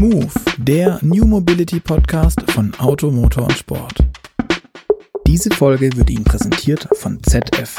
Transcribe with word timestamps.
Move, 0.00 0.32
der 0.56 0.98
New 1.02 1.26
Mobility 1.26 1.78
Podcast 1.78 2.40
von 2.52 2.72
Auto, 2.78 3.10
Motor 3.10 3.42
und 3.42 3.52
Sport. 3.52 3.98
Diese 5.26 5.50
Folge 5.50 5.94
wird 5.94 6.08
Ihnen 6.08 6.24
präsentiert 6.24 6.88
von 6.94 7.22
ZF. 7.22 7.76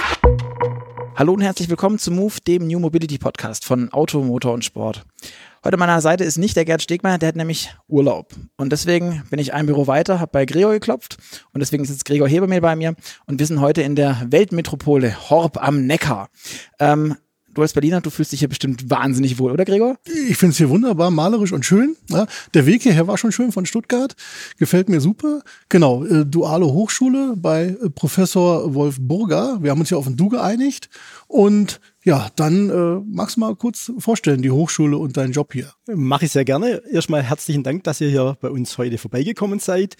Hallo 1.15 1.34
und 1.34 1.42
herzlich 1.42 1.68
willkommen 1.68 1.97
zu 1.97 2.12
Move, 2.12 2.36
dem 2.46 2.68
New 2.68 2.78
Mobility 2.78 3.18
Podcast 3.18 3.65
von 3.65 3.92
Auto, 3.92 4.21
Motor 4.21 4.54
und 4.54 4.64
Sport. 4.64 5.04
Heute 5.64 5.73
an 5.73 5.79
meiner 5.79 6.00
Seite 6.00 6.23
ist 6.23 6.38
nicht 6.38 6.55
der 6.55 6.65
Gerd 6.65 6.84
Stegmeier, 6.84 7.18
der 7.18 7.29
hat 7.29 7.36
nämlich 7.36 7.73
Urlaub. 7.88 8.36
Und 8.56 8.71
deswegen 8.71 9.24
bin 9.32 9.39
ich 9.39 9.56
ein 9.56 9.65
Büro 9.65 9.88
weiter, 9.88 10.19
habe 10.19 10.32
bei 10.32 10.46
Gregor 10.46 10.74
geklopft 10.74 11.18
und 11.54 11.60
deswegen 11.60 11.83
ist 11.83 11.89
jetzt 11.89 12.06
Gregor 12.06 12.28
Hebermehl 12.28 12.61
bei 12.61 12.75
mir 12.75 12.93
und 13.25 13.39
wir 13.39 13.47
sind 13.47 13.61
heute 13.61 13.82
in 13.82 13.96
der 13.96 14.28
Weltmetropole 14.29 15.32
Horb 15.32 15.57
am 15.60 15.88
Neckar. 15.88 16.29
Ähm, 16.79 17.15
du 17.54 17.61
als 17.61 17.73
Berliner, 17.73 18.02
du 18.02 18.09
fühlst 18.09 18.31
dich 18.31 18.39
hier 18.39 18.49
bestimmt 18.49 18.89
wahnsinnig 18.89 19.39
wohl, 19.39 19.51
oder 19.51 19.65
Gregor? 19.65 19.97
Ich 20.29 20.37
finde 20.37 20.51
es 20.51 20.57
hier 20.57 20.69
wunderbar, 20.69 21.11
malerisch 21.11 21.51
und 21.51 21.65
schön. 21.65 21.96
Ja, 22.09 22.28
der 22.54 22.65
Weg 22.65 22.83
hierher 22.83 23.07
war 23.07 23.18
schon 23.18 23.32
schön 23.32 23.51
von 23.51 23.65
Stuttgart. 23.65 24.15
Gefällt 24.57 24.89
mir 24.89 25.01
super. 25.01 25.42
Genau, 25.69 26.04
äh, 26.06 26.25
duale 26.25 26.65
Hochschule 26.65 27.33
bei 27.37 27.78
äh, 27.82 27.89
Professor 27.89 28.73
Wolf 28.73 28.97
Burger. 29.00 29.59
Wir 29.61 29.71
haben 29.71 29.79
uns 29.79 29.89
ja 29.89 29.97
auf 29.97 30.07
ein 30.07 30.18
Du 30.18 30.29
geeinigt. 30.29 30.89
Und 31.28 31.79
ja, 32.03 32.30
dann 32.36 32.69
äh, 32.69 33.02
magst 33.06 33.36
du 33.36 33.42
mal 33.42 33.56
kurz 33.56 33.92
vorstellen, 34.00 34.42
die 34.42 34.52
Hochschule 34.52 34.97
und 34.97 35.17
deinen 35.17 35.33
Job 35.33 35.53
hier. 35.53 35.72
Mache 35.94 36.25
ich 36.25 36.31
sehr 36.31 36.45
gerne. 36.45 36.81
Erstmal 36.92 37.22
herzlichen 37.22 37.64
Dank, 37.64 37.83
dass 37.83 38.02
ihr 38.02 38.09
hier 38.09 38.38
bei 38.42 38.50
uns 38.50 38.78
heute 38.78 38.97
vorbeigekommen 38.97 39.59
seid 39.59 39.95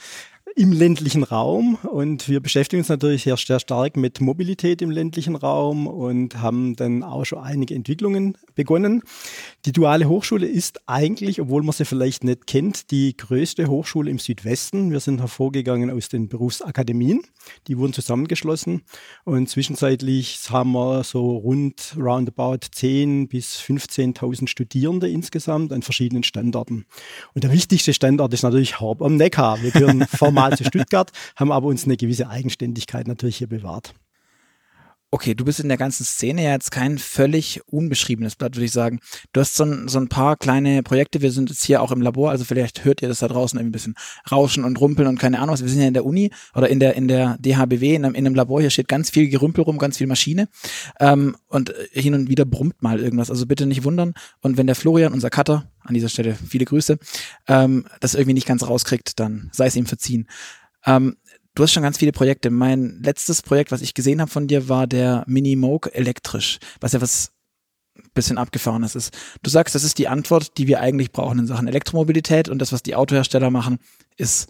im 0.56 0.72
ländlichen 0.72 1.24
Raum 1.24 1.76
und 1.76 2.28
wir 2.28 2.42
beschäftigen 2.42 2.82
uns 2.82 2.90
natürlich 2.90 3.24
sehr, 3.24 3.38
sehr 3.38 3.60
stark 3.60 3.96
mit 3.96 4.20
Mobilität 4.20 4.82
im 4.82 4.92
ländlichen 4.92 5.36
Raum 5.36 5.88
und 5.88 6.42
haben 6.42 6.76
dann 6.76 7.04
auch 7.04 7.26
schon 7.26 7.40
einige 7.40 7.74
Entwicklungen 7.74 8.38
begonnen. 8.54 9.02
Die 9.66 9.72
duale 9.72 10.08
Hochschule 10.08 10.48
ist 10.48 10.82
eigentlich, 10.88 11.40
obwohl 11.40 11.64
man 11.64 11.74
sie 11.74 11.86
vielleicht 11.86 12.24
nicht 12.24 12.48
kennt, 12.48 12.92
die 12.92 13.16
größte 13.16 13.68
Hochschule 13.68 14.12
im 14.12 14.20
Südwesten. 14.20 14.92
Wir 14.92 15.00
sind 15.00 15.20
hervorgegangen 15.20 15.90
aus 15.90 16.10
den 16.10 16.28
Berufsakademien. 16.28 17.22
Die 17.68 17.78
wurden 17.78 17.94
zusammengeschlossen 17.94 18.82
und 19.24 19.50
zwischenzeitlich 19.50 20.40
haben 20.50 20.74
wir 20.74 21.04
so 21.04 21.38
rund 21.38 21.96
roundabout 21.98 22.68
10 22.72 23.30
bis 23.30 23.60
15.000 23.60 24.48
Studierende 24.48 25.10
insgesamt 25.10 25.72
an 25.72 25.82
verschiedenen 25.82 26.24
Standorten. 26.24 26.86
Und 27.34 27.44
der 27.44 27.52
wichtigste 27.52 27.94
Standort 27.94 28.34
ist 28.34 28.44
natürlich 28.44 28.80
Horb 28.80 29.02
am 29.02 29.16
Neckar. 29.16 29.62
Wir 29.62 29.72
gehören 29.72 30.06
formal 30.16 30.41
zu 30.50 30.64
Stuttgart, 30.66 31.12
haben 31.36 31.52
aber 31.52 31.68
uns 31.68 31.86
eine 31.86 31.98
gewisse 31.98 32.28
Eigenständigkeit 32.28 33.08
natürlich 33.08 33.38
hier 33.38 33.48
bewahrt. 33.48 33.94
Okay, 35.14 35.36
du 35.36 35.44
bist 35.44 35.60
in 35.60 35.68
der 35.68 35.78
ganzen 35.78 36.06
Szene 36.06 36.46
ja 36.46 36.52
jetzt 36.52 36.72
kein 36.72 36.98
völlig 36.98 37.60
unbeschriebenes 37.66 38.38
Blatt, 38.38 38.56
würde 38.56 38.64
ich 38.64 38.72
sagen. 38.72 39.02
Du 39.34 39.42
hast 39.42 39.58
so 39.58 39.66
ein, 39.66 39.90
so 39.90 40.00
ein 40.00 40.08
paar 40.08 40.38
kleine 40.38 40.84
Projekte. 40.84 41.22
Wir 41.22 41.34
sind 41.34 41.50
jetzt 41.50 41.66
hier 41.66 41.82
auch 41.82 41.92
im 41.92 42.02
Labor, 42.02 42.32
also 42.32 42.46
vielleicht 42.46 42.86
hört 42.86 43.02
ihr 43.02 43.10
das 43.10 43.20
da 43.20 43.28
draußen 43.28 43.60
ein 43.60 43.74
bisschen 43.74 43.96
rauschen 44.32 44.64
und 44.64 44.80
rumpeln 44.80 45.10
und 45.10 45.20
keine 45.20 45.40
Ahnung 45.40 45.52
was. 45.52 45.64
Wir 45.64 45.70
sind 45.70 45.82
ja 45.82 45.88
in 45.90 45.94
der 45.94 46.06
Uni 46.06 46.32
oder 46.56 46.70
in 46.70 46.80
der, 46.80 46.96
in 46.96 47.10
der 47.10 47.38
DHBW, 47.40 47.94
in 47.96 48.06
einem, 48.06 48.16
in 48.16 48.26
einem 48.26 48.36
Labor. 48.36 48.62
Hier 48.62 48.70
steht 48.70 48.88
ganz 48.88 49.10
viel 49.10 49.28
Gerümpel 49.28 49.66
rum, 49.66 49.80
ganz 49.80 49.98
viel 49.98 50.08
Maschine. 50.08 50.48
Ähm, 51.02 51.36
und 51.50 51.74
hin 51.92 52.14
und 52.14 52.30
wieder 52.30 52.46
brummt 52.46 52.82
mal 52.82 53.02
irgendwas. 53.02 53.30
Also 53.30 53.46
bitte 53.46 53.66
nicht 53.66 53.84
wundern. 53.84 54.14
Und 54.40 54.56
wenn 54.56 54.66
der 54.66 54.78
Florian, 54.78 55.12
unser 55.12 55.30
Cutter, 55.30 55.70
an 55.82 55.94
dieser 55.94 56.08
Stelle 56.08 56.36
viele 56.36 56.64
Grüße, 56.64 56.98
ähm, 57.50 57.86
das 58.00 58.16
irgendwie 58.16 58.36
nicht 58.36 58.48
ganz 58.48 58.66
rauskriegt, 58.66 59.20
dann 59.20 59.50
sei 59.52 59.66
es 59.66 59.76
ihm 59.76 59.88
verziehen. 59.88 60.30
Ähm, 60.86 61.18
Du 61.56 61.64
hast 61.64 61.74
schon 61.74 61.84
ganz 61.84 61.98
viele 61.98 62.12
Projekte. 62.12 62.50
Mein 62.50 63.02
letztes 63.04 63.42
Projekt, 63.42 63.72
was 63.72 63.82
ich 63.82 63.94
gesehen 63.94 64.22
habe 64.22 64.32
von 64.32 64.48
dir, 64.48 64.70
war 64.70 64.88
der 64.88 65.24
Mini 65.28 65.56
Moog 65.56 65.90
elektrisch, 65.94 66.60
was 66.80 66.94
ja 66.94 67.02
was 67.02 67.34
bisschen 68.14 68.38
abgefahrenes 68.38 68.96
ist. 68.96 69.14
Du 69.44 69.50
sagst, 69.50 69.76
das 69.76 69.84
ist 69.84 69.98
die 69.98 70.08
Antwort, 70.08 70.58
die 70.58 70.68
wir 70.68 70.80
eigentlich 70.80 71.12
brauchen 71.12 71.40
in 71.40 71.48
Sachen 71.48 71.68
Elektromobilität 71.68 72.50
und 72.50 72.60
das, 72.60 72.72
was 72.72 72.84
die 72.84 72.96
Autohersteller 72.96 73.50
machen, 73.50 73.80
ist 74.18 74.50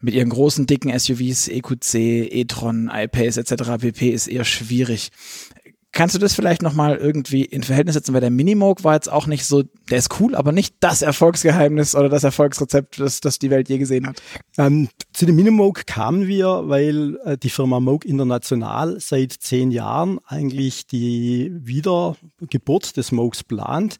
mit 0.00 0.14
ihren 0.14 0.30
großen, 0.30 0.66
dicken 0.66 0.98
SUVs, 0.98 1.48
EQC, 1.48 1.94
e-tron, 1.94 2.90
iPace 2.92 3.36
etc. 3.36 3.78
pp. 3.80 4.10
ist 4.10 4.28
eher 4.28 4.44
schwierig. 4.44 5.10
Kannst 5.92 6.14
du 6.14 6.20
das 6.20 6.34
vielleicht 6.34 6.62
nochmal 6.62 6.96
irgendwie 6.96 7.44
in 7.44 7.64
Verhältnis 7.64 7.94
setzen? 7.94 8.14
Weil 8.14 8.20
der 8.20 8.30
Minimoog 8.30 8.84
war 8.84 8.94
jetzt 8.94 9.10
auch 9.10 9.26
nicht 9.26 9.44
so, 9.44 9.64
der 9.90 9.98
ist 9.98 10.20
cool, 10.20 10.36
aber 10.36 10.52
nicht 10.52 10.76
das 10.78 11.02
Erfolgsgeheimnis 11.02 11.96
oder 11.96 12.08
das 12.08 12.22
Erfolgsrezept, 12.22 13.00
das, 13.00 13.20
das 13.20 13.40
die 13.40 13.50
Welt 13.50 13.68
je 13.68 13.78
gesehen 13.78 14.06
hat. 14.06 14.22
Ähm, 14.56 14.88
zu 15.12 15.26
dem 15.26 15.34
Minimoog 15.34 15.86
kamen 15.86 16.28
wir, 16.28 16.68
weil 16.68 17.18
äh, 17.24 17.36
die 17.36 17.50
Firma 17.50 17.80
Moog 17.80 18.04
International 18.04 19.00
seit 19.00 19.32
zehn 19.32 19.72
Jahren 19.72 20.20
eigentlich 20.26 20.86
die 20.86 21.50
Wiedergeburt 21.52 22.96
des 22.96 23.10
Moogs 23.10 23.42
plant. 23.42 23.96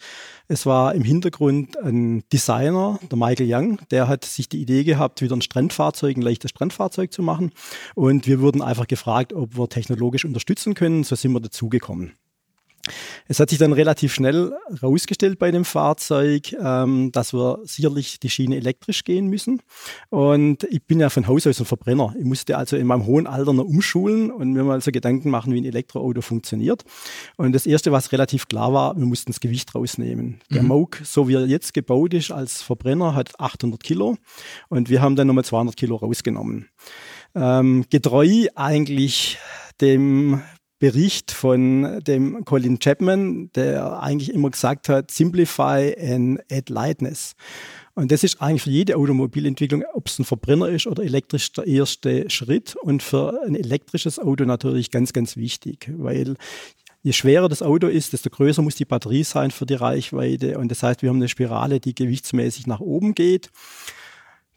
Es 0.46 0.66
war 0.66 0.94
im 0.94 1.02
Hintergrund 1.02 1.76
ein 1.78 2.22
Designer, 2.32 3.00
der 3.10 3.18
Michael 3.18 3.52
Young, 3.52 3.78
der 3.90 4.06
hat 4.06 4.24
sich 4.24 4.48
die 4.48 4.60
Idee 4.60 4.84
gehabt, 4.84 5.22
wieder 5.22 5.36
ein 5.36 5.42
Strandfahrzeug, 5.42 6.16
ein 6.16 6.22
leichtes 6.22 6.50
Strandfahrzeug 6.50 7.12
zu 7.12 7.22
machen. 7.22 7.50
Und 7.94 8.26
wir 8.28 8.40
wurden 8.40 8.62
einfach 8.62 8.86
gefragt, 8.86 9.32
ob 9.32 9.56
wir 9.56 9.68
technologisch 9.68 10.24
unterstützen 10.24 10.74
können. 10.74 11.02
So 11.04 11.16
sind 11.16 11.32
wir 11.32 11.40
dazugekommen. 11.40 11.79
Es 13.28 13.38
hat 13.38 13.50
sich 13.50 13.58
dann 13.58 13.72
relativ 13.72 14.14
schnell 14.14 14.52
herausgestellt 14.80 15.38
bei 15.38 15.50
dem 15.50 15.64
Fahrzeug, 15.64 16.52
ähm, 16.60 17.12
dass 17.12 17.32
wir 17.32 17.60
sicherlich 17.64 18.18
die 18.18 18.30
Schiene 18.30 18.56
elektrisch 18.56 19.04
gehen 19.04 19.28
müssen. 19.28 19.62
Und 20.08 20.64
ich 20.64 20.82
bin 20.84 20.98
ja 20.98 21.10
von 21.10 21.28
Haus 21.28 21.46
aus 21.46 21.60
ein 21.60 21.66
Verbrenner. 21.66 22.14
Ich 22.18 22.24
musste 22.24 22.56
also 22.56 22.76
in 22.76 22.86
meinem 22.86 23.06
hohen 23.06 23.26
Alter 23.26 23.52
noch 23.52 23.64
umschulen 23.64 24.30
und 24.30 24.52
mir 24.52 24.64
mal 24.64 24.80
so 24.80 24.90
Gedanken 24.90 25.30
machen, 25.30 25.52
wie 25.52 25.60
ein 25.60 25.64
Elektroauto 25.64 26.22
funktioniert. 26.22 26.84
Und 27.36 27.52
das 27.52 27.66
Erste, 27.66 27.92
was 27.92 28.12
relativ 28.12 28.48
klar 28.48 28.72
war, 28.72 28.96
wir 28.96 29.06
mussten 29.06 29.30
das 29.30 29.40
Gewicht 29.40 29.74
rausnehmen. 29.74 30.40
Der 30.50 30.62
mhm. 30.62 30.68
Moog, 30.68 31.00
so 31.04 31.28
wie 31.28 31.34
er 31.34 31.46
jetzt 31.46 31.74
gebaut 31.74 32.14
ist 32.14 32.30
als 32.30 32.62
Verbrenner, 32.62 33.14
hat 33.14 33.38
800 33.38 33.82
Kilo 33.82 34.16
und 34.68 34.88
wir 34.88 35.02
haben 35.02 35.16
dann 35.16 35.26
nochmal 35.26 35.44
200 35.44 35.76
Kilo 35.76 35.96
rausgenommen. 35.96 36.68
Ähm, 37.34 37.84
getreu 37.90 38.46
eigentlich 38.56 39.38
dem 39.80 40.42
Bericht 40.80 41.30
von 41.30 42.00
dem 42.00 42.44
Colin 42.46 42.78
Chapman, 42.78 43.50
der 43.54 44.02
eigentlich 44.02 44.32
immer 44.32 44.50
gesagt 44.50 44.88
hat, 44.88 45.10
simplify 45.10 45.94
and 46.00 46.40
add 46.50 46.72
lightness. 46.72 47.34
Und 47.94 48.10
das 48.10 48.24
ist 48.24 48.40
eigentlich 48.40 48.62
für 48.62 48.70
jede 48.70 48.96
Automobilentwicklung, 48.96 49.84
ob 49.92 50.08
es 50.08 50.18
ein 50.18 50.24
Verbrenner 50.24 50.70
ist 50.70 50.86
oder 50.86 51.04
elektrisch, 51.04 51.52
der 51.52 51.66
erste 51.66 52.30
Schritt. 52.30 52.76
Und 52.76 53.02
für 53.02 53.42
ein 53.46 53.54
elektrisches 53.54 54.18
Auto 54.18 54.44
natürlich 54.46 54.90
ganz, 54.90 55.12
ganz 55.12 55.36
wichtig, 55.36 55.92
weil 55.98 56.36
je 57.02 57.12
schwerer 57.12 57.50
das 57.50 57.60
Auto 57.60 57.86
ist, 57.86 58.14
desto 58.14 58.30
größer 58.30 58.62
muss 58.62 58.74
die 58.74 58.86
Batterie 58.86 59.24
sein 59.24 59.50
für 59.50 59.66
die 59.66 59.74
Reichweite. 59.74 60.58
Und 60.58 60.70
das 60.70 60.82
heißt, 60.82 61.02
wir 61.02 61.10
haben 61.10 61.16
eine 61.16 61.28
Spirale, 61.28 61.78
die 61.78 61.94
gewichtsmäßig 61.94 62.66
nach 62.66 62.80
oben 62.80 63.14
geht. 63.14 63.50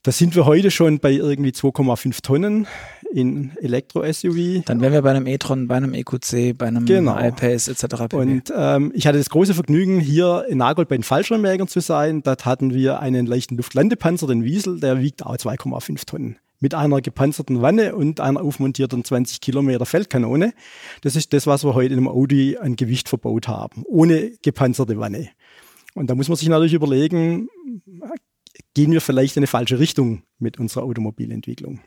Da 0.03 0.13
sind 0.13 0.35
wir 0.35 0.45
heute 0.45 0.71
schon 0.71 0.99
bei 0.99 1.11
irgendwie 1.11 1.51
2,5 1.51 2.21
Tonnen 2.21 2.67
in 3.13 3.51
Elektro-SUV. 3.61 4.63
Dann 4.65 4.81
wären 4.81 4.93
wir 4.93 5.01
bei 5.03 5.11
einem 5.11 5.27
e-tron, 5.27 5.67
bei 5.67 5.75
einem 5.75 5.93
EQC, 5.93 6.57
bei 6.57 6.67
einem 6.67 6.85
genau. 6.85 7.17
iPace 7.17 7.67
etc. 7.67 7.85
Pp. 7.85 8.15
Und 8.15 8.53
ähm, 8.55 8.91
ich 8.95 9.05
hatte 9.05 9.19
das 9.19 9.29
große 9.29 9.53
Vergnügen, 9.53 9.99
hier 9.99 10.45
in 10.49 10.57
Nagold 10.57 10.89
bei 10.89 10.97
den 10.97 11.03
Fallschirmjägern 11.03 11.67
zu 11.67 11.79
sein. 11.79 12.23
Dort 12.23 12.45
hatten 12.45 12.73
wir 12.73 12.99
einen 12.99 13.25
leichten 13.27 13.55
Luftlandepanzer, 13.57 14.27
den 14.27 14.43
Wiesel, 14.43 14.79
der 14.79 14.99
wiegt 14.99 15.25
auch 15.25 15.35
2,5 15.35 16.05
Tonnen 16.05 16.37
mit 16.59 16.73
einer 16.73 17.01
gepanzerten 17.01 17.61
Wanne 17.61 17.93
und 17.93 18.21
einer 18.21 18.41
aufmontierten 18.41 19.03
20 19.03 19.41
Kilometer 19.41 19.85
Feldkanone. 19.85 20.53
Das 21.01 21.17
ist 21.17 21.33
das, 21.33 21.45
was 21.45 21.65
wir 21.65 21.75
heute 21.75 21.93
in 21.93 21.99
einem 21.99 22.07
Audi 22.07 22.57
an 22.57 22.77
Gewicht 22.77 23.09
verbaut 23.09 23.49
haben, 23.49 23.83
ohne 23.85 24.31
gepanzerte 24.41 24.97
Wanne. 24.97 25.29
Und 25.93 26.09
da 26.09 26.15
muss 26.15 26.29
man 26.29 26.37
sich 26.37 26.47
natürlich 26.47 26.73
überlegen, 26.73 27.49
gehen 28.73 28.93
wir 28.93 29.01
vielleicht 29.01 29.35
in 29.35 29.41
eine 29.41 29.47
falsche 29.47 29.77
Richtung 29.77 30.23
mit 30.39 30.57
unserer 30.57 30.85
Automobilentwicklung. 30.85 31.81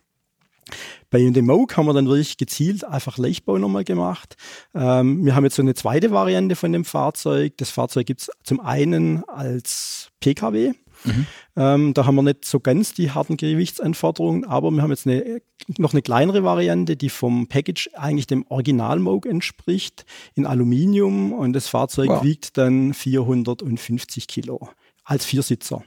Bei 1.11 1.19
dem 1.19 1.47
Moog 1.47 1.77
haben 1.77 1.87
wir 1.87 1.95
dann 1.95 2.07
wirklich 2.07 2.37
gezielt 2.37 2.85
einfach 2.85 3.19
Leichtbau 3.19 3.59
nochmal 3.59 3.85
gemacht. 3.85 4.37
Ähm, 4.75 5.25
wir 5.25 5.35
haben 5.35 5.45
jetzt 5.45 5.57
so 5.57 5.63
eine 5.63 5.75
zweite 5.75 6.11
Variante 6.11 6.57
von 6.57 6.73
dem 6.73 6.85
Fahrzeug. 6.85 7.55
Das 7.59 7.71
Fahrzeug 7.71 8.07
gibt 8.07 8.23
es 8.23 8.31
zum 8.43 8.61
einen 8.61 9.25
als 9.29 10.11
Pkw. 10.21 10.73
Mhm. 11.05 11.27
Ähm, 11.57 11.95
da 11.95 12.07
haben 12.07 12.15
wir 12.17 12.23
nicht 12.23 12.45
so 12.45 12.61
ganz 12.61 12.95
die 12.95 13.11
harten 13.11 13.37
Gewichtsanforderungen, 13.37 14.45
aber 14.45 14.71
wir 14.71 14.83
haben 14.83 14.91
jetzt 14.91 15.07
eine, 15.07 15.41
noch 15.79 15.93
eine 15.93 16.03
kleinere 16.03 16.43
Variante, 16.43 16.97
die 16.97 17.11
vom 17.11 17.49
Package 17.49 17.91
eigentlich 17.95 18.27
dem 18.27 18.45
Original 18.49 18.99
Moog 18.99 19.27
entspricht, 19.27 20.05
in 20.35 20.47
Aluminium 20.47 21.33
und 21.33 21.53
das 21.53 21.69
Fahrzeug 21.69 22.09
wow. 22.09 22.25
wiegt 22.25 22.57
dann 22.57 22.95
450 22.95 24.27
Kilo 24.27 24.69
als 25.05 25.25
Viersitzer. 25.25 25.85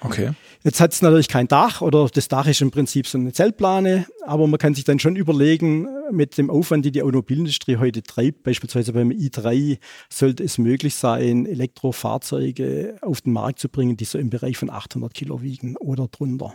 Okay. 0.00 0.32
Jetzt 0.64 0.80
hat 0.80 0.92
es 0.92 1.02
natürlich 1.02 1.28
kein 1.28 1.48
Dach 1.48 1.80
oder 1.80 2.08
das 2.08 2.28
Dach 2.28 2.46
ist 2.46 2.60
im 2.60 2.70
Prinzip 2.70 3.06
so 3.06 3.16
eine 3.16 3.32
Zeltplane, 3.32 4.06
aber 4.26 4.46
man 4.46 4.58
kann 4.58 4.74
sich 4.74 4.84
dann 4.84 4.98
schon 4.98 5.16
überlegen, 5.16 5.88
mit 6.10 6.36
dem 6.36 6.50
Aufwand, 6.50 6.84
die 6.84 6.90
die 6.90 7.02
Automobilindustrie 7.02 7.76
heute 7.76 8.02
treibt, 8.02 8.42
beispielsweise 8.42 8.92
beim 8.92 9.10
i3, 9.10 9.78
sollte 10.08 10.42
es 10.42 10.58
möglich 10.58 10.94
sein, 10.94 11.46
Elektrofahrzeuge 11.46 12.96
auf 13.02 13.20
den 13.20 13.32
Markt 13.32 13.60
zu 13.60 13.68
bringen, 13.68 13.96
die 13.96 14.04
so 14.04 14.18
im 14.18 14.30
Bereich 14.30 14.56
von 14.56 14.70
800 14.70 15.14
Kilo 15.14 15.42
wiegen 15.42 15.76
oder 15.76 16.08
drunter. 16.08 16.54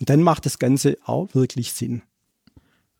Und 0.00 0.10
dann 0.10 0.22
macht 0.22 0.44
das 0.44 0.58
Ganze 0.58 0.96
auch 1.04 1.34
wirklich 1.34 1.72
Sinn. 1.72 2.02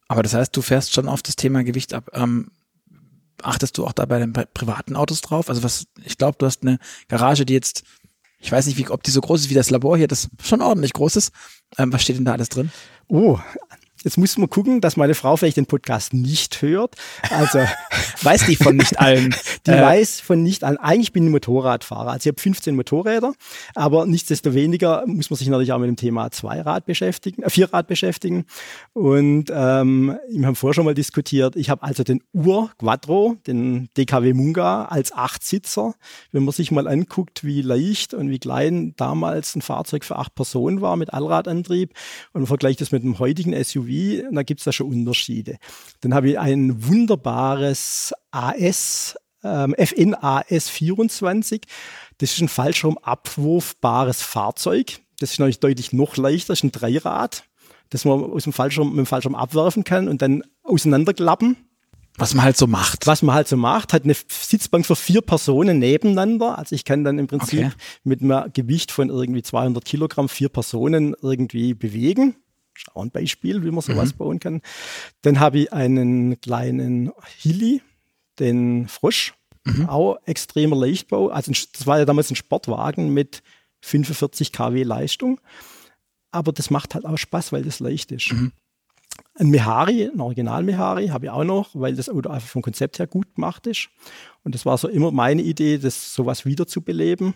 Aber 0.08 0.22
das 0.22 0.34
heißt, 0.34 0.56
du 0.56 0.62
fährst 0.62 0.92
schon 0.92 1.08
auf 1.08 1.22
das 1.22 1.36
Thema 1.36 1.64
Gewicht 1.64 1.92
ab. 1.92 2.10
Ähm, 2.12 2.50
achtest 3.42 3.76
du 3.76 3.84
auch 3.84 3.92
da 3.92 4.06
bei 4.06 4.18
den 4.18 4.32
privaten 4.32 4.96
Autos 4.96 5.20
drauf? 5.20 5.48
Also 5.48 5.62
was, 5.62 5.86
ich 6.04 6.16
glaube, 6.16 6.36
du 6.38 6.46
hast 6.46 6.62
eine 6.62 6.78
Garage, 7.08 7.44
die 7.44 7.54
jetzt 7.54 7.82
Ich 8.46 8.52
weiß 8.52 8.66
nicht, 8.66 8.78
wie, 8.78 8.88
ob 8.88 9.02
die 9.02 9.10
so 9.10 9.20
groß 9.20 9.40
ist 9.40 9.50
wie 9.50 9.54
das 9.54 9.70
Labor 9.70 9.96
hier, 9.96 10.06
das 10.06 10.28
schon 10.40 10.62
ordentlich 10.62 10.92
groß 10.92 11.16
ist. 11.16 11.32
Ähm, 11.78 11.92
was 11.92 12.02
steht 12.02 12.16
denn 12.16 12.24
da 12.24 12.32
alles 12.32 12.48
drin? 12.48 12.70
Oh, 13.08 13.40
Jetzt 14.06 14.18
muss 14.18 14.38
man 14.38 14.48
gucken, 14.48 14.80
dass 14.80 14.96
meine 14.96 15.16
Frau 15.16 15.36
vielleicht 15.36 15.56
den 15.56 15.66
Podcast 15.66 16.14
nicht 16.14 16.62
hört. 16.62 16.94
Also 17.28 17.58
weiß 18.22 18.46
die 18.46 18.54
von 18.54 18.76
nicht 18.76 19.00
allen. 19.00 19.34
Die 19.66 19.72
äh, 19.72 19.82
weiß 19.82 20.20
von 20.20 20.44
nicht 20.44 20.62
allen. 20.62 20.76
Eigentlich 20.76 21.12
bin 21.12 21.24
ich 21.24 21.32
Motorradfahrer. 21.32 22.12
Also 22.12 22.28
ich 22.28 22.32
habe 22.32 22.40
15 22.40 22.76
Motorräder, 22.76 23.32
aber 23.74 24.06
nichtsdestoweniger 24.06 25.02
muss 25.08 25.28
man 25.28 25.38
sich 25.38 25.48
natürlich 25.48 25.72
auch 25.72 25.80
mit 25.80 25.88
dem 25.88 25.96
Thema 25.96 26.30
Zweirad 26.30 26.86
beschäftigen, 26.86 27.42
äh, 27.42 27.50
Vierrad 27.50 27.88
beschäftigen. 27.88 28.44
Und 28.92 29.46
ähm, 29.52 30.16
wir 30.30 30.46
haben 30.46 30.54
vorher 30.54 30.74
schon 30.74 30.84
mal 30.84 30.94
diskutiert. 30.94 31.56
Ich 31.56 31.68
habe 31.68 31.82
also 31.82 32.04
den 32.04 32.22
Ur 32.32 32.70
Quattro, 32.78 33.38
den 33.48 33.88
DKW 33.96 34.34
Munga 34.34 34.84
als 34.84 35.10
Achtsitzer. 35.10 35.94
Wenn 36.30 36.44
man 36.44 36.52
sich 36.52 36.70
mal 36.70 36.86
anguckt, 36.86 37.42
wie 37.42 37.60
leicht 37.60 38.14
und 38.14 38.30
wie 38.30 38.38
klein 38.38 38.94
damals 38.96 39.56
ein 39.56 39.62
Fahrzeug 39.62 40.04
für 40.04 40.14
acht 40.14 40.36
Personen 40.36 40.80
war 40.80 40.94
mit 40.94 41.12
Allradantrieb 41.12 41.92
und 42.34 42.42
man 42.42 42.46
vergleicht 42.46 42.80
das 42.80 42.92
mit 42.92 43.02
einem 43.02 43.18
heutigen 43.18 43.52
SUV 43.64 43.95
Technologie, 43.96 44.24
da 44.32 44.42
gibt 44.42 44.60
es 44.60 44.64
da 44.64 44.72
schon 44.72 44.88
Unterschiede. 44.88 45.56
Dann 46.00 46.14
habe 46.14 46.30
ich 46.30 46.38
ein 46.38 46.86
wunderbares 46.86 48.12
AS, 48.30 49.16
ähm, 49.42 49.74
FNAS 49.78 50.68
24. 50.68 51.62
Das 52.18 52.32
ist 52.32 52.40
ein 52.40 52.48
fallschirmabwurfbares 52.48 54.22
Fahrzeug. 54.22 54.98
Das 55.18 55.32
ist 55.32 55.38
natürlich 55.38 55.60
deutlich 55.60 55.92
noch 55.92 56.16
leichter, 56.16 56.48
das 56.48 56.60
ist 56.60 56.64
ein 56.64 56.72
Dreirad, 56.72 57.44
das 57.90 58.04
man 58.04 58.22
aus 58.22 58.44
dem 58.44 58.52
Fallschirm, 58.52 58.90
mit 58.90 58.98
dem 58.98 59.06
Fallschirm 59.06 59.34
abwerfen 59.34 59.84
kann 59.84 60.08
und 60.08 60.20
dann 60.20 60.42
auseinanderklappen. 60.62 61.56
Was 62.18 62.32
man 62.32 62.44
halt 62.46 62.56
so 62.56 62.66
macht. 62.66 63.06
Was 63.06 63.20
man 63.22 63.34
halt 63.34 63.46
so 63.46 63.58
macht, 63.58 63.92
hat 63.92 64.04
eine 64.04 64.14
Sitzbank 64.28 64.86
für 64.86 64.96
vier 64.96 65.20
Personen 65.20 65.78
nebeneinander. 65.78 66.58
Also 66.58 66.74
ich 66.74 66.84
kann 66.86 67.04
dann 67.04 67.18
im 67.18 67.26
Prinzip 67.26 67.66
okay. 67.66 67.74
mit 68.04 68.22
einem 68.22 68.50
Gewicht 68.54 68.90
von 68.90 69.10
irgendwie 69.10 69.42
200 69.42 69.84
Kilogramm 69.84 70.30
vier 70.30 70.48
Personen 70.48 71.14
irgendwie 71.20 71.74
bewegen. 71.74 72.36
Ein 72.94 73.10
Beispiel, 73.10 73.64
wie 73.64 73.70
man 73.70 73.80
sowas 73.80 74.12
mhm. 74.12 74.18
bauen 74.18 74.40
kann. 74.40 74.62
Dann 75.22 75.40
habe 75.40 75.58
ich 75.60 75.72
einen 75.72 76.40
kleinen 76.40 77.12
Hilly, 77.38 77.82
den 78.38 78.88
Frosch, 78.88 79.34
mhm. 79.64 79.88
auch 79.88 80.16
extremer 80.24 80.76
Leichtbau. 80.76 81.28
Also 81.28 81.52
das 81.52 81.86
war 81.86 81.98
ja 81.98 82.04
damals 82.04 82.30
ein 82.30 82.36
Sportwagen 82.36 83.12
mit 83.12 83.42
45 83.82 84.52
kW 84.52 84.82
Leistung. 84.82 85.40
Aber 86.30 86.52
das 86.52 86.70
macht 86.70 86.94
halt 86.94 87.04
auch 87.04 87.16
Spaß, 87.16 87.52
weil 87.52 87.62
das 87.62 87.80
leicht 87.80 88.12
ist. 88.12 88.32
Mhm. 88.32 88.52
Ein 89.34 89.48
Mehari, 89.48 90.04
ein 90.04 90.20
Original 90.20 90.62
Mehari, 90.62 91.08
habe 91.08 91.26
ich 91.26 91.30
auch 91.30 91.44
noch, 91.44 91.70
weil 91.74 91.94
das 91.94 92.08
Auto 92.08 92.28
einfach 92.28 92.48
vom 92.48 92.62
Konzept 92.62 92.98
her 92.98 93.06
gut 93.06 93.34
gemacht 93.34 93.66
ist. 93.66 93.88
Und 94.42 94.54
das 94.54 94.66
war 94.66 94.76
so 94.76 94.88
immer 94.88 95.10
meine 95.10 95.42
Idee, 95.42 95.78
das 95.78 96.14
sowas 96.14 96.44
wieder 96.44 96.66
zu 96.66 96.82
beleben. 96.82 97.34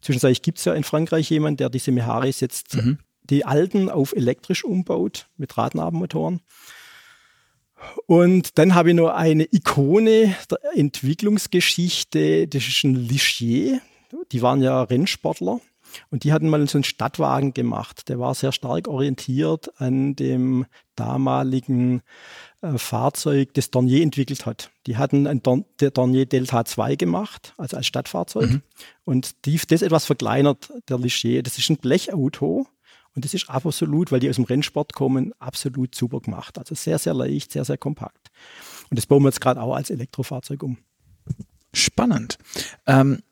Zwischenzeitlich 0.00 0.42
gibt 0.42 0.58
es 0.58 0.64
ja 0.64 0.74
in 0.74 0.82
Frankreich 0.82 1.30
jemanden, 1.30 1.58
der 1.58 1.68
diese 1.68 1.92
Meharis 1.92 2.40
jetzt 2.40 2.74
mhm 2.74 2.98
die 3.30 3.44
alten 3.44 3.88
auf 3.88 4.14
elektrisch 4.14 4.64
umbaut 4.64 5.28
mit 5.36 5.56
Radnabenmotoren. 5.56 6.40
Und 8.06 8.58
dann 8.58 8.74
habe 8.74 8.90
ich 8.90 8.96
noch 8.96 9.08
eine 9.08 9.44
Ikone 9.50 10.36
der 10.50 10.58
Entwicklungsgeschichte, 10.74 12.46
das 12.46 12.68
ist 12.68 12.84
ein 12.84 12.94
Ligier. 12.94 13.80
Die 14.32 14.42
waren 14.42 14.60
ja 14.60 14.82
Rennsportler 14.82 15.60
und 16.10 16.24
die 16.24 16.32
hatten 16.32 16.48
mal 16.48 16.66
so 16.68 16.78
einen 16.78 16.84
Stadtwagen 16.84 17.54
gemacht. 17.54 18.08
Der 18.08 18.18
war 18.18 18.34
sehr 18.34 18.52
stark 18.52 18.88
orientiert 18.88 19.70
an 19.80 20.14
dem 20.14 20.66
damaligen 20.94 22.02
äh, 22.60 22.76
Fahrzeug, 22.76 23.54
das 23.54 23.70
Dornier 23.70 24.02
entwickelt 24.02 24.46
hat. 24.46 24.70
Die 24.86 24.96
hatten 24.96 25.26
ein 25.26 25.42
Don 25.42 25.64
der 25.80 25.90
Dornier 25.90 26.26
Delta 26.26 26.64
2 26.64 26.96
gemacht, 26.96 27.54
also 27.56 27.76
als 27.76 27.86
Stadtfahrzeug. 27.86 28.50
Mhm. 28.50 28.62
Und 29.04 29.46
die, 29.46 29.58
das 29.68 29.82
etwas 29.82 30.04
verkleinert, 30.04 30.70
der 30.88 30.98
Ligier. 30.98 31.42
Das 31.42 31.58
ist 31.58 31.70
ein 31.70 31.78
Blechauto 31.78 32.66
und 33.14 33.24
das 33.24 33.34
ist 33.34 33.50
absolut, 33.50 34.12
weil 34.12 34.20
die 34.20 34.30
aus 34.30 34.36
dem 34.36 34.44
Rennsport 34.44 34.92
kommen, 34.92 35.32
absolut 35.38 35.94
super 35.94 36.20
gemacht. 36.20 36.58
Also 36.58 36.74
sehr, 36.74 36.98
sehr 36.98 37.14
leicht, 37.14 37.52
sehr, 37.52 37.64
sehr 37.64 37.78
kompakt. 37.78 38.30
Und 38.88 38.98
das 38.98 39.06
bauen 39.06 39.22
wir 39.22 39.28
jetzt 39.28 39.40
gerade 39.40 39.60
auch 39.60 39.74
als 39.74 39.90
Elektrofahrzeug 39.90 40.62
um. 40.62 40.78
Spannend. 41.72 42.38
Ähm, 42.86 43.22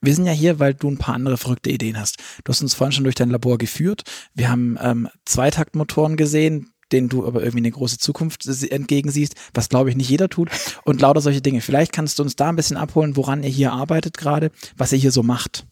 wir 0.00 0.14
sind 0.14 0.26
ja 0.26 0.32
hier, 0.32 0.58
weil 0.58 0.74
du 0.74 0.90
ein 0.90 0.98
paar 0.98 1.14
andere 1.14 1.36
verrückte 1.36 1.70
Ideen 1.70 1.98
hast. 1.98 2.18
Du 2.42 2.50
hast 2.50 2.62
uns 2.62 2.74
vorhin 2.74 2.92
schon 2.92 3.04
durch 3.04 3.14
dein 3.14 3.30
Labor 3.30 3.58
geführt. 3.58 4.02
Wir 4.34 4.50
haben 4.50 4.76
ähm, 4.80 5.08
Zweitaktmotoren 5.24 6.16
gesehen, 6.16 6.72
denen 6.90 7.08
du 7.08 7.26
aber 7.26 7.40
irgendwie 7.40 7.58
eine 7.58 7.70
große 7.70 7.98
Zukunft 7.98 8.46
entgegensiehst, 8.46 9.34
was 9.54 9.68
glaube 9.68 9.90
ich 9.90 9.96
nicht 9.96 10.10
jeder 10.10 10.28
tut 10.28 10.50
und 10.84 11.00
lauter 11.00 11.20
solche 11.20 11.40
Dinge. 11.40 11.60
Vielleicht 11.60 11.92
kannst 11.92 12.18
du 12.18 12.22
uns 12.24 12.36
da 12.36 12.48
ein 12.48 12.56
bisschen 12.56 12.76
abholen, 12.76 13.16
woran 13.16 13.42
ihr 13.42 13.48
hier 13.48 13.72
arbeitet 13.72 14.18
gerade, 14.18 14.50
was 14.76 14.92
ihr 14.92 14.98
hier 14.98 15.12
so 15.12 15.22
macht. 15.22 15.64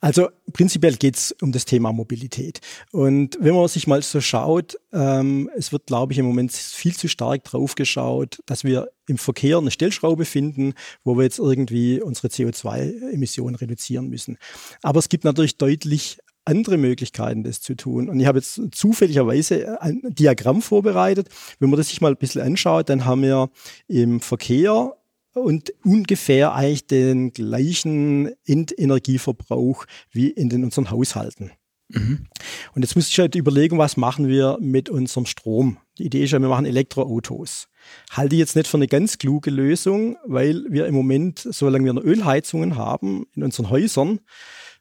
Also 0.00 0.28
prinzipiell 0.52 0.96
geht 0.96 1.16
es 1.16 1.32
um 1.40 1.52
das 1.52 1.64
Thema 1.64 1.92
Mobilität. 1.92 2.60
Und 2.92 3.38
wenn 3.40 3.54
man 3.54 3.68
sich 3.68 3.86
mal 3.86 4.02
so 4.02 4.20
schaut, 4.20 4.76
ähm, 4.92 5.50
es 5.56 5.72
wird, 5.72 5.86
glaube 5.86 6.12
ich, 6.12 6.18
im 6.18 6.26
Moment 6.26 6.52
viel 6.52 6.94
zu 6.94 7.08
stark 7.08 7.44
drauf 7.44 7.74
geschaut, 7.74 8.38
dass 8.46 8.64
wir 8.64 8.88
im 9.06 9.18
Verkehr 9.18 9.58
eine 9.58 9.70
Stellschraube 9.70 10.24
finden, 10.24 10.74
wo 11.04 11.16
wir 11.16 11.24
jetzt 11.24 11.38
irgendwie 11.38 12.00
unsere 12.00 12.28
CO2-Emissionen 12.28 13.56
reduzieren 13.56 14.08
müssen. 14.08 14.38
Aber 14.82 14.98
es 14.98 15.08
gibt 15.08 15.24
natürlich 15.24 15.58
deutlich 15.58 16.18
andere 16.46 16.76
Möglichkeiten, 16.76 17.42
das 17.42 17.60
zu 17.60 17.74
tun. 17.74 18.08
Und 18.08 18.20
ich 18.20 18.26
habe 18.26 18.38
jetzt 18.38 18.60
zufälligerweise 18.72 19.82
ein 19.82 20.00
Diagramm 20.04 20.62
vorbereitet. 20.62 21.28
Wenn 21.58 21.70
man 21.70 21.76
das 21.76 21.88
sich 21.88 22.00
mal 22.00 22.12
ein 22.12 22.16
bisschen 22.16 22.42
anschaut, 22.42 22.88
dann 22.88 23.04
haben 23.04 23.22
wir 23.22 23.50
im 23.88 24.20
Verkehr 24.20 24.96
und 25.36 25.72
ungefähr 25.84 26.54
eigentlich 26.54 26.86
den 26.86 27.32
gleichen 27.32 28.30
Endenergieverbrauch 28.46 29.84
wie 30.10 30.28
in 30.28 30.48
den 30.48 30.64
unseren 30.64 30.90
Haushalten. 30.90 31.52
Mhm. 31.88 32.26
Und 32.74 32.82
jetzt 32.82 32.96
muss 32.96 33.08
ich 33.08 33.18
halt 33.18 33.34
überlegen, 33.34 33.78
was 33.78 33.96
machen 33.96 34.28
wir 34.28 34.58
mit 34.60 34.88
unserem 34.88 35.26
Strom? 35.26 35.76
Die 35.98 36.06
Idee 36.06 36.24
ist 36.24 36.32
ja, 36.32 36.40
wir 36.40 36.48
machen 36.48 36.66
Elektroautos. 36.66 37.68
Halte 38.10 38.34
ich 38.34 38.40
jetzt 38.40 38.56
nicht 38.56 38.66
für 38.66 38.76
eine 38.76 38.88
ganz 38.88 39.18
kluge 39.18 39.50
Lösung, 39.50 40.16
weil 40.24 40.64
wir 40.68 40.86
im 40.86 40.94
Moment, 40.94 41.38
solange 41.38 41.84
wir 41.84 42.04
Ölheizungen 42.04 42.76
haben 42.76 43.26
in 43.36 43.44
unseren 43.44 43.70
Häusern, 43.70 44.20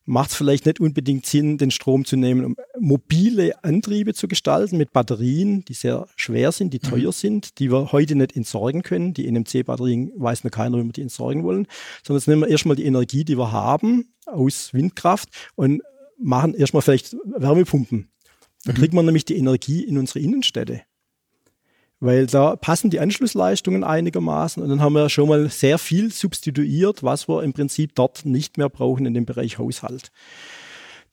macht 0.05 0.31
es 0.31 0.35
vielleicht 0.35 0.65
nicht 0.65 0.79
unbedingt 0.79 1.25
Sinn, 1.25 1.57
den 1.57 1.71
Strom 1.71 2.05
zu 2.05 2.15
nehmen, 2.15 2.45
um 2.45 2.55
mobile 2.79 3.63
Antriebe 3.63 4.13
zu 4.13 4.27
gestalten 4.27 4.77
mit 4.77 4.93
Batterien, 4.93 5.65
die 5.65 5.73
sehr 5.73 6.07
schwer 6.15 6.51
sind, 6.51 6.73
die 6.73 6.79
teuer 6.79 7.07
mhm. 7.07 7.13
sind, 7.13 7.59
die 7.59 7.71
wir 7.71 7.91
heute 7.91 8.15
nicht 8.15 8.35
entsorgen 8.35 8.83
können. 8.83 9.13
Die 9.13 9.29
NMC-Batterien 9.29 10.11
weiß 10.15 10.43
noch 10.43 10.51
keiner, 10.51 10.77
wie 10.77 10.85
wir 10.85 10.91
die 10.91 11.01
entsorgen 11.01 11.43
wollen, 11.43 11.67
sondern 12.03 12.19
jetzt 12.19 12.27
nehmen 12.27 12.41
wir 12.43 12.49
erstmal 12.49 12.75
die 12.75 12.85
Energie, 12.85 13.25
die 13.25 13.37
wir 13.37 13.51
haben 13.51 14.13
aus 14.25 14.73
Windkraft 14.73 15.29
und 15.55 15.81
machen 16.17 16.53
erstmal 16.53 16.81
vielleicht 16.81 17.15
Wärmepumpen. 17.25 18.09
Da 18.63 18.71
mhm. 18.71 18.77
kriegt 18.77 18.93
man 18.93 19.05
nämlich 19.05 19.25
die 19.25 19.37
Energie 19.37 19.83
in 19.83 19.97
unsere 19.97 20.19
Innenstädte 20.19 20.81
weil 21.99 22.27
da 22.27 22.55
passen 22.55 22.89
die 22.89 22.99
Anschlussleistungen 22.99 23.83
einigermaßen 23.83 24.61
und 24.61 24.69
dann 24.69 24.81
haben 24.81 24.93
wir 24.93 25.09
schon 25.09 25.29
mal 25.29 25.49
sehr 25.49 25.77
viel 25.77 26.11
substituiert, 26.11 27.03
was 27.03 27.27
wir 27.27 27.43
im 27.43 27.53
Prinzip 27.53 27.95
dort 27.95 28.25
nicht 28.25 28.57
mehr 28.57 28.69
brauchen 28.69 29.05
in 29.05 29.13
dem 29.13 29.25
Bereich 29.25 29.57
Haushalt. 29.57 30.11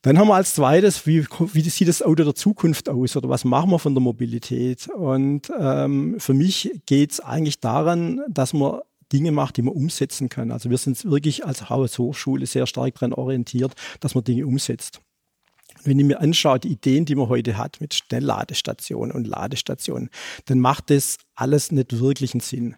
Dann 0.01 0.19
haben 0.19 0.27
wir 0.27 0.35
als 0.35 0.53
zweites, 0.53 1.07
wie, 1.07 1.25
wie 1.53 1.61
sieht 1.61 1.87
das 1.87 2.01
Auto 2.01 2.25
der 2.25 2.35
Zukunft 2.35 2.89
aus 2.89 3.15
oder 3.15 3.29
was 3.29 3.45
machen 3.45 3.71
wir 3.71 3.79
von 3.79 3.95
der 3.95 4.01
Mobilität? 4.01 4.89
Und 4.89 5.49
ähm, 5.57 6.15
für 6.19 6.33
mich 6.33 6.81
geht 6.85 7.13
es 7.13 7.19
eigentlich 7.21 7.61
daran, 7.61 8.21
dass 8.27 8.51
man 8.51 8.81
Dinge 9.13 9.31
macht, 9.31 9.55
die 9.55 9.61
man 9.61 9.73
umsetzen 9.73 10.27
kann. 10.27 10.51
Also 10.51 10.69
wir 10.69 10.77
sind 10.77 11.05
wirklich 11.05 11.45
als 11.45 11.69
Haus 11.69 11.97
Hochschule 11.99 12.45
sehr 12.47 12.67
stark 12.67 12.95
daran 12.95 13.13
orientiert, 13.13 13.73
dass 14.01 14.13
man 14.13 14.25
Dinge 14.25 14.45
umsetzt 14.45 14.99
wenn 15.85 15.99
ich 15.99 16.05
mir 16.05 16.19
anschaue, 16.19 16.59
die 16.59 16.69
Ideen, 16.69 17.05
die 17.05 17.15
man 17.15 17.29
heute 17.29 17.57
hat 17.57 17.81
mit 17.81 17.93
Schnellladestationen 17.93 19.13
und 19.13 19.27
Ladestationen, 19.27 20.09
dann 20.45 20.59
macht 20.59 20.89
das 20.89 21.17
alles 21.35 21.71
nicht 21.71 21.99
wirklich 21.99 22.33
einen 22.33 22.41
Sinn. 22.41 22.75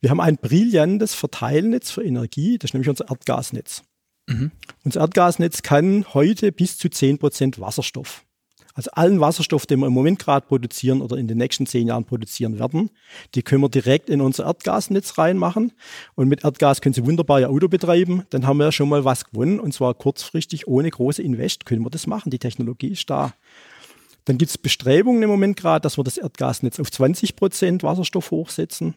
Wir 0.00 0.10
haben 0.10 0.20
ein 0.20 0.36
brillantes 0.36 1.14
Verteilnetz 1.14 1.90
für 1.90 2.02
Energie, 2.02 2.58
das 2.58 2.70
ist 2.70 2.74
nämlich 2.74 2.90
unser 2.90 3.08
Erdgasnetz. 3.08 3.82
Mhm. 4.26 4.52
Unser 4.84 5.00
Erdgasnetz 5.00 5.62
kann 5.62 6.04
heute 6.14 6.52
bis 6.52 6.78
zu 6.78 6.88
10% 6.88 7.60
Wasserstoff 7.60 8.24
also 8.74 8.90
allen 8.92 9.20
Wasserstoff, 9.20 9.66
den 9.66 9.80
wir 9.80 9.86
im 9.86 9.92
Moment 9.92 10.18
gerade 10.18 10.46
produzieren 10.46 11.00
oder 11.00 11.16
in 11.16 11.28
den 11.28 11.38
nächsten 11.38 11.66
zehn 11.66 11.86
Jahren 11.86 12.04
produzieren 12.04 12.58
werden, 12.58 12.90
die 13.34 13.42
können 13.42 13.62
wir 13.62 13.68
direkt 13.68 14.10
in 14.10 14.20
unser 14.20 14.44
Erdgasnetz 14.44 15.16
reinmachen. 15.16 15.72
Und 16.16 16.28
mit 16.28 16.44
Erdgas 16.44 16.80
können 16.80 16.94
Sie 16.94 17.06
wunderbar 17.06 17.40
Ihr 17.40 17.50
Auto 17.50 17.68
betreiben. 17.68 18.24
Dann 18.30 18.46
haben 18.46 18.58
wir 18.58 18.64
ja 18.64 18.72
schon 18.72 18.88
mal 18.88 19.04
was 19.04 19.24
gewonnen. 19.24 19.60
Und 19.60 19.72
zwar 19.72 19.94
kurzfristig, 19.94 20.66
ohne 20.66 20.90
große 20.90 21.22
Invest, 21.22 21.66
können 21.66 21.82
wir 21.82 21.90
das 21.90 22.06
machen. 22.06 22.30
Die 22.30 22.38
Technologie 22.38 22.88
ist 22.88 23.08
da. 23.08 23.32
Dann 24.24 24.38
gibt 24.38 24.50
es 24.50 24.58
Bestrebungen 24.58 25.22
im 25.22 25.30
Moment 25.30 25.56
gerade, 25.56 25.82
dass 25.82 25.98
wir 25.98 26.04
das 26.04 26.16
Erdgasnetz 26.16 26.80
auf 26.80 26.90
20 26.90 27.36
Prozent 27.36 27.82
Wasserstoff 27.82 28.30
hochsetzen. 28.30 28.94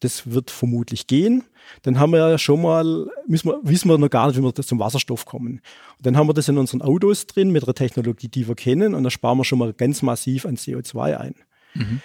Das 0.00 0.30
wird 0.30 0.50
vermutlich 0.50 1.06
gehen. 1.06 1.44
Dann 1.82 1.98
haben 1.98 2.12
wir 2.12 2.18
ja 2.18 2.38
schon 2.38 2.62
mal, 2.62 3.06
müssen 3.26 3.48
wir, 3.48 3.60
wissen 3.62 3.88
wir 3.88 3.98
noch 3.98 4.10
gar 4.10 4.28
nicht, 4.28 4.36
wie 4.36 4.42
wir 4.42 4.54
zum 4.54 4.78
Wasserstoff 4.78 5.24
kommen. 5.24 5.60
Und 5.98 6.06
dann 6.06 6.16
haben 6.16 6.28
wir 6.28 6.34
das 6.34 6.48
in 6.48 6.58
unseren 6.58 6.82
Autos 6.82 7.26
drin 7.26 7.50
mit 7.50 7.66
der 7.66 7.74
Technologie, 7.74 8.28
die 8.28 8.46
wir 8.46 8.54
kennen, 8.54 8.94
und 8.94 9.04
da 9.04 9.10
sparen 9.10 9.38
wir 9.38 9.44
schon 9.44 9.58
mal 9.58 9.72
ganz 9.72 10.02
massiv 10.02 10.46
an 10.46 10.56
CO2 10.56 11.16
ein. 11.16 11.34
Mhm. 11.74 12.00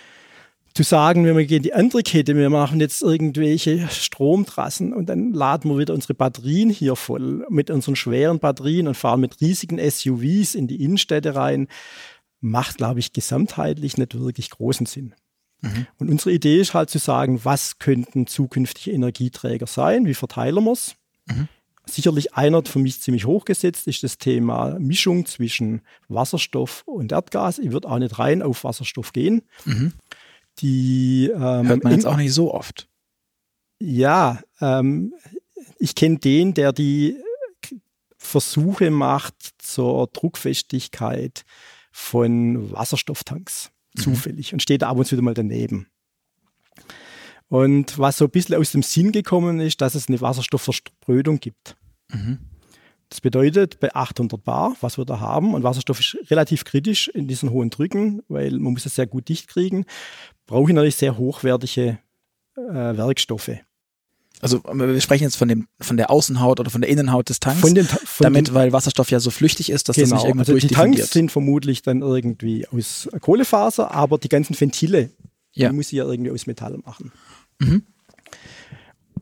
zu 0.73 0.83
sagen, 0.83 1.25
wenn 1.25 1.37
wir 1.37 1.45
gehen 1.45 1.63
die 1.63 1.73
andere 1.73 2.01
Kette, 2.01 2.35
wir 2.35 2.49
machen 2.49 2.79
jetzt 2.79 3.01
irgendwelche 3.01 3.87
Stromtrassen 3.89 4.93
und 4.93 5.07
dann 5.07 5.33
laden 5.33 5.71
wir 5.71 5.77
wieder 5.77 5.93
unsere 5.93 6.13
Batterien 6.13 6.69
hier 6.69 6.95
voll 6.95 7.45
mit 7.49 7.69
unseren 7.69 7.95
schweren 7.95 8.39
Batterien 8.39 8.87
und 8.87 8.95
fahren 8.95 9.21
mit 9.21 9.41
riesigen 9.41 9.79
SUVs 9.79 10.55
in 10.55 10.67
die 10.67 10.83
Innenstädte 10.83 11.35
rein, 11.35 11.67
macht, 12.41 12.77
glaube 12.77 12.99
ich, 12.99 13.13
gesamtheitlich 13.13 13.97
nicht 13.97 14.19
wirklich 14.19 14.49
großen 14.49 14.85
Sinn. 14.85 15.13
Mhm. 15.61 15.87
Und 15.99 16.09
unsere 16.09 16.31
Idee 16.31 16.59
ist 16.59 16.73
halt 16.73 16.89
zu 16.89 16.97
sagen, 16.97 17.41
was 17.43 17.79
könnten 17.79 18.27
zukünftige 18.27 18.91
Energieträger 18.91 19.67
sein, 19.67 20.05
wie 20.05 20.13
verteilen 20.13 20.63
wir 20.63 20.73
es? 20.73 20.95
Mhm. 21.27 21.47
Sicherlich 21.85 22.35
einer 22.35 22.63
für 22.63 22.79
mich 22.79 23.01
ziemlich 23.01 23.25
hochgesetzt 23.25 23.87
ist 23.87 24.03
das 24.03 24.17
Thema 24.17 24.77
Mischung 24.79 25.25
zwischen 25.25 25.81
Wasserstoff 26.09 26.83
und 26.85 27.11
Erdgas. 27.11 27.59
Ich 27.59 27.71
würde 27.71 27.89
auch 27.89 27.97
nicht 27.97 28.19
rein 28.19 28.41
auf 28.41 28.63
Wasserstoff 28.63 29.13
gehen. 29.13 29.41
Mhm. 29.65 29.93
Die 30.59 31.31
ähm, 31.33 31.67
hört 31.67 31.83
man 31.83 31.93
jetzt 31.93 32.05
auch 32.05 32.17
nicht 32.17 32.33
so 32.33 32.53
oft. 32.53 32.87
Ja, 33.79 34.41
ähm, 34.59 35.13
ich 35.79 35.95
kenne 35.95 36.19
den, 36.19 36.53
der 36.53 36.71
die 36.71 37.17
Versuche 38.17 38.91
macht 38.91 39.35
zur 39.57 40.07
Druckfestigkeit 40.07 41.43
von 41.91 42.71
Wasserstofftanks. 42.71 43.71
Zufällig 43.95 44.53
und 44.53 44.61
steht 44.61 44.81
da 44.81 44.89
ab 44.89 44.97
und 44.97 45.05
zu 45.05 45.15
mal 45.21 45.33
daneben. 45.33 45.87
Und 47.47 47.97
was 47.99 48.17
so 48.17 48.25
ein 48.25 48.31
bisschen 48.31 48.55
aus 48.55 48.71
dem 48.71 48.81
Sinn 48.81 49.11
gekommen 49.11 49.59
ist, 49.59 49.81
dass 49.81 49.95
es 49.95 50.07
eine 50.07 50.21
Wasserstoffversprödung 50.21 51.39
gibt. 51.39 51.75
Mhm. 52.09 52.39
Das 53.09 53.19
bedeutet, 53.19 53.81
bei 53.81 53.93
800 53.93 54.41
Bar, 54.41 54.77
was 54.79 54.97
wir 54.97 55.03
da 55.03 55.19
haben, 55.19 55.53
und 55.53 55.63
Wasserstoff 55.63 55.99
ist 55.99 56.17
relativ 56.31 56.63
kritisch 56.63 57.09
in 57.09 57.27
diesen 57.27 57.51
hohen 57.51 57.69
Drücken, 57.69 58.21
weil 58.29 58.51
man 58.51 58.71
muss 58.71 58.85
es 58.85 58.95
sehr 58.95 59.05
gut 59.05 59.27
dicht 59.27 59.49
kriegen, 59.49 59.83
brauche 60.45 60.69
ich 60.69 60.75
natürlich 60.75 60.95
sehr 60.95 61.17
hochwertige 61.17 61.99
äh, 62.55 62.61
Werkstoffe. 62.61 63.51
Also 64.41 64.61
wir 64.63 64.99
sprechen 65.01 65.23
jetzt 65.23 65.35
von 65.35 65.47
dem 65.47 65.67
von 65.79 65.97
der 65.97 66.09
Außenhaut 66.09 66.59
oder 66.59 66.71
von 66.71 66.81
der 66.81 66.89
Innenhaut 66.89 67.29
des 67.29 67.39
Tanks, 67.39 67.61
von 67.61 67.75
den, 67.75 67.85
von 67.85 68.23
damit, 68.23 68.47
den, 68.47 68.53
weil 68.55 68.73
Wasserstoff 68.73 69.11
ja 69.11 69.19
so 69.19 69.29
flüchtig 69.29 69.69
ist, 69.69 69.87
dass 69.87 69.95
genau, 69.95 70.09
das 70.09 70.23
nicht 70.23 70.29
irgendwie 70.29 70.51
also 70.53 70.67
Die 70.67 70.73
Tanks 70.73 71.11
sind 71.11 71.31
vermutlich 71.31 71.83
dann 71.83 72.01
irgendwie 72.01 72.67
aus 72.67 73.07
Kohlefaser, 73.21 73.91
aber 73.91 74.17
die 74.17 74.29
ganzen 74.29 74.59
Ventile, 74.59 75.11
ja. 75.53 75.69
die 75.69 75.75
muss 75.75 75.87
ich 75.87 75.93
ja 75.93 76.05
irgendwie 76.05 76.31
aus 76.31 76.47
Metall 76.47 76.77
machen. 76.83 77.11
Mhm. 77.59 77.83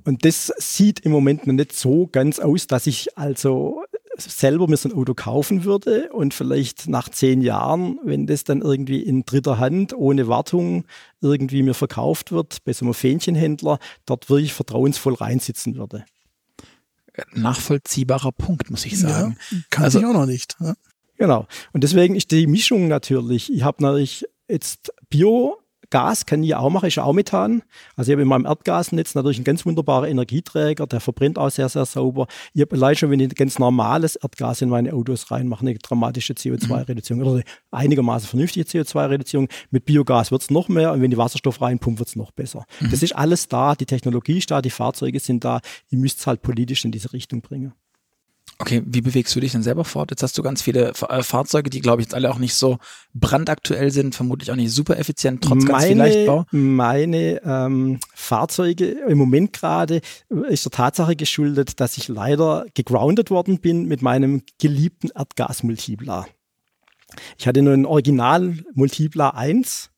Und 0.05 0.25
das 0.25 0.51
sieht 0.57 1.01
im 1.01 1.11
Moment 1.11 1.45
noch 1.45 1.53
nicht 1.53 1.73
so 1.73 2.07
ganz 2.07 2.39
aus, 2.39 2.67
dass 2.67 2.87
ich 2.87 3.17
also 3.17 3.83
selber 4.19 4.67
mir 4.67 4.77
so 4.77 4.89
ein 4.89 4.95
Auto 4.95 5.13
kaufen 5.13 5.63
würde 5.63 6.09
und 6.11 6.33
vielleicht 6.33 6.87
nach 6.87 7.09
zehn 7.09 7.41
Jahren, 7.41 7.99
wenn 8.03 8.27
das 8.27 8.43
dann 8.43 8.61
irgendwie 8.61 9.01
in 9.01 9.25
dritter 9.25 9.57
Hand 9.59 9.93
ohne 9.93 10.27
Wartung 10.27 10.85
irgendwie 11.21 11.63
mir 11.63 11.73
verkauft 11.73 12.31
wird, 12.31 12.63
bei 12.63 12.73
so 12.73 12.85
einem 12.85 12.93
Fähnchenhändler, 12.93 13.79
dort 14.05 14.29
wirklich 14.29 14.53
vertrauensvoll 14.53 15.15
reinsitzen 15.15 15.75
würde. 15.75 16.05
Nachvollziehbarer 17.33 18.31
Punkt, 18.31 18.69
muss 18.69 18.85
ich 18.85 18.97
sagen. 18.97 19.37
Ja, 19.51 19.57
kann 19.69 19.85
also, 19.85 19.99
ich 19.99 20.05
auch 20.05 20.13
noch 20.13 20.25
nicht. 20.25 20.55
Ja. 20.59 20.73
Genau. 21.17 21.47
Und 21.73 21.83
deswegen 21.83 22.15
ist 22.15 22.31
die 22.31 22.47
Mischung 22.47 22.87
natürlich, 22.87 23.51
ich 23.51 23.63
habe 23.63 23.83
natürlich 23.83 24.25
jetzt 24.47 24.91
Bio 25.09 25.57
Gas 25.89 26.25
kann 26.25 26.43
ich 26.43 26.55
auch 26.55 26.69
machen, 26.69 26.87
ist 26.87 26.99
auch 26.99 27.13
Methan. 27.13 27.63
Also 27.95 28.11
ich 28.11 28.13
habe 28.13 28.21
in 28.21 28.27
meinem 28.27 28.45
Erdgasnetz 28.45 29.15
natürlich 29.15 29.37
einen 29.37 29.45
ganz 29.45 29.65
wunderbaren 29.65 30.09
Energieträger, 30.09 30.85
der 30.87 30.99
verbrennt 30.99 31.37
auch 31.37 31.49
sehr, 31.49 31.69
sehr 31.69 31.85
sauber. 31.85 32.27
Ich 32.53 32.61
habe 32.61 32.75
allein 32.75 32.95
schon, 32.95 33.09
wenn 33.11 33.19
ich 33.19 33.33
ganz 33.35 33.59
normales 33.59 34.15
Erdgas 34.15 34.61
in 34.61 34.69
meine 34.69 34.93
Autos 34.93 35.31
reinmache, 35.31 35.61
eine 35.61 35.75
dramatische 35.75 36.33
CO2-Reduzierung 36.33 37.23
oder 37.23 37.43
einigermaßen 37.71 38.27
vernünftige 38.27 38.65
CO2-Reduzierung. 38.65 39.47
Mit 39.71 39.85
Biogas 39.85 40.31
wird 40.31 40.41
es 40.41 40.49
noch 40.49 40.69
mehr 40.69 40.91
und 40.93 41.01
wenn 41.01 41.11
die 41.11 41.17
Wasserstoff 41.17 41.61
reinpumpt, 41.61 41.99
wird 41.99 42.09
es 42.09 42.15
noch 42.15 42.31
besser. 42.31 42.65
Mhm. 42.79 42.91
Das 42.91 43.03
ist 43.03 43.15
alles 43.15 43.47
da, 43.47 43.75
die 43.75 43.85
Technologie 43.85 44.37
ist 44.37 44.51
da, 44.51 44.61
die 44.61 44.69
Fahrzeuge 44.69 45.19
sind 45.19 45.43
da. 45.43 45.61
Ihr 45.89 45.97
müsst 45.99 46.19
es 46.19 46.27
halt 46.27 46.41
politisch 46.41 46.85
in 46.85 46.91
diese 46.91 47.13
Richtung 47.13 47.41
bringen. 47.41 47.73
Okay, 48.61 48.83
wie 48.85 48.99
bewegst 48.99 49.33
du 49.33 49.39
dich 49.39 49.53
denn 49.53 49.63
selber 49.63 49.85
fort? 49.85 50.11
Jetzt 50.11 50.21
hast 50.21 50.37
du 50.37 50.43
ganz 50.43 50.61
viele 50.61 50.89
äh, 50.89 51.23
Fahrzeuge, 51.23 51.69
die, 51.69 51.79
glaube 51.79 52.01
ich, 52.01 52.07
jetzt 52.07 52.13
alle 52.13 52.29
auch 52.29 52.39
nicht 52.39 52.55
so 52.55 52.77
brandaktuell 53.13 53.89
sind, 53.89 54.15
vermutlich 54.15 54.51
auch 54.51 54.57
nicht 54.57 54.73
super 54.73 54.99
effizient, 54.99 55.41
trotz 55.41 55.63
meine, 55.63 55.71
ganz 55.71 55.85
viel 55.85 55.97
Leichtbau. 55.97 56.45
Meine 56.51 57.41
ähm, 57.45 57.99
Fahrzeuge 58.13 58.85
im 59.07 59.17
Moment 59.17 59.53
gerade 59.53 60.01
äh, 60.29 60.53
ist 60.53 60.65
der 60.65 60.73
Tatsache 60.73 61.15
geschuldet, 61.15 61.79
dass 61.79 61.95
ich 61.95 62.09
leider 62.09 62.65
gegroundet 62.73 63.31
worden 63.31 63.59
bin 63.59 63.85
mit 63.85 64.01
meinem 64.01 64.43
geliebten 64.59 65.09
Erdgasmultipler. 65.15 66.27
Ich 67.37 67.47
hatte 67.47 67.61
nur 67.61 67.73
ein 67.73 67.85
Original 67.85 68.57
Multipler 68.73 69.35
1 69.35 69.89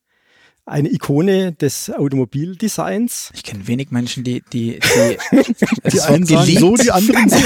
eine 0.65 0.91
Ikone 0.91 1.53
des 1.53 1.89
Automobildesigns. 1.89 3.31
Ich 3.33 3.43
kenne 3.43 3.67
wenig 3.67 3.91
Menschen, 3.91 4.23
die 4.23 4.43
die 4.53 4.79
die, 4.79 5.17
die 5.91 6.01
einen 6.01 6.25
geliebt, 6.25 6.59
so, 6.59 6.75
die 6.75 6.91
anderen 6.91 7.29
so. 7.29 7.37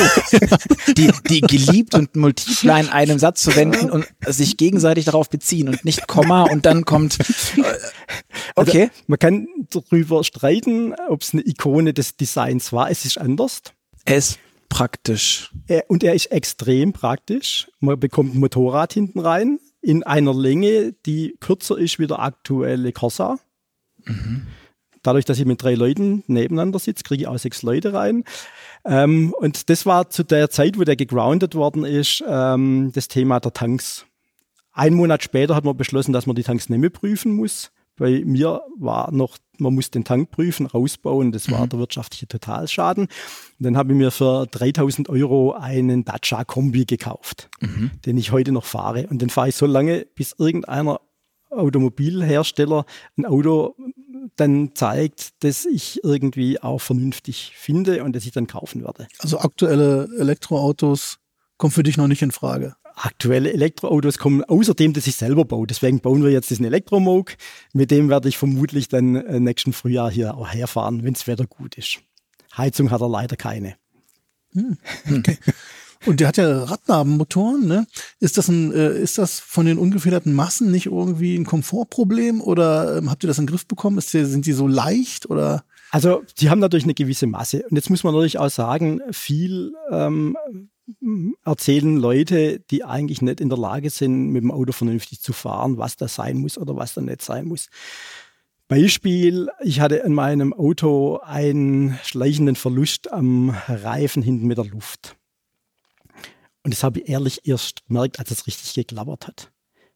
die, 0.93 1.11
die 1.29 1.41
geliebt 1.41 1.95
und 1.95 2.15
Multipler 2.15 2.79
in 2.79 2.89
einem 2.89 3.19
Satz 3.19 3.41
zu 3.41 3.55
wenden 3.55 3.89
und 3.89 4.05
sich 4.27 4.57
gegenseitig 4.57 5.05
darauf 5.05 5.29
beziehen 5.29 5.69
und 5.69 5.85
nicht 5.85 6.07
Komma 6.07 6.43
und 6.43 6.65
dann 6.65 6.85
kommt. 6.85 7.19
Äh, 7.19 7.61
also, 8.55 8.71
okay. 8.71 8.81
Also, 8.83 8.93
man 9.07 9.19
kann 9.19 9.47
darüber 9.71 10.23
streiten, 10.23 10.93
ob 11.07 11.21
es 11.21 11.33
eine 11.33 11.45
Ikone 11.45 11.93
des 11.93 12.17
Designs 12.17 12.73
war. 12.73 12.91
Es 12.91 13.05
ist 13.05 13.17
anders. 13.17 13.61
Er 14.03 14.17
ist 14.17 14.39
praktisch. 14.69 15.51
und 15.87 16.03
er 16.03 16.13
ist 16.13 16.27
extrem 16.27 16.91
praktisch. 16.91 17.67
Man 17.79 17.99
bekommt 17.99 18.35
ein 18.35 18.39
Motorrad 18.39 18.93
hinten 18.93 19.19
rein 19.19 19.59
in 19.85 20.01
einer 20.01 20.33
Länge, 20.33 20.93
die 21.05 21.35
kürzer 21.39 21.77
ist 21.77 21.99
wie 21.99 22.07
der 22.07 22.19
aktuelle 22.19 22.91
Corsa. 22.91 23.37
Mhm. 24.03 24.47
Dadurch, 25.03 25.25
dass 25.25 25.37
ich 25.37 25.45
mit 25.45 25.61
drei 25.61 25.75
Leuten 25.75 26.23
nebeneinander 26.25 26.79
sitze, 26.79 27.03
kriege 27.03 27.21
ich 27.21 27.27
auch 27.27 27.37
sechs 27.37 27.61
Leute 27.61 27.93
rein. 27.93 28.23
Ähm, 28.83 29.31
und 29.37 29.69
das 29.69 29.85
war 29.85 30.09
zu 30.09 30.23
der 30.23 30.49
Zeit, 30.49 30.79
wo 30.79 30.83
der 30.83 30.95
gegroundet 30.95 31.53
worden 31.53 31.85
ist, 31.85 32.23
ähm, 32.27 32.91
das 32.95 33.07
Thema 33.07 33.39
der 33.39 33.53
Tanks. 33.53 34.07
Ein 34.71 34.95
Monat 34.95 35.21
später 35.21 35.55
hat 35.55 35.65
man 35.65 35.77
beschlossen, 35.77 36.13
dass 36.13 36.25
man 36.25 36.35
die 36.35 36.41
Tanks 36.41 36.67
nicht 36.67 36.79
mehr 36.79 36.89
prüfen 36.89 37.33
muss. 37.33 37.71
Bei 37.97 38.23
mir 38.25 38.61
war 38.77 39.11
noch, 39.11 39.37
man 39.57 39.73
muss 39.73 39.89
den 39.89 40.03
Tank 40.03 40.31
prüfen, 40.31 40.65
rausbauen, 40.65 41.31
das 41.31 41.49
war 41.49 41.65
mhm. 41.65 41.69
der 41.69 41.79
wirtschaftliche 41.79 42.27
Totalschaden. 42.27 43.05
Und 43.05 43.11
dann 43.59 43.77
habe 43.77 43.93
ich 43.93 43.97
mir 43.97 44.11
für 44.11 44.47
3000 44.47 45.09
Euro 45.09 45.53
einen 45.53 46.03
Dacia 46.03 46.43
Kombi 46.43 46.85
gekauft, 46.85 47.49
mhm. 47.61 47.91
den 48.05 48.17
ich 48.17 48.31
heute 48.31 48.51
noch 48.51 48.65
fahre. 48.65 49.07
Und 49.07 49.21
den 49.21 49.29
fahre 49.29 49.49
ich 49.49 49.55
so 49.55 49.65
lange, 49.65 50.05
bis 50.15 50.35
irgendeiner 50.37 50.99
Automobilhersteller 51.49 52.85
ein 53.17 53.25
Auto 53.25 53.75
dann 54.35 54.71
zeigt, 54.75 55.43
dass 55.43 55.65
ich 55.65 56.03
irgendwie 56.03 56.61
auch 56.61 56.79
vernünftig 56.79 57.53
finde 57.55 58.03
und 58.03 58.15
das 58.15 58.25
ich 58.25 58.31
dann 58.31 58.47
kaufen 58.47 58.83
werde. 58.83 59.07
Also 59.19 59.39
aktuelle 59.39 60.09
Elektroautos 60.19 61.19
kommen 61.57 61.71
für 61.71 61.83
dich 61.83 61.95
noch 61.95 62.07
nicht 62.07 62.21
in 62.21 62.31
Frage 62.31 62.75
aktuelle 62.95 63.51
Elektroautos 63.53 64.17
kommen, 64.17 64.43
außerdem, 64.43 64.93
dass 64.93 65.07
ich 65.07 65.15
selber 65.15 65.45
baue. 65.45 65.67
Deswegen 65.67 65.99
bauen 65.99 66.23
wir 66.23 66.31
jetzt 66.31 66.49
diesen 66.49 66.65
Elektromog. 66.65 67.35
Mit 67.73 67.91
dem 67.91 68.09
werde 68.09 68.29
ich 68.29 68.37
vermutlich 68.37 68.87
dann 68.87 69.15
äh, 69.15 69.39
nächsten 69.39 69.73
Frühjahr 69.73 70.11
hier 70.11 70.35
auch 70.35 70.47
herfahren, 70.47 71.03
wenn 71.03 71.13
das 71.13 71.27
Wetter 71.27 71.45
gut 71.45 71.75
ist. 71.75 71.99
Heizung 72.57 72.91
hat 72.91 73.01
er 73.01 73.09
leider 73.09 73.35
keine. 73.35 73.75
Hm, 74.53 74.77
okay. 75.17 75.37
Und 76.05 76.19
der 76.19 76.27
hat 76.27 76.37
ja 76.37 76.63
Radnabenmotoren, 76.63 77.65
ne? 77.67 77.87
Ist 78.19 78.37
das 78.37 78.47
ein, 78.47 78.71
äh, 78.73 78.99
ist 78.99 79.17
das 79.17 79.39
von 79.39 79.65
den 79.65 79.77
ungefederten 79.77 80.33
Massen 80.33 80.71
nicht 80.71 80.85
irgendwie 80.85 81.35
ein 81.35 81.45
Komfortproblem 81.45 82.41
oder 82.41 82.97
ähm, 82.97 83.09
habt 83.09 83.23
ihr 83.23 83.27
das 83.27 83.39
in 83.39 83.45
den 83.45 83.51
Griff 83.51 83.65
bekommen? 83.65 83.97
Ist 83.97 84.13
der, 84.13 84.25
sind 84.25 84.45
die 84.45 84.53
so 84.53 84.67
leicht 84.67 85.29
oder? 85.29 85.63
Also, 85.91 86.23
sie 86.35 86.49
haben 86.49 86.59
natürlich 86.59 86.83
eine 86.83 86.93
gewisse 86.93 87.27
Masse. 87.27 87.63
Und 87.69 87.75
jetzt 87.75 87.89
muss 87.89 88.03
man 88.03 88.13
natürlich 88.13 88.37
auch 88.37 88.49
sagen, 88.49 89.01
viel 89.11 89.73
ähm, 89.91 90.37
erzählen 91.43 91.97
Leute, 91.97 92.59
die 92.59 92.83
eigentlich 92.83 93.21
nicht 93.21 93.41
in 93.41 93.49
der 93.49 93.57
Lage 93.57 93.89
sind, 93.89 94.29
mit 94.29 94.43
dem 94.43 94.51
Auto 94.51 94.71
vernünftig 94.71 95.21
zu 95.21 95.33
fahren, 95.33 95.77
was 95.77 95.97
da 95.97 96.07
sein 96.07 96.37
muss 96.37 96.57
oder 96.57 96.75
was 96.75 96.93
da 96.93 97.01
nicht 97.01 97.21
sein 97.21 97.47
muss. 97.47 97.69
Beispiel, 98.67 99.49
ich 99.61 99.79
hatte 99.79 99.97
in 99.97 100.13
meinem 100.13 100.53
Auto 100.53 101.19
einen 101.23 101.99
schleichenden 102.03 102.55
Verlust 102.55 103.11
am 103.11 103.51
Reifen 103.67 104.23
hinten 104.23 104.47
mit 104.47 104.57
der 104.57 104.65
Luft. 104.65 105.15
Und 106.63 106.73
das 106.73 106.83
habe 106.83 106.99
ich 106.99 107.09
ehrlich 107.09 107.47
erst 107.47 107.85
gemerkt, 107.87 108.19
als 108.19 108.31
es 108.31 108.47
richtig 108.47 108.73
geklappert 108.73 109.27
hat 109.27 109.51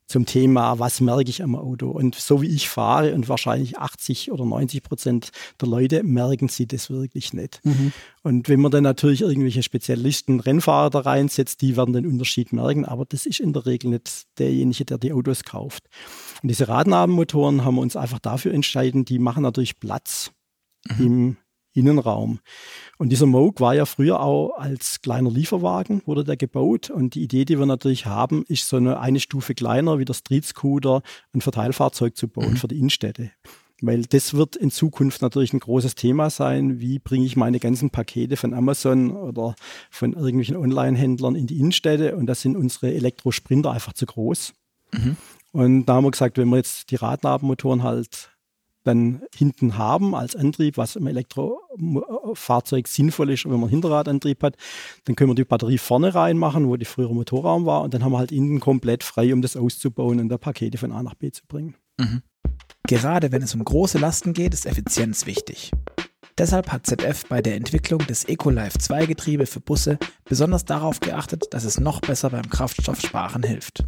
zum 0.10 0.26
Thema, 0.26 0.80
was 0.80 1.02
merke 1.02 1.30
ich 1.30 1.44
am 1.44 1.56
Auto. 1.56 1.90
Und 1.92 2.16
so 2.16 2.42
wie 2.42 2.48
ich 2.48 2.68
fahre 2.68 3.14
und 3.14 3.30
wahrscheinlich 3.30 3.78
80 3.78 4.32
oder 4.32 4.44
90 4.44 4.82
Prozent 4.82 5.30
der 5.62 5.70
Leute 5.70 6.04
merken 6.04 6.48
sie 6.48 6.66
das 6.66 6.90
wirklich 6.90 7.32
nicht. 7.32 7.62
Mhm. 7.64 7.94
Und 8.24 8.50
wenn 8.50 8.60
man 8.60 8.72
dann 8.72 8.84
natürlich 8.84 9.22
irgendwelche 9.22 9.62
Spezialisten, 9.62 10.40
Rennfahrer 10.40 10.90
da 10.90 11.00
reinsetzt, 11.02 11.62
die 11.62 11.78
werden 11.78 11.94
den 11.94 12.08
Unterschied 12.08 12.52
merken, 12.52 12.86
aber 12.86 13.06
das 13.06 13.28
ist 13.28 13.40
in 13.40 13.54
der 13.54 13.68
Regel 13.68 13.92
nicht 13.92 14.24
derjenige, 14.40 14.84
der 14.84 14.98
die 14.98 15.14
Autos 15.14 15.44
kauft. 15.44 15.84
Und 16.42 16.50
diese 16.50 16.68
Radnabenmotoren 16.68 17.64
haben 17.64 17.76
wir 17.76 17.82
uns 17.82 17.96
einfach 17.96 18.20
dafür 18.20 18.54
entschieden, 18.54 19.06
die 19.06 19.20
machen 19.20 19.44
natürlich 19.44 19.80
Platz 19.80 20.32
mhm. 20.98 21.06
im 21.06 21.38
Innenraum. 21.74 22.40
Und 22.98 23.10
dieser 23.10 23.26
Moog 23.26 23.62
war 23.62 23.76
ja 23.76 23.86
früher 23.86 24.20
auch 24.22 24.52
als 24.58 25.02
kleiner 25.02 25.30
Lieferwagen, 25.30 26.02
wurde 26.06 26.24
der 26.24 26.38
gebaut. 26.38 26.90
Und 26.90 27.16
die 27.16 27.24
Idee, 27.24 27.46
die 27.46 27.60
wir 27.60 27.66
natürlich 27.66 28.06
haben, 28.06 28.44
ist 28.48 28.68
so 28.68 28.78
eine, 28.78 29.00
eine 29.00 29.20
Stufe 29.20 29.54
kleiner 29.54 30.00
wie 30.00 30.06
der 30.06 30.14
Street 30.14 30.46
Scooter, 30.46 31.02
ein 31.34 31.42
Verteilfahrzeug 31.42 32.18
zu 32.18 32.28
bauen 32.28 32.52
mhm. 32.52 32.58
für 32.58 32.68
die 32.68 32.78
Innenstädte. 32.78 33.32
Weil 33.82 34.02
das 34.02 34.34
wird 34.34 34.56
in 34.56 34.72
Zukunft 34.72 35.22
natürlich 35.22 35.54
ein 35.54 35.60
großes 35.60 35.96
Thema 35.96 36.30
sein. 36.30 36.80
Wie 36.80 37.00
bringe 37.00 37.26
ich 37.26 37.38
meine 37.38 37.60
ganzen 37.60 37.92
Pakete 37.92 38.36
von 38.36 38.54
Amazon 38.54 39.12
oder 39.12 39.56
von 39.90 40.14
irgendwelchen 40.14 40.58
Online-Händlern 40.58 41.36
in 41.36 41.48
die 41.48 41.60
Innenstädte? 41.60 42.18
Und 42.18 42.26
da 42.26 42.36
sind 42.36 42.58
unsere 42.58 42.94
Elektrosprinter 42.94 43.72
einfach 43.72 43.94
zu 43.94 44.06
groß. 44.06 44.54
Mhm. 44.92 45.16
Und 45.52 45.86
da 45.86 45.96
haben 45.96 46.04
wir 46.04 46.12
gesagt, 46.12 46.38
wenn 46.38 46.50
wir 46.50 46.58
jetzt 46.58 46.92
die 46.92 46.96
Radnabenmotoren 46.96 47.84
halt 47.84 48.32
dann 48.84 49.22
hinten 49.36 49.78
haben 49.78 50.16
als 50.16 50.36
Antrieb, 50.36 50.78
was 50.78 50.96
im 50.96 51.08
Elektrofahrzeug 51.08 52.88
sinnvoll 52.88 53.32
ist, 53.32 53.46
wenn 53.46 53.60
man 53.60 53.70
Hinterradantrieb 53.70 54.42
hat, 54.44 54.56
dann 55.06 55.16
können 55.16 55.32
wir 55.32 55.36
die 55.36 55.46
Batterie 55.46 55.78
vorne 55.78 56.16
reinmachen, 56.16 56.68
wo 56.68 56.78
die 56.78 56.86
frühere 56.86 57.14
Motorraum 57.14 57.66
war 57.66 57.82
und 57.82 57.94
dann 57.94 58.04
haben 58.04 58.12
wir 58.12 58.20
halt 58.20 58.32
innen 58.32 58.60
komplett 58.60 59.04
frei, 59.04 59.34
um 59.34 59.42
das 59.42 59.58
auszubauen 59.58 60.20
und 60.20 60.30
da 60.30 60.38
Pakete 60.38 60.78
von 60.78 60.92
A 60.92 61.04
nach 61.04 61.16
B 61.16 61.32
zu 61.32 61.46
bringen. 61.48 61.76
Mhm. 61.98 62.22
Gerade 62.88 63.32
wenn 63.32 63.42
es 63.42 63.54
um 63.54 63.64
große 63.64 64.00
Lasten 64.00 64.34
geht, 64.34 64.54
ist 64.54 64.66
Effizienz 64.66 65.26
wichtig. 65.26 65.72
Deshalb 66.40 66.72
hat 66.72 66.88
ZF 66.88 67.26
bei 67.28 67.42
der 67.42 67.56
Entwicklung 67.56 68.00
des 68.08 68.24
EcoLife 68.24 68.78
2 68.78 69.08
Getriebe 69.08 69.46
für 69.46 69.60
Busse 69.60 70.00
besonders 70.24 70.64
darauf 70.64 71.02
geachtet, 71.02 71.48
dass 71.52 71.66
es 71.66 71.82
noch 71.82 72.00
besser 72.00 72.30
beim 72.30 72.50
Kraftstoffsparen 72.50 73.44
hilft. 73.44 73.84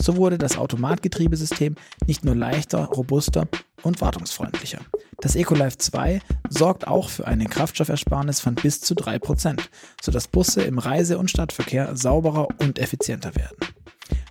So 0.00 0.16
wurde 0.16 0.38
das 0.38 0.56
Automatgetriebesystem 0.56 1.74
nicht 2.06 2.24
nur 2.24 2.34
leichter, 2.34 2.86
robuster 2.86 3.48
und 3.84 4.00
wartungsfreundlicher. 4.00 4.80
Das 5.20 5.36
EcoLife 5.36 5.78
2 5.78 6.20
sorgt 6.48 6.86
auch 6.86 7.08
für 7.08 7.26
eine 7.26 7.46
Kraftstoffersparnis 7.46 8.40
von 8.40 8.54
bis 8.54 8.80
zu 8.80 8.94
3%, 8.94 9.60
sodass 10.02 10.28
Busse 10.28 10.62
im 10.62 10.78
Reise- 10.78 11.18
und 11.18 11.30
Stadtverkehr 11.30 11.96
sauberer 11.96 12.48
und 12.58 12.78
effizienter 12.78 13.34
werden. 13.36 13.56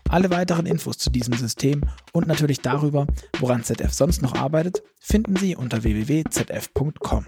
Alle 0.09 0.29
weiteren 0.29 0.67
Infos 0.67 0.97
zu 0.99 1.09
diesem 1.09 1.33
System 1.33 1.81
und 2.11 2.27
natürlich 2.27 2.59
darüber, 2.61 3.07
woran 3.39 3.63
ZF 3.63 3.91
sonst 3.91 4.21
noch 4.21 4.35
arbeitet, 4.35 4.83
finden 4.99 5.35
Sie 5.35 5.55
unter 5.55 5.83
www.zf.com. 5.83 7.25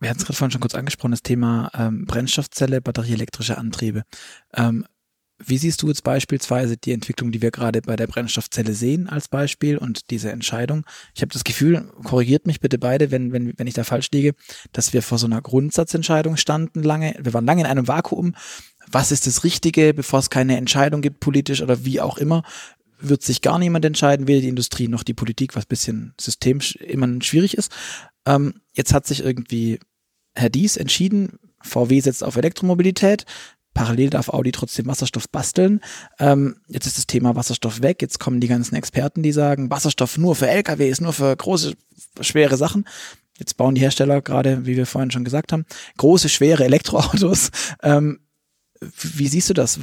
Wir 0.00 0.08
hatten 0.08 0.20
es 0.20 0.24
gerade 0.24 0.36
vorhin 0.38 0.52
schon 0.52 0.62
kurz 0.62 0.74
angesprochen, 0.74 1.10
das 1.10 1.22
Thema 1.22 1.70
ähm, 1.74 2.06
Brennstoffzelle, 2.06 2.80
batterieelektrische 2.80 3.58
Antriebe. 3.58 4.04
Ähm, 4.54 4.86
wie 5.44 5.58
siehst 5.58 5.82
du 5.82 5.88
jetzt 5.88 6.04
beispielsweise 6.04 6.76
die 6.76 6.92
Entwicklung, 6.92 7.32
die 7.32 7.42
wir 7.42 7.50
gerade 7.50 7.80
bei 7.82 7.96
der 7.96 8.06
Brennstoffzelle 8.06 8.74
sehen 8.74 9.08
als 9.08 9.28
Beispiel 9.28 9.78
und 9.78 10.10
diese 10.10 10.30
Entscheidung? 10.30 10.84
Ich 11.14 11.22
habe 11.22 11.32
das 11.32 11.44
Gefühl, 11.44 11.90
korrigiert 12.04 12.46
mich 12.46 12.60
bitte 12.60 12.78
beide, 12.78 13.10
wenn, 13.10 13.32
wenn, 13.32 13.52
wenn 13.56 13.66
ich 13.66 13.74
da 13.74 13.84
falsch 13.84 14.10
liege, 14.12 14.34
dass 14.72 14.92
wir 14.92 15.02
vor 15.02 15.18
so 15.18 15.26
einer 15.26 15.40
Grundsatzentscheidung 15.40 16.36
standen 16.36 16.82
lange. 16.82 17.14
Wir 17.20 17.32
waren 17.32 17.46
lange 17.46 17.62
in 17.62 17.66
einem 17.66 17.88
Vakuum. 17.88 18.34
Was 18.90 19.12
ist 19.12 19.26
das 19.26 19.44
Richtige, 19.44 19.94
bevor 19.94 20.20
es 20.20 20.30
keine 20.30 20.56
Entscheidung 20.56 21.00
gibt, 21.00 21.20
politisch 21.20 21.62
oder 21.62 21.84
wie 21.84 22.00
auch 22.00 22.18
immer? 22.18 22.42
Wird 22.98 23.22
sich 23.22 23.40
gar 23.40 23.58
niemand 23.58 23.84
entscheiden, 23.84 24.26
weder 24.26 24.42
die 24.42 24.48
Industrie 24.48 24.88
noch 24.88 25.02
die 25.02 25.14
Politik, 25.14 25.56
was 25.56 25.64
bisschen 25.64 26.12
systemisch 26.20 26.76
immer 26.76 27.08
schwierig 27.22 27.56
ist. 27.56 27.72
Ähm, 28.26 28.60
jetzt 28.74 28.92
hat 28.92 29.06
sich 29.06 29.24
irgendwie 29.24 29.80
Herr 30.34 30.50
Dies 30.50 30.76
entschieden, 30.76 31.38
VW 31.62 32.00
setzt 32.00 32.24
auf 32.24 32.36
Elektromobilität. 32.36 33.24
Parallel 33.74 34.10
darf 34.10 34.28
Audi 34.28 34.52
trotzdem 34.52 34.86
Wasserstoff 34.86 35.28
basteln. 35.28 35.80
Ähm, 36.18 36.56
jetzt 36.68 36.86
ist 36.86 36.98
das 36.98 37.06
Thema 37.06 37.36
Wasserstoff 37.36 37.82
weg. 37.82 38.02
Jetzt 38.02 38.18
kommen 38.18 38.40
die 38.40 38.48
ganzen 38.48 38.74
Experten, 38.74 39.22
die 39.22 39.32
sagen, 39.32 39.70
Wasserstoff 39.70 40.18
nur 40.18 40.34
für 40.34 40.48
LKWs, 40.48 41.00
nur 41.00 41.12
für 41.12 41.34
große, 41.36 41.74
schwere 42.20 42.56
Sachen. 42.56 42.86
Jetzt 43.38 43.56
bauen 43.56 43.74
die 43.74 43.80
Hersteller 43.80 44.20
gerade, 44.20 44.66
wie 44.66 44.76
wir 44.76 44.86
vorhin 44.86 45.10
schon 45.10 45.24
gesagt 45.24 45.52
haben, 45.52 45.64
große, 45.96 46.28
schwere 46.28 46.64
Elektroautos. 46.64 47.50
Ähm, 47.82 48.20
wie 48.80 49.28
siehst 49.28 49.48
du 49.50 49.54
das? 49.54 49.78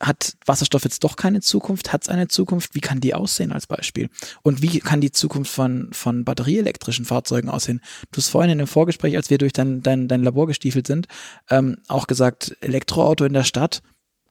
Hat 0.00 0.36
Wasserstoff 0.46 0.84
jetzt 0.84 1.04
doch 1.04 1.16
keine 1.16 1.40
Zukunft? 1.40 1.92
Hat 1.92 2.02
es 2.02 2.08
eine 2.08 2.28
Zukunft? 2.28 2.74
Wie 2.74 2.80
kann 2.80 3.00
die 3.00 3.14
aussehen 3.14 3.52
als 3.52 3.66
Beispiel? 3.66 4.08
Und 4.42 4.62
wie 4.62 4.80
kann 4.80 5.00
die 5.00 5.12
Zukunft 5.12 5.52
von, 5.52 5.90
von 5.92 6.24
batterieelektrischen 6.24 7.04
Fahrzeugen 7.04 7.48
aussehen? 7.48 7.80
Du 8.10 8.18
hast 8.18 8.28
vorhin 8.28 8.50
in 8.50 8.58
dem 8.58 8.66
Vorgespräch, 8.66 9.16
als 9.16 9.30
wir 9.30 9.38
durch 9.38 9.52
dein, 9.52 9.82
dein, 9.82 10.08
dein 10.08 10.22
Labor 10.22 10.46
gestiefelt 10.46 10.86
sind, 10.86 11.08
ähm, 11.50 11.78
auch 11.88 12.06
gesagt, 12.06 12.56
Elektroauto 12.60 13.24
in 13.24 13.34
der 13.34 13.44
Stadt, 13.44 13.82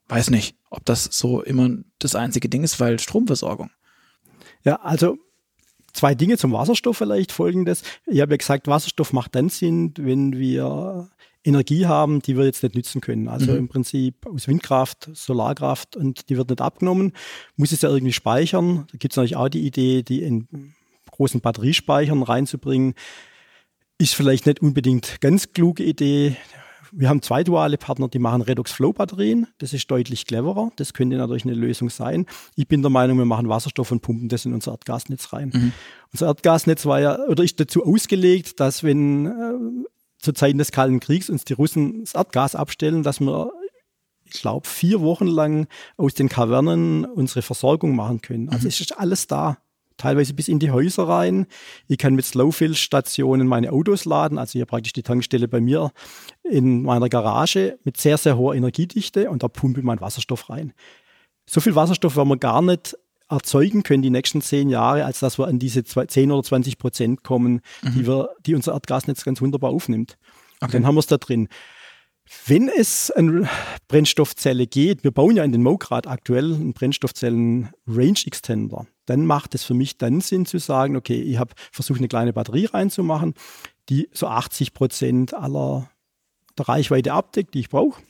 weiß 0.08 0.30
nicht, 0.30 0.56
ob 0.70 0.86
das 0.86 1.06
so 1.06 1.42
immer 1.42 1.70
das 2.00 2.16
einzige 2.16 2.50
Ding 2.50 2.64
ist, 2.64 2.80
weil 2.80 3.00
Stromversorgung. 3.00 3.72
Ja, 4.64 4.76
also 4.82 5.18
zwei 5.94 6.16
Dinge 6.16 6.38
zum 6.38 6.52
Wasserstoff 6.52 6.98
vielleicht 6.98 7.32
folgendes. 7.32 7.84
Ich 8.06 8.22
habe 8.22 8.34
ja 8.34 8.38
gesagt, 8.38 8.68
Wasserstoff 8.68 9.14
macht 9.14 9.36
dann 9.36 9.50
Sinn, 9.50 9.94
wenn 9.98 10.38
wir 10.38 11.10
Energie 11.44 11.86
haben, 11.86 12.22
die 12.22 12.38
wir 12.38 12.46
jetzt 12.46 12.62
nicht 12.64 12.76
nützen 12.76 13.02
können. 13.02 13.28
Also 13.28 13.52
mhm. 13.54 13.58
im 13.58 13.68
Prinzip 13.68 14.28
aus 14.28 14.48
Windkraft, 14.48 15.10
Solarkraft 15.14 15.96
und 15.96 16.30
die 16.30 16.38
wird 16.38 16.50
nicht 16.50 16.62
abgenommen, 16.62 17.14
muss 17.56 17.72
es 17.72 17.82
ja 17.82 17.90
irgendwie 17.90 18.14
speichern. 18.14 18.88
Da 18.92 18.98
gibt 18.98 19.14
es 19.14 19.18
natürlich 19.18 19.36
auch 19.36 19.50
die 19.50 19.66
Idee, 19.66 20.04
die 20.04 20.22
in 20.22 20.48
großen 21.10 21.42
Batteriespeichern 21.42 22.24
reinzubringen. 22.24 22.94
Ist 23.98 24.16
vielleicht 24.16 24.46
nicht 24.46 24.62
unbedingt 24.62 25.22
ganz 25.22 25.54
kluge 25.54 25.84
Idee. 25.84 26.36
Wir 26.94 27.08
haben 27.08 27.22
zwei 27.22 27.44
duale 27.44 27.78
Partner, 27.78 28.10
die 28.10 28.20
machen 28.20 28.42
Redox-Flow-Batterien. 28.42 29.48
Das 29.60 29.72
ist 29.72 29.90
deutlich 29.90 30.26
cleverer. 30.26 30.72
Das 30.76 30.94
könnte 30.94 31.16
natürlich 31.16 31.46
eine 31.46 31.54
Lösung 31.54 31.90
sein. 31.90 32.26
Ich 32.56 32.68
bin 32.68 32.82
der 32.82 32.92
Meinung, 32.92 33.18
wir 33.18 33.26
machen 33.26 33.48
Wasserstoff 33.48 33.92
und 33.92 34.02
pumpen 34.02 34.28
das 34.28 34.46
in 34.46 34.54
unser 34.54 34.72
Erdgasnetz 34.72 35.32
rein. 35.32 35.52
Mhm. 35.54 35.72
Unser 36.12 36.28
Erdgasnetz 36.28 36.86
war 36.86 37.00
ja, 37.00 37.18
oder 37.28 37.44
ist 37.44 37.60
dazu 37.60 37.86
ausgelegt, 37.86 38.60
dass 38.60 38.84
wenn 38.84 39.26
äh, 39.26 39.90
zu 40.22 40.34
Zeiten 40.34 40.58
des 40.58 40.72
Kalten 40.72 41.00
Kriegs 41.00 41.30
uns 41.30 41.44
die 41.44 41.54
Russen 41.54 42.02
das 42.02 42.14
Erdgas 42.14 42.56
abstellen, 42.56 43.04
dass 43.04 43.20
wir, 43.20 43.52
ich 44.26 44.34
glaube, 44.34 44.68
vier 44.68 45.02
Wochen 45.02 45.28
lang 45.28 45.68
aus 45.98 46.14
den 46.14 46.30
Kavernen 46.30 47.06
unsere 47.06 47.42
Versorgung 47.42 47.96
machen 47.96 48.22
können. 48.22 48.50
Also 48.50 48.64
mhm. 48.64 48.70
es 48.70 48.82
ist 48.82 48.98
alles 48.98 49.28
da. 49.28 49.58
Teilweise 49.98 50.34
bis 50.34 50.48
in 50.48 50.58
die 50.58 50.72
Häuser 50.72 51.08
rein. 51.08 51.46
Ich 51.88 52.00
kann 52.00 52.16
mit 52.16 52.26
Slowfill-Stationen 52.26 53.46
meine 53.46 53.72
Autos 53.72 54.06
laden. 54.06 54.40
Also 54.40 54.54
hier 54.54 54.66
praktisch 54.66 54.94
die 54.94 55.04
Tankstelle 55.04 55.48
bei 55.48 55.62
mir 55.62 55.92
in 56.44 56.82
meiner 56.84 57.10
Garage 57.10 57.78
mit 57.84 57.98
sehr, 57.98 58.18
sehr 58.18 58.38
hoher 58.38 58.56
Energiedichte 58.56 59.30
und 59.30 59.44
da 59.44 59.48
pumpe 59.48 59.82
ich 59.82 59.86
meinen 59.86 60.02
Wasserstoff 60.02 60.50
rein. 60.50 60.74
So 61.46 61.62
viel 61.62 61.76
Wasserstoff 61.76 62.16
werden 62.16 62.30
wir 62.30 62.38
gar 62.38 62.62
nicht 62.62 62.98
erzeugen 63.32 63.84
können 63.84 64.04
die 64.04 64.10
nächsten 64.10 64.42
zehn 64.42 64.70
Jahre, 64.70 65.06
als 65.06 65.20
dass 65.20 65.40
wir 65.40 65.48
an 65.48 65.60
diese 65.60 65.84
10 65.84 66.32
oder 66.32 66.44
20 66.44 66.78
Prozent 66.78 67.24
kommen, 67.24 67.62
mhm. 67.82 67.94
die, 67.94 68.08
wir, 68.08 68.30
die 68.46 68.56
unser 68.56 68.74
Erdgasnetz 68.74 69.24
ganz 69.24 69.42
wunderbar 69.42 69.72
aufnimmt. 69.72 70.18
Okay. 70.60 70.74
Dann 70.74 70.86
haben 70.86 70.96
wir 70.96 71.00
es 71.00 71.08
da 71.08 71.18
drin. 71.18 71.48
Wenn 72.46 72.70
es 72.70 73.12
eine 73.12 73.50
Brennstoffzelle 73.88 74.68
geht, 74.68 75.04
wir 75.04 75.12
bauen 75.12 75.36
ja 75.36 75.44
in 75.44 75.52
den 75.52 75.64
Mograd 75.64 76.08
aktuell 76.08 76.54
einen 76.54 76.74
Brennstoffzellen 76.74 77.70
Range 77.88 78.20
Extender, 78.26 78.88
dann 79.06 79.26
macht 79.26 79.56
es 79.56 79.64
für 79.64 79.74
mich 79.74 79.98
dann 79.98 80.22
Sinn 80.22 80.46
zu 80.46 80.58
sagen, 80.60 80.96
okay, 80.96 81.22
ich 81.22 81.38
habe 81.38 81.54
versucht, 81.72 82.00
eine 82.00 82.08
kleine 82.08 82.32
Batterie 82.32 82.66
reinzumachen, 82.66 83.34
die 83.90 84.08
so 84.14 84.28
80 84.28 84.74
Prozent 84.74 85.34
aller 85.34 85.90
der 86.58 86.70
Reichweite 86.70 87.14
abdeckt, 87.14 87.54
die 87.54 87.62
ich 87.62 87.70
brauche. 87.70 88.02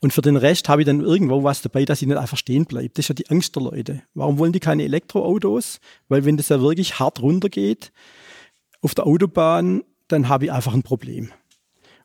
Und 0.00 0.12
für 0.12 0.22
den 0.22 0.36
Rest 0.36 0.68
habe 0.68 0.82
ich 0.82 0.86
dann 0.86 1.00
irgendwo 1.00 1.44
was 1.44 1.62
dabei, 1.62 1.84
dass 1.84 2.02
ich 2.02 2.08
nicht 2.08 2.16
einfach 2.16 2.36
stehen 2.36 2.66
bleibe. 2.66 2.90
Das 2.90 3.04
ist 3.04 3.08
ja 3.08 3.14
die 3.14 3.28
Angst 3.30 3.56
der 3.56 3.62
Leute. 3.62 4.02
Warum 4.14 4.38
wollen 4.38 4.52
die 4.52 4.60
keine 4.60 4.84
Elektroautos? 4.84 5.80
Weil 6.08 6.24
wenn 6.24 6.36
das 6.36 6.48
ja 6.48 6.60
wirklich 6.60 6.98
hart 6.98 7.20
runtergeht 7.22 7.92
auf 8.80 8.94
der 8.94 9.06
Autobahn, 9.06 9.82
dann 10.08 10.28
habe 10.28 10.46
ich 10.46 10.52
einfach 10.52 10.74
ein 10.74 10.82
Problem. 10.82 11.32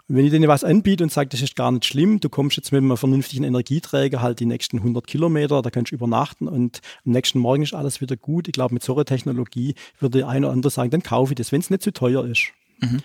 Und 0.10 0.18
wenn 0.18 0.26
ich 0.26 0.32
denen 0.32 0.50
was 0.50 0.66
anbiete 0.66 1.04
und 1.04 1.12
sage, 1.12 1.30
das 1.30 1.42
ist 1.42 1.56
gar 1.56 1.72
nicht 1.72 1.86
schlimm, 1.86 2.20
du 2.20 2.28
kommst 2.28 2.58
jetzt 2.58 2.74
mit 2.74 2.84
einem 2.84 2.98
vernünftigen 2.98 3.46
Energieträger 3.46 4.22
halt 4.22 4.40
die 4.42 4.46
nächsten 4.46 4.78
100 4.78 5.08
Kilometer, 5.08 5.62
da 5.62 5.70
kannst 5.70 5.92
du 5.92 5.96
übernachten 5.96 6.48
und 6.48 6.82
am 7.06 7.14
nächsten 7.14 7.40
Morgen 7.40 7.64
ist 7.64 7.74
alles 7.74 8.02
wieder 8.02 8.18
gut. 8.18 8.50
Ich 8.50 8.52
glaube, 8.52 8.74
mit 8.74 8.84
so 8.84 8.96
einer 8.96 9.06
Technologie 9.06 9.76
würde 10.00 10.20
der 10.20 10.28
eine 10.28 10.48
oder 10.48 10.54
andere 10.54 10.72
sagen, 10.72 10.92
dann 10.92 11.04
kaufe 11.04 11.32
ich 11.32 11.38
das, 11.38 11.54
wenn 11.54 11.62
es 11.62 11.70
nicht 11.70 11.84
zu 11.84 11.94
teuer 11.94 12.26
ist. 12.26 12.50
Mhm. 12.80 13.02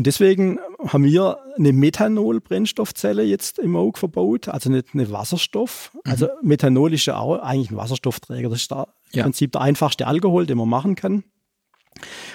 Und 0.00 0.06
deswegen 0.06 0.58
haben 0.86 1.04
wir 1.04 1.36
eine 1.58 1.74
Methanol-Brennstoffzelle 1.74 3.22
jetzt 3.22 3.58
im 3.58 3.76
Auge 3.76 3.98
verbaut, 3.98 4.48
also 4.48 4.70
nicht 4.70 4.94
eine 4.94 5.10
Wasserstoff. 5.10 5.90
Mhm. 5.92 6.10
Also 6.10 6.28
Methanol 6.40 6.94
ist 6.94 7.04
ja 7.04 7.18
auch 7.18 7.36
eigentlich 7.36 7.70
ein 7.70 7.76
Wasserstoffträger. 7.76 8.48
Das 8.48 8.62
ist 8.62 8.72
da 8.72 8.88
ja. 9.12 9.18
im 9.18 9.22
Prinzip 9.24 9.52
der 9.52 9.60
einfachste 9.60 10.06
Alkohol, 10.06 10.46
den 10.46 10.56
man 10.56 10.70
machen 10.70 10.94
kann. 10.94 11.16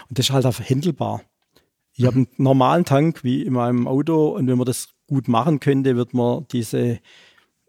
Und 0.07 0.19
das 0.19 0.27
ist 0.27 0.31
halt 0.31 0.45
auch 0.45 0.59
händelbar. 0.59 1.23
Ich 1.93 2.03
mhm. 2.03 2.05
habe 2.05 2.15
einen 2.17 2.27
normalen 2.37 2.85
Tank 2.85 3.23
wie 3.23 3.41
in 3.41 3.53
meinem 3.53 3.87
Auto 3.87 4.27
und 4.35 4.45
wenn 4.45 4.59
man 4.59 4.67
das 4.67 4.89
gut 5.07 5.27
machen 5.27 5.59
könnte, 5.59 5.95
wird 5.95 6.13
man 6.13 6.45
diese, 6.51 6.99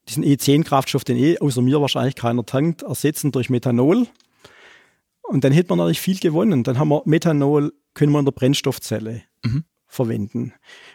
diesen 0.09 0.25
E10-Kraftstoff, 0.25 1.05
den 1.05 1.17
eh 1.17 1.39
außer 1.39 1.63
mir 1.63 1.81
wahrscheinlich 1.81 2.17
keiner 2.17 2.45
tankt, 2.45 2.83
ersetzen 2.83 3.33
durch 3.33 3.49
Methanol. 3.49 4.09
Und 5.23 5.43
dann 5.45 5.53
hätte 5.53 5.71
man 5.71 5.79
natürlich 5.79 6.03
viel 6.03 6.19
gewonnen. 6.19 6.65
Dann 6.65 6.79
haben 6.79 6.91
wir 6.91 7.01
Methanol, 7.07 7.73
können 7.95 8.13
wir 8.13 8.19
in 8.19 8.27
der 8.27 8.33
Brennstoffzelle. 8.33 9.23
Mhm 9.43 9.65
verwenden. 9.87 10.53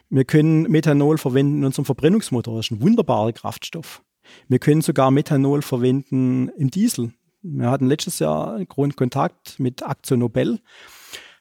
Wir 0.09 0.25
können 0.25 0.63
Methanol 0.63 1.17
verwenden 1.17 1.59
in 1.59 1.65
unserem 1.65 1.85
Verbrennungsmotor, 1.85 2.57
das 2.57 2.67
ist 2.67 2.71
ein 2.71 2.81
wunderbarer 2.81 3.33
Kraftstoff. 3.33 4.01
Wir 4.47 4.59
können 4.59 4.81
sogar 4.81 5.11
Methanol 5.11 5.61
verwenden 5.61 6.49
im 6.57 6.69
Diesel. 6.69 7.13
Wir 7.41 7.71
hatten 7.71 7.87
letztes 7.87 8.19
Jahr 8.19 8.55
einen 8.55 8.67
großen 8.67 8.95
Kontakt 8.95 9.59
mit 9.59 9.83
Aktion 9.83 10.19
Nobel. 10.19 10.59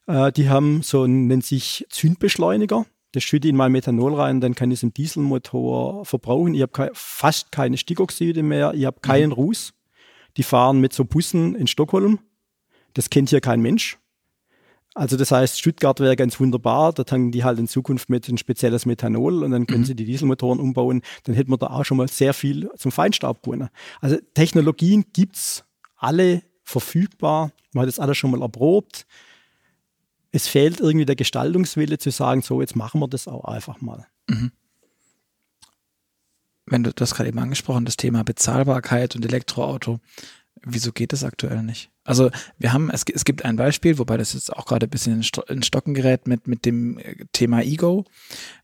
Äh, 0.06 0.32
die 0.32 0.48
haben 0.48 0.82
so 0.82 1.02
einen, 1.02 1.26
nennt 1.26 1.44
sich 1.44 1.86
Zündbeschleuniger. 1.90 2.86
Das 3.12 3.24
schütte 3.24 3.48
ich 3.48 3.50
in 3.50 3.56
mein 3.56 3.72
Methanol 3.72 4.14
rein, 4.14 4.40
dann 4.40 4.54
kann 4.54 4.70
ich 4.70 4.78
es 4.78 4.82
im 4.82 4.94
Dieselmotor 4.94 6.04
verbrauchen. 6.04 6.54
Ich 6.54 6.62
habe 6.62 6.72
ke 6.72 6.90
fast 6.94 7.50
keine 7.50 7.76
Stickoxide 7.76 8.42
mehr, 8.42 8.72
ich 8.74 8.84
habe 8.86 9.00
keinen 9.00 9.30
mhm. 9.30 9.34
Ruß. 9.34 9.72
Die 10.36 10.42
fahren 10.44 10.80
mit 10.80 10.92
so 10.92 11.04
Bussen 11.04 11.56
in 11.56 11.66
Stockholm 11.66 12.20
Das 12.94 13.10
kennt 13.10 13.30
hier 13.30 13.40
kein 13.40 13.60
Mensch. 13.60 13.98
Also 14.94 15.16
das 15.16 15.30
heißt, 15.30 15.58
Stuttgart 15.58 16.00
wäre 16.00 16.16
ganz 16.16 16.40
wunderbar, 16.40 16.92
da 16.92 17.04
tanken 17.04 17.30
die 17.30 17.44
halt 17.44 17.58
in 17.58 17.68
Zukunft 17.68 18.10
mit 18.10 18.28
ein 18.28 18.38
spezielles 18.38 18.86
Methanol 18.86 19.44
und 19.44 19.52
dann 19.52 19.66
können 19.66 19.82
mhm. 19.82 19.86
sie 19.86 19.94
die 19.94 20.04
Dieselmotoren 20.04 20.58
umbauen. 20.58 21.02
Dann 21.24 21.34
hätten 21.34 21.50
wir 21.50 21.58
da 21.58 21.68
auch 21.68 21.84
schon 21.84 21.96
mal 21.96 22.08
sehr 22.08 22.34
viel 22.34 22.68
zum 22.76 22.90
Feinstaub 22.90 23.42
gewonnen. 23.42 23.68
Also 24.00 24.16
Technologien 24.34 25.06
gibt's 25.12 25.64
alle 25.96 26.42
verfügbar. 26.64 27.52
Man 27.72 27.82
hat 27.82 27.88
das 27.88 28.00
alles 28.00 28.16
schon 28.16 28.32
mal 28.32 28.42
erprobt. 28.42 29.06
Es 30.32 30.48
fehlt 30.48 30.80
irgendwie 30.80 31.06
der 31.06 31.16
Gestaltungswille 31.16 31.98
zu 31.98 32.10
sagen, 32.10 32.42
so 32.42 32.60
jetzt 32.60 32.74
machen 32.74 33.00
wir 33.00 33.08
das 33.08 33.28
auch 33.28 33.44
einfach 33.44 33.80
mal. 33.80 34.06
Mhm. 34.28 34.50
Wenn 36.66 36.84
du 36.84 36.92
das 36.92 37.14
gerade 37.14 37.28
eben 37.28 37.38
angesprochen, 37.38 37.84
das 37.84 37.96
Thema 37.96 38.22
Bezahlbarkeit 38.22 39.16
und 39.16 39.24
Elektroauto, 39.24 39.98
wieso 40.64 40.92
geht 40.92 41.12
das 41.12 41.24
aktuell 41.24 41.62
nicht? 41.62 41.90
Also 42.04 42.30
wir 42.58 42.72
haben, 42.72 42.90
es, 42.90 43.04
es 43.12 43.24
gibt 43.24 43.44
ein 43.44 43.56
Beispiel, 43.56 43.98
wobei 43.98 44.16
das 44.16 44.32
jetzt 44.32 44.52
auch 44.54 44.66
gerade 44.66 44.86
ein 44.86 44.90
bisschen 44.90 45.22
in 45.48 45.62
Stocken 45.62 45.94
gerät 45.94 46.26
mit, 46.26 46.46
mit 46.46 46.64
dem 46.64 46.98
äh, 46.98 47.24
Thema 47.32 47.62
Ego. 47.62 48.04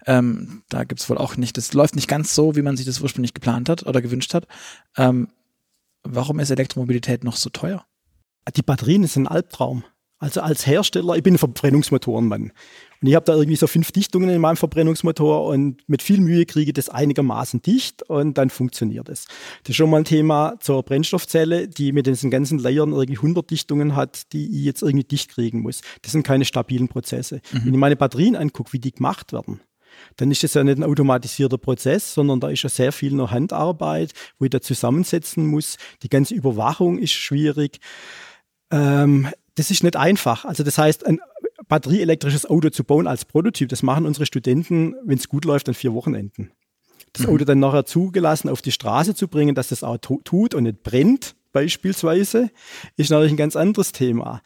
Ähm, 0.07 0.63
da 0.69 0.85
gibt 0.85 1.01
es 1.01 1.09
wohl 1.09 1.19
auch 1.19 1.37
nicht, 1.37 1.57
das 1.57 1.73
läuft 1.73 1.97
nicht 1.97 2.09
ganz 2.09 2.35
so, 2.35 2.57
wie 2.57 2.63
man 2.63 2.77
sich 2.77 2.87
das 2.87 3.01
ursprünglich 3.01 3.35
geplant 3.35 3.69
hat 3.69 3.87
oder 3.87 4.03
gewünscht 4.03 4.35
hat. 4.35 4.47
Ähm, 4.97 5.29
warum 6.03 6.41
ist 6.41 6.51
Elektromobilität 6.51 7.25
noch 7.25 7.37
so 7.37 7.51
teuer? 7.51 7.85
Die 8.55 8.63
Batterien 8.63 9.07
sind 9.07 9.27
ein 9.27 9.35
Albtraum. 9.35 9.85
Also 10.19 10.41
als 10.41 10.67
Hersteller, 10.67 11.17
ich 11.17 11.23
bin 11.23 11.37
Verbrennungsmotorenmann. 11.37 12.53
Und 13.07 13.11
ich 13.11 13.15
habe 13.15 13.25
da 13.25 13.35
irgendwie 13.35 13.55
so 13.55 13.69
fünf 13.69 13.93
Dichtungen 13.93 14.29
in 14.31 14.41
meinem 14.41 14.57
Verbrennungsmotor 14.57 15.47
und 15.47 15.89
mit 15.89 16.03
viel 16.03 16.21
Mühe 16.21 16.45
kriege 16.45 16.71
ich 16.71 16.75
das 16.75 16.89
einigermaßen 16.89 17.63
dicht 17.63 18.03
und 18.03 18.37
dann 18.37 18.51
funktioniert 18.51 19.09
es. 19.09 19.27
Das 19.63 19.71
ist 19.71 19.77
schon 19.77 19.91
mal 19.91 19.99
ein 19.99 20.05
Thema 20.05 20.57
zur 20.59 20.83
Brennstoffzelle, 20.83 21.69
die 21.69 21.93
mit 21.93 22.09
diesen 22.09 22.33
ganzen 22.33 22.59
Layern 22.59 22.91
irgendwie 22.91 23.19
100 23.19 23.49
Dichtungen 23.49 23.95
hat, 23.95 24.33
die 24.33 24.47
ich 24.59 24.65
jetzt 24.65 24.83
irgendwie 24.83 25.05
dicht 25.05 25.31
kriegen 25.31 25.61
muss. 25.61 25.83
Das 26.03 26.11
sind 26.11 26.25
keine 26.25 26.45
stabilen 26.45 26.89
Prozesse. 26.89 27.37
Mhm. 27.53 27.61
Wenn 27.67 27.75
ich 27.75 27.79
meine 27.79 27.95
Batterien 27.95 28.35
angucke, 28.35 28.73
wie 28.73 28.81
die 28.81 28.91
gemacht 28.91 29.33
werden, 29.33 29.61
dann 30.17 30.33
ist 30.33 30.43
das 30.43 30.55
ja 30.55 30.65
nicht 30.65 30.79
ein 30.79 30.83
automatisierter 30.83 31.59
Prozess, 31.59 32.13
sondern 32.13 32.41
da 32.41 32.49
ist 32.49 32.65
ja 32.65 32.69
sehr 32.69 32.91
viel 32.91 33.13
noch 33.13 33.31
Handarbeit, 33.31 34.15
wo 34.41 34.47
ich 34.47 34.51
da 34.51 34.61
zusammensetzen 34.61 35.47
muss. 35.47 35.77
Die 36.03 36.09
ganze 36.09 36.35
Überwachung 36.35 36.99
ist 36.99 37.13
schwierig. 37.13 37.79
Ähm, 38.73 39.29
das 39.55 39.71
ist 39.71 39.83
nicht 39.83 39.97
einfach. 39.97 40.45
Also 40.45 40.65
das 40.65 40.77
heißt, 40.77 41.07
ein 41.07 41.21
batterieelektrisches 41.69 42.47
Auto 42.47 42.71
zu 42.71 42.85
bauen 42.85 43.07
als 43.07 43.25
Prototyp, 43.25 43.69
das 43.69 43.83
machen 43.83 44.07
unsere 44.07 44.27
Studenten, 44.27 44.95
wenn 45.05 45.19
es 45.19 45.29
gut 45.29 45.45
läuft, 45.45 45.69
an 45.69 45.75
vier 45.75 45.95
Wochenenden. 45.95 46.53
Das 47.13 47.27
mhm. 47.27 47.35
Auto 47.35 47.45
dann 47.45 47.61
nachher 47.61 47.85
zugelassen 47.85 48.49
auf 48.49 48.63
die 48.63 48.73
Straße 48.73 49.15
zu 49.15 49.29
bringen, 49.29 49.55
dass 49.55 49.69
das 49.69 49.83
Auto 49.83 50.21
tut 50.25 50.55
und 50.55 50.65
nicht 50.65 50.83
brennt, 50.83 51.35
beispielsweise, 51.53 52.51
ist 52.97 53.11
natürlich 53.11 53.33
ein 53.33 53.39
ganz 53.39 53.57
anderes 53.57 53.93
Thema. 53.93 54.43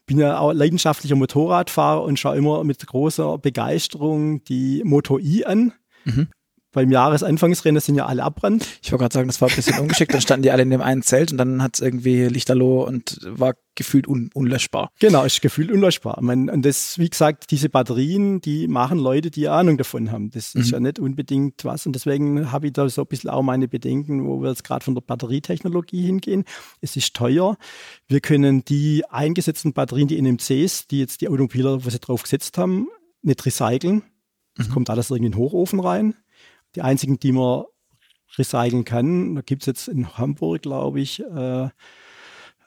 Ich 0.00 0.06
bin 0.06 0.18
ja 0.18 0.38
auch 0.38 0.52
leidenschaftlicher 0.52 1.16
Motorradfahrer 1.16 2.02
und 2.02 2.18
schaue 2.18 2.36
immer 2.36 2.64
mit 2.64 2.86
großer 2.86 3.38
Begeisterung 3.38 4.44
die 4.44 4.82
Moto 4.84 5.18
I 5.18 5.44
an. 5.44 5.72
Mhm 6.04 6.28
beim 6.72 6.90
Jahresanfangsrennen 6.90 7.80
sind 7.80 7.94
ja 7.96 8.06
alle 8.06 8.22
abbrannt. 8.22 8.66
Ich 8.82 8.90
wollte 8.90 9.02
gerade 9.02 9.14
sagen, 9.14 9.28
das 9.28 9.40
war 9.40 9.48
ein 9.48 9.54
bisschen 9.54 9.78
ungeschickt. 9.78 10.12
Dann 10.12 10.20
standen 10.22 10.42
die 10.42 10.50
alle 10.50 10.62
in 10.62 10.70
dem 10.70 10.80
einen 10.80 11.02
Zelt 11.02 11.30
und 11.30 11.38
dann 11.38 11.62
hat 11.62 11.76
es 11.76 11.80
irgendwie 11.80 12.24
Lichterloh 12.24 12.86
und 12.86 13.20
war 13.24 13.54
gefühlt 13.74 14.08
un 14.08 14.30
unlöschbar. 14.34 14.90
Genau, 14.98 15.24
ist 15.24 15.40
gefühlt 15.42 15.70
unlöschbar. 15.70 16.18
Man, 16.22 16.48
und 16.48 16.64
das, 16.64 16.98
wie 16.98 17.08
gesagt, 17.08 17.50
diese 17.50 17.68
Batterien, 17.68 18.40
die 18.40 18.68
machen 18.68 18.98
Leute, 18.98 19.30
die 19.30 19.48
Ahnung 19.48 19.78
davon 19.78 20.10
haben. 20.10 20.30
Das 20.30 20.54
mhm. 20.54 20.60
ist 20.60 20.70
ja 20.70 20.80
nicht 20.80 20.98
unbedingt 20.98 21.64
was. 21.64 21.86
Und 21.86 21.94
deswegen 21.94 22.52
habe 22.52 22.66
ich 22.66 22.72
da 22.72 22.88
so 22.88 23.02
ein 23.02 23.06
bisschen 23.06 23.30
auch 23.30 23.42
meine 23.42 23.68
Bedenken, 23.68 24.26
wo 24.26 24.40
wir 24.40 24.50
jetzt 24.50 24.64
gerade 24.64 24.84
von 24.84 24.94
der 24.94 25.02
Batterietechnologie 25.02 26.02
hingehen. 26.02 26.44
Es 26.80 26.96
ist 26.96 27.14
teuer. 27.14 27.56
Wir 28.08 28.20
können 28.20 28.64
die 28.64 29.04
eingesetzten 29.10 29.72
Batterien, 29.72 30.08
die 30.08 30.20
NMCs, 30.20 30.86
die 30.88 31.00
jetzt 31.00 31.20
die 31.20 31.28
Automobiler, 31.28 31.84
wo 31.84 31.90
sie 31.90 31.98
drauf 31.98 32.22
gesetzt 32.22 32.58
haben, 32.58 32.88
nicht 33.22 33.44
recyceln. 33.44 34.02
Es 34.58 34.68
mhm. 34.68 34.72
kommt 34.72 34.90
alles 34.90 35.10
irgendwie 35.10 35.26
in 35.26 35.32
den 35.32 35.38
Hochofen 35.38 35.80
rein. 35.80 36.14
Die 36.74 36.82
einzigen, 36.82 37.18
die 37.18 37.32
man 37.32 37.64
recyceln 38.38 38.84
kann, 38.84 39.34
da 39.34 39.42
gibt 39.42 39.62
es 39.62 39.66
jetzt 39.66 39.88
in 39.88 40.16
Hamburg, 40.16 40.62
glaube 40.62 41.00
ich, 41.00 41.20
äh, 41.20 41.68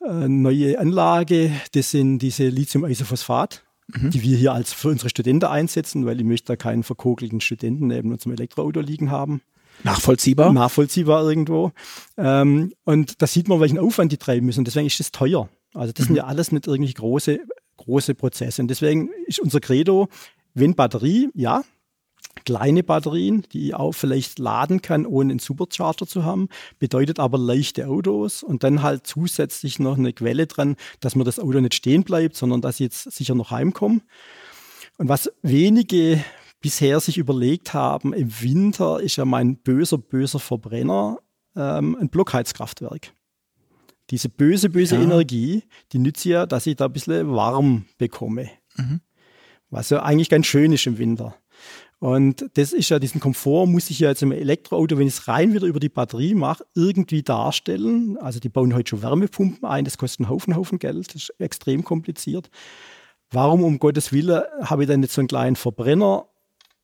eine 0.02 0.30
neue 0.30 0.80
Anlage. 0.80 1.52
Das 1.74 1.92
sind 1.92 2.20
diese 2.20 2.48
Lithium-Isophosphat, 2.48 3.64
mhm. 3.88 4.12
die 4.12 4.22
wir 4.22 4.38
hier 4.38 4.54
als 4.54 4.74
für 4.74 4.90
unsere 4.90 5.10
Studenten 5.10 5.46
einsetzen, 5.46 6.06
weil 6.06 6.20
ich 6.20 6.26
möchte 6.26 6.48
da 6.48 6.56
keinen 6.56 6.84
verkokelten 6.84 7.42
Studenten 7.42 7.88
neben 7.88 8.12
unserem 8.12 8.34
Elektroauto 8.34 8.80
liegen 8.82 9.10
haben. 9.10 9.42
Nachvollziehbar? 9.84 10.54
Nachvollziehbar 10.54 11.28
irgendwo. 11.28 11.72
Ähm, 12.18 12.74
und 12.86 13.22
da 13.22 13.28
sieht 13.28 13.48
man, 13.48 13.60
welchen 13.60 13.80
Aufwand 13.80 14.12
die 14.12 14.18
treiben 14.18 14.46
müssen. 14.46 14.60
Und 14.60 14.68
deswegen 14.68 14.88
ist 14.88 15.00
das 15.00 15.12
teuer. 15.12 15.50
Also 15.74 15.92
das 15.92 16.06
mhm. 16.06 16.08
sind 16.08 16.16
ja 16.18 16.26
alles 16.26 16.52
nicht 16.52 16.68
irgendwelche 16.68 16.96
große, 16.96 17.40
große 17.78 18.16
Prozesse. 18.16 18.62
Und 18.62 18.70
deswegen 18.70 19.10
ist 19.26 19.40
unser 19.40 19.60
Credo, 19.60 20.08
wenn 20.54 20.76
Batterie, 20.76 21.30
ja, 21.34 21.64
kleine 22.44 22.84
Batterien, 22.84 23.44
die 23.54 23.68
ich 23.68 23.76
auch 23.76 23.94
vielleicht 23.94 24.40
laden 24.40 24.82
kann, 24.82 25.06
ohne 25.06 25.32
einen 25.32 25.40
Supercharger 25.40 26.06
zu 26.06 26.24
haben, 26.26 26.50
bedeutet 26.80 27.20
aber 27.20 27.38
leichte 27.38 27.88
Autos 27.88 28.44
und 28.44 28.64
dann 28.64 28.84
halt 28.84 29.08
zusätzlich 29.08 29.80
noch 29.80 29.98
eine 29.98 30.14
Quelle 30.14 30.48
dran, 30.48 30.76
dass 31.00 31.16
mir 31.16 31.24
das 31.24 31.40
Auto 31.40 31.60
nicht 31.60 31.76
stehen 31.76 32.04
bleibt, 32.04 32.36
sondern 32.36 32.62
dass 32.62 32.76
ich 32.76 32.82
jetzt 32.82 33.12
sicher 33.12 33.36
noch 33.36 33.52
heimkomme. 33.52 34.02
Und 34.98 35.10
was 35.10 35.32
wenige 35.42 36.24
bisher 36.60 37.00
sich 37.00 37.18
überlegt 37.18 37.74
haben, 37.74 38.14
im 38.14 38.42
Winter 38.42 39.00
ist 39.00 39.16
ja 39.18 39.26
mein 39.26 39.58
böser, 39.58 39.98
böser 39.98 40.40
Verbrenner 40.40 41.20
ähm, 41.56 41.96
ein 42.00 42.10
Blockheizkraftwerk. 42.10 43.14
Diese 44.10 44.30
böse, 44.30 44.70
böse 44.70 44.96
ja. 44.96 45.02
Energie, 45.02 45.64
die 45.92 46.00
nützt 46.00 46.26
ja, 46.26 46.46
dass 46.46 46.68
ich 46.68 46.76
da 46.76 46.86
ein 46.86 46.94
bisschen 46.94 47.32
warm 47.32 47.86
bekomme. 47.98 48.50
Mhm. 48.78 49.02
Was 49.70 49.90
ja 49.90 50.04
eigentlich 50.04 50.30
ganz 50.30 50.46
schön 50.46 50.72
ist 50.74 50.86
im 50.86 50.98
Winter. 50.98 51.36
Und 52.06 52.52
das 52.54 52.72
ist 52.72 52.90
ja, 52.90 53.00
diesen 53.00 53.20
Komfort 53.20 53.66
muss 53.66 53.90
ich 53.90 53.98
ja 53.98 54.10
jetzt 54.10 54.22
im 54.22 54.32
Elektroauto, 54.32 55.00
wenn 55.00 55.08
ich 55.08 55.16
es 55.16 55.28
rein 55.28 55.56
wieder 55.56 55.66
über 55.66 55.80
die 55.80 55.90
Batterie 55.90 56.36
mache, 56.36 56.64
irgendwie 56.76 57.24
darstellen. 57.24 58.16
Also 58.20 58.40
die 58.40 58.48
bauen 58.48 58.76
heute 58.76 58.92
schon 58.92 59.02
Wärmepumpen 59.02 59.68
ein, 59.68 59.86
das 59.86 59.98
kostet 59.98 60.20
einen 60.20 60.30
Haufen, 60.30 60.56
Haufen 60.56 60.78
Geld, 60.78 61.08
das 61.08 61.24
ist 61.24 61.40
extrem 61.40 61.84
kompliziert. 61.84 62.52
Warum 63.32 63.64
um 63.64 63.80
Gottes 63.80 64.14
Willen 64.14 64.44
habe 64.62 64.84
ich 64.84 64.88
dann 64.88 65.00
nicht 65.00 65.14
so 65.14 65.20
einen 65.20 65.28
kleinen 65.28 65.56
Verbrenner? 65.56 66.28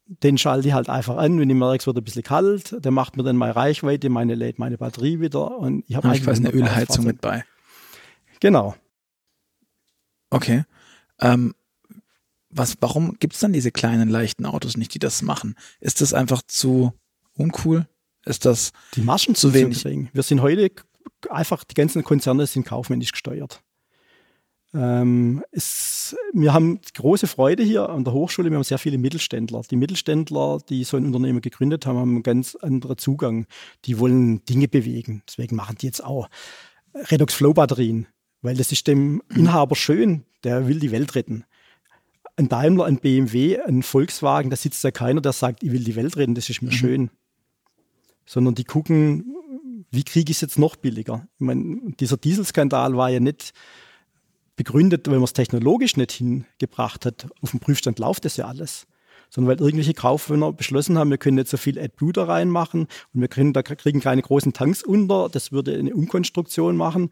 Den 0.07 0.39
schalte 0.39 0.67
ich 0.67 0.73
halt 0.73 0.89
einfach 0.89 1.17
an, 1.17 1.39
wenn 1.39 1.51
ich 1.51 1.55
merke, 1.55 1.77
es 1.77 1.85
wird 1.85 1.97
ein 1.97 2.03
bisschen 2.03 2.23
kalt, 2.23 2.83
der 2.83 2.91
macht 2.91 3.15
mir 3.15 3.21
dann 3.21 3.37
meine 3.37 3.55
Reichweite, 3.55 4.09
meine 4.09 4.33
lädt 4.33 4.57
meine 4.57 4.79
Batterie 4.79 5.19
wieder 5.19 5.55
und 5.55 5.85
ich 5.87 5.95
habe 5.95 6.07
ja, 6.07 6.15
ich 6.15 6.25
weiß, 6.25 6.39
eine 6.39 6.49
Ölheizung 6.49 7.05
mit 7.05 7.21
bei. 7.21 7.45
Genau. 8.39 8.73
Okay. 10.31 10.63
Ähm, 11.19 11.53
was, 12.51 12.75
warum 12.81 13.17
gibt 13.19 13.33
es 13.33 13.39
dann 13.39 13.53
diese 13.53 13.71
kleinen, 13.71 14.09
leichten 14.09 14.45
Autos 14.45 14.77
nicht, 14.77 14.93
die 14.93 14.99
das 14.99 15.21
machen? 15.21 15.55
Ist 15.79 16.01
das 16.01 16.13
einfach 16.13 16.41
zu 16.45 16.93
uncool? 17.33 17.87
Ist 18.25 18.45
das 18.45 18.71
die 18.95 19.01
Maschen 19.01 19.35
zu 19.35 19.53
wenig? 19.53 19.79
Zu 19.79 19.89
Wir 19.89 20.23
sind 20.23 20.41
heute 20.41 20.69
einfach, 21.29 21.63
die 21.63 21.73
ganzen 21.73 22.03
Konzerne 22.03 22.45
sind 22.45 22.65
kaufmännisch 22.65 23.11
gesteuert. 23.11 23.61
Ähm, 24.73 25.43
es, 25.51 26.15
wir 26.33 26.53
haben 26.53 26.79
große 26.93 27.27
Freude 27.27 27.63
hier 27.63 27.89
an 27.89 28.03
der 28.03 28.13
Hochschule. 28.13 28.49
Wir 28.49 28.55
haben 28.55 28.63
sehr 28.63 28.77
viele 28.77 28.97
Mittelständler. 28.97 29.61
Die 29.69 29.75
Mittelständler, 29.75 30.59
die 30.69 30.83
so 30.83 30.97
ein 30.97 31.05
Unternehmen 31.05 31.41
gegründet 31.41 31.85
haben, 31.85 31.97
haben 31.97 32.11
einen 32.11 32.23
ganz 32.23 32.55
anderen 32.55 32.97
Zugang. 32.97 33.47
Die 33.85 33.99
wollen 33.99 34.45
Dinge 34.45 34.67
bewegen. 34.67 35.23
Deswegen 35.27 35.55
machen 35.55 35.77
die 35.79 35.87
jetzt 35.87 36.03
auch 36.03 36.29
Redox 36.93 37.33
Flow 37.33 37.53
Batterien, 37.53 38.07
weil 38.41 38.55
das 38.55 38.71
ist 38.71 38.87
dem 38.87 39.21
Inhaber 39.35 39.75
schön. 39.75 40.23
Der 40.43 40.67
will 40.67 40.79
die 40.79 40.91
Welt 40.91 41.15
retten 41.15 41.45
ein 42.35 42.49
Daimler, 42.49 42.85
ein 42.85 42.97
BMW, 42.97 43.59
ein 43.61 43.83
Volkswagen, 43.83 44.49
da 44.49 44.55
sitzt 44.55 44.83
ja 44.83 44.91
keiner, 44.91 45.21
der 45.21 45.33
sagt, 45.33 45.63
ich 45.63 45.71
will 45.71 45.83
die 45.83 45.95
Welt 45.95 46.17
retten, 46.17 46.35
das 46.35 46.49
ist 46.49 46.61
mir 46.61 46.69
mhm. 46.69 46.75
schön. 46.75 47.09
Sondern 48.25 48.55
die 48.55 48.63
gucken, 48.63 49.35
wie 49.91 50.03
kriege 50.03 50.31
ich 50.31 50.37
es 50.37 50.41
jetzt 50.41 50.59
noch 50.59 50.75
billiger? 50.75 51.27
Ich 51.35 51.41
meine, 51.41 51.93
dieser 51.99 52.17
Dieselskandal 52.17 52.95
war 52.95 53.09
ja 53.09 53.19
nicht 53.19 53.51
begründet, 54.55 55.07
weil 55.07 55.15
man 55.15 55.23
es 55.23 55.33
technologisch 55.33 55.97
nicht 55.97 56.11
hingebracht 56.11 57.05
hat. 57.05 57.27
Auf 57.41 57.51
dem 57.51 57.59
Prüfstand 57.59 57.99
läuft 57.99 58.25
das 58.25 58.37
ja 58.37 58.45
alles. 58.45 58.87
Sondern 59.29 59.57
weil 59.57 59.65
irgendwelche 59.65 59.93
Kaufmänner 59.93 60.51
beschlossen 60.51 60.97
haben, 60.97 61.09
wir 61.09 61.17
können 61.17 61.37
nicht 61.37 61.47
so 61.47 61.57
viel 61.57 61.79
AdBlue 61.79 62.13
da 62.13 62.25
reinmachen 62.25 62.87
und 63.13 63.21
wir 63.21 63.27
können, 63.27 63.53
da 63.53 63.63
kriegen 63.63 64.01
keine 64.01 64.21
großen 64.21 64.53
Tanks 64.53 64.83
unter, 64.83 65.29
das 65.29 65.51
würde 65.51 65.77
eine 65.77 65.93
Umkonstruktion 65.93 66.75
machen. 66.75 67.09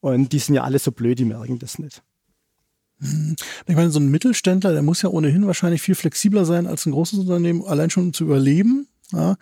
Und 0.00 0.32
die 0.32 0.38
sind 0.38 0.54
ja 0.54 0.62
alle 0.62 0.78
so 0.78 0.92
blöd, 0.92 1.18
die 1.18 1.24
merken 1.24 1.58
das 1.58 1.78
nicht. 1.78 2.02
Hm. 3.00 3.36
Ich 3.66 3.76
meine, 3.76 3.90
so 3.90 4.00
ein 4.00 4.10
Mittelständler, 4.10 4.72
der 4.72 4.82
muss 4.82 5.02
ja 5.02 5.10
ohnehin 5.10 5.46
wahrscheinlich 5.46 5.82
viel 5.82 5.94
flexibler 5.94 6.44
sein 6.44 6.66
als 6.66 6.86
ein 6.86 6.92
großes 6.92 7.18
Unternehmen, 7.18 7.64
allein 7.64 7.90
schon 7.90 8.04
um 8.04 8.12
zu 8.12 8.24
überleben. 8.24 8.88
Ja. 9.12 9.36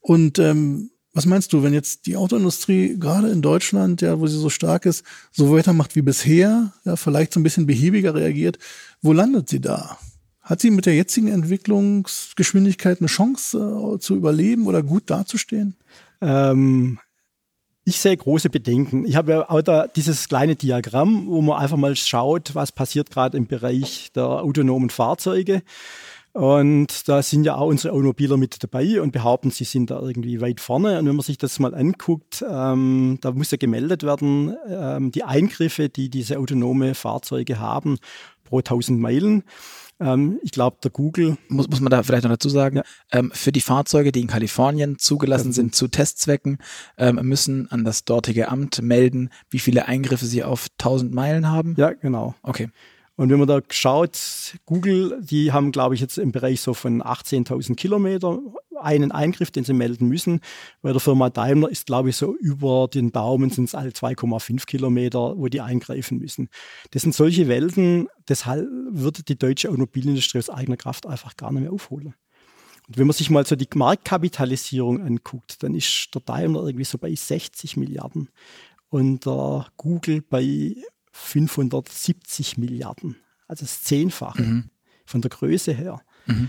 Und 0.00 0.38
ähm, 0.38 0.90
was 1.12 1.26
meinst 1.26 1.52
du, 1.52 1.62
wenn 1.62 1.74
jetzt 1.74 2.06
die 2.06 2.16
Autoindustrie 2.16 2.96
gerade 2.98 3.28
in 3.30 3.42
Deutschland, 3.42 4.02
ja, 4.02 4.20
wo 4.20 4.26
sie 4.26 4.38
so 4.38 4.50
stark 4.50 4.86
ist, 4.86 5.04
so 5.32 5.50
weitermacht 5.50 5.96
wie 5.96 6.02
bisher, 6.02 6.72
ja, 6.84 6.96
vielleicht 6.96 7.32
so 7.32 7.40
ein 7.40 7.42
bisschen 7.42 7.66
behäbiger 7.66 8.14
reagiert, 8.14 8.58
wo 9.02 9.12
landet 9.12 9.48
sie 9.48 9.60
da? 9.60 9.98
Hat 10.40 10.60
sie 10.60 10.70
mit 10.70 10.86
der 10.86 10.94
jetzigen 10.94 11.28
Entwicklungsgeschwindigkeit 11.28 13.00
eine 13.00 13.08
Chance 13.08 13.58
äh, 13.58 13.98
zu 13.98 14.16
überleben 14.16 14.66
oder 14.66 14.82
gut 14.82 15.10
dazustehen? 15.10 15.76
Ähm, 16.20 16.98
Ich 17.88 18.00
sehe 18.00 18.14
große 18.14 18.50
Bedenken. 18.50 19.06
Ich 19.06 19.16
habe 19.16 19.32
ja 19.32 19.48
auch 19.48 19.62
da 19.62 19.86
dieses 19.86 20.28
kleine 20.28 20.56
Diagramm, 20.56 21.26
wo 21.26 21.40
man 21.40 21.58
einfach 21.58 21.78
mal 21.78 21.96
schaut, 21.96 22.54
was 22.54 22.70
passiert 22.70 23.10
gerade 23.10 23.38
im 23.38 23.46
Bereich 23.46 24.12
der 24.14 24.26
autonomen 24.26 24.90
Fahrzeuge. 24.90 25.62
Und 26.34 27.08
da 27.08 27.22
sind 27.22 27.44
ja 27.44 27.56
auch 27.56 27.68
unsere 27.68 27.94
Automobiler 27.94 28.36
mit 28.36 28.62
dabei 28.62 29.00
und 29.00 29.12
behaupten, 29.12 29.50
sie 29.50 29.64
sind 29.64 29.90
da 29.90 30.02
irgendwie 30.02 30.42
weit 30.42 30.60
vorne. 30.60 30.98
Und 30.98 31.06
wenn 31.06 31.16
man 31.16 31.24
sich 31.24 31.38
das 31.38 31.58
mal 31.60 31.74
anguckt, 31.74 32.44
ähm, 32.46 33.16
da 33.22 33.30
muss 33.32 33.52
ja 33.52 33.56
gemeldet 33.56 34.02
werden, 34.02 34.54
ähm, 34.68 35.10
die 35.10 35.24
Eingriffe, 35.24 35.88
die 35.88 36.10
diese 36.10 36.38
autonome 36.38 36.94
Fahrzeuge 36.94 37.58
haben 37.58 37.96
pro 38.44 38.58
1000 38.58 39.00
Meilen. 39.00 39.44
Ähm, 40.00 40.38
ich 40.42 40.52
glaube, 40.52 40.78
der 40.82 40.90
Google. 40.90 41.36
Muss, 41.48 41.68
muss 41.68 41.80
man 41.80 41.90
da 41.90 42.02
vielleicht 42.02 42.24
noch 42.24 42.30
dazu 42.30 42.48
sagen, 42.48 42.76
ja. 42.76 42.82
ähm, 43.12 43.30
für 43.34 43.52
die 43.52 43.60
Fahrzeuge, 43.60 44.12
die 44.12 44.20
in 44.20 44.26
Kalifornien 44.26 44.98
zugelassen 44.98 45.52
sind 45.52 45.74
zu 45.74 45.88
Testzwecken, 45.88 46.58
ähm, 46.96 47.16
müssen 47.22 47.70
an 47.70 47.84
das 47.84 48.04
dortige 48.04 48.48
Amt 48.48 48.82
melden, 48.82 49.30
wie 49.50 49.58
viele 49.58 49.86
Eingriffe 49.86 50.26
sie 50.26 50.44
auf 50.44 50.68
1000 50.78 51.12
Meilen 51.12 51.50
haben. 51.50 51.74
Ja, 51.76 51.92
genau. 51.92 52.34
Okay. 52.42 52.68
Und 53.16 53.30
wenn 53.30 53.38
man 53.40 53.48
da 53.48 53.60
schaut, 53.70 54.56
Google, 54.64 55.18
die 55.20 55.50
haben, 55.50 55.72
glaube 55.72 55.96
ich, 55.96 56.00
jetzt 56.00 56.18
im 56.18 56.30
Bereich 56.30 56.60
so 56.60 56.72
von 56.72 57.02
18.000 57.02 57.74
Kilometer 57.74 58.38
einen 58.82 59.12
Eingriff, 59.12 59.50
den 59.50 59.64
sie 59.64 59.72
melden 59.72 60.08
müssen. 60.08 60.40
Bei 60.82 60.92
der 60.92 61.00
Firma 61.00 61.30
Daimler 61.30 61.70
ist, 61.70 61.86
glaube 61.86 62.10
ich, 62.10 62.16
so 62.16 62.34
über 62.36 62.88
den 62.88 63.12
Daumen 63.12 63.50
sind 63.50 63.64
es 63.64 63.74
alle 63.74 63.90
2,5 63.90 64.66
Kilometer, 64.66 65.36
wo 65.36 65.48
die 65.48 65.60
eingreifen 65.60 66.18
müssen. 66.18 66.48
Das 66.90 67.02
sind 67.02 67.14
solche 67.14 67.48
Welten, 67.48 68.08
deshalb 68.28 68.66
würde 68.90 69.22
die 69.22 69.38
deutsche 69.38 69.68
Automobilindustrie 69.68 70.38
aus 70.38 70.50
eigener 70.50 70.76
Kraft 70.76 71.06
einfach 71.06 71.36
gar 71.36 71.52
nicht 71.52 71.62
mehr 71.62 71.72
aufholen. 71.72 72.14
Und 72.88 72.96
wenn 72.96 73.06
man 73.06 73.14
sich 73.14 73.28
mal 73.28 73.46
so 73.46 73.54
die 73.54 73.68
Marktkapitalisierung 73.74 75.02
anguckt, 75.02 75.62
dann 75.62 75.74
ist 75.74 76.08
der 76.14 76.22
Daimler 76.22 76.64
irgendwie 76.64 76.84
so 76.84 76.96
bei 76.96 77.14
60 77.14 77.76
Milliarden 77.76 78.30
und 78.88 79.26
der 79.26 79.66
Google 79.76 80.22
bei 80.22 80.74
570 81.12 82.56
Milliarden. 82.56 83.16
Also 83.46 83.64
das 83.64 83.82
Zehnfache 83.82 84.42
mhm. 84.42 84.70
von 85.04 85.20
der 85.20 85.30
Größe 85.30 85.72
her. 85.72 86.00
Mhm. 86.26 86.48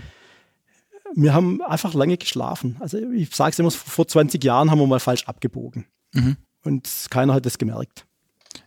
Wir 1.14 1.34
haben 1.34 1.62
einfach 1.62 1.94
lange 1.94 2.16
geschlafen. 2.16 2.76
Also 2.80 2.98
ich 2.98 3.34
sage 3.34 3.52
es 3.52 3.58
immer, 3.58 3.70
vor 3.70 4.06
20 4.06 4.42
Jahren 4.42 4.70
haben 4.70 4.78
wir 4.78 4.86
mal 4.86 5.00
falsch 5.00 5.24
abgebogen. 5.24 5.86
Mhm. 6.12 6.36
Und 6.62 7.06
keiner 7.10 7.34
hat 7.34 7.46
das 7.46 7.58
gemerkt. 7.58 8.06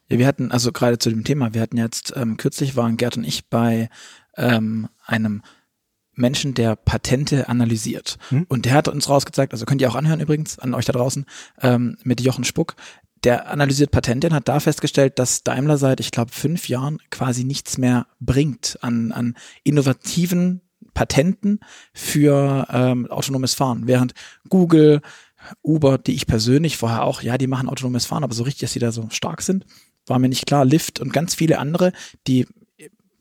Ja, 0.09 0.17
wir 0.17 0.27
hatten, 0.27 0.51
also 0.51 0.71
gerade 0.71 0.97
zu 0.97 1.09
dem 1.09 1.23
Thema, 1.23 1.53
wir 1.53 1.61
hatten 1.61 1.77
jetzt, 1.77 2.13
ähm, 2.15 2.37
kürzlich 2.37 2.75
waren 2.75 2.97
Gerd 2.97 3.17
und 3.17 3.23
ich 3.23 3.49
bei 3.49 3.89
ähm, 4.37 4.89
einem 5.05 5.41
Menschen, 6.15 6.53
der 6.53 6.75
Patente 6.75 7.49
analysiert. 7.49 8.17
Hm? 8.29 8.45
Und 8.47 8.65
der 8.65 8.73
hat 8.73 8.87
uns 8.87 9.09
rausgezeigt, 9.09 9.53
also 9.53 9.65
könnt 9.65 9.81
ihr 9.81 9.89
auch 9.89 9.95
anhören 9.95 10.19
übrigens, 10.19 10.59
an 10.59 10.73
euch 10.73 10.85
da 10.85 10.93
draußen, 10.93 11.25
ähm, 11.61 11.97
mit 12.03 12.21
Jochen 12.21 12.43
Spuck, 12.43 12.75
der 13.23 13.49
analysiert 13.49 13.91
Patente 13.91 14.27
und 14.27 14.33
hat 14.33 14.47
da 14.47 14.59
festgestellt, 14.59 15.17
dass 15.17 15.43
Daimler 15.43 15.77
seit, 15.77 15.99
ich 15.99 16.11
glaube, 16.11 16.31
fünf 16.31 16.67
Jahren 16.67 16.99
quasi 17.09 17.43
nichts 17.43 17.77
mehr 17.77 18.07
bringt 18.19 18.77
an, 18.81 19.11
an 19.11 19.35
innovativen 19.63 20.61
Patenten 20.93 21.59
für 21.93 22.67
ähm, 22.71 23.09
autonomes 23.09 23.53
Fahren. 23.53 23.87
Während 23.87 24.13
Google, 24.49 25.01
Uber, 25.61 25.97
die 25.97 26.13
ich 26.13 26.27
persönlich 26.27 26.77
vorher 26.77 27.03
auch, 27.03 27.21
ja, 27.21 27.37
die 27.37 27.47
machen 27.47 27.69
autonomes 27.69 28.05
Fahren, 28.05 28.23
aber 28.23 28.33
so 28.33 28.43
richtig, 28.43 28.61
dass 28.61 28.73
sie 28.73 28.79
da 28.79 28.91
so 28.91 29.09
stark 29.09 29.41
sind, 29.41 29.65
war 30.05 30.19
mir 30.19 30.29
nicht 30.29 30.45
klar. 30.45 30.65
Lyft 30.65 30.99
und 30.99 31.13
ganz 31.13 31.35
viele 31.35 31.59
andere, 31.59 31.91
die 32.27 32.47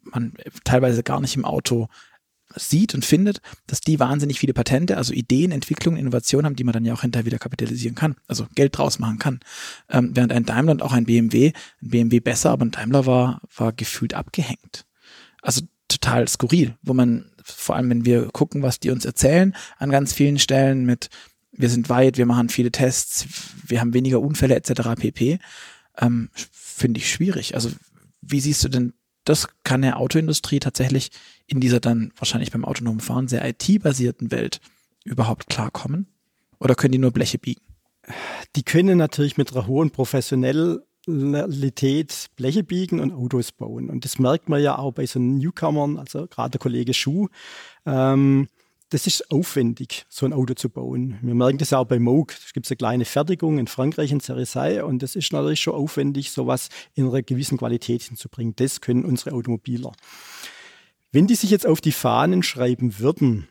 man 0.04 0.34
teilweise 0.64 1.02
gar 1.02 1.20
nicht 1.20 1.36
im 1.36 1.44
Auto 1.44 1.88
sieht 2.56 2.94
und 2.94 3.04
findet, 3.04 3.40
dass 3.66 3.80
die 3.80 3.98
wahnsinnig 3.98 4.38
viele 4.38 4.52
Patente, 4.52 4.96
also 4.96 5.12
Ideen, 5.14 5.52
Entwicklungen, 5.52 5.98
Innovationen 5.98 6.46
haben, 6.46 6.56
die 6.56 6.64
man 6.64 6.74
dann 6.74 6.84
ja 6.84 6.92
auch 6.92 7.00
hinterher 7.00 7.24
wieder 7.24 7.38
kapitalisieren 7.38 7.94
kann, 7.94 8.16
also 8.28 8.46
Geld 8.54 8.76
draus 8.76 8.98
machen 8.98 9.18
kann. 9.18 9.40
Ähm, 9.88 10.10
während 10.14 10.32
ein 10.32 10.44
Daimler 10.44 10.72
und 10.72 10.82
auch 10.82 10.92
ein 10.92 11.06
BMW, 11.06 11.52
ein 11.82 11.90
BMW 11.90 12.20
besser, 12.20 12.50
aber 12.50 12.66
ein 12.66 12.70
Daimler 12.70 13.06
war, 13.06 13.40
war 13.56 13.72
gefühlt 13.72 14.14
abgehängt. 14.14 14.84
Also 15.40 15.62
total 15.88 16.28
skurril, 16.28 16.76
wo 16.82 16.94
man, 16.94 17.31
vor 17.44 17.76
allem 17.76 17.90
wenn 17.90 18.04
wir 18.04 18.28
gucken, 18.28 18.62
was 18.62 18.80
die 18.80 18.90
uns 18.90 19.04
erzählen, 19.04 19.54
an 19.78 19.90
ganz 19.90 20.12
vielen 20.12 20.38
Stellen 20.38 20.84
mit, 20.84 21.10
wir 21.52 21.68
sind 21.68 21.88
weit, 21.88 22.18
wir 22.18 22.26
machen 22.26 22.48
viele 22.48 22.72
Tests, 22.72 23.26
wir 23.66 23.80
haben 23.80 23.94
weniger 23.94 24.20
Unfälle 24.20 24.54
etc. 24.54 24.98
pp. 24.98 25.38
Ähm, 25.98 26.30
Finde 26.34 26.98
ich 26.98 27.10
schwierig. 27.10 27.54
Also 27.54 27.70
wie 28.22 28.40
siehst 28.40 28.64
du 28.64 28.68
denn 28.68 28.94
das 29.24 29.48
kann 29.62 29.82
der 29.82 29.98
Autoindustrie 29.98 30.58
tatsächlich 30.58 31.10
in 31.46 31.60
dieser 31.60 31.80
dann 31.80 32.12
wahrscheinlich 32.16 32.50
beim 32.50 32.64
autonomen 32.64 33.00
Fahren 33.00 33.28
sehr 33.28 33.46
IT-basierten 33.46 34.30
Welt 34.30 34.60
überhaupt 35.04 35.48
klarkommen? 35.48 36.08
Oder 36.58 36.74
können 36.74 36.92
die 36.92 36.98
nur 36.98 37.12
Bleche 37.12 37.38
biegen? 37.38 37.62
Die 38.56 38.64
können 38.64 38.98
natürlich 38.98 39.36
mit 39.36 39.52
einer 39.52 39.66
hohen 39.66 39.90
Professionalität 41.04 42.30
Bleche 42.36 42.62
biegen 42.62 43.00
und 43.00 43.12
Autos 43.12 43.52
bauen. 43.52 43.90
Und 43.90 44.04
das 44.04 44.18
merkt 44.18 44.48
man 44.48 44.62
ja 44.62 44.78
auch 44.78 44.92
bei 44.92 45.06
so 45.06 45.18
Newcomern, 45.18 45.98
also 45.98 46.26
gerade 46.26 46.52
der 46.52 46.60
Kollege 46.60 46.94
Schuh. 46.94 47.28
Ähm, 47.86 48.48
das 48.90 49.06
ist 49.06 49.30
aufwendig, 49.30 50.04
so 50.10 50.26
ein 50.26 50.34
Auto 50.34 50.52
zu 50.54 50.68
bauen. 50.68 51.18
Wir 51.22 51.34
merken 51.34 51.58
das 51.58 51.70
ja 51.70 51.78
auch 51.78 51.86
bei 51.86 51.98
Moog. 51.98 52.32
Es 52.32 52.52
gibt 52.52 52.70
eine 52.70 52.76
kleine 52.76 53.04
Fertigung 53.06 53.58
in 53.58 53.66
Frankreich, 53.66 54.12
in 54.12 54.20
Cerisay, 54.20 54.82
und 54.82 55.02
das 55.02 55.16
ist 55.16 55.32
natürlich 55.32 55.60
schon 55.60 55.74
aufwendig, 55.74 56.30
sowas 56.30 56.68
in 56.94 57.08
einer 57.08 57.22
gewissen 57.22 57.56
Qualität 57.56 58.02
hinzubringen. 58.02 58.54
Das 58.56 58.82
können 58.82 59.06
unsere 59.06 59.34
Automobiler. 59.34 59.92
Wenn 61.10 61.26
die 61.26 61.34
sich 61.34 61.50
jetzt 61.50 61.66
auf 61.66 61.80
die 61.80 61.92
Fahnen 61.92 62.42
schreiben 62.42 62.98
würden, 62.98 63.48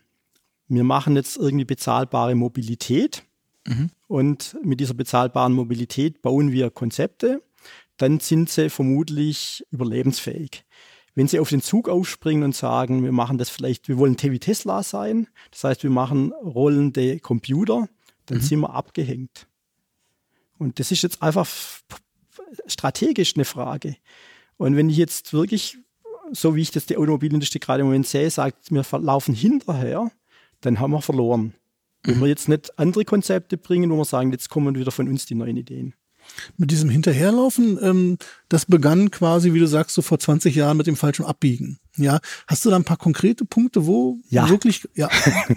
wir 0.67 0.83
machen 0.83 1.15
jetzt 1.15 1.37
irgendwie 1.37 1.65
bezahlbare 1.65 2.35
Mobilität 2.35 3.23
mhm. 3.67 3.89
und 4.07 4.57
mit 4.63 4.79
dieser 4.79 4.93
bezahlbaren 4.93 5.53
Mobilität 5.53 6.21
bauen 6.21 6.51
wir 6.51 6.69
Konzepte, 6.69 7.41
dann 7.97 8.19
sind 8.19 8.49
sie 8.49 8.69
vermutlich 8.69 9.63
überlebensfähig. 9.71 10.65
Wenn 11.13 11.27
Sie 11.27 11.39
auf 11.39 11.49
den 11.49 11.61
Zug 11.61 11.89
aufspringen 11.89 12.43
und 12.43 12.55
sagen, 12.55 13.03
wir 13.03 13.11
machen 13.11 13.37
das 13.37 13.49
vielleicht, 13.49 13.89
wir 13.89 13.97
wollen 13.97 14.15
wie 14.17 14.39
Tesla 14.39 14.81
sein, 14.81 15.27
das 15.51 15.63
heißt, 15.63 15.83
wir 15.83 15.89
machen 15.89 16.31
rollende 16.31 17.19
Computer, 17.19 17.89
dann 18.27 18.37
mhm. 18.37 18.41
sind 18.41 18.59
wir 18.61 18.73
abgehängt. 18.73 19.47
Und 20.57 20.79
das 20.79 20.91
ist 20.91 21.01
jetzt 21.01 21.21
einfach 21.21 21.47
strategisch 22.65 23.35
eine 23.35 23.45
Frage. 23.45 23.97
Und 24.57 24.75
wenn 24.75 24.89
ich 24.89 24.97
jetzt 24.97 25.33
wirklich, 25.33 25.77
so 26.31 26.55
wie 26.55 26.61
ich 26.61 26.71
das 26.71 26.85
die 26.85 26.97
Automobilindustrie 26.97 27.59
gerade 27.59 27.81
im 27.81 27.87
Moment 27.87 28.07
sehe, 28.07 28.29
sagt, 28.29 28.71
wir 28.71 28.85
laufen 28.99 29.33
hinterher, 29.33 30.11
dann 30.61 30.79
haben 30.79 30.91
wir 30.91 31.01
verloren. 31.01 31.55
Wenn 32.03 32.17
mhm. 32.17 32.21
wir 32.21 32.27
jetzt 32.27 32.49
nicht 32.49 32.77
andere 32.79 33.05
Konzepte 33.05 33.57
bringen, 33.57 33.91
wo 33.91 33.97
wir 33.97 34.05
sagen, 34.05 34.31
jetzt 34.31 34.49
kommen 34.49 34.75
wieder 34.75 34.91
von 34.91 35.07
uns 35.07 35.25
die 35.25 35.35
neuen 35.35 35.57
Ideen. 35.57 35.93
Mit 36.57 36.71
diesem 36.71 36.89
Hinterherlaufen, 36.89 37.79
ähm, 37.81 38.17
das 38.47 38.65
begann 38.65 39.11
quasi, 39.11 39.53
wie 39.53 39.59
du 39.59 39.67
sagst, 39.67 39.95
so 39.95 40.01
vor 40.01 40.19
20 40.19 40.55
Jahren 40.55 40.77
mit 40.77 40.87
dem 40.87 40.95
falschen 40.95 41.25
Abbiegen. 41.25 41.79
Ja, 41.97 42.19
hast 42.47 42.63
du 42.63 42.69
da 42.69 42.75
ein 42.75 42.83
paar 42.83 42.97
konkrete 42.97 43.43
Punkte, 43.43 43.85
wo 43.85 44.17
ja. 44.29 44.47
wirklich, 44.49 44.87
ja, 44.95 45.09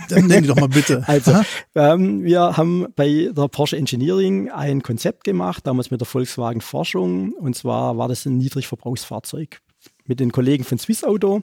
dann 0.08 0.26
nenn 0.26 0.42
die 0.42 0.48
doch 0.48 0.56
mal 0.56 0.68
bitte. 0.68 1.04
Also, 1.14 1.42
ähm, 1.74 2.24
wir 2.24 2.56
haben 2.56 2.86
bei 2.96 3.30
der 3.30 3.48
Porsche 3.48 3.76
Engineering 3.76 4.50
ein 4.50 4.82
Konzept 4.82 5.24
gemacht, 5.24 5.66
damals 5.66 5.90
mit 5.90 6.00
der 6.00 6.06
Volkswagen 6.06 6.60
Forschung, 6.60 7.32
und 7.34 7.54
zwar 7.54 7.96
war 7.98 8.08
das 8.08 8.26
ein 8.26 8.38
Niedrigverbrauchsfahrzeug 8.38 9.60
mit 10.06 10.20
den 10.20 10.32
Kollegen 10.32 10.64
von 10.64 10.78
Swiss 10.78 11.04
Auto. 11.04 11.42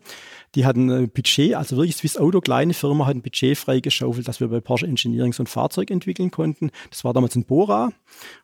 Die 0.55 0.65
hatten 0.65 0.89
ein 0.89 1.09
Budget, 1.09 1.55
also 1.55 1.77
wirklich 1.77 1.95
Swiss 1.95 2.17
Auto, 2.17 2.41
kleine 2.41 2.73
Firma, 2.73 3.05
hat 3.05 3.15
ein 3.15 3.21
Budget 3.21 3.57
freigeschaufelt, 3.57 4.27
dass 4.27 4.39
wir 4.39 4.49
bei 4.49 4.59
Porsche 4.59 4.87
Engineering 4.87 5.33
so 5.33 5.43
ein 5.43 5.47
Fahrzeug 5.47 5.89
entwickeln 5.91 6.31
konnten. 6.31 6.71
Das 6.89 7.03
war 7.03 7.13
damals 7.13 7.35
ein 7.35 7.45
Bora. 7.45 7.91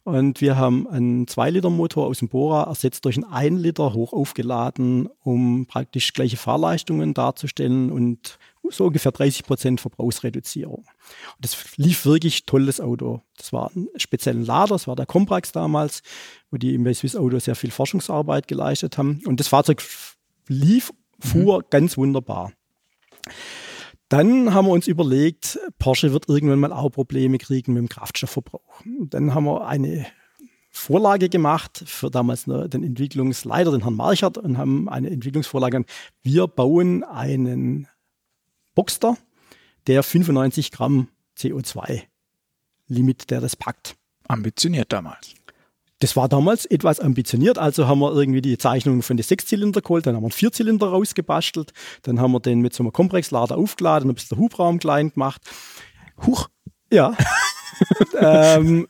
Und 0.04 0.42
wir 0.42 0.58
haben 0.58 0.88
einen 0.88 1.26
2-Liter-Motor 1.26 2.08
aus 2.08 2.20
dem 2.20 2.30
Bora 2.30 2.64
ersetzt 2.64 3.06
durch 3.06 3.18
einen 3.18 3.32
1 3.32 3.62
Liter 3.62 3.94
hoch 3.94 4.14
aufgeladen, 4.14 5.10
um 5.24 5.66
praktisch 5.66 6.14
gleiche 6.14 6.38
Fahrleistungen 6.38 7.14
darzustellen 7.14 7.92
und 7.92 8.40
so 8.70 8.86
ungefähr 8.86 9.12
30 9.12 9.46
Prozent 9.46 9.82
Verbrauchsreduzierung. 9.82 10.80
Und 10.80 10.88
das 11.40 11.78
lief 11.78 12.06
wirklich 12.06 12.46
tolles 12.46 12.82
Auto. 12.82 13.22
Das 13.38 13.54
war 13.54 13.72
ein 13.76 13.88
speziellen 13.96 14.46
Lader, 14.46 14.76
das 14.76 14.88
war 14.88 14.96
der 14.96 15.06
Comprax 15.06 15.52
damals, 15.52 16.02
wo 16.52 16.58
die 16.58 16.78
bei 16.78 16.94
Swiss 16.94 17.16
Auto 17.16 17.40
sehr 17.40 17.56
viel 17.56 17.72
Forschungsarbeit 17.72 18.48
geleistet 18.48 18.98
haben. 18.98 19.22
Und 19.26 19.40
das 19.40 19.48
Fahrzeug 19.48 19.84
lief, 20.48 20.94
fuhr 21.20 21.60
mhm. 21.60 21.64
ganz 21.70 21.98
wunderbar. 21.98 22.52
Dann 24.10 24.54
haben 24.54 24.68
wir 24.68 24.72
uns 24.72 24.88
überlegt, 24.88 25.60
Porsche 25.80 26.14
wird 26.14 26.30
irgendwann 26.30 26.60
mal 26.60 26.72
auch 26.72 26.90
Probleme 26.90 27.38
kriegen 27.38 27.74
mit 27.74 27.82
dem 27.82 27.90
Kraftstoffverbrauch. 27.90 28.82
Dann 29.10 29.34
haben 29.34 29.44
wir 29.44 29.68
eine 29.68 30.06
Vorlage 30.70 31.28
gemacht 31.28 31.84
für 31.86 32.10
damals 32.10 32.46
den 32.46 32.84
Entwicklungsleiter, 32.84 33.72
den 33.72 33.82
Herrn 33.82 33.96
Marchert, 33.96 34.38
und 34.38 34.58
haben 34.58 34.88
eine 34.88 35.10
Entwicklungsvorlage. 35.10 35.84
Wir 36.22 36.48
bauen 36.48 37.04
einen 37.04 37.88
Boxster, 38.76 39.18
der 39.88 40.04
95 40.04 40.72
Gramm 40.72 41.10
CO2 41.38 42.04
Limit, 42.88 43.30
der 43.30 43.42
das 43.42 43.56
packt. 43.56 43.96
Ambitioniert 44.28 44.94
damals. 44.94 45.34
Das 46.00 46.16
war 46.16 46.30
damals 46.30 46.66
etwas 46.66 47.00
ambitioniert, 47.00 47.58
also 47.58 47.88
haben 47.88 48.00
wir 48.00 48.14
irgendwie 48.14 48.42
die 48.42 48.58
Zeichnungen 48.58 49.02
von 49.02 49.18
den 49.18 49.24
Sechszylinder 49.24 49.82
geholt, 49.82 50.06
dann 50.06 50.16
haben 50.16 50.22
wir 50.22 50.28
einen 50.28 50.32
Vierzylinder 50.32 50.88
rausgebastelt, 50.88 51.74
dann 52.04 52.20
haben 52.20 52.34
wir 52.34 52.40
den 52.40 52.60
mit 52.62 52.74
so 52.74 52.84
einem 52.84 52.94
Kompresslader 52.94 53.58
aufgeladen, 53.58 54.10
ein 54.10 54.14
bisschen 54.14 54.38
der 54.38 54.44
Hubraum 54.44 54.78
klein 54.78 55.12
gemacht. 55.12 55.42
Huch. 56.26 56.50
Ja. 56.92 57.18
ähm, 58.20 58.88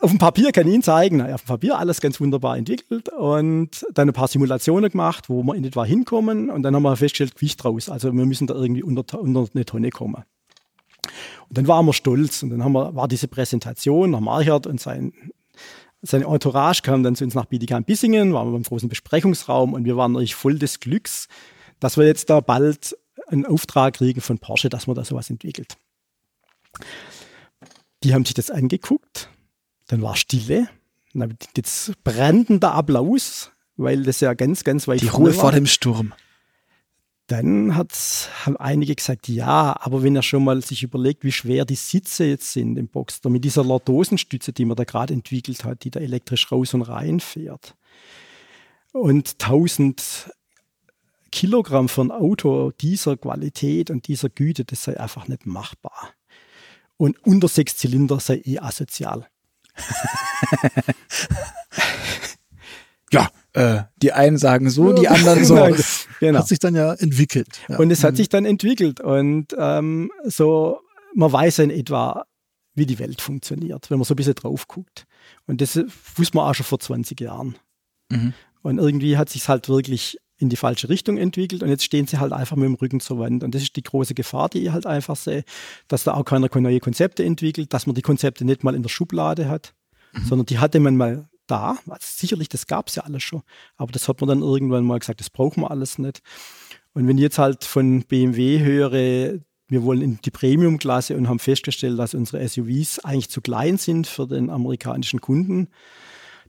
auf 0.00 0.10
dem 0.10 0.18
Papier 0.18 0.50
kann 0.50 0.66
ich 0.66 0.74
Ihnen 0.74 0.82
zeigen, 0.82 1.18
naja, 1.18 1.34
auf 1.34 1.42
dem 1.42 1.48
Papier 1.48 1.78
alles 1.78 2.00
ganz 2.00 2.20
wunderbar 2.20 2.56
entwickelt 2.56 3.10
und 3.10 3.86
dann 3.92 4.08
ein 4.08 4.14
paar 4.14 4.28
Simulationen 4.28 4.90
gemacht, 4.90 5.28
wo 5.28 5.42
wir 5.42 5.54
in 5.54 5.64
etwa 5.64 5.84
hinkommen 5.84 6.50
und 6.50 6.62
dann 6.62 6.74
haben 6.74 6.82
wir 6.82 6.96
festgestellt, 6.96 7.34
Gewicht 7.34 7.64
raus. 7.64 7.88
Also 7.90 8.12
wir 8.12 8.24
müssen 8.24 8.46
da 8.46 8.54
irgendwie 8.54 8.82
unter, 8.82 9.20
unter 9.20 9.46
eine 9.54 9.64
Tonne 9.64 9.90
kommen. 9.90 10.24
Und 11.48 11.58
dann 11.58 11.68
waren 11.68 11.84
wir 11.84 11.92
stolz 11.92 12.42
und 12.42 12.50
dann 12.50 12.64
haben 12.64 12.72
wir, 12.72 12.94
war 12.94 13.08
diese 13.08 13.28
Präsentation, 13.28 14.12
Herr 14.12 14.20
Marchert 14.20 14.66
und 14.66 14.80
sein, 14.80 15.12
seine 16.02 16.24
Entourage 16.26 16.82
kam 16.82 17.02
dann 17.02 17.14
zu 17.14 17.24
uns 17.24 17.34
nach 17.34 17.46
Bietigheim-Bissingen, 17.46 18.32
waren 18.32 18.48
wir 18.48 18.52
beim 18.52 18.62
großen 18.62 18.88
Besprechungsraum 18.88 19.74
und 19.74 19.84
wir 19.84 19.96
waren 19.96 20.12
natürlich 20.12 20.34
voll 20.34 20.58
des 20.58 20.80
Glücks, 20.80 21.28
dass 21.78 21.96
wir 21.96 22.06
jetzt 22.06 22.30
da 22.30 22.40
bald 22.40 22.96
einen 23.28 23.46
Auftrag 23.46 23.94
kriegen 23.94 24.20
von 24.20 24.38
Porsche, 24.38 24.68
dass 24.68 24.86
man 24.86 24.96
da 24.96 25.04
sowas 25.04 25.30
entwickelt. 25.30 25.76
Die 28.02 28.14
haben 28.14 28.24
sich 28.24 28.34
das 28.34 28.50
angeguckt, 28.50 29.28
dann 29.88 30.02
war 30.02 30.16
Stille, 30.16 30.68
dann 31.12 31.36
jetzt 31.56 31.92
brennender 32.02 32.74
Applaus, 32.74 33.50
weil 33.76 34.02
das 34.02 34.20
ja 34.20 34.34
ganz, 34.34 34.64
ganz 34.64 34.88
weit 34.88 35.02
Die 35.02 35.08
Ruhe 35.08 35.34
war. 35.36 35.40
vor 35.40 35.52
dem 35.52 35.66
Sturm. 35.66 36.14
Dann 37.30 37.76
haben 37.76 38.56
einige 38.56 38.96
gesagt, 38.96 39.28
ja, 39.28 39.76
aber 39.78 40.02
wenn 40.02 40.16
er 40.16 40.22
schon 40.22 40.42
mal 40.42 40.62
sich 40.62 40.82
überlegt, 40.82 41.22
wie 41.22 41.30
schwer 41.30 41.64
die 41.64 41.76
Sitze 41.76 42.24
jetzt 42.24 42.52
sind 42.52 42.76
im 42.76 42.88
Boxster 42.88 43.30
mit 43.30 43.44
dieser 43.44 43.62
Lordosenstütze, 43.62 44.52
die 44.52 44.64
man 44.64 44.76
da 44.76 44.82
gerade 44.82 45.14
entwickelt 45.14 45.62
hat, 45.62 45.84
die 45.84 45.92
da 45.92 46.00
elektrisch 46.00 46.50
raus 46.50 46.74
und 46.74 46.82
rein 46.82 47.20
fährt. 47.20 47.76
Und 48.92 49.36
1000 49.40 50.32
Kilogramm 51.30 51.86
ein 51.96 52.10
Auto 52.10 52.72
dieser 52.72 53.16
Qualität 53.16 53.90
und 53.90 54.08
dieser 54.08 54.28
Güte, 54.28 54.64
das 54.64 54.82
sei 54.82 54.98
einfach 54.98 55.28
nicht 55.28 55.46
machbar. 55.46 56.10
Und 56.96 57.24
unter 57.24 57.46
sechs 57.46 57.76
Zylinder 57.76 58.18
sei 58.18 58.42
eh 58.44 58.58
asozial. 58.58 59.28
äh, 63.52 63.82
die 63.96 64.12
einen 64.12 64.38
sagen 64.38 64.70
so, 64.70 64.92
die 64.92 65.08
anderen 65.08 65.44
so. 65.44 65.54
genau. 65.54 65.76
genau. 66.20 66.38
Hat 66.40 66.48
sich 66.48 66.58
dann 66.58 66.74
ja 66.74 66.94
entwickelt. 66.94 67.60
Ja. 67.68 67.78
Und 67.78 67.90
es 67.90 68.04
hat 68.04 68.12
mhm. 68.12 68.16
sich 68.16 68.28
dann 68.28 68.44
entwickelt. 68.44 69.00
Und 69.00 69.48
ähm, 69.58 70.10
so, 70.24 70.80
man 71.14 71.32
weiß 71.32 71.60
in 71.60 71.70
etwa, 71.70 72.24
wie 72.74 72.86
die 72.86 72.98
Welt 72.98 73.20
funktioniert, 73.20 73.90
wenn 73.90 73.98
man 73.98 74.04
so 74.04 74.14
ein 74.14 74.16
bisschen 74.16 74.34
drauf 74.34 74.68
guckt. 74.68 75.06
Und 75.46 75.60
das 75.60 75.76
wusste 76.14 76.36
man 76.36 76.48
auch 76.48 76.54
schon 76.54 76.66
vor 76.66 76.78
20 76.78 77.20
Jahren. 77.20 77.56
Mhm. 78.10 78.34
Und 78.62 78.78
irgendwie 78.78 79.16
hat 79.16 79.28
sich 79.30 79.48
halt 79.48 79.68
wirklich 79.68 80.18
in 80.40 80.48
die 80.48 80.56
falsche 80.56 80.88
Richtung 80.88 81.18
entwickelt 81.18 81.62
und 81.62 81.68
jetzt 81.68 81.84
stehen 81.84 82.06
sie 82.06 82.18
halt 82.18 82.32
einfach 82.32 82.56
mit 82.56 82.64
dem 82.64 82.74
Rücken 82.74 83.00
zur 83.00 83.18
Wand. 83.18 83.44
Und 83.44 83.54
das 83.54 83.62
ist 83.62 83.76
die 83.76 83.82
große 83.82 84.14
Gefahr, 84.14 84.48
die 84.48 84.60
ich 84.60 84.70
halt 84.70 84.86
einfach 84.86 85.16
sehe, 85.16 85.44
dass 85.86 86.04
da 86.04 86.14
auch 86.14 86.24
keiner 86.24 86.48
neue 86.54 86.80
Konzepte 86.80 87.24
entwickelt, 87.24 87.74
dass 87.74 87.86
man 87.86 87.94
die 87.94 88.02
Konzepte 88.02 88.46
nicht 88.46 88.64
mal 88.64 88.74
in 88.74 88.82
der 88.82 88.88
Schublade 88.88 89.48
hat, 89.48 89.74
mhm. 90.14 90.24
sondern 90.24 90.46
die 90.46 90.58
hatte 90.58 90.80
man 90.80 90.96
mal 90.96 91.28
da. 91.50 91.78
Also 91.88 91.98
sicherlich, 92.00 92.48
das 92.48 92.66
gab 92.66 92.88
es 92.88 92.94
ja 92.94 93.04
alles 93.04 93.22
schon, 93.22 93.42
aber 93.76 93.92
das 93.92 94.08
hat 94.08 94.20
man 94.20 94.28
dann 94.28 94.42
irgendwann 94.42 94.84
mal 94.84 94.98
gesagt, 94.98 95.20
das 95.20 95.30
brauchen 95.30 95.62
wir 95.62 95.70
alles 95.70 95.98
nicht. 95.98 96.22
Und 96.92 97.06
wenn 97.06 97.18
ich 97.18 97.22
jetzt 97.22 97.38
halt 97.38 97.64
von 97.64 98.02
BMW 98.02 98.60
höre, 98.60 99.40
wir 99.68 99.82
wollen 99.84 100.02
in 100.02 100.18
die 100.24 100.30
Premium-Klasse 100.30 101.16
und 101.16 101.28
haben 101.28 101.38
festgestellt, 101.38 101.98
dass 101.98 102.14
unsere 102.14 102.46
SUVs 102.46 102.98
eigentlich 103.00 103.30
zu 103.30 103.40
klein 103.40 103.78
sind 103.78 104.06
für 104.06 104.26
den 104.26 104.50
amerikanischen 104.50 105.20
Kunden, 105.20 105.68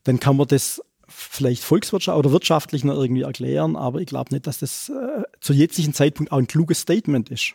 dann 0.04 0.20
kann 0.20 0.38
man 0.38 0.48
das 0.48 0.82
vielleicht 1.08 1.64
volkswirtschaftlich 1.64 2.20
oder 2.20 2.32
wirtschaftlich 2.32 2.84
noch 2.84 2.96
irgendwie 2.96 3.22
erklären, 3.22 3.76
aber 3.76 4.00
ich 4.00 4.08
glaube 4.08 4.34
nicht, 4.34 4.48
dass 4.48 4.60
das 4.60 4.90
äh, 4.90 5.24
zu 5.40 5.54
jetzigen 5.54 5.94
Zeitpunkt 5.94 6.32
auch 6.32 6.38
ein 6.38 6.48
kluges 6.48 6.80
Statement 6.80 7.30
ist. 7.30 7.54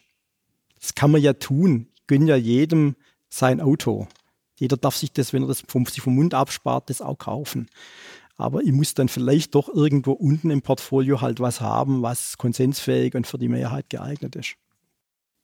Das 0.78 0.94
kann 0.94 1.10
man 1.10 1.22
ja 1.22 1.32
tun. 1.32 1.88
Ich 1.94 2.06
gönne 2.06 2.26
ja 2.26 2.36
jedem 2.36 2.96
sein 3.28 3.60
Auto. 3.60 4.06
Jeder 4.56 4.76
darf 4.76 4.96
sich 4.96 5.12
das, 5.12 5.32
wenn 5.32 5.42
er 5.42 5.48
das 5.48 5.62
vom, 5.68 5.86
sich 5.86 6.00
vom 6.00 6.14
Mund 6.14 6.34
abspart, 6.34 6.90
das 6.90 7.00
auch 7.00 7.18
kaufen. 7.18 7.68
Aber 8.36 8.62
ich 8.62 8.72
muss 8.72 8.94
dann 8.94 9.08
vielleicht 9.08 9.54
doch 9.54 9.68
irgendwo 9.68 10.12
unten 10.12 10.50
im 10.50 10.62
Portfolio 10.62 11.20
halt 11.20 11.40
was 11.40 11.60
haben, 11.60 12.02
was 12.02 12.36
konsensfähig 12.36 13.14
und 13.14 13.26
für 13.26 13.38
die 13.38 13.48
Mehrheit 13.48 13.88
geeignet 13.88 14.36
ist. 14.36 14.56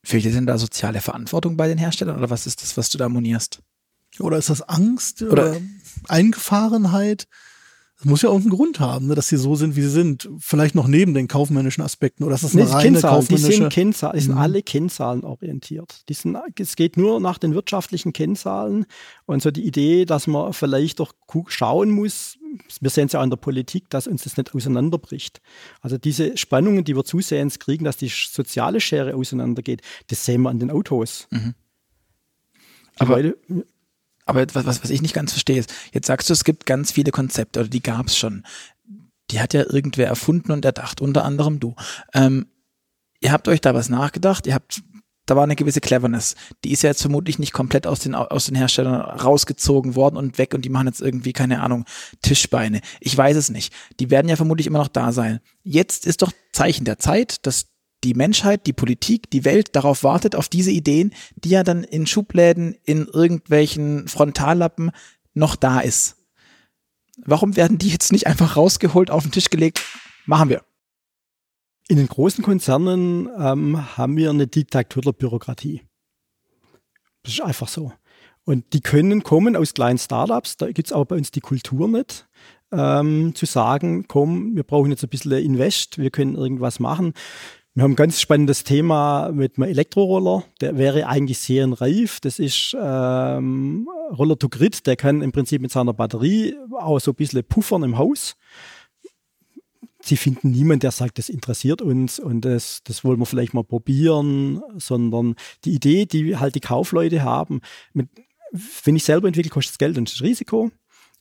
Fehlt 0.04 0.24
dir 0.24 0.32
denn 0.32 0.46
da 0.46 0.58
soziale 0.58 1.00
Verantwortung 1.00 1.56
bei 1.56 1.68
den 1.68 1.78
Herstellern 1.78 2.18
oder 2.18 2.30
was 2.30 2.46
ist 2.46 2.62
das, 2.62 2.76
was 2.76 2.90
du 2.90 2.98
da 2.98 3.08
monierst? 3.08 3.60
Oder 4.18 4.36
ist 4.36 4.50
das 4.50 4.62
Angst 4.62 5.22
oder, 5.22 5.52
oder 5.52 5.60
Eingefahrenheit? 6.08 7.26
Das 8.02 8.10
muss 8.10 8.22
ja 8.22 8.30
auch 8.30 8.40
einen 8.40 8.50
Grund 8.50 8.80
haben, 8.80 9.06
ne, 9.06 9.14
dass 9.14 9.28
sie 9.28 9.36
so 9.36 9.54
sind, 9.54 9.76
wie 9.76 9.82
sie 9.82 9.88
sind. 9.88 10.28
Vielleicht 10.38 10.74
noch 10.74 10.88
neben 10.88 11.14
den 11.14 11.28
kaufmännischen 11.28 11.84
Aspekten. 11.84 12.24
Oder 12.24 12.34
ist 12.34 12.42
das 12.42 12.52
eine 12.52 12.64
nee, 12.64 12.70
reine 12.70 12.92
Kennzahlen. 12.92 13.14
kaufmännische... 13.14 13.48
Die 13.48 13.56
sind 13.58 13.72
Kennzahlen, 13.72 14.16
die 14.16 14.22
sind 14.24 14.34
mhm. 14.34 14.40
alle 14.40 14.62
Kennzahlen 14.64 15.22
orientiert. 15.22 16.02
Die 16.08 16.14
sind, 16.14 16.36
es 16.58 16.74
geht 16.74 16.96
nur 16.96 17.20
nach 17.20 17.38
den 17.38 17.54
wirtschaftlichen 17.54 18.12
Kennzahlen. 18.12 18.86
Und 19.24 19.40
so 19.40 19.52
die 19.52 19.64
Idee, 19.64 20.04
dass 20.04 20.26
man 20.26 20.52
vielleicht 20.52 20.98
doch 20.98 21.12
schauen 21.46 21.90
muss, 21.90 22.38
wir 22.80 22.90
sehen 22.90 23.06
es 23.06 23.12
ja 23.12 23.20
auch 23.20 23.24
in 23.24 23.30
der 23.30 23.36
Politik, 23.36 23.88
dass 23.88 24.08
uns 24.08 24.24
das 24.24 24.36
nicht 24.36 24.52
auseinanderbricht. 24.52 25.40
Also 25.80 25.96
diese 25.96 26.36
Spannungen, 26.36 26.82
die 26.82 26.96
wir 26.96 27.04
zusehends 27.04 27.60
kriegen, 27.60 27.84
dass 27.84 27.98
die 27.98 28.08
soziale 28.08 28.80
Schere 28.80 29.14
auseinandergeht, 29.14 29.80
das 30.08 30.24
sehen 30.24 30.42
wir 30.42 30.50
an 30.50 30.58
den 30.58 30.72
Autos. 30.72 31.28
Mhm. 31.30 31.54
Aber, 32.98 33.22
Leute, 33.22 33.38
aber 34.24 34.46
was, 34.52 34.66
was, 34.66 34.82
was 34.82 34.90
ich 34.90 35.02
nicht 35.02 35.14
ganz 35.14 35.32
verstehe 35.32 35.58
ist, 35.58 35.72
jetzt 35.92 36.06
sagst 36.06 36.28
du, 36.28 36.32
es 36.32 36.44
gibt 36.44 36.66
ganz 36.66 36.92
viele 36.92 37.10
Konzepte 37.10 37.60
oder 37.60 37.68
die 37.68 37.82
gab 37.82 38.06
es 38.06 38.16
schon. 38.16 38.44
Die 39.30 39.40
hat 39.40 39.54
ja 39.54 39.62
irgendwer 39.62 40.06
erfunden 40.06 40.52
und 40.52 40.64
erdacht, 40.64 41.00
unter 41.00 41.24
anderem 41.24 41.58
du. 41.60 41.74
Ähm, 42.14 42.46
ihr 43.20 43.32
habt 43.32 43.48
euch 43.48 43.60
da 43.60 43.74
was 43.74 43.88
nachgedacht, 43.88 44.46
ihr 44.46 44.54
habt, 44.54 44.82
da 45.26 45.36
war 45.36 45.44
eine 45.44 45.56
gewisse 45.56 45.80
Cleverness. 45.80 46.34
Die 46.64 46.72
ist 46.72 46.82
ja 46.82 46.90
jetzt 46.90 47.00
vermutlich 47.00 47.38
nicht 47.38 47.52
komplett 47.52 47.86
aus 47.86 48.00
den, 48.00 48.14
aus 48.14 48.46
den 48.46 48.56
Herstellern 48.56 49.00
rausgezogen 49.00 49.94
worden 49.94 50.16
und 50.16 50.38
weg 50.38 50.52
und 50.54 50.64
die 50.64 50.68
machen 50.68 50.88
jetzt 50.88 51.00
irgendwie, 51.00 51.32
keine 51.32 51.62
Ahnung, 51.62 51.84
Tischbeine. 52.22 52.80
Ich 53.00 53.16
weiß 53.16 53.36
es 53.36 53.48
nicht. 53.48 53.72
Die 54.00 54.10
werden 54.10 54.28
ja 54.28 54.36
vermutlich 54.36 54.66
immer 54.66 54.80
noch 54.80 54.88
da 54.88 55.12
sein. 55.12 55.40
Jetzt 55.62 56.06
ist 56.06 56.22
doch 56.22 56.32
Zeichen 56.52 56.84
der 56.84 56.98
Zeit, 56.98 57.46
dass 57.46 57.71
die 58.04 58.14
Menschheit, 58.14 58.66
die 58.66 58.72
Politik, 58.72 59.30
die 59.30 59.44
Welt 59.44 59.74
darauf 59.74 60.02
wartet, 60.02 60.34
auf 60.34 60.48
diese 60.48 60.70
Ideen, 60.70 61.12
die 61.36 61.50
ja 61.50 61.62
dann 61.62 61.84
in 61.84 62.06
Schubläden, 62.06 62.76
in 62.84 63.06
irgendwelchen 63.06 64.08
Frontallappen 64.08 64.90
noch 65.34 65.56
da 65.56 65.80
ist. 65.80 66.16
Warum 67.24 67.56
werden 67.56 67.78
die 67.78 67.90
jetzt 67.90 68.12
nicht 68.12 68.26
einfach 68.26 68.56
rausgeholt, 68.56 69.10
auf 69.10 69.22
den 69.22 69.32
Tisch 69.32 69.50
gelegt? 69.50 69.82
Machen 70.26 70.48
wir. 70.48 70.62
In 71.88 71.96
den 71.96 72.08
großen 72.08 72.42
Konzernen 72.42 73.28
ähm, 73.38 73.96
haben 73.96 74.16
wir 74.16 74.30
eine 74.30 74.46
Diktatur 74.46 75.02
der 75.02 75.12
Bürokratie. 75.12 75.82
Das 77.22 77.34
ist 77.34 77.42
einfach 77.42 77.68
so. 77.68 77.92
Und 78.44 78.72
die 78.72 78.80
können 78.80 79.22
kommen 79.22 79.54
aus 79.56 79.74
kleinen 79.74 79.98
Startups, 79.98 80.56
da 80.56 80.70
gibt 80.72 80.88
es 80.88 80.92
aber 80.92 81.04
bei 81.04 81.16
uns 81.16 81.30
die 81.30 81.40
Kultur 81.40 81.86
nicht, 81.86 82.26
ähm, 82.72 83.34
zu 83.34 83.46
sagen, 83.46 84.06
komm, 84.08 84.56
wir 84.56 84.64
brauchen 84.64 84.90
jetzt 84.90 85.04
ein 85.04 85.10
bisschen 85.10 85.32
Invest, 85.32 85.98
wir 85.98 86.10
können 86.10 86.34
irgendwas 86.34 86.80
machen. 86.80 87.12
Wir 87.74 87.84
haben 87.84 87.92
ein 87.92 87.96
ganz 87.96 88.20
spannendes 88.20 88.64
Thema 88.64 89.30
mit 89.32 89.56
einem 89.56 89.70
Elektroroller. 89.70 90.44
Der 90.60 90.76
wäre 90.76 91.06
eigentlich 91.06 91.38
serienreif. 91.38 92.20
Das 92.20 92.38
ist 92.38 92.76
ähm, 92.78 93.88
Roller 94.10 94.38
to 94.38 94.50
Grid. 94.50 94.86
Der 94.86 94.96
kann 94.96 95.22
im 95.22 95.32
Prinzip 95.32 95.62
mit 95.62 95.72
seiner 95.72 95.94
Batterie 95.94 96.54
auch 96.78 97.00
so 97.00 97.12
ein 97.12 97.14
bisschen 97.14 97.42
puffern 97.44 97.82
im 97.82 97.96
Haus. 97.96 98.36
Sie 100.02 100.18
finden 100.18 100.50
niemanden, 100.50 100.80
der 100.80 100.90
sagt, 100.90 101.16
das 101.16 101.30
interessiert 101.30 101.80
uns 101.80 102.18
und 102.18 102.44
das, 102.44 102.82
das 102.84 103.04
wollen 103.04 103.20
wir 103.20 103.24
vielleicht 103.24 103.54
mal 103.54 103.64
probieren, 103.64 104.60
sondern 104.76 105.36
die 105.64 105.72
Idee, 105.72 106.04
die 106.04 106.36
halt 106.36 106.56
die 106.56 106.60
Kaufleute 106.60 107.22
haben, 107.22 107.60
mit, 107.94 108.08
wenn 108.84 108.96
ich 108.96 109.04
selber 109.04 109.28
entwickle, 109.28 109.50
kostet 109.50 109.74
es 109.74 109.78
Geld 109.78 109.96
und 109.96 110.10
das 110.10 110.20
Risiko. 110.20 110.72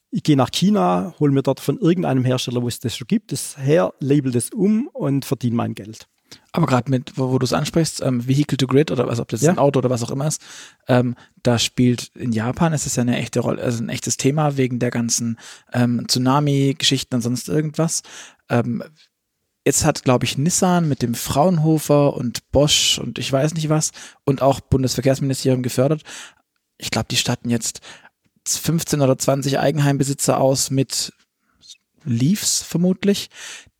Ich 0.10 0.24
gehe 0.24 0.36
nach 0.36 0.50
China, 0.50 1.14
hole 1.20 1.32
mir 1.32 1.44
dort 1.44 1.62
von 1.62 1.78
irgendeinem 1.78 2.26
Hersteller, 2.26 2.62
wo 2.62 2.68
es 2.68 2.80
das 2.80 2.98
schon 2.98 3.08
gibt, 3.08 3.32
das 3.32 3.56
her, 3.58 3.94
label 4.00 4.32
das 4.32 4.50
um 4.50 4.88
und 4.88 5.24
verdiene 5.24 5.56
mein 5.56 5.76
Geld. 5.76 6.08
Aber 6.52 6.67
gerade 6.67 6.89
mit, 6.89 7.17
wo, 7.17 7.32
wo 7.32 7.39
du 7.39 7.46
es 7.46 7.54
ansprichst, 7.54 8.02
ähm, 8.02 8.28
Vehicle 8.28 8.58
to 8.58 8.67
Grid 8.67 8.91
oder 8.91 9.08
was, 9.08 9.20
ob 9.20 9.30
das 9.30 9.41
ja. 9.41 9.52
ein 9.52 9.58
Auto 9.58 9.80
oder 9.80 9.89
was 9.89 10.04
auch 10.04 10.12
immer 10.12 10.28
ist, 10.28 10.41
ähm, 10.88 11.15
da 11.44 11.60
spielt 11.60 12.12
in 12.15 12.32
Japan 12.32 12.74
ist 12.74 12.86
es 12.86 12.96
ja 12.96 13.02
eine 13.02 13.17
echte 13.17 13.39
Rolle, 13.39 13.62
also 13.62 13.84
ein 13.84 13.89
echtes 13.89 14.17
Thema 14.17 14.58
wegen 14.58 14.80
der 14.80 14.91
ganzen 14.91 15.38
ähm, 15.74 16.06
Tsunami-Geschichten 16.08 17.15
und 17.15 17.22
sonst 17.22 17.50
irgendwas. 17.50 18.04
Ähm, 18.50 18.84
jetzt 19.66 19.86
hat, 19.86 20.03
glaube 20.03 20.26
ich, 20.26 20.38
Nissan 20.38 20.88
mit 20.88 21.01
dem 21.01 21.16
Fraunhofer 21.16 22.14
und 22.16 22.51
Bosch 22.51 22.99
und 22.99 23.20
ich 23.20 23.32
weiß 23.32 23.53
nicht 23.53 23.70
was 23.70 23.91
und 24.26 24.41
auch 24.41 24.60
Bundesverkehrsministerium 24.60 25.64
gefördert. 25.64 26.03
Ich 26.78 26.91
glaube, 26.91 27.08
die 27.10 27.18
statten 27.18 27.49
jetzt 27.49 27.82
15 28.47 29.01
oder 29.01 29.18
20 29.18 29.60
Eigenheimbesitzer 29.60 30.39
aus 30.39 30.72
mit 30.72 31.14
Leafs 32.04 32.62
vermutlich, 32.62 33.30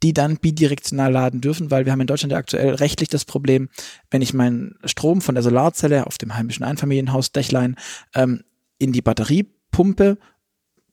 die 0.03 0.13
dann 0.13 0.38
bidirektional 0.38 1.11
laden 1.11 1.41
dürfen, 1.41 1.72
weil 1.72 1.86
wir 1.86 1.91
haben 1.91 2.01
in 2.01 2.07
Deutschland 2.07 2.32
ja 2.32 2.38
aktuell 2.38 2.76
rechtlich 2.76 3.09
das 3.09 3.26
Problem, 3.26 3.69
wenn 4.09 4.22
ich 4.22 4.34
meinen 4.34 4.76
Strom 4.86 5.22
von 5.22 5.36
der 5.36 5.43
Solarzelle 5.43 6.07
auf 6.07 6.17
dem 6.17 6.36
heimischen 6.36 6.63
Einfamilienhausdächlein 6.63 7.76
ähm, 8.15 8.43
in 8.78 8.91
die 8.91 9.01
Batterie 9.01 9.51
pumpe, 9.72 10.17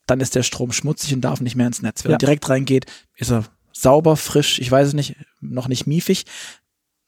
dann 0.06 0.20
ist 0.20 0.34
der 0.34 0.42
Strom 0.42 0.72
schmutzig 0.72 1.14
und 1.14 1.22
darf 1.22 1.40
nicht 1.40 1.56
mehr 1.56 1.66
ins 1.66 1.82
Netz. 1.82 2.04
Wenn 2.04 2.10
ja. 2.10 2.16
er 2.16 2.18
direkt 2.18 2.48
reingeht, 2.48 2.86
ist 3.14 3.30
er 3.30 3.44
sauber, 3.72 4.16
frisch, 4.16 4.58
ich 4.58 4.70
weiß 4.70 4.88
es 4.88 4.94
nicht, 4.94 5.16
noch 5.40 5.68
nicht 5.68 5.86
miefig, 5.86 6.24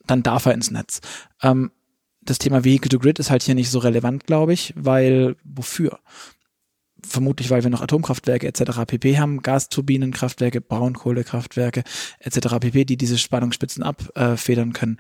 dann 0.07 0.23
darf 0.23 0.47
er 0.47 0.55
ins 0.55 0.71
Netz. 0.71 1.01
Ähm, 1.43 1.71
das 2.23 2.39
Thema 2.39 2.65
Vehicle 2.65 2.89
to 2.89 2.99
Grid 2.99 3.19
ist 3.19 3.31
halt 3.31 3.43
hier 3.43 3.55
nicht 3.55 3.71
so 3.71 3.79
relevant, 3.79 4.27
glaube 4.27 4.53
ich, 4.53 4.75
weil 4.77 5.37
wofür? 5.43 5.99
Vermutlich 7.07 7.51
weil 7.51 7.63
wir 7.63 7.71
noch 7.71 7.83
Atomkraftwerke 7.83 8.47
etc. 8.47 8.85
pp 8.87 9.19
haben, 9.19 9.43
Gasturbinenkraftwerke, 9.43 10.61
Braunkohlekraftwerke 10.61 11.83
etc. 12.19 12.59
pp, 12.61 12.85
die 12.85 12.97
diese 12.97 13.19
Spannungsspitzen 13.19 13.83
abfedern 13.83 14.73
können. 14.73 14.99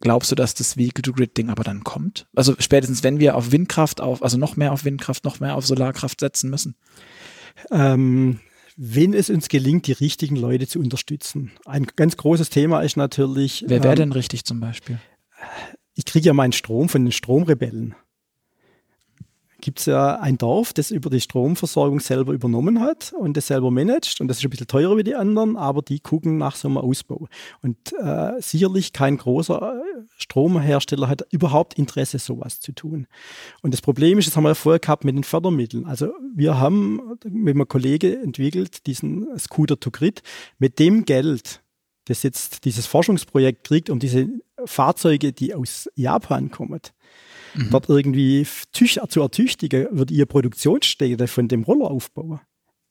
Glaubst 0.00 0.30
du, 0.30 0.34
dass 0.34 0.54
das 0.54 0.76
Vehicle-to-Grid-Ding 0.76 1.48
aber 1.48 1.64
dann 1.64 1.82
kommt? 1.82 2.26
Also 2.34 2.54
spätestens, 2.58 3.02
wenn 3.02 3.18
wir 3.18 3.34
auf 3.34 3.50
Windkraft, 3.50 4.00
auf, 4.00 4.22
also 4.22 4.36
noch 4.36 4.56
mehr 4.56 4.72
auf 4.72 4.84
Windkraft, 4.84 5.24
noch 5.24 5.40
mehr 5.40 5.56
auf 5.56 5.66
Solarkraft 5.66 6.20
setzen 6.20 6.50
müssen? 6.50 6.76
Ähm, 7.70 8.40
wenn 8.76 9.14
es 9.14 9.30
uns 9.30 9.48
gelingt, 9.48 9.86
die 9.86 9.92
richtigen 9.92 10.36
Leute 10.36 10.66
zu 10.66 10.80
unterstützen. 10.80 11.52
Ein 11.64 11.86
ganz 11.96 12.18
großes 12.18 12.50
Thema 12.50 12.82
ist 12.82 12.96
natürlich. 12.96 13.64
Wer 13.66 13.82
wäre 13.82 13.94
ähm, 13.94 14.00
denn 14.00 14.12
richtig 14.12 14.44
zum 14.44 14.60
Beispiel? 14.60 14.98
Ich 15.94 16.04
kriege 16.04 16.26
ja 16.26 16.34
meinen 16.34 16.52
Strom 16.52 16.90
von 16.90 17.02
den 17.02 17.12
Stromrebellen 17.12 17.94
gibt 19.66 19.80
es 19.80 19.86
ja 19.86 20.20
ein 20.20 20.38
Dorf, 20.38 20.72
das 20.72 20.92
über 20.92 21.10
die 21.10 21.20
Stromversorgung 21.20 21.98
selber 21.98 22.32
übernommen 22.32 22.78
hat 22.78 23.12
und 23.18 23.36
das 23.36 23.48
selber 23.48 23.72
managt. 23.72 24.20
Und 24.20 24.28
das 24.28 24.38
ist 24.38 24.44
ein 24.44 24.50
bisschen 24.50 24.68
teurer 24.68 24.96
wie 24.96 25.02
die 25.02 25.16
anderen, 25.16 25.56
aber 25.56 25.82
die 25.82 25.98
gucken 25.98 26.38
nach 26.38 26.54
so 26.54 26.68
einem 26.68 26.78
Ausbau. 26.78 27.26
Und 27.62 27.76
äh, 28.00 28.40
sicherlich 28.40 28.92
kein 28.92 29.16
großer 29.16 29.74
äh, 29.74 30.04
Stromhersteller 30.18 31.08
hat 31.08 31.26
überhaupt 31.32 31.74
Interesse, 31.74 32.20
sowas 32.20 32.60
zu 32.60 32.70
tun. 32.70 33.08
Und 33.60 33.74
das 33.74 33.80
Problem 33.80 34.20
ist, 34.20 34.28
das 34.28 34.36
haben 34.36 34.44
wir 34.44 34.50
ja 34.50 34.54
vorher 34.54 34.78
gehabt 34.78 35.04
mit 35.04 35.16
den 35.16 35.24
Fördermitteln. 35.24 35.84
Also 35.84 36.12
wir 36.32 36.60
haben 36.60 37.16
mit 37.28 37.56
einem 37.56 37.66
Kollege 37.66 38.20
entwickelt, 38.20 38.86
diesen 38.86 39.36
Scooter 39.36 39.80
to 39.80 39.90
Grid. 39.90 40.22
Mit 40.60 40.78
dem 40.78 41.06
Geld, 41.06 41.60
das 42.04 42.22
jetzt 42.22 42.64
dieses 42.66 42.86
Forschungsprojekt 42.86 43.64
kriegt, 43.64 43.90
um 43.90 43.98
diese 43.98 44.28
Fahrzeuge, 44.64 45.32
die 45.32 45.56
aus 45.56 45.90
Japan 45.96 46.52
kommen, 46.52 46.80
mhm. 47.56 47.70
dort 47.70 47.88
irgendwie 47.88 48.46
zu 48.72 49.20
ertüchtigen, 49.20 49.88
wird 49.90 50.10
ihr 50.10 50.26
Produktionsstätte 50.26 51.26
von 51.26 51.48
dem 51.48 51.62
Roller 51.64 51.90
aufbauen. 51.90 52.40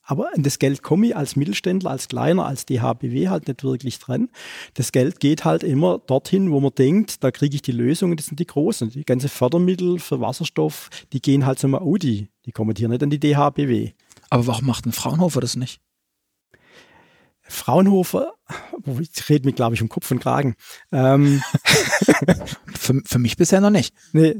Aber 0.07 0.30
an 0.36 0.43
das 0.43 0.59
Geld 0.59 0.84
komme 0.84 1.07
ich 1.07 1.16
als 1.16 1.36
Mittelständler, 1.36 1.89
als 1.89 2.07
Kleiner, 2.07 2.45
als 2.45 2.66
DHBW 2.68 3.28
halt 3.28 3.47
nicht 3.47 3.63
wirklich 3.63 3.97
dran. 3.97 4.30
Das 4.76 4.91
Geld 4.91 5.20
geht 5.20 5.45
halt 5.45 5.63
immer 5.63 5.97
dorthin, 5.97 6.51
wo 6.51 6.59
man 6.59 6.74
denkt, 6.78 7.24
da 7.24 7.32
kriege 7.32 7.55
ich 7.55 7.63
die 7.63 7.72
Lösungen, 7.72 8.16
das 8.16 8.28
sind 8.28 8.39
die 8.39 8.45
großen. 8.45 8.91
Die 8.91 9.03
ganze 9.03 9.30
Fördermittel 9.30 9.97
für 9.97 10.22
Wasserstoff, 10.22 10.89
die 11.11 11.22
gehen 11.22 11.47
halt 11.47 11.57
zum 11.57 11.74
Audi. 11.74 12.30
Die 12.45 12.51
kommen 12.51 12.76
hier 12.78 12.88
nicht 12.88 13.01
an 13.01 13.09
die 13.09 13.20
DHBW. 13.20 13.93
Aber 14.30 14.45
warum 14.45 14.68
macht 14.68 14.86
ein 14.86 14.91
Fraunhofer 14.91 15.41
das 15.41 15.55
nicht? 15.55 15.82
Fraunhofer, 17.47 18.33
ich 18.99 19.29
rede 19.29 19.47
mir, 19.47 19.53
glaube 19.53 19.75
ich, 19.75 19.81
um 19.81 19.89
Kopf 19.89 20.09
und 20.11 20.19
Kragen. 20.19 20.55
Ähm, 20.91 21.41
für, 22.75 23.01
für 23.05 23.19
mich 23.19 23.37
bisher 23.37 23.61
noch 23.61 23.69
nicht. 23.69 23.93
Nee. 24.13 24.35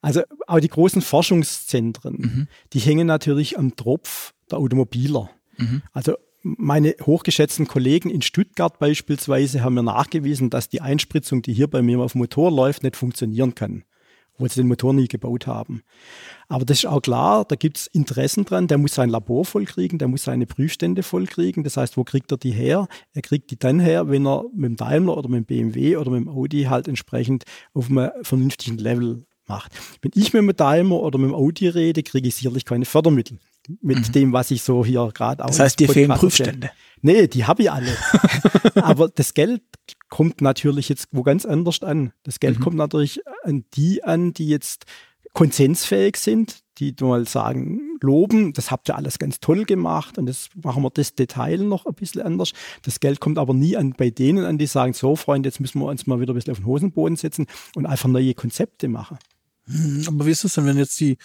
Also, 0.00 0.22
aber 0.46 0.60
die 0.60 0.68
großen 0.68 1.02
Forschungszentren, 1.02 2.16
mhm. 2.16 2.48
die 2.72 2.78
hängen 2.78 3.06
natürlich 3.06 3.58
am 3.58 3.74
Tropf 3.76 4.32
der 4.50 4.58
Automobiler. 4.58 5.30
Mhm. 5.56 5.82
Also 5.92 6.14
meine 6.42 6.94
hochgeschätzten 7.02 7.66
Kollegen 7.66 8.08
in 8.08 8.22
Stuttgart 8.22 8.78
beispielsweise 8.78 9.62
haben 9.62 9.74
mir 9.74 9.82
nachgewiesen, 9.82 10.50
dass 10.50 10.68
die 10.68 10.80
Einspritzung, 10.80 11.42
die 11.42 11.52
hier 11.52 11.68
bei 11.68 11.82
mir 11.82 11.98
auf 11.98 12.12
dem 12.12 12.20
Motor 12.20 12.52
läuft, 12.52 12.84
nicht 12.84 12.96
funktionieren 12.96 13.54
kann 13.54 13.84
obwohl 14.38 14.50
sie 14.50 14.60
den 14.60 14.68
Motor 14.68 14.94
nie 14.94 15.08
gebaut 15.08 15.48
haben. 15.48 15.82
Aber 16.48 16.64
das 16.64 16.78
ist 16.78 16.86
auch 16.86 17.02
klar, 17.02 17.44
da 17.44 17.56
gibt 17.56 17.76
es 17.76 17.86
Interessen 17.88 18.44
dran, 18.44 18.68
der 18.68 18.78
muss 18.78 18.94
sein 18.94 19.10
Labor 19.10 19.44
vollkriegen, 19.44 19.98
der 19.98 20.06
muss 20.06 20.22
seine 20.22 20.46
Prüfstände 20.46 21.02
vollkriegen. 21.02 21.64
Das 21.64 21.76
heißt, 21.76 21.96
wo 21.96 22.04
kriegt 22.04 22.30
er 22.30 22.38
die 22.38 22.52
her? 22.52 22.86
Er 23.12 23.22
kriegt 23.22 23.50
die 23.50 23.58
dann 23.58 23.80
her, 23.80 24.08
wenn 24.08 24.26
er 24.26 24.44
mit 24.54 24.70
dem 24.70 24.76
Daimler 24.76 25.16
oder 25.16 25.28
mit 25.28 25.40
dem 25.40 25.46
BMW 25.46 25.96
oder 25.96 26.12
mit 26.12 26.20
dem 26.20 26.28
Audi 26.28 26.64
halt 26.64 26.86
entsprechend 26.86 27.44
auf 27.74 27.90
einem 27.90 28.10
vernünftigen 28.22 28.78
Level 28.78 29.26
macht. 29.48 29.72
Wenn 30.02 30.12
ich 30.14 30.32
mit 30.32 30.42
dem 30.42 30.56
Daimler 30.56 31.00
oder 31.00 31.18
mit 31.18 31.30
dem 31.30 31.34
Audi 31.34 31.68
rede, 31.68 32.04
kriege 32.04 32.28
ich 32.28 32.36
sicherlich 32.36 32.64
keine 32.64 32.84
Fördermittel 32.84 33.38
mit 33.82 33.98
mhm. 33.98 34.12
dem, 34.12 34.32
was 34.32 34.50
ich 34.50 34.62
so 34.62 34.84
hier 34.84 35.10
gerade 35.12 35.44
auch. 35.44 35.48
Das 35.48 35.58
heißt, 35.58 35.80
dir 35.80 35.88
fehlen 35.88 36.10
Prüfstände. 36.10 36.70
Nee, 37.02 37.26
die 37.26 37.44
habe 37.44 37.62
ich 37.62 37.70
alle. 37.70 37.96
Aber 38.76 39.08
das 39.08 39.34
Geld 39.34 39.62
kommt 40.08 40.40
natürlich 40.40 40.88
jetzt 40.88 41.08
wo 41.12 41.22
ganz 41.22 41.44
anders 41.44 41.82
an. 41.82 42.12
Das 42.22 42.40
Geld 42.40 42.58
mhm. 42.58 42.64
kommt 42.64 42.76
natürlich 42.76 43.20
an 43.44 43.64
die 43.74 44.04
an, 44.04 44.32
die 44.32 44.48
jetzt 44.48 44.86
konsensfähig 45.34 46.16
sind, 46.16 46.60
die 46.78 46.94
mal 47.00 47.26
sagen, 47.26 47.98
loben, 48.00 48.52
das 48.52 48.70
habt 48.70 48.88
ihr 48.88 48.96
alles 48.96 49.18
ganz 49.18 49.40
toll 49.40 49.64
gemacht 49.64 50.18
und 50.18 50.26
das 50.26 50.48
machen 50.62 50.82
wir 50.82 50.90
das 50.90 51.14
Detail 51.14 51.58
noch 51.58 51.86
ein 51.86 51.94
bisschen 51.94 52.22
anders. 52.22 52.52
Das 52.82 53.00
Geld 53.00 53.20
kommt 53.20 53.38
aber 53.38 53.54
nie 53.54 53.76
an 53.76 53.94
bei 53.96 54.10
denen 54.10 54.44
an, 54.44 54.58
die 54.58 54.66
sagen, 54.66 54.92
so 54.92 55.16
Freunde, 55.16 55.48
jetzt 55.48 55.60
müssen 55.60 55.80
wir 55.80 55.86
uns 55.86 56.06
mal 56.06 56.20
wieder 56.20 56.32
ein 56.32 56.36
bisschen 56.36 56.52
auf 56.52 56.58
den 56.58 56.66
Hosenboden 56.66 57.16
setzen 57.16 57.46
und 57.74 57.86
einfach 57.86 58.08
neue 58.08 58.34
Konzepte 58.34 58.88
machen. 58.88 59.18
Hm, 59.66 60.04
aber 60.08 60.26
wie 60.26 60.30
ist 60.30 60.44
es 60.44 60.54
denn, 60.54 60.66
wenn 60.66 60.78
jetzt 60.78 60.98
die 61.00 61.18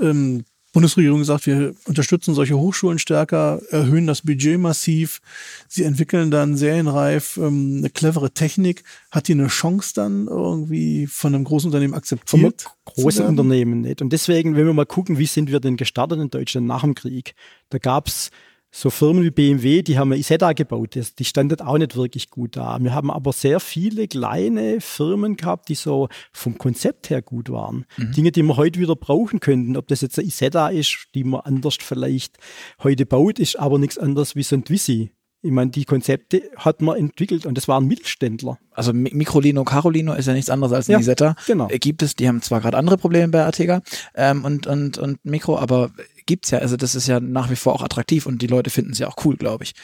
ähm, 0.00 0.44
Bundesregierung 0.76 1.24
sagt, 1.24 1.46
wir 1.46 1.74
unterstützen 1.86 2.34
solche 2.34 2.58
Hochschulen 2.58 2.98
stärker, 2.98 3.62
erhöhen 3.70 4.06
das 4.06 4.20
Budget 4.20 4.60
massiv. 4.60 5.22
Sie 5.68 5.84
entwickeln 5.84 6.30
dann 6.30 6.54
serienreif 6.54 7.38
ähm, 7.38 7.76
eine 7.78 7.88
clevere 7.88 8.30
Technik. 8.30 8.84
Hat 9.10 9.28
die 9.28 9.32
eine 9.32 9.46
Chance 9.46 9.94
dann 9.94 10.26
irgendwie 10.26 11.06
von 11.06 11.34
einem 11.34 11.44
großen 11.44 11.68
Unternehmen 11.68 11.94
akzeptiert? 11.94 12.64
Von 12.64 12.94
großen 12.94 13.24
Unternehmen 13.24 13.80
nicht. 13.80 14.02
Und 14.02 14.12
deswegen, 14.12 14.54
wenn 14.54 14.66
wir 14.66 14.74
mal 14.74 14.84
gucken, 14.84 15.16
wie 15.16 15.24
sind 15.24 15.50
wir 15.50 15.60
denn 15.60 15.78
gestartet 15.78 16.20
in 16.20 16.28
Deutschland 16.28 16.66
nach 16.66 16.82
dem 16.82 16.94
Krieg? 16.94 17.34
Da 17.70 17.78
gab 17.78 18.08
es 18.08 18.30
so 18.78 18.90
Firmen 18.90 19.24
wie 19.24 19.30
BMW, 19.30 19.80
die 19.80 19.98
haben 19.98 20.12
Isetta 20.12 20.52
gebaut, 20.52 20.98
die 21.18 21.24
standen 21.24 21.62
auch 21.62 21.78
nicht 21.78 21.96
wirklich 21.96 22.28
gut 22.28 22.56
da. 22.56 22.76
Wir 22.78 22.92
haben 22.92 23.10
aber 23.10 23.32
sehr 23.32 23.58
viele 23.58 24.06
kleine 24.06 24.82
Firmen 24.82 25.36
gehabt, 25.36 25.70
die 25.70 25.74
so 25.74 26.10
vom 26.30 26.58
Konzept 26.58 27.08
her 27.08 27.22
gut 27.22 27.48
waren. 27.48 27.86
Mhm. 27.96 28.12
Dinge, 28.12 28.32
die 28.32 28.42
wir 28.42 28.58
heute 28.58 28.78
wieder 28.78 28.94
brauchen 28.94 29.40
könnten. 29.40 29.78
Ob 29.78 29.88
das 29.88 30.02
jetzt 30.02 30.18
eine 30.18 30.28
Isetta 30.28 30.68
ist, 30.68 31.06
die 31.14 31.24
man 31.24 31.40
anders 31.40 31.78
vielleicht 31.80 32.36
heute 32.82 33.06
baut, 33.06 33.38
ist 33.38 33.58
aber 33.58 33.78
nichts 33.78 33.96
anderes 33.96 34.36
wie 34.36 34.42
so 34.42 34.56
ein 34.56 34.64
Twizy. 34.66 35.10
Ich 35.46 35.52
meine, 35.52 35.70
die 35.70 35.84
Konzepte 35.84 36.42
hat 36.56 36.82
man 36.82 36.96
entwickelt 36.96 37.46
und 37.46 37.56
das 37.56 37.68
waren 37.68 37.86
Mittelständler. 37.86 38.58
Also 38.72 38.92
Microlino, 38.92 39.62
Carolino 39.64 40.12
ist 40.14 40.26
ja 40.26 40.32
nichts 40.32 40.50
anderes 40.50 40.72
als 40.72 40.88
ein 40.88 40.92
ja, 40.92 40.98
Isetta. 40.98 41.36
Genau. 41.46 41.68
Äh, 41.68 41.78
gibt 41.78 42.02
es, 42.02 42.16
die 42.16 42.26
haben 42.26 42.42
zwar 42.42 42.60
gerade 42.60 42.76
andere 42.76 42.98
Probleme 42.98 43.28
bei 43.28 43.44
Artega 43.44 43.80
ähm, 44.14 44.44
und, 44.44 44.66
und, 44.66 44.98
und 44.98 45.24
Mikro, 45.24 45.56
aber 45.58 45.92
gibt's 46.26 46.50
ja. 46.50 46.58
Also 46.58 46.76
das 46.76 46.96
ist 46.96 47.06
ja 47.06 47.20
nach 47.20 47.48
wie 47.48 47.56
vor 47.56 47.74
auch 47.74 47.82
attraktiv 47.82 48.26
und 48.26 48.42
die 48.42 48.48
Leute 48.48 48.70
finden 48.70 48.90
es 48.92 48.98
ja 48.98 49.06
auch 49.06 49.24
cool, 49.24 49.36
glaube 49.36 49.64
ich 49.64 49.74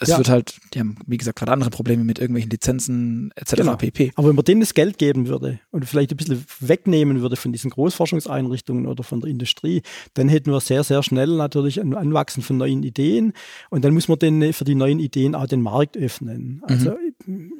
es 0.00 0.10
ja. 0.10 0.18
wird 0.18 0.28
halt, 0.28 0.58
die 0.74 0.80
haben, 0.80 0.96
wie 1.06 1.16
gesagt, 1.16 1.38
gerade 1.38 1.52
andere 1.52 1.70
Probleme 1.70 2.04
mit 2.04 2.18
irgendwelchen 2.20 2.50
Lizenzen 2.50 3.32
etc. 3.34 3.56
Genau. 3.56 3.76
pp. 3.76 4.12
Aber 4.14 4.28
wenn 4.28 4.36
man 4.36 4.44
denen 4.44 4.60
das 4.60 4.74
Geld 4.74 4.96
geben 4.98 5.26
würde 5.26 5.58
und 5.70 5.84
vielleicht 5.86 6.12
ein 6.12 6.16
bisschen 6.16 6.44
wegnehmen 6.60 7.20
würde 7.20 7.36
von 7.36 7.52
diesen 7.52 7.70
Großforschungseinrichtungen 7.70 8.86
oder 8.86 9.02
von 9.02 9.20
der 9.20 9.28
Industrie, 9.28 9.82
dann 10.14 10.28
hätten 10.28 10.52
wir 10.52 10.60
sehr, 10.60 10.84
sehr 10.84 11.02
schnell 11.02 11.36
natürlich 11.36 11.80
ein 11.80 11.94
Anwachsen 11.94 12.42
von 12.42 12.56
neuen 12.56 12.84
Ideen 12.84 13.32
und 13.70 13.84
dann 13.84 13.92
muss 13.92 14.06
man 14.06 14.18
denen 14.18 14.52
für 14.52 14.64
die 14.64 14.76
neuen 14.76 15.00
Ideen 15.00 15.34
auch 15.34 15.46
den 15.46 15.62
Markt 15.62 15.96
öffnen. 15.96 16.62
Also 16.62 16.96
mhm. 17.26 17.52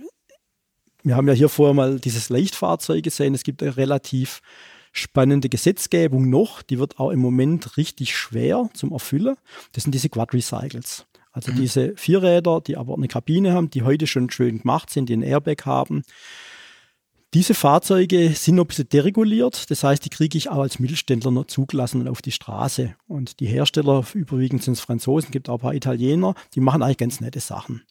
wir 1.03 1.16
haben 1.16 1.26
ja 1.26 1.34
hier 1.34 1.49
vorher 1.49 1.74
mal 1.74 1.99
dieses 1.99 2.28
Leichtfahrzeug 2.28 3.03
gesehen. 3.03 3.34
Es 3.34 3.43
gibt 3.43 3.62
eine 3.62 3.76
relativ 3.76 4.43
spannende 4.93 5.49
Gesetzgebung 5.49 6.30
noch, 6.30 6.62
die 6.62 6.78
wird 6.78 6.99
auch 6.99 7.11
im 7.11 7.20
Moment 7.20 7.76
richtig 7.76 8.16
schwer 8.16 8.70
zum 8.74 8.93
Erfüllen. 8.93 9.36
Das 9.72 9.84
sind 9.84 9.93
diese 9.93 10.09
Quad-Recycles. 10.09 11.07
Also 11.39 11.53
mhm. 11.53 11.57
diese 11.57 11.93
Vierräder, 11.95 12.61
die 12.61 12.76
aber 12.76 12.97
eine 12.97 13.07
Kabine 13.07 13.53
haben, 13.53 13.70
die 13.70 13.84
heute 13.84 14.09
schon 14.09 14.28
schön 14.28 14.59
gemacht 14.59 14.91
sind, 14.91 15.09
die 15.09 15.14
ein 15.14 15.22
Airbag 15.22 15.66
haben. 15.66 16.03
Diese 17.32 17.55
Fahrzeuge 17.55 18.30
sind 18.30 18.57
noch 18.57 18.64
ein 18.64 18.66
bisschen 18.66 18.89
dereguliert, 18.89 19.70
das 19.70 19.84
heißt, 19.84 20.05
die 20.05 20.09
kriege 20.09 20.36
ich 20.36 20.49
auch 20.49 20.59
als 20.59 20.80
Mittelständler 20.80 21.30
noch 21.30 21.47
zugelassen 21.47 22.09
auf 22.09 22.22
die 22.22 22.32
Straße. 22.32 22.97
Und 23.07 23.39
die 23.39 23.47
Hersteller, 23.47 24.05
überwiegend 24.14 24.64
sind 24.64 24.72
es 24.72 24.80
Franzosen, 24.80 25.30
gibt 25.30 25.49
auch 25.49 25.59
ein 25.59 25.61
paar 25.61 25.74
Italiener, 25.74 26.34
die 26.57 26.61
machen 26.61 26.82
eigentlich 26.82 26.97
ganz 26.97 27.20
nette 27.20 27.39
Sachen. 27.39 27.82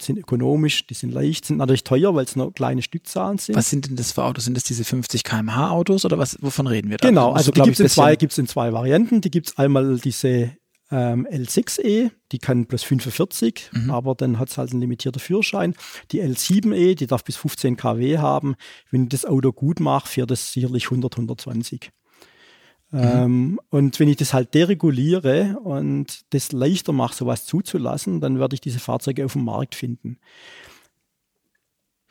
Die 0.00 0.04
sind 0.04 0.18
ökonomisch, 0.18 0.86
die 0.86 0.94
sind 0.94 1.12
leicht, 1.12 1.46
sind 1.46 1.56
natürlich 1.56 1.82
teuer, 1.82 2.14
weil 2.14 2.24
es 2.24 2.36
noch 2.36 2.52
kleine 2.52 2.82
Stückzahlen 2.82 3.38
sind. 3.38 3.56
Was 3.56 3.68
sind 3.68 3.88
denn 3.88 3.96
das 3.96 4.12
für 4.12 4.22
Autos? 4.22 4.44
Sind 4.44 4.56
das 4.56 4.62
diese 4.64 4.84
50 4.84 5.24
km/h 5.24 5.70
Autos 5.70 6.04
oder 6.04 6.18
was, 6.18 6.38
wovon 6.40 6.68
reden 6.68 6.88
wir 6.88 6.98
da? 6.98 7.08
Genau, 7.08 7.32
also 7.32 7.50
die 7.50 7.62
gibt 7.62 7.80
es 7.80 7.80
in, 7.80 7.88
zwei, 7.88 8.14
in 8.14 8.46
zwei 8.46 8.72
Varianten. 8.72 9.22
Die 9.22 9.30
gibt 9.30 9.48
es 9.48 9.58
einmal 9.58 9.98
diese 9.98 10.52
ähm, 10.92 11.26
L6E, 11.26 12.10
die 12.32 12.38
kann 12.38 12.66
plus 12.66 12.82
45, 12.82 13.70
mhm. 13.72 13.90
aber 13.90 14.14
dann 14.14 14.38
hat 14.38 14.50
es 14.50 14.58
halt 14.58 14.72
einen 14.72 14.82
limitierten 14.82 15.20
Führerschein. 15.20 15.74
Die 16.10 16.22
L7E, 16.22 16.94
die 16.94 17.06
darf 17.06 17.24
bis 17.24 17.36
15 17.36 17.76
kW 17.76 18.18
haben. 18.18 18.56
Wenn 18.90 19.04
ich 19.04 19.08
das 19.08 19.24
Auto 19.24 19.52
gut 19.52 19.80
mache, 19.80 20.06
fährt 20.06 20.30
es 20.30 20.52
sicherlich 20.52 20.84
100, 20.84 21.14
120. 21.14 21.90
Mhm. 22.90 23.00
Ähm, 23.00 23.60
und 23.70 23.98
wenn 23.98 24.08
ich 24.08 24.18
das 24.18 24.34
halt 24.34 24.52
dereguliere 24.52 25.58
und 25.64 26.20
das 26.34 26.52
leichter 26.52 26.92
mache, 26.92 27.16
sowas 27.16 27.46
zuzulassen, 27.46 28.20
dann 28.20 28.38
werde 28.38 28.54
ich 28.54 28.60
diese 28.60 28.78
Fahrzeuge 28.78 29.24
auf 29.24 29.32
dem 29.32 29.44
Markt 29.44 29.74
finden. 29.74 30.18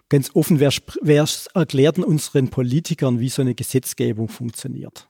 Ganz 0.09 0.31
offen, 0.33 0.59
wer, 0.59 0.73
wer 1.03 1.25
erklärt 1.53 1.99
unseren 1.99 2.49
Politikern, 2.49 3.19
wie 3.19 3.29
so 3.29 3.43
eine 3.43 3.53
Gesetzgebung 3.53 4.27
funktioniert? 4.27 5.07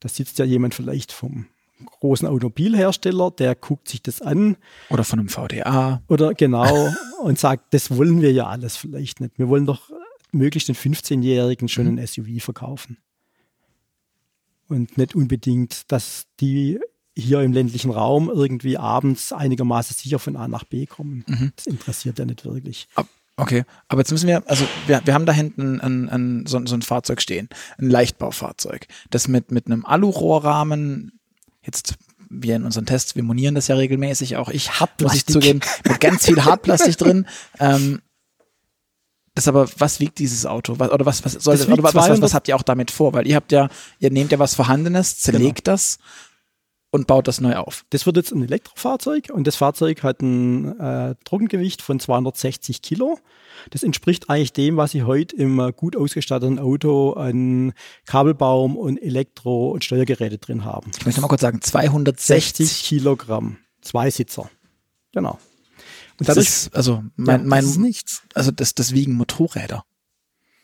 Da 0.00 0.08
sitzt 0.08 0.38
ja 0.38 0.46
jemand 0.46 0.74
vielleicht 0.74 1.12
vom 1.12 1.46
großen 1.86 2.26
Automobilhersteller, 2.26 3.30
der 3.30 3.54
guckt 3.54 3.88
sich 3.88 4.02
das 4.02 4.20
an. 4.22 4.56
Oder 4.88 5.04
von 5.04 5.18
einem 5.18 5.28
VDA. 5.28 6.02
Oder 6.08 6.34
genau 6.34 6.88
und 7.22 7.38
sagt, 7.38 7.74
das 7.74 7.96
wollen 7.96 8.20
wir 8.20 8.32
ja 8.32 8.46
alles 8.46 8.76
vielleicht 8.76 9.20
nicht. 9.20 9.38
Wir 9.38 9.48
wollen 9.48 9.66
doch 9.66 9.90
möglichst 10.32 10.68
den 10.68 10.76
15-Jährigen 10.76 11.68
schon 11.68 11.86
ein 11.86 12.06
SUV 12.06 12.42
verkaufen. 12.42 12.98
Und 14.68 14.96
nicht 14.96 15.14
unbedingt, 15.14 15.90
dass 15.90 16.26
die 16.38 16.78
hier 17.16 17.40
im 17.40 17.52
ländlichen 17.52 17.90
Raum 17.90 18.30
irgendwie 18.32 18.78
abends 18.78 19.32
einigermaßen 19.32 19.96
sicher 19.96 20.18
von 20.18 20.36
A 20.36 20.48
nach 20.48 20.64
B 20.64 20.86
kommen. 20.86 21.24
Mhm. 21.26 21.52
Das 21.56 21.66
interessiert 21.66 22.18
ja 22.18 22.24
nicht 22.24 22.44
wirklich. 22.44 22.88
Okay, 23.36 23.64
aber 23.88 24.02
jetzt 24.02 24.12
müssen 24.12 24.28
wir, 24.28 24.42
also 24.48 24.66
wir, 24.86 25.00
wir 25.04 25.14
haben 25.14 25.26
da 25.26 25.32
hinten 25.32 25.80
ein, 25.80 26.08
ein, 26.08 26.46
so, 26.46 26.64
so 26.66 26.74
ein 26.74 26.82
Fahrzeug 26.82 27.22
stehen, 27.22 27.48
ein 27.78 27.88
Leichtbaufahrzeug, 27.88 28.86
das 29.10 29.28
mit, 29.28 29.50
mit 29.50 29.66
einem 29.66 29.86
Alurohrrahmen, 29.86 31.19
jetzt 31.62 31.94
wir 32.30 32.56
in 32.56 32.64
unseren 32.64 32.86
Tests, 32.86 33.16
wir 33.16 33.24
monieren 33.24 33.56
das 33.56 33.66
ja 33.68 33.74
regelmäßig, 33.74 34.36
auch 34.36 34.48
ich 34.48 34.78
hab, 34.78 35.00
muss 35.02 35.14
ich 35.14 35.26
zugeben, 35.26 35.60
mit 35.84 36.00
ganz 36.00 36.26
viel 36.26 36.44
Hartplastik 36.44 36.96
drin. 36.96 37.26
Ähm, 37.58 38.00
das 39.34 39.46
aber, 39.46 39.68
was 39.78 40.00
wiegt 40.00 40.18
dieses 40.18 40.44
Auto? 40.44 40.78
Was, 40.78 40.90
oder 40.90 41.06
was, 41.06 41.24
was 41.24 41.32
soll 41.34 41.56
das, 41.56 41.68
oder 41.68 41.82
was, 41.82 41.94
was, 41.94 42.20
was, 42.20 42.34
habt 42.34 42.48
ihr 42.48 42.56
auch 42.56 42.62
damit 42.62 42.90
vor? 42.90 43.12
Weil 43.12 43.26
ihr 43.26 43.36
habt 43.36 43.52
ja, 43.52 43.68
ihr 43.98 44.10
nehmt 44.10 44.32
ja 44.32 44.38
was 44.38 44.54
Vorhandenes, 44.54 45.18
zerlegt 45.18 45.64
genau. 45.64 45.74
das 45.74 45.98
und 46.90 47.06
baut 47.06 47.28
das 47.28 47.40
neu 47.40 47.56
auf. 47.56 47.84
Das 47.90 48.04
wird 48.06 48.16
jetzt 48.16 48.32
ein 48.32 48.42
Elektrofahrzeug 48.42 49.30
und 49.32 49.46
das 49.46 49.56
Fahrzeug 49.56 50.02
hat 50.02 50.22
ein 50.22 50.78
äh, 50.80 51.14
Trockengewicht 51.24 51.82
von 51.82 52.00
260 52.00 52.82
Kilo. 52.82 53.18
Das 53.70 53.82
entspricht 53.82 54.28
eigentlich 54.28 54.52
dem, 54.52 54.76
was 54.76 54.94
ich 54.94 55.04
heute 55.04 55.36
im 55.36 55.58
äh, 55.60 55.72
gut 55.72 55.96
ausgestatteten 55.96 56.58
Auto 56.58 57.12
an 57.12 57.72
Kabelbaum 58.06 58.76
und 58.76 58.98
Elektro- 58.98 59.70
und 59.70 59.84
Steuergeräte 59.84 60.38
drin 60.38 60.64
haben. 60.64 60.90
Ich 60.98 61.06
möchte 61.06 61.20
mal 61.20 61.28
kurz 61.28 61.42
sagen, 61.42 61.60
260 61.60 62.82
Kilogramm. 62.82 63.58
Zwei 63.82 64.10
Sitzer. 64.10 64.50
Genau. 65.12 65.38
Und 66.18 66.28
das 66.28 66.36
ist, 66.36 66.74
also 66.74 67.02
mein, 67.16 67.40
ja, 67.40 67.46
mein, 67.46 67.62
das 67.62 67.70
ist 67.72 67.78
nichts. 67.78 68.22
Also 68.34 68.50
das, 68.50 68.74
das 68.74 68.92
wiegen 68.92 69.14
Motorräder. 69.14 69.84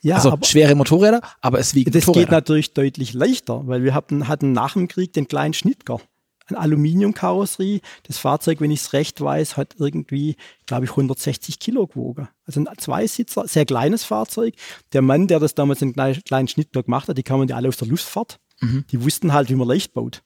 Ja, 0.03 0.16
also 0.16 0.33
aber, 0.33 0.45
schwere 0.45 0.74
Motorräder, 0.74 1.20
aber 1.41 1.59
es 1.59 1.74
wiegt 1.74 1.95
Das 1.95 2.07
Motorräder. 2.07 2.27
geht 2.27 2.31
natürlich 2.31 2.74
deutlich 2.74 3.14
leichter, 3.14 3.66
weil 3.66 3.83
wir 3.83 3.95
hatten, 3.95 4.29
hatten 4.29 4.53
nach 4.53 4.74
dem 4.74 4.87
Krieg 4.87 5.12
den 5.14 5.29
kleinen 5.29 5.55
Schnittger. 5.55 6.01
Ein 6.49 6.57
Aluminiumkarosserie. 6.57 7.80
Das 8.05 8.18
Fahrzeug, 8.18 8.61
wenn 8.61 8.70
ich 8.70 8.80
es 8.80 8.92
recht 8.92 9.20
weiß, 9.20 9.57
hat 9.57 9.74
irgendwie, 9.78 10.36
glaube 10.66 10.84
ich, 10.84 10.90
160 10.90 11.59
Kilo 11.59 11.86
gewogen. 11.86 12.28
Also 12.44 12.61
ein 12.61 12.68
Zweisitzer, 12.78 13.49
sehr 13.49 13.66
kleines 13.66 14.05
Fahrzeug. 14.05 14.55
Der 14.92 15.03
Mann, 15.03 15.26
der 15.26 15.40
das 15.40 15.55
damals 15.55 15.82
in 15.82 15.94
kleinen 15.94 16.49
Schnittger 16.49 16.82
gemacht 16.82 17.09
hat, 17.09 17.18
die 17.18 17.22
kamen 17.22 17.49
ja 17.49 17.57
alle 17.57 17.68
aus 17.68 17.76
der 17.76 17.88
Luftfahrt. 17.88 18.38
Mhm. 18.61 18.84
Die 18.90 19.03
wussten 19.05 19.32
halt, 19.32 19.51
wie 19.51 19.57
man 19.57 19.68
leicht 19.68 19.92
baut. 19.92 20.22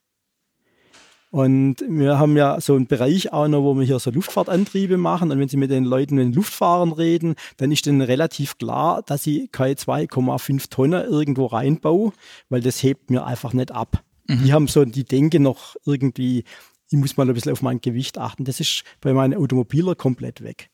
Und 1.31 1.77
wir 1.89 2.19
haben 2.19 2.37
ja 2.37 2.61
so 2.61 2.75
einen 2.75 2.89
Bereich 2.89 3.33
auch 3.33 3.47
noch, 3.47 3.63
wo 3.63 3.75
wir 3.75 3.87
hier 3.87 4.01
so 4.01 4.11
Luftfahrtantriebe 4.11 4.97
machen. 4.97 5.31
Und 5.31 5.39
wenn 5.39 5.49
Sie 5.49 5.57
mit 5.57 5.71
den 5.71 5.85
Leuten, 5.85 6.17
mit 6.17 6.25
den 6.25 6.33
Luftfahrern 6.33 6.93
reden, 6.93 7.37
dann 7.57 7.71
ist 7.71 7.87
denen 7.87 8.03
relativ 8.03 8.59
klar, 8.59 9.03
dass 9.07 9.23
sie 9.23 9.47
keine 9.49 9.75
2,5 9.75 10.71
Tonnen 10.71 11.05
irgendwo 11.09 11.47
reinbauen, 11.47 12.13
weil 12.49 12.61
das 12.61 12.83
hebt 12.83 13.11
mir 13.11 13.25
einfach 13.25 13.53
nicht 13.53 13.71
ab. 13.71 14.03
Mhm. 14.31 14.45
Die 14.45 14.53
haben 14.53 14.69
so 14.69 14.85
die 14.85 15.05
Denke 15.05 15.41
noch 15.41 15.77
irgendwie, 15.85 16.45
ich 16.91 16.99
muss 16.99 17.17
mal 17.17 17.29
ein 17.29 17.35
bisschen 17.35 17.53
auf 17.53 17.63
mein 17.63 17.81
Gewicht 17.81 18.19
achten. 18.19 18.45
Das 18.45 18.61
ist 18.61 18.85
bei 19.01 19.13
meinen 19.13 19.35
Automobiler 19.35 19.95
komplett 19.95 20.43
weg. 20.43 20.71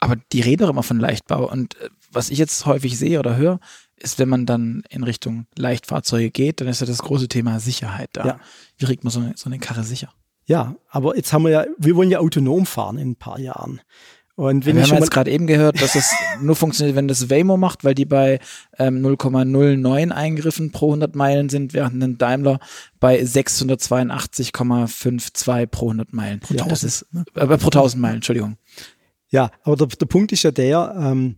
Aber 0.00 0.16
die 0.32 0.40
reden 0.40 0.62
doch 0.62 0.70
immer 0.70 0.82
von 0.82 0.98
Leichtbau. 0.98 1.50
Und 1.50 1.76
äh, 1.80 1.90
was 2.10 2.30
ich 2.30 2.38
jetzt 2.38 2.66
häufig 2.66 2.98
sehe 2.98 3.18
oder 3.18 3.36
höre, 3.36 3.60
ist, 3.96 4.18
wenn 4.18 4.28
man 4.28 4.46
dann 4.46 4.82
in 4.88 5.04
Richtung 5.04 5.46
Leichtfahrzeuge 5.56 6.30
geht, 6.30 6.60
dann 6.60 6.68
ist 6.68 6.80
ja 6.80 6.86
das 6.86 6.98
große 6.98 7.28
Thema 7.28 7.60
Sicherheit 7.60 8.10
da. 8.14 8.26
Ja. 8.26 8.40
Wie 8.78 8.86
kriegt 8.86 9.04
man 9.04 9.10
so 9.10 9.20
eine, 9.20 9.34
so 9.36 9.48
eine 9.48 9.58
Karre 9.58 9.84
sicher? 9.84 10.12
Ja, 10.46 10.74
aber 10.88 11.16
jetzt 11.16 11.32
haben 11.32 11.44
wir 11.44 11.50
ja, 11.50 11.66
wir 11.78 11.94
wollen 11.96 12.10
ja 12.10 12.18
autonom 12.18 12.66
fahren 12.66 12.98
in 12.98 13.10
ein 13.10 13.16
paar 13.16 13.38
Jahren. 13.38 13.80
Und 14.40 14.64
wenn 14.64 14.76
wir 14.76 14.84
haben 14.84 14.96
jetzt 14.96 15.10
gerade 15.10 15.30
eben 15.30 15.46
gehört, 15.46 15.82
dass 15.82 15.94
es 15.94 16.10
nur 16.40 16.56
funktioniert, 16.56 16.96
wenn 16.96 17.08
das 17.08 17.28
Waymo 17.28 17.58
macht, 17.58 17.84
weil 17.84 17.94
die 17.94 18.06
bei 18.06 18.40
ähm, 18.78 19.04
0,09 19.04 20.10
Eingriffen 20.10 20.72
pro 20.72 20.86
100 20.86 21.14
Meilen 21.14 21.50
sind, 21.50 21.74
während 21.74 22.02
ein 22.02 22.16
Daimler 22.16 22.58
bei 23.00 23.20
682,52 23.20 25.66
pro 25.66 25.88
100 25.88 26.14
Meilen. 26.14 26.40
Pro 26.40 26.54
ja, 26.54 26.62
1000, 26.62 26.72
das 26.72 26.84
ist 26.84 27.02
äh, 27.34 27.58
pro 27.58 27.66
1000 27.66 28.00
Meilen, 28.00 28.16
Entschuldigung. 28.16 28.56
Ja, 29.28 29.50
aber 29.62 29.76
der, 29.76 29.88
der 29.88 30.06
Punkt 30.06 30.32
ist 30.32 30.42
ja 30.42 30.52
der, 30.52 30.94
ähm, 30.98 31.36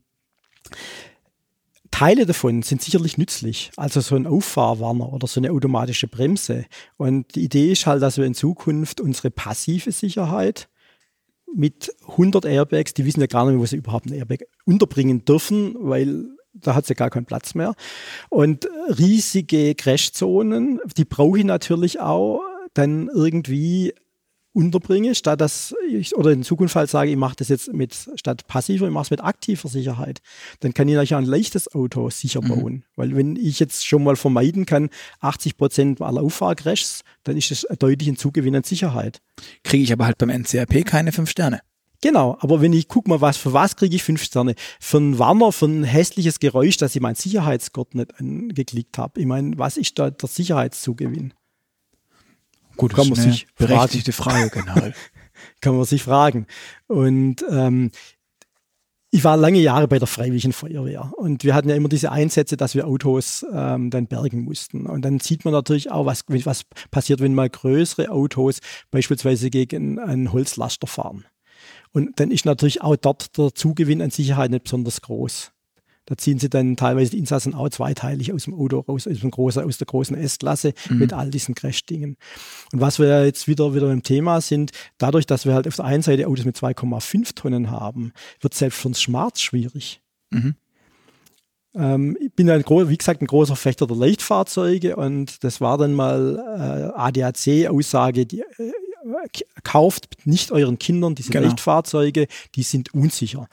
Teile 1.91 2.25
davon 2.25 2.63
sind 2.63 2.83
sicherlich 2.83 3.19
nützlich, 3.19 3.73
also 3.77 4.01
so 4.01 4.15
ein 4.15 4.29
Auffahrwarner 4.29 5.13
oder 5.13 5.27
so 5.27 5.41
eine 5.41 5.51
automatische 5.51 6.07
Bremse. 6.07 6.67
Und 6.99 7.35
die 7.35 7.43
Idee 7.43 7.73
ist 7.73 7.85
halt, 7.85 8.01
dass 8.01 8.17
wir 8.17 8.27
in 8.27 8.35
Zukunft 8.35 9.01
unsere 9.01 9.33
passive 9.33 9.91
Sicherheit 9.91 10.69
mit 11.55 11.95
100 12.09 12.45
Airbags, 12.45 12.95
die 12.95 13.05
wissen 13.05 13.21
ja 13.21 13.27
gar 13.27 13.45
nicht 13.45 13.55
mehr, 13.55 13.61
wo 13.61 13.67
sie 13.67 13.77
überhaupt 13.77 14.07
ein 14.07 14.15
Airbag 14.15 14.41
unterbringen 14.65 15.25
dürfen, 15.25 15.77
weil 15.79 16.27
da 16.55 16.75
hat 16.75 16.87
sie 16.87 16.93
ja 16.93 16.97
gar 16.97 17.11
keinen 17.11 17.27
Platz 17.27 17.55
mehr. 17.55 17.75
Und 18.29 18.69
riesige 18.99 19.75
Crashzonen, 19.75 20.81
die 20.97 21.05
brauche 21.05 21.39
ich 21.39 21.45
natürlich 21.45 22.01
auch 22.01 22.41
dann 22.75 23.09
irgendwie 23.13 23.95
unterbringe, 24.53 25.15
statt 25.15 25.41
dass 25.41 25.75
ich, 25.89 26.15
oder 26.15 26.31
in 26.31 26.43
Zukunft 26.43 26.77
halt 26.77 26.91
sage, 26.91 27.11
ich 27.11 27.17
mache 27.17 27.37
das 27.37 27.49
jetzt 27.49 27.73
mit, 27.73 27.95
statt 28.17 28.47
passiver, 28.47 28.87
ich 28.87 28.93
mache 28.93 29.05
es 29.05 29.11
mit 29.11 29.23
aktiver 29.23 29.69
Sicherheit, 29.69 30.21
dann 30.61 30.75
kann 30.75 30.89
ich 30.89 30.95
natürlich 30.95 31.15
ein 31.15 31.25
leichtes 31.25 31.75
Auto 31.75 32.11
sicher 32.11 32.43
mhm. 32.43 32.49
bauen. 32.49 32.73
Mhm. 32.73 32.83
Weil 32.97 33.17
wenn 33.17 33.37
ich 33.37 33.61
jetzt 33.61 33.87
schon 33.87 34.05
mal 34.05 34.17
vermeiden 34.17 34.67
kann, 34.67 34.91
80 35.21 35.57
Prozent 35.57 36.01
aller 36.01 36.23
Auffahrcrashs, 36.23 37.03
dann 37.25 37.37
ist 37.37 37.51
das 37.51 37.67
deutlich 37.79 38.09
ein 38.09 38.17
Zugewinn 38.17 38.57
an 38.57 38.65
Sicherheit. 38.65 39.21
Kriege 39.65 39.85
ich 39.85 39.93
aber 39.93 40.07
halt 40.07 40.19
beim 40.19 40.31
NCRP 40.31 40.85
keine 40.85 41.13
fünf 41.13 41.31
Sterne. 41.31 41.61
Genau, 42.03 42.37
aber 42.41 42.61
wenn 42.61 42.73
ich 42.73 42.89
guck 42.89 43.07
mal, 43.07 43.21
was 43.21 43.37
für 43.37 43.53
was 43.53 43.77
kriege 43.77 43.95
ich 43.95 44.03
fünf 44.03 44.25
Sterne? 44.25 44.57
Für 44.81 44.97
einen 44.97 45.21
Warner, 45.21 45.53
für 45.53 45.67
ein 45.67 45.85
hässliches 45.85 46.41
Geräusch, 46.41 46.77
dass 46.77 46.97
ich 46.97 47.01
meinen 47.01 47.15
Sicherheitsgurt 47.15 47.95
nicht 47.95 48.19
angeklickt 48.19 48.99
habe. 48.99 49.21
Ich 49.21 49.27
meine, 49.27 49.57
was 49.57 49.77
ist 49.77 50.01
da 50.01 50.11
der 50.11 50.29
Sicherheitszugewinn? 50.29 51.33
Gut, 52.77 52.95
kann 52.95 53.09
man 53.09 53.19
sich 53.19 53.47
berechtigte 53.57 54.13
Frage, 54.13 54.51
genau. 54.51 54.75
kann 55.61 55.77
man 55.77 55.85
sich 55.85 56.03
fragen. 56.03 56.47
Und 56.87 57.45
ähm, 57.51 57.91
ich 59.15 59.25
war 59.25 59.37
lange 59.37 59.59
Jahre 59.59 59.89
bei 59.89 59.99
der 59.99 60.09
Freiwilligen 60.09 60.55
Feuerwehr 60.55 61.13
und 61.19 61.45
wir 61.45 61.55
hatten 61.55 61.69
ja 61.69 61.77
immer 61.77 61.91
diese 61.91 62.11
Einsätze, 62.11 62.57
dass 62.57 62.75
wir 62.75 62.87
Autos 62.87 63.45
ähm, 63.53 63.91
dann 63.91 64.07
bergen 64.07 64.43
mussten. 64.43 64.87
Und 64.87 65.03
dann 65.03 65.21
sieht 65.21 65.45
man 65.45 65.53
natürlich 65.53 65.91
auch, 65.91 66.07
was, 66.07 66.25
was 66.29 66.65
passiert, 66.91 67.21
wenn 67.21 67.35
mal 67.35 67.51
größere 67.51 68.11
Autos 68.11 68.61
beispielsweise 68.91 69.51
gegen 69.51 69.99
einen 69.99 70.33
Holzlaster 70.33 70.87
fahren. 70.87 71.27
Und 71.93 72.19
dann 72.21 72.31
ist 72.31 72.47
natürlich 72.47 72.81
auch 72.81 72.97
dort 72.97 73.37
der 73.37 73.55
Zugewinn 73.55 74.01
an 74.01 74.11
Sicherheit 74.11 74.51
nicht 74.51 74.65
besonders 74.65 75.03
groß. 75.03 75.52
Da 76.13 76.19
ziehen 76.19 76.39
sie 76.39 76.51
dann 76.51 76.77
teilweise 76.77 77.13
die 77.13 77.19
Insassen 77.19 77.55
auch 77.55 77.71
zweiteilig 77.71 78.35
aus 78.35 78.45
dem 78.45 78.53
Auto 78.53 78.81
raus, 78.81 79.07
aus, 79.07 79.21
dem 79.21 79.31
großen, 79.31 79.65
aus 79.65 79.79
der 79.79 79.87
großen 79.87 80.15
S-Klasse 80.15 80.75
mhm. 80.91 80.99
mit 80.99 81.15
all 81.15 81.31
diesen 81.31 81.55
Crash-Dingen. 81.55 82.19
Und 82.71 82.81
was 82.83 82.99
wir 82.99 83.25
jetzt 83.25 83.49
wieder, 83.49 83.75
wieder 83.75 83.91
im 83.91 84.03
Thema 84.03 84.43
sind, 84.43 84.73
dadurch, 84.99 85.25
dass 85.25 85.47
wir 85.47 85.55
halt 85.55 85.67
auf 85.67 85.77
der 85.77 85.87
einen 85.87 86.03
Seite 86.03 86.27
Autos 86.27 86.45
mit 86.45 86.55
2,5 86.55 87.35
Tonnen 87.35 87.71
haben, 87.71 88.13
wird 88.43 88.53
selbst 88.53 88.81
für 88.81 88.89
uns 88.89 89.01
Schmerz 89.01 89.41
schwierig. 89.41 90.03
Mhm. 90.29 90.55
Ähm, 91.75 92.19
ich 92.21 92.35
bin 92.35 92.51
ein, 92.51 92.63
wie 92.69 92.99
gesagt, 92.99 93.23
ein 93.23 93.27
großer 93.27 93.57
Fechter 93.57 93.87
der 93.87 93.97
Leichtfahrzeuge 93.97 94.97
und 94.97 95.43
das 95.43 95.63
war 95.63 95.79
dann 95.79 95.95
mal 95.95 96.93
äh, 96.95 96.99
ADAC-Aussage, 97.01 98.27
die 98.27 98.41
äh, 98.41 98.73
kauft 99.65 100.27
nicht 100.27 100.53
euren 100.53 100.79
Kindern 100.79 101.15
diese 101.15 101.31
genau. 101.31 101.47
Leichtfahrzeuge, 101.47 102.27
die 102.55 102.63
sind 102.63 102.95
unsicher. 102.95 103.49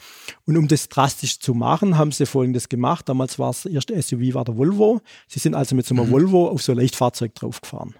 Und 0.45 0.57
um 0.57 0.67
das 0.67 0.89
drastisch 0.89 1.39
zu 1.39 1.53
machen, 1.53 1.97
haben 1.97 2.11
sie 2.11 2.25
folgendes 2.25 2.69
gemacht. 2.69 3.09
Damals 3.09 3.39
war 3.39 3.51
es, 3.51 3.63
das 3.63 3.73
erste 3.73 4.01
SUV 4.01 4.33
war 4.33 4.45
der 4.45 4.57
Volvo. 4.57 5.01
Sie 5.27 5.39
sind 5.39 5.55
also 5.55 5.75
mit 5.75 5.85
so 5.85 5.95
einem 5.95 6.07
mhm. 6.07 6.11
Volvo 6.11 6.47
auf 6.47 6.61
so 6.61 6.71
ein 6.71 6.77
Leichtfahrzeug 6.77 7.35
draufgefahren. 7.35 7.95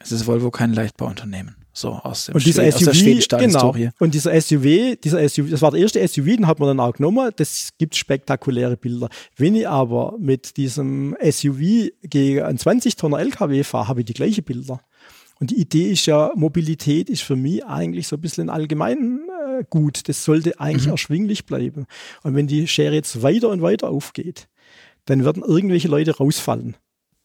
Es 0.00 0.12
ist 0.12 0.26
Volvo 0.26 0.50
kein 0.50 0.72
Leichtbauunternehmen. 0.72 1.56
So 1.72 1.90
aus, 1.90 2.26
dem 2.26 2.34
und 2.34 2.44
dieser 2.44 2.70
SUV, 2.70 3.28
genau. 3.38 3.74
Und 4.00 4.14
dieser 4.14 4.38
SUV, 4.40 4.96
dieser 5.02 5.28
SUV, 5.28 5.50
das 5.50 5.62
war 5.62 5.70
der 5.70 5.80
erste 5.80 6.06
SUV, 6.06 6.24
den 6.24 6.46
hat 6.48 6.58
man 6.58 6.68
dann 6.68 6.80
auch 6.80 6.92
genommen. 6.94 7.30
Das 7.36 7.70
gibt 7.78 7.94
spektakuläre 7.94 8.76
Bilder. 8.76 9.08
Wenn 9.36 9.54
ich 9.54 9.68
aber 9.68 10.16
mit 10.18 10.56
diesem 10.56 11.16
SUV 11.22 11.90
gegen 12.02 12.42
einen 12.42 12.58
20-Tonner 12.58 13.20
LKW 13.20 13.62
fahre, 13.62 13.86
habe 13.88 14.00
ich 14.00 14.06
die 14.06 14.14
gleichen 14.14 14.42
Bilder. 14.42 14.80
Und 15.40 15.50
die 15.50 15.60
Idee 15.60 15.90
ist 15.90 16.06
ja, 16.06 16.32
Mobilität 16.36 17.08
ist 17.08 17.22
für 17.22 17.34
mich 17.34 17.64
eigentlich 17.64 18.06
so 18.06 18.16
ein 18.16 18.20
bisschen 18.20 18.50
allgemein 18.50 19.22
äh, 19.58 19.64
gut. 19.68 20.08
Das 20.08 20.22
sollte 20.22 20.60
eigentlich 20.60 20.86
mhm. 20.86 20.92
erschwinglich 20.92 21.46
bleiben. 21.46 21.86
Und 22.22 22.34
wenn 22.34 22.46
die 22.46 22.68
Schere 22.68 22.94
jetzt 22.94 23.22
weiter 23.22 23.48
und 23.48 23.62
weiter 23.62 23.88
aufgeht, 23.88 24.48
dann 25.06 25.24
werden 25.24 25.42
irgendwelche 25.42 25.88
Leute 25.88 26.16
rausfallen. 26.16 26.76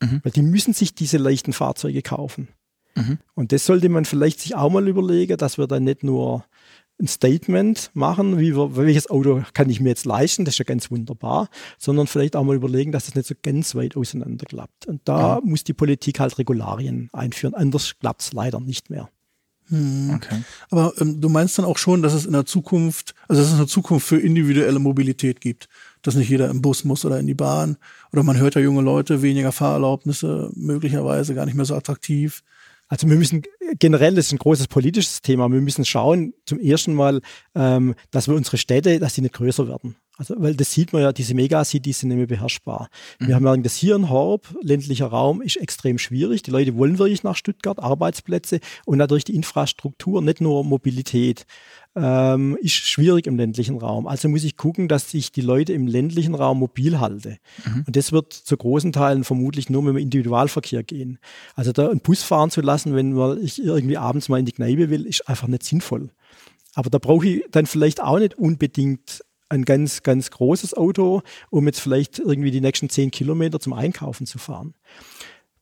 Mhm. 0.01 0.21
Weil 0.23 0.31
die 0.31 0.41
müssen 0.41 0.73
sich 0.73 0.95
diese 0.95 1.17
leichten 1.17 1.51
Fahrzeuge 1.51 2.01
kaufen. 2.01 2.47
Mhm. 2.95 3.19
Und 3.33 3.51
das 3.51 3.65
sollte 3.65 3.89
man 3.89 4.05
vielleicht 4.05 4.39
sich 4.39 4.55
auch 4.55 4.71
mal 4.71 4.87
überlegen, 4.87 5.37
dass 5.37 5.57
wir 5.57 5.67
dann 5.67 5.83
nicht 5.83 6.03
nur 6.03 6.45
ein 6.99 7.07
Statement 7.07 7.91
machen, 7.93 8.39
wie 8.39 8.55
wir, 8.55 8.77
welches 8.77 9.09
Auto 9.09 9.43
kann 9.53 9.69
ich 9.69 9.81
mir 9.81 9.89
jetzt 9.89 10.05
leisten, 10.05 10.45
das 10.45 10.53
ist 10.53 10.59
ja 10.59 10.65
ganz 10.65 10.89
wunderbar, 10.91 11.49
sondern 11.77 12.07
vielleicht 12.07 12.35
auch 12.35 12.43
mal 12.43 12.55
überlegen, 12.55 12.91
dass 12.91 13.07
es 13.07 13.15
nicht 13.15 13.27
so 13.27 13.35
ganz 13.41 13.75
weit 13.75 13.97
auseinander 13.97 14.45
klappt. 14.45 14.85
Und 14.85 15.01
da 15.03 15.35
ja. 15.35 15.41
muss 15.43 15.63
die 15.63 15.73
Politik 15.73 16.19
halt 16.19 16.37
Regularien 16.37 17.09
einführen, 17.11 17.53
anders 17.53 17.99
klappt 17.99 18.21
es 18.21 18.33
leider 18.33 18.61
nicht 18.61 18.89
mehr. 18.89 19.09
Hm. 19.69 20.13
Okay. 20.15 20.43
Aber 20.69 20.93
ähm, 20.99 21.19
du 21.19 21.27
meinst 21.27 21.57
dann 21.57 21.65
auch 21.65 21.77
schon, 21.77 22.03
dass 22.03 22.13
es 22.13 22.25
in 22.25 22.33
der 22.33 22.45
Zukunft, 22.45 23.15
also 23.27 23.41
dass 23.41 23.51
es 23.51 23.57
eine 23.57 23.67
Zukunft 23.67 24.07
für 24.07 24.19
individuelle 24.19 24.79
Mobilität 24.79 25.41
gibt, 25.41 25.67
dass 26.03 26.15
nicht 26.15 26.29
jeder 26.29 26.49
im 26.49 26.61
Bus 26.61 26.83
muss 26.83 27.03
oder 27.03 27.19
in 27.19 27.25
die 27.25 27.33
Bahn 27.33 27.77
oder 28.13 28.21
man 28.21 28.37
hört 28.37 28.55
ja 28.55 28.61
junge 28.61 28.81
Leute, 28.81 29.23
weniger 29.23 29.51
Fahrerlaubnisse, 29.51 30.51
möglicherweise 30.55 31.33
gar 31.33 31.45
nicht 31.45 31.55
mehr 31.55 31.65
so 31.65 31.75
attraktiv. 31.75 32.43
Also 32.87 33.09
wir 33.09 33.15
müssen 33.15 33.41
generell, 33.79 34.13
das 34.13 34.27
ist 34.27 34.33
ein 34.33 34.37
großes 34.37 34.67
politisches 34.67 35.21
Thema, 35.21 35.51
wir 35.51 35.61
müssen 35.61 35.85
schauen, 35.85 36.33
zum 36.45 36.59
ersten 36.59 36.93
Mal, 36.93 37.21
ähm, 37.55 37.95
dass 38.11 38.27
wir 38.27 38.35
unsere 38.35 38.57
Städte, 38.57 38.99
dass 38.99 39.15
sie 39.15 39.21
nicht 39.21 39.33
größer 39.33 39.67
werden. 39.67 39.95
Also, 40.17 40.35
weil 40.37 40.55
das 40.55 40.71
sieht 40.71 40.93
man 40.93 41.01
ja, 41.01 41.11
diese 41.11 41.33
Megacities 41.33 41.99
sind 41.99 42.09
nicht 42.09 42.17
mehr 42.17 42.27
beherrschbar. 42.27 42.89
Mhm. 43.19 43.27
Wir 43.27 43.35
haben 43.35 43.45
ja 43.45 43.57
das 43.57 43.75
hier 43.75 43.95
in 43.95 44.09
Horb, 44.09 44.55
ländlicher 44.61 45.07
Raum, 45.07 45.41
ist 45.41 45.57
extrem 45.57 45.97
schwierig. 45.97 46.43
Die 46.43 46.51
Leute 46.51 46.77
wollen 46.77 46.99
wirklich 46.99 47.23
nach 47.23 47.35
Stuttgart, 47.35 47.79
Arbeitsplätze 47.79 48.59
und 48.85 48.97
natürlich 48.97 49.25
die 49.25 49.35
Infrastruktur, 49.35 50.21
nicht 50.21 50.39
nur 50.39 50.63
Mobilität, 50.63 51.45
ähm, 51.95 52.57
ist 52.61 52.73
schwierig 52.73 53.25
im 53.27 53.37
ländlichen 53.37 53.77
Raum. 53.77 54.07
Also 54.07 54.27
muss 54.27 54.43
ich 54.43 54.57
gucken, 54.57 54.87
dass 54.87 55.13
ich 55.13 55.31
die 55.31 55.41
Leute 55.41 55.73
im 55.73 55.87
ländlichen 55.87 56.35
Raum 56.35 56.59
mobil 56.59 56.99
halte. 56.99 57.37
Mhm. 57.65 57.83
Und 57.87 57.95
das 57.95 58.11
wird 58.11 58.33
zu 58.33 58.57
großen 58.57 58.91
Teilen 58.91 59.23
vermutlich 59.23 59.69
nur 59.69 59.81
mit 59.81 59.95
dem 59.95 59.97
Individualverkehr 59.97 60.83
gehen. 60.83 61.19
Also 61.55 61.71
da 61.71 61.89
einen 61.89 62.01
Bus 62.01 62.23
fahren 62.23 62.51
zu 62.51 62.61
lassen, 62.61 62.95
wenn 62.95 63.15
ich 63.41 63.63
irgendwie 63.63 63.97
abends 63.97 64.29
mal 64.29 64.39
in 64.39 64.45
die 64.45 64.51
Kneipe 64.51 64.89
will, 64.89 65.05
ist 65.05 65.27
einfach 65.29 65.47
nicht 65.47 65.63
sinnvoll. 65.63 66.09
Aber 66.73 66.89
da 66.89 66.97
brauche 66.97 67.27
ich 67.27 67.45
dann 67.51 67.65
vielleicht 67.65 68.01
auch 68.01 68.19
nicht 68.19 68.37
unbedingt 68.37 69.23
ein 69.47 69.63
ganz, 69.63 70.03
ganz 70.03 70.31
großes 70.31 70.73
Auto, 70.73 71.21
um 71.49 71.65
jetzt 71.65 71.79
vielleicht 71.79 72.19
irgendwie 72.19 72.51
die 72.51 72.61
nächsten 72.61 72.89
zehn 72.89 73.11
Kilometer 73.11 73.59
zum 73.59 73.73
Einkaufen 73.73 74.25
zu 74.25 74.37
fahren. 74.37 74.73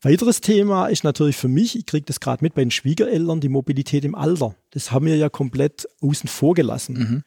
Weiteres 0.03 0.41
Thema 0.41 0.87
ist 0.87 1.05
natürlich 1.05 1.37
für 1.37 1.47
mich, 1.47 1.77
ich 1.77 1.85
kriege 1.85 2.05
das 2.05 2.19
gerade 2.19 2.43
mit 2.43 2.55
bei 2.55 2.61
den 2.61 2.71
Schwiegereltern, 2.71 3.39
die 3.39 3.49
Mobilität 3.49 4.03
im 4.03 4.15
Alter. 4.15 4.53
Das 4.71 4.91
haben 4.91 5.05
wir 5.05 5.15
ja 5.15 5.29
komplett 5.29 5.87
außen 6.01 6.27
vor 6.27 6.53
gelassen. 6.53 6.93
Mhm. 6.93 7.23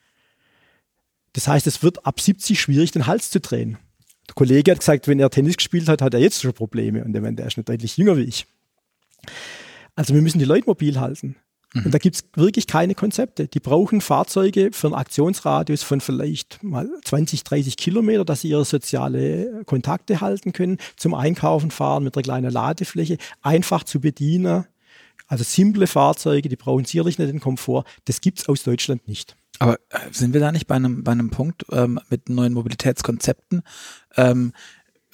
Das 1.33 1.47
heißt, 1.47 1.65
es 1.65 1.81
wird 1.81 2.05
ab 2.05 2.19
70 2.19 2.59
schwierig, 2.59 2.91
den 2.91 3.07
Hals 3.07 3.31
zu 3.31 3.39
drehen. 3.39 3.77
Der 4.27 4.35
Kollege 4.35 4.71
hat 4.71 4.79
gesagt, 4.79 5.07
wenn 5.07 5.19
er 5.19 5.29
Tennis 5.31 5.57
gespielt 5.57 5.87
hat, 5.87 6.01
hat 6.01 6.13
er 6.13 6.19
jetzt 6.19 6.41
schon 6.41 6.53
Probleme. 6.53 7.03
Und 7.03 7.13
der, 7.13 7.21
der 7.31 7.47
ist 7.47 7.57
nicht 7.57 7.67
deutlich 7.67 7.97
jünger 7.97 8.15
wie 8.17 8.23
ich. 8.23 8.45
Also 9.95 10.13
wir 10.13 10.21
müssen 10.21 10.39
die 10.39 10.45
Leute 10.45 10.67
mobil 10.67 10.99
halten. 10.99 11.35
Und 11.73 11.93
da 11.93 11.97
gibt 11.97 12.15
es 12.15 12.23
wirklich 12.35 12.65
keine 12.65 12.95
Konzepte. 12.95 13.47
Die 13.47 13.59
brauchen 13.59 14.01
Fahrzeuge 14.01 14.69
für 14.71 14.87
einen 14.87 14.95
Aktionsradius 14.95 15.83
von 15.83 15.99
vielleicht 15.99 16.63
mal 16.63 16.89
20, 17.03 17.43
30 17.43 17.77
Kilometer, 17.77 18.25
dass 18.25 18.41
sie 18.41 18.49
ihre 18.49 18.65
soziale 18.65 19.63
Kontakte 19.65 20.21
halten 20.21 20.53
können, 20.53 20.77
zum 20.95 21.13
Einkaufen 21.13 21.71
fahren 21.71 22.03
mit 22.03 22.15
einer 22.15 22.23
kleinen 22.23 22.51
Ladefläche, 22.51 23.17
einfach 23.41 23.83
zu 23.83 23.99
bedienen. 23.99 24.65
Also 25.27 25.43
simple 25.43 25.87
Fahrzeuge, 25.87 26.47
die 26.47 26.55
brauchen 26.55 26.85
sicherlich 26.85 27.19
nicht 27.19 27.31
den 27.31 27.41
Komfort. 27.41 27.83
Das 28.05 28.21
gibt 28.21 28.39
es 28.39 28.49
aus 28.49 28.63
Deutschland 28.63 29.07
nicht. 29.07 29.35
Aber 29.59 29.77
äh, 29.89 29.99
sind 30.11 30.33
wir 30.33 30.39
da 30.39 30.51
nicht 30.51 30.67
bei 30.67 30.75
einem, 30.75 31.03
bei 31.03 31.11
einem 31.11 31.31
Punkt 31.31 31.65
ähm, 31.71 31.99
mit 32.09 32.29
neuen 32.29 32.53
Mobilitätskonzepten? 32.53 33.63
Ähm, 34.15 34.53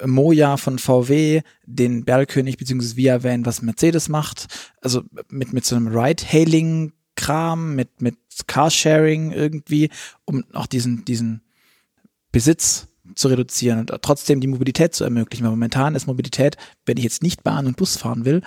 Moja 0.06 0.58
von 0.58 0.80
VW, 0.80 1.42
den 1.66 2.06
Berlkönig 2.06 2.58
bzw. 2.58 2.96
Via 2.96 3.24
Van, 3.24 3.46
was 3.46 3.62
Mercedes 3.62 4.10
macht, 4.10 4.48
also 4.82 5.04
mit, 5.30 5.54
mit 5.54 5.66
so 5.66 5.76
einem 5.76 5.88
Ride-Hailing-Kram, 5.88 7.76
mit, 7.76 8.02
mit 8.02 8.18
Carsharing 8.48 9.32
irgendwie, 9.32 9.90
um 10.26 10.44
auch 10.54 10.68
diesen, 10.68 11.06
diesen 11.06 11.42
Besitz 12.32 12.88
zu 13.16 13.28
reduzieren 13.28 13.80
und 13.80 13.92
trotzdem 14.02 14.42
die 14.42 14.48
Mobilität 14.48 14.94
zu 14.94 15.04
ermöglichen. 15.04 15.44
Weil 15.44 15.52
momentan 15.52 15.96
ist 15.96 16.08
Mobilität, 16.08 16.58
wenn 16.86 16.98
ich 16.98 17.04
jetzt 17.04 17.24
nicht 17.24 17.44
Bahn 17.44 17.68
und 17.68 17.78
Bus 17.78 17.98
fahren 17.98 18.26
will, 18.26 18.42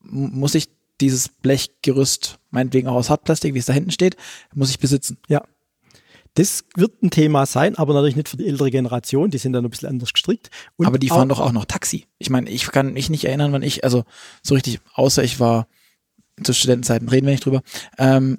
muss 0.00 0.54
ich 0.54 0.68
dieses 1.00 1.28
Blechgerüst, 1.28 2.38
meinetwegen 2.50 2.88
auch 2.88 2.96
aus 2.96 3.10
Hartplastik, 3.10 3.54
wie 3.54 3.58
es 3.58 3.66
da 3.66 3.72
hinten 3.72 3.90
steht, 3.90 4.16
muss 4.54 4.70
ich 4.70 4.78
besitzen. 4.78 5.18
Ja. 5.28 5.44
Das 6.38 6.64
wird 6.76 7.02
ein 7.02 7.10
Thema 7.10 7.46
sein, 7.46 7.74
aber 7.74 7.94
natürlich 7.94 8.14
nicht 8.14 8.28
für 8.28 8.36
die 8.36 8.46
ältere 8.46 8.70
Generation, 8.70 9.28
die 9.28 9.38
sind 9.38 9.54
dann 9.54 9.64
ein 9.64 9.70
bisschen 9.70 9.88
anders 9.88 10.12
gestrickt. 10.12 10.50
Und 10.76 10.86
aber 10.86 10.96
die 10.96 11.08
fahren 11.08 11.28
doch 11.28 11.40
auch 11.40 11.50
noch 11.50 11.64
Taxi. 11.64 12.06
Ich 12.18 12.30
meine, 12.30 12.48
ich 12.48 12.70
kann 12.70 12.92
mich 12.92 13.10
nicht 13.10 13.24
erinnern, 13.24 13.50
wann 13.50 13.64
ich, 13.64 13.82
also 13.82 14.04
so 14.40 14.54
richtig, 14.54 14.78
außer 14.94 15.24
ich 15.24 15.40
war 15.40 15.66
zu 16.40 16.52
Studentenzeiten, 16.52 17.08
reden 17.08 17.26
wir 17.26 17.32
nicht 17.32 17.44
drüber. 17.44 17.62
Ähm, 17.98 18.38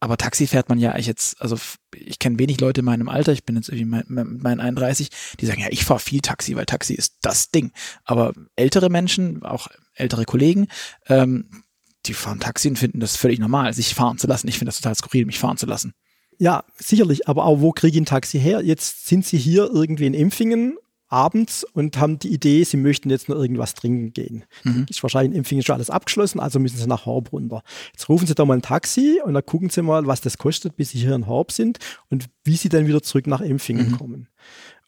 aber 0.00 0.16
Taxi 0.16 0.48
fährt 0.48 0.68
man 0.68 0.80
ja 0.80 0.90
eigentlich 0.90 1.06
jetzt, 1.06 1.40
also 1.40 1.56
ich 1.94 2.18
kenne 2.18 2.40
wenig 2.40 2.58
Leute 2.58 2.80
in 2.80 2.84
meinem 2.84 3.08
Alter, 3.08 3.30
ich 3.30 3.44
bin 3.44 3.54
jetzt 3.54 3.68
irgendwie 3.68 3.96
mit 3.96 4.10
mein, 4.10 4.38
mein 4.42 4.58
31, 4.58 5.08
die 5.38 5.46
sagen, 5.46 5.60
ja, 5.60 5.68
ich 5.70 5.84
fahre 5.84 6.00
viel 6.00 6.20
Taxi, 6.20 6.56
weil 6.56 6.66
Taxi 6.66 6.94
ist 6.94 7.18
das 7.22 7.52
Ding. 7.52 7.70
Aber 8.02 8.32
ältere 8.56 8.90
Menschen, 8.90 9.44
auch 9.44 9.68
ältere 9.94 10.24
Kollegen, 10.24 10.66
ähm, 11.06 11.62
die 12.06 12.14
fahren 12.14 12.40
Taxi 12.40 12.66
und 12.66 12.76
finden 12.76 12.98
das 12.98 13.16
völlig 13.16 13.38
normal, 13.38 13.72
sich 13.72 13.94
fahren 13.94 14.18
zu 14.18 14.26
lassen. 14.26 14.48
Ich 14.48 14.58
finde 14.58 14.70
das 14.70 14.80
total 14.80 14.96
skurril, 14.96 15.26
mich 15.26 15.38
fahren 15.38 15.58
zu 15.58 15.66
lassen. 15.66 15.94
Ja, 16.38 16.64
sicherlich, 16.76 17.28
aber 17.28 17.44
auch 17.44 17.60
wo 17.60 17.72
kriege 17.72 17.96
ich 17.96 18.02
ein 18.02 18.06
Taxi 18.06 18.38
her? 18.38 18.62
Jetzt 18.62 19.06
sind 19.06 19.24
sie 19.24 19.38
hier 19.38 19.70
irgendwie 19.72 20.06
in 20.06 20.14
Empfingen 20.14 20.76
abends 21.08 21.64
und 21.72 21.96
haben 21.98 22.18
die 22.18 22.32
Idee, 22.32 22.64
sie 22.64 22.76
möchten 22.76 23.08
jetzt 23.08 23.28
noch 23.28 23.36
irgendwas 23.36 23.74
trinken 23.74 24.12
gehen. 24.12 24.44
Mhm. 24.64 24.86
Ist 24.90 25.02
wahrscheinlich 25.02 25.32
in 25.32 25.38
Empfingen 25.38 25.64
schon 25.64 25.76
alles 25.76 25.90
abgeschlossen, 25.90 26.40
also 26.40 26.58
müssen 26.58 26.76
sie 26.76 26.88
nach 26.88 27.06
Horb 27.06 27.32
runter. 27.32 27.62
Jetzt 27.92 28.08
rufen 28.08 28.26
sie 28.26 28.34
da 28.34 28.44
mal 28.44 28.54
ein 28.54 28.62
Taxi 28.62 29.20
und 29.24 29.34
dann 29.34 29.46
gucken 29.46 29.70
sie 29.70 29.82
mal, 29.82 30.06
was 30.06 30.20
das 30.22 30.38
kostet, 30.38 30.76
bis 30.76 30.90
sie 30.90 30.98
hier 30.98 31.14
in 31.14 31.26
Horb 31.26 31.52
sind 31.52 31.78
und 32.10 32.26
wie 32.42 32.56
sie 32.56 32.68
dann 32.68 32.86
wieder 32.86 33.02
zurück 33.02 33.26
nach 33.26 33.40
Empfingen 33.40 33.90
mhm. 33.90 33.98
kommen. 33.98 34.28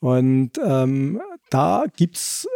Und 0.00 0.52
ähm, 0.64 1.20
da 1.50 1.84
gibt's 1.96 2.48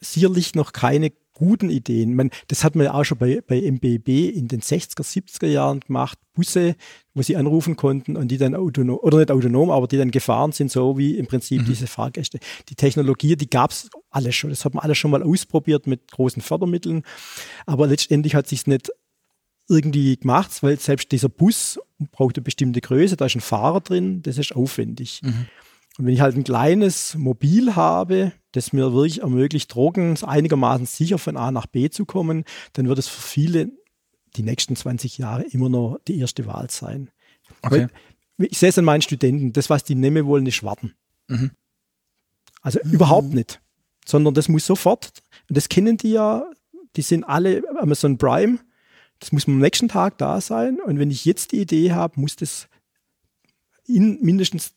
sicherlich 0.00 0.54
noch 0.54 0.72
keine 0.72 1.12
guten 1.42 1.70
Ideen. 1.70 2.14
Man, 2.14 2.30
das 2.48 2.62
hat 2.62 2.76
man 2.76 2.86
ja 2.86 2.94
auch 2.94 3.04
schon 3.04 3.18
bei, 3.18 3.42
bei 3.44 3.60
MBB 3.60 4.30
in 4.30 4.46
den 4.46 4.60
60er, 4.60 5.02
70er 5.02 5.48
Jahren 5.48 5.80
gemacht. 5.80 6.18
Busse, 6.34 6.76
wo 7.14 7.22
sie 7.22 7.36
anrufen 7.36 7.76
konnten 7.76 8.16
und 8.16 8.28
die 8.28 8.38
dann 8.38 8.54
autonom, 8.54 8.98
oder 9.02 9.18
nicht 9.18 9.30
autonom, 9.30 9.70
aber 9.70 9.88
die 9.88 9.98
dann 9.98 10.10
gefahren 10.10 10.52
sind, 10.52 10.70
so 10.70 10.96
wie 10.96 11.18
im 11.18 11.26
Prinzip 11.26 11.62
mhm. 11.62 11.66
diese 11.66 11.86
Fahrgäste. 11.86 12.38
Die 12.68 12.74
Technologie, 12.74 13.36
die 13.36 13.50
gab 13.50 13.72
es 13.72 13.90
alles 14.10 14.34
schon. 14.34 14.50
Das 14.50 14.64
hat 14.64 14.74
man 14.74 14.84
alles 14.84 14.96
schon 14.98 15.10
mal 15.10 15.22
ausprobiert 15.22 15.86
mit 15.86 16.10
großen 16.12 16.40
Fördermitteln. 16.40 17.02
Aber 17.66 17.86
letztendlich 17.86 18.34
hat 18.34 18.46
sich 18.46 18.66
nicht 18.66 18.90
irgendwie 19.68 20.16
gemacht, 20.16 20.62
weil 20.62 20.78
selbst 20.78 21.12
dieser 21.12 21.28
Bus 21.28 21.78
braucht 22.12 22.36
eine 22.36 22.44
bestimmte 22.44 22.80
Größe, 22.80 23.16
da 23.16 23.26
ist 23.26 23.34
ein 23.34 23.40
Fahrer 23.40 23.80
drin, 23.80 24.22
das 24.22 24.38
ist 24.38 24.54
aufwendig. 24.54 25.20
Mhm. 25.22 25.46
Und 25.98 26.06
wenn 26.06 26.14
ich 26.14 26.20
halt 26.20 26.36
ein 26.36 26.44
kleines 26.44 27.14
Mobil 27.16 27.76
habe, 27.76 28.32
das 28.52 28.72
mir 28.72 28.92
wirklich 28.92 29.20
ermöglicht, 29.20 29.74
Drogen 29.74 30.16
einigermaßen 30.22 30.86
sicher 30.86 31.18
von 31.18 31.36
A 31.36 31.50
nach 31.50 31.66
B 31.66 31.90
zu 31.90 32.06
kommen, 32.06 32.44
dann 32.72 32.88
wird 32.88 32.98
es 32.98 33.08
für 33.08 33.20
viele 33.20 33.70
die 34.36 34.42
nächsten 34.42 34.76
20 34.76 35.18
Jahre 35.18 35.42
immer 35.42 35.68
noch 35.68 35.98
die 36.08 36.18
erste 36.18 36.46
Wahl 36.46 36.70
sein. 36.70 37.10
Okay. 37.62 37.88
Weil 38.36 38.46
ich 38.50 38.58
sehe 38.58 38.70
es 38.70 38.78
an 38.78 38.84
meinen 38.84 39.02
Studenten, 39.02 39.52
das, 39.52 39.68
was 39.68 39.84
die 39.84 39.94
nehmen 39.94 40.26
wollen, 40.26 40.46
ist 40.46 40.62
warten. 40.62 40.94
Mhm. 41.28 41.50
Also 42.62 42.80
mhm. 42.82 42.92
überhaupt 42.92 43.34
nicht. 43.34 43.60
Sondern 44.06 44.34
das 44.34 44.48
muss 44.48 44.66
sofort, 44.66 45.22
und 45.48 45.56
das 45.56 45.68
kennen 45.68 45.96
die 45.96 46.12
ja, 46.12 46.50
die 46.96 47.02
sind 47.02 47.24
alle 47.24 47.62
Amazon 47.78 48.18
Prime, 48.18 48.58
das 49.20 49.30
muss 49.30 49.46
am 49.46 49.58
nächsten 49.58 49.88
Tag 49.88 50.18
da 50.18 50.40
sein. 50.40 50.80
Und 50.80 50.98
wenn 50.98 51.10
ich 51.10 51.24
jetzt 51.24 51.52
die 51.52 51.60
Idee 51.60 51.92
habe, 51.92 52.20
muss 52.20 52.34
das 52.34 52.68
in 53.86 54.18
mindestens 54.20 54.74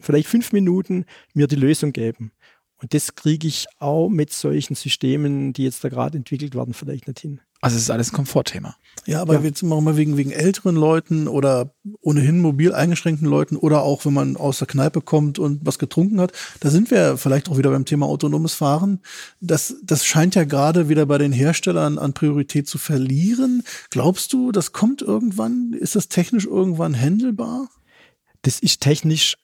vielleicht 0.00 0.28
fünf 0.28 0.52
Minuten 0.52 1.04
mir 1.34 1.46
die 1.46 1.56
Lösung 1.56 1.92
geben. 1.92 2.32
Und 2.80 2.94
das 2.94 3.16
kriege 3.16 3.48
ich 3.48 3.66
auch 3.78 4.08
mit 4.08 4.32
solchen 4.32 4.76
Systemen, 4.76 5.52
die 5.52 5.64
jetzt 5.64 5.82
da 5.82 5.88
gerade 5.88 6.16
entwickelt 6.16 6.54
werden, 6.54 6.74
vielleicht 6.74 7.08
nicht 7.08 7.18
hin. 7.18 7.40
Also 7.60 7.76
es 7.76 7.82
ist 7.82 7.90
alles 7.90 8.12
ein 8.12 8.14
Komfortthema. 8.14 8.76
Ja, 9.04 9.20
aber 9.20 9.34
ja. 9.34 9.40
jetzt 9.40 9.64
machen 9.64 9.84
wir 9.84 9.96
wegen, 9.96 10.16
wegen 10.16 10.30
älteren 10.30 10.76
Leuten 10.76 11.26
oder 11.26 11.74
ohnehin 12.00 12.40
mobil 12.40 12.72
eingeschränkten 12.72 13.26
Leuten 13.26 13.56
oder 13.56 13.82
auch 13.82 14.04
wenn 14.04 14.12
man 14.12 14.36
aus 14.36 14.58
der 14.58 14.68
Kneipe 14.68 15.00
kommt 15.00 15.40
und 15.40 15.66
was 15.66 15.80
getrunken 15.80 16.20
hat, 16.20 16.32
da 16.60 16.70
sind 16.70 16.92
wir 16.92 17.16
vielleicht 17.16 17.48
auch 17.48 17.58
wieder 17.58 17.70
beim 17.70 17.84
Thema 17.84 18.06
autonomes 18.06 18.54
Fahren. 18.54 19.00
Das, 19.40 19.74
das 19.82 20.06
scheint 20.06 20.36
ja 20.36 20.44
gerade 20.44 20.88
wieder 20.88 21.04
bei 21.06 21.18
den 21.18 21.32
Herstellern 21.32 21.98
an 21.98 22.12
Priorität 22.12 22.68
zu 22.68 22.78
verlieren. 22.78 23.64
Glaubst 23.90 24.32
du, 24.32 24.52
das 24.52 24.72
kommt 24.72 25.02
irgendwann? 25.02 25.72
Ist 25.72 25.96
das 25.96 26.08
technisch 26.08 26.46
irgendwann 26.46 26.94
handelbar? 26.94 27.70
Das 28.42 28.60
ist 28.60 28.82
technisch 28.82 29.36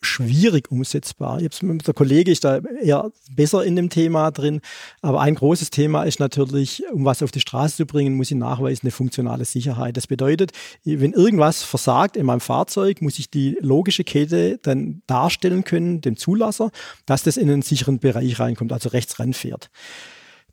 schwierig 0.00 0.70
umsetzbar. 0.70 1.40
Jetzt 1.40 1.62
mit 1.62 1.86
der 1.86 1.94
Kollege 1.94 2.30
ist 2.30 2.44
da 2.44 2.58
eher 2.82 3.10
besser 3.34 3.64
in 3.64 3.76
dem 3.76 3.90
Thema 3.90 4.30
drin, 4.30 4.60
aber 5.02 5.20
ein 5.20 5.34
großes 5.34 5.70
Thema 5.70 6.04
ist 6.04 6.20
natürlich, 6.20 6.82
um 6.92 7.04
was 7.04 7.22
auf 7.22 7.30
die 7.30 7.40
Straße 7.40 7.76
zu 7.76 7.86
bringen, 7.86 8.14
muss 8.14 8.30
ich 8.30 8.36
nachweisen 8.36 8.82
eine 8.84 8.92
funktionale 8.92 9.44
Sicherheit. 9.44 9.96
Das 9.96 10.06
bedeutet, 10.06 10.52
wenn 10.84 11.12
irgendwas 11.12 11.62
versagt 11.62 12.16
in 12.16 12.26
meinem 12.26 12.40
Fahrzeug, 12.40 13.02
muss 13.02 13.18
ich 13.18 13.30
die 13.30 13.56
logische 13.60 14.04
Kette 14.04 14.58
dann 14.62 15.02
darstellen 15.06 15.64
können, 15.64 16.00
dem 16.00 16.16
Zulasser, 16.16 16.70
dass 17.06 17.22
das 17.22 17.36
in 17.36 17.50
einen 17.50 17.62
sicheren 17.62 17.98
Bereich 17.98 18.38
reinkommt, 18.40 18.72
also 18.72 18.88
rechts 18.88 19.18
ranfährt. 19.18 19.70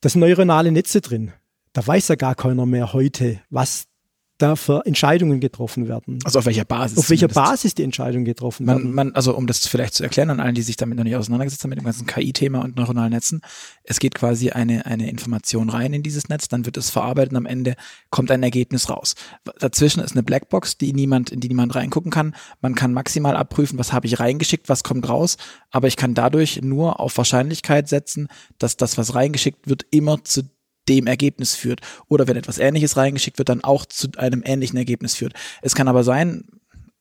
Das 0.01 0.15
neuronale 0.15 0.71
Netze 0.71 1.01
drin. 1.01 1.31
Da 1.73 1.85
weiß 1.85 2.09
ja 2.09 2.15
gar 2.15 2.35
keiner 2.35 2.65
mehr 2.65 2.93
heute, 2.93 3.39
was 3.49 3.87
da 4.37 4.55
für 4.55 4.85
Entscheidungen 4.85 5.39
getroffen 5.39 5.87
werden. 5.87 6.19
Also 6.23 6.39
auf 6.39 6.45
welcher 6.45 6.65
Basis? 6.65 6.97
Auf 6.97 7.09
welcher 7.09 7.27
Basis 7.27 7.73
die 7.73 7.83
Entscheidungen 7.83 8.25
getroffen 8.25 8.65
man, 8.65 8.77
werden. 8.77 8.93
Man, 8.93 9.15
also 9.15 9.35
um 9.35 9.47
das 9.47 9.65
vielleicht 9.65 9.95
zu 9.95 10.03
erklären 10.03 10.29
an 10.29 10.39
allen, 10.39 10.55
die 10.55 10.61
sich 10.61 10.77
damit 10.77 10.97
noch 10.97 11.03
nicht 11.03 11.15
auseinandergesetzt 11.15 11.63
haben, 11.63 11.69
mit 11.69 11.79
dem 11.79 11.85
ganzen 11.85 12.05
KI-Thema 12.05 12.61
und 12.61 12.75
neuronalen 12.75 13.11
Netzen. 13.11 13.41
Es 13.83 13.99
geht 13.99 14.13
quasi 14.15 14.51
eine, 14.51 14.85
eine 14.85 15.09
Information 15.09 15.69
rein 15.69 15.93
in 15.93 16.03
dieses 16.03 16.29
Netz, 16.29 16.47
dann 16.47 16.65
wird 16.65 16.77
es 16.77 16.89
verarbeitet 16.89 17.31
und 17.31 17.37
am 17.37 17.45
Ende 17.45 17.75
kommt 18.09 18.29
ein 18.31 18.43
Ergebnis 18.43 18.89
raus. 18.89 19.15
Dazwischen 19.59 20.01
ist 20.01 20.11
eine 20.11 20.23
Blackbox, 20.23 20.77
die 20.77 20.93
niemand, 20.93 21.31
in 21.31 21.39
die 21.39 21.47
niemand 21.47 21.75
reingucken 21.75 22.11
kann. 22.11 22.35
Man 22.61 22.75
kann 22.75 22.93
maximal 22.93 23.35
abprüfen, 23.35 23.79
was 23.79 23.91
habe 23.91 24.07
ich 24.07 24.19
reingeschickt, 24.19 24.69
was 24.69 24.83
kommt 24.83 25.09
raus, 25.09 25.37
aber 25.71 25.87
ich 25.87 25.97
kann 25.97 26.13
dadurch 26.13 26.61
nur 26.61 26.99
auf 26.99 27.17
Wahrscheinlichkeit 27.17 27.89
setzen, 27.89 28.27
dass 28.59 28.77
das, 28.77 28.97
was 28.97 29.15
reingeschickt 29.15 29.67
wird, 29.67 29.85
immer 29.89 30.23
zu 30.23 30.43
dem 30.87 31.07
Ergebnis 31.07 31.55
führt. 31.55 31.81
Oder 32.07 32.27
wenn 32.27 32.37
etwas 32.37 32.57
Ähnliches 32.57 32.97
reingeschickt 32.97 33.37
wird, 33.37 33.49
dann 33.49 33.63
auch 33.63 33.85
zu 33.85 34.09
einem 34.17 34.41
ähnlichen 34.45 34.77
Ergebnis 34.77 35.15
führt. 35.15 35.33
Es 35.61 35.75
kann 35.75 35.87
aber 35.87 36.03
sein, 36.03 36.45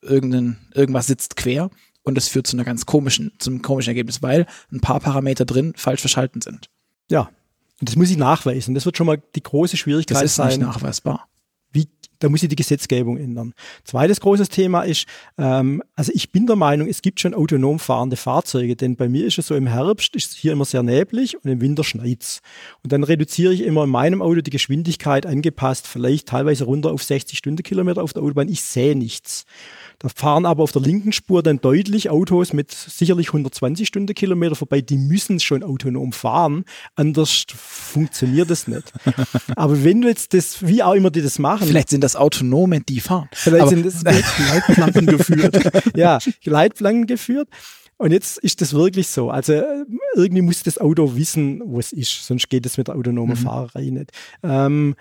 irgendein, 0.02 0.58
irgendwas 0.74 1.06
sitzt 1.06 1.36
quer 1.36 1.70
und 2.02 2.16
es 2.16 2.28
führt 2.28 2.46
zu 2.46 2.56
einer 2.56 2.64
ganz 2.64 2.86
komischen, 2.86 3.32
zum 3.38 3.62
komischen 3.62 3.90
Ergebnis, 3.90 4.22
weil 4.22 4.46
ein 4.72 4.80
paar 4.80 5.00
Parameter 5.00 5.44
drin 5.44 5.72
falsch 5.76 6.00
verschalten 6.00 6.40
sind. 6.40 6.70
Ja. 7.10 7.30
Und 7.80 7.88
das 7.88 7.96
muss 7.96 8.10
ich 8.10 8.16
nachweisen. 8.16 8.74
Das 8.74 8.86
wird 8.86 8.96
schon 8.96 9.06
mal 9.06 9.22
die 9.34 9.42
große 9.42 9.76
Schwierigkeit 9.76 10.16
sein. 10.16 10.24
Das 10.24 10.30
ist 10.30 10.36
sein. 10.36 10.48
nicht 10.48 10.60
nachweisbar. 10.60 11.28
Da 12.18 12.28
muss 12.28 12.42
ich 12.42 12.48
die 12.48 12.56
Gesetzgebung 12.56 13.16
ändern. 13.16 13.54
Zweites 13.84 14.20
großes 14.20 14.48
Thema 14.48 14.82
ist, 14.82 15.06
ähm, 15.38 15.82
also 15.94 16.12
ich 16.14 16.32
bin 16.32 16.46
der 16.46 16.56
Meinung, 16.56 16.88
es 16.88 17.02
gibt 17.02 17.20
schon 17.20 17.34
autonom 17.34 17.78
fahrende 17.78 18.16
Fahrzeuge, 18.16 18.76
denn 18.76 18.96
bei 18.96 19.08
mir 19.08 19.26
ist 19.26 19.38
es 19.38 19.48
so, 19.48 19.54
im 19.54 19.66
Herbst 19.66 20.16
ist 20.16 20.34
hier 20.34 20.52
immer 20.52 20.64
sehr 20.64 20.82
neblig 20.82 21.36
und 21.36 21.50
im 21.50 21.60
Winter 21.60 21.84
schneit's. 21.84 22.40
Und 22.82 22.92
dann 22.92 23.04
reduziere 23.04 23.52
ich 23.52 23.62
immer 23.62 23.84
in 23.84 23.90
meinem 23.90 24.22
Auto 24.22 24.40
die 24.40 24.50
Geschwindigkeit 24.50 25.26
angepasst, 25.26 25.86
vielleicht 25.86 26.28
teilweise 26.28 26.64
runter 26.64 26.92
auf 26.92 27.02
60 27.02 27.38
Stundenkilometer 27.38 28.02
auf 28.02 28.12
der 28.12 28.22
Autobahn. 28.22 28.48
Ich 28.48 28.62
sehe 28.62 28.96
nichts. 28.96 29.44
Da 29.98 30.08
fahren 30.08 30.44
aber 30.44 30.62
auf 30.62 30.72
der 30.72 30.82
linken 30.82 31.12
Spur 31.12 31.42
dann 31.42 31.58
deutlich 31.58 32.10
Autos 32.10 32.52
mit 32.52 32.70
sicherlich 32.70 33.28
120 33.28 33.88
Stundenkilometer 33.88 34.54
vorbei. 34.54 34.82
Die 34.82 34.98
müssen 34.98 35.40
schon 35.40 35.62
autonom 35.62 36.12
fahren, 36.12 36.64
anders 36.96 37.46
funktioniert 37.56 38.50
das 38.50 38.68
nicht. 38.68 38.92
aber 39.56 39.84
wenn 39.84 40.02
du 40.02 40.08
jetzt 40.08 40.34
das, 40.34 40.66
wie 40.66 40.82
auch 40.82 40.92
immer 40.92 41.10
die 41.10 41.22
das 41.22 41.38
machen. 41.38 41.66
Vielleicht 41.66 41.88
sind 41.88 42.02
das 42.06 42.16
Autonome, 42.16 42.80
die 42.80 43.00
fahren. 43.00 43.28
Vielleicht 43.32 43.62
aber 43.62 43.70
sind 43.70 43.84
das 43.84 44.02
Leitplanken 44.02 45.06
geführt. 45.18 45.96
ja, 45.96 46.18
Leitplanken 46.44 47.06
geführt. 47.06 47.48
Und 47.98 48.12
jetzt 48.12 48.38
ist 48.38 48.60
das 48.60 48.74
wirklich 48.74 49.08
so. 49.08 49.30
Also 49.30 49.62
irgendwie 50.14 50.42
muss 50.42 50.62
das 50.62 50.78
Auto 50.78 51.16
wissen, 51.16 51.62
wo 51.64 51.78
es 51.78 51.92
ist, 51.92 52.26
sonst 52.26 52.48
geht 52.50 52.66
es 52.66 52.76
mit 52.76 52.88
der 52.88 52.96
autonomen 52.96 53.38
mhm. 53.38 53.42
Fahrerei 53.42 53.90
nicht. 53.90 54.12
Ähm, 54.42 54.94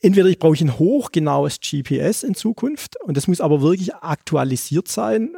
entweder 0.00 0.28
ich 0.28 0.38
brauche 0.38 0.62
ein 0.62 0.78
hochgenaues 0.78 1.60
GPS 1.60 2.22
in 2.22 2.34
Zukunft 2.34 3.00
und 3.02 3.16
das 3.16 3.26
muss 3.26 3.40
aber 3.40 3.62
wirklich 3.62 3.94
aktualisiert 3.94 4.88
sein 4.88 5.34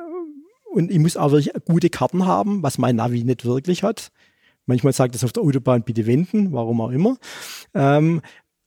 und 0.73 0.91
ich 0.91 0.99
muss 0.99 1.17
auch 1.17 1.31
wirklich 1.31 1.53
gute 1.65 1.91
Karten 1.91 2.27
haben, 2.27 2.63
was 2.63 2.79
mein 2.79 2.97
Navi 2.97 3.25
nicht 3.25 3.45
wirklich 3.45 3.83
hat. 3.83 4.11
Manchmal 4.67 4.93
sagt 4.93 5.15
es 5.15 5.25
auf 5.25 5.33
der 5.33 5.43
Autobahn, 5.43 5.83
bitte 5.83 6.07
wenden, 6.07 6.53
warum 6.53 6.81
auch 6.81 6.91
immer. 6.91 7.17
Ähm, 7.75 8.23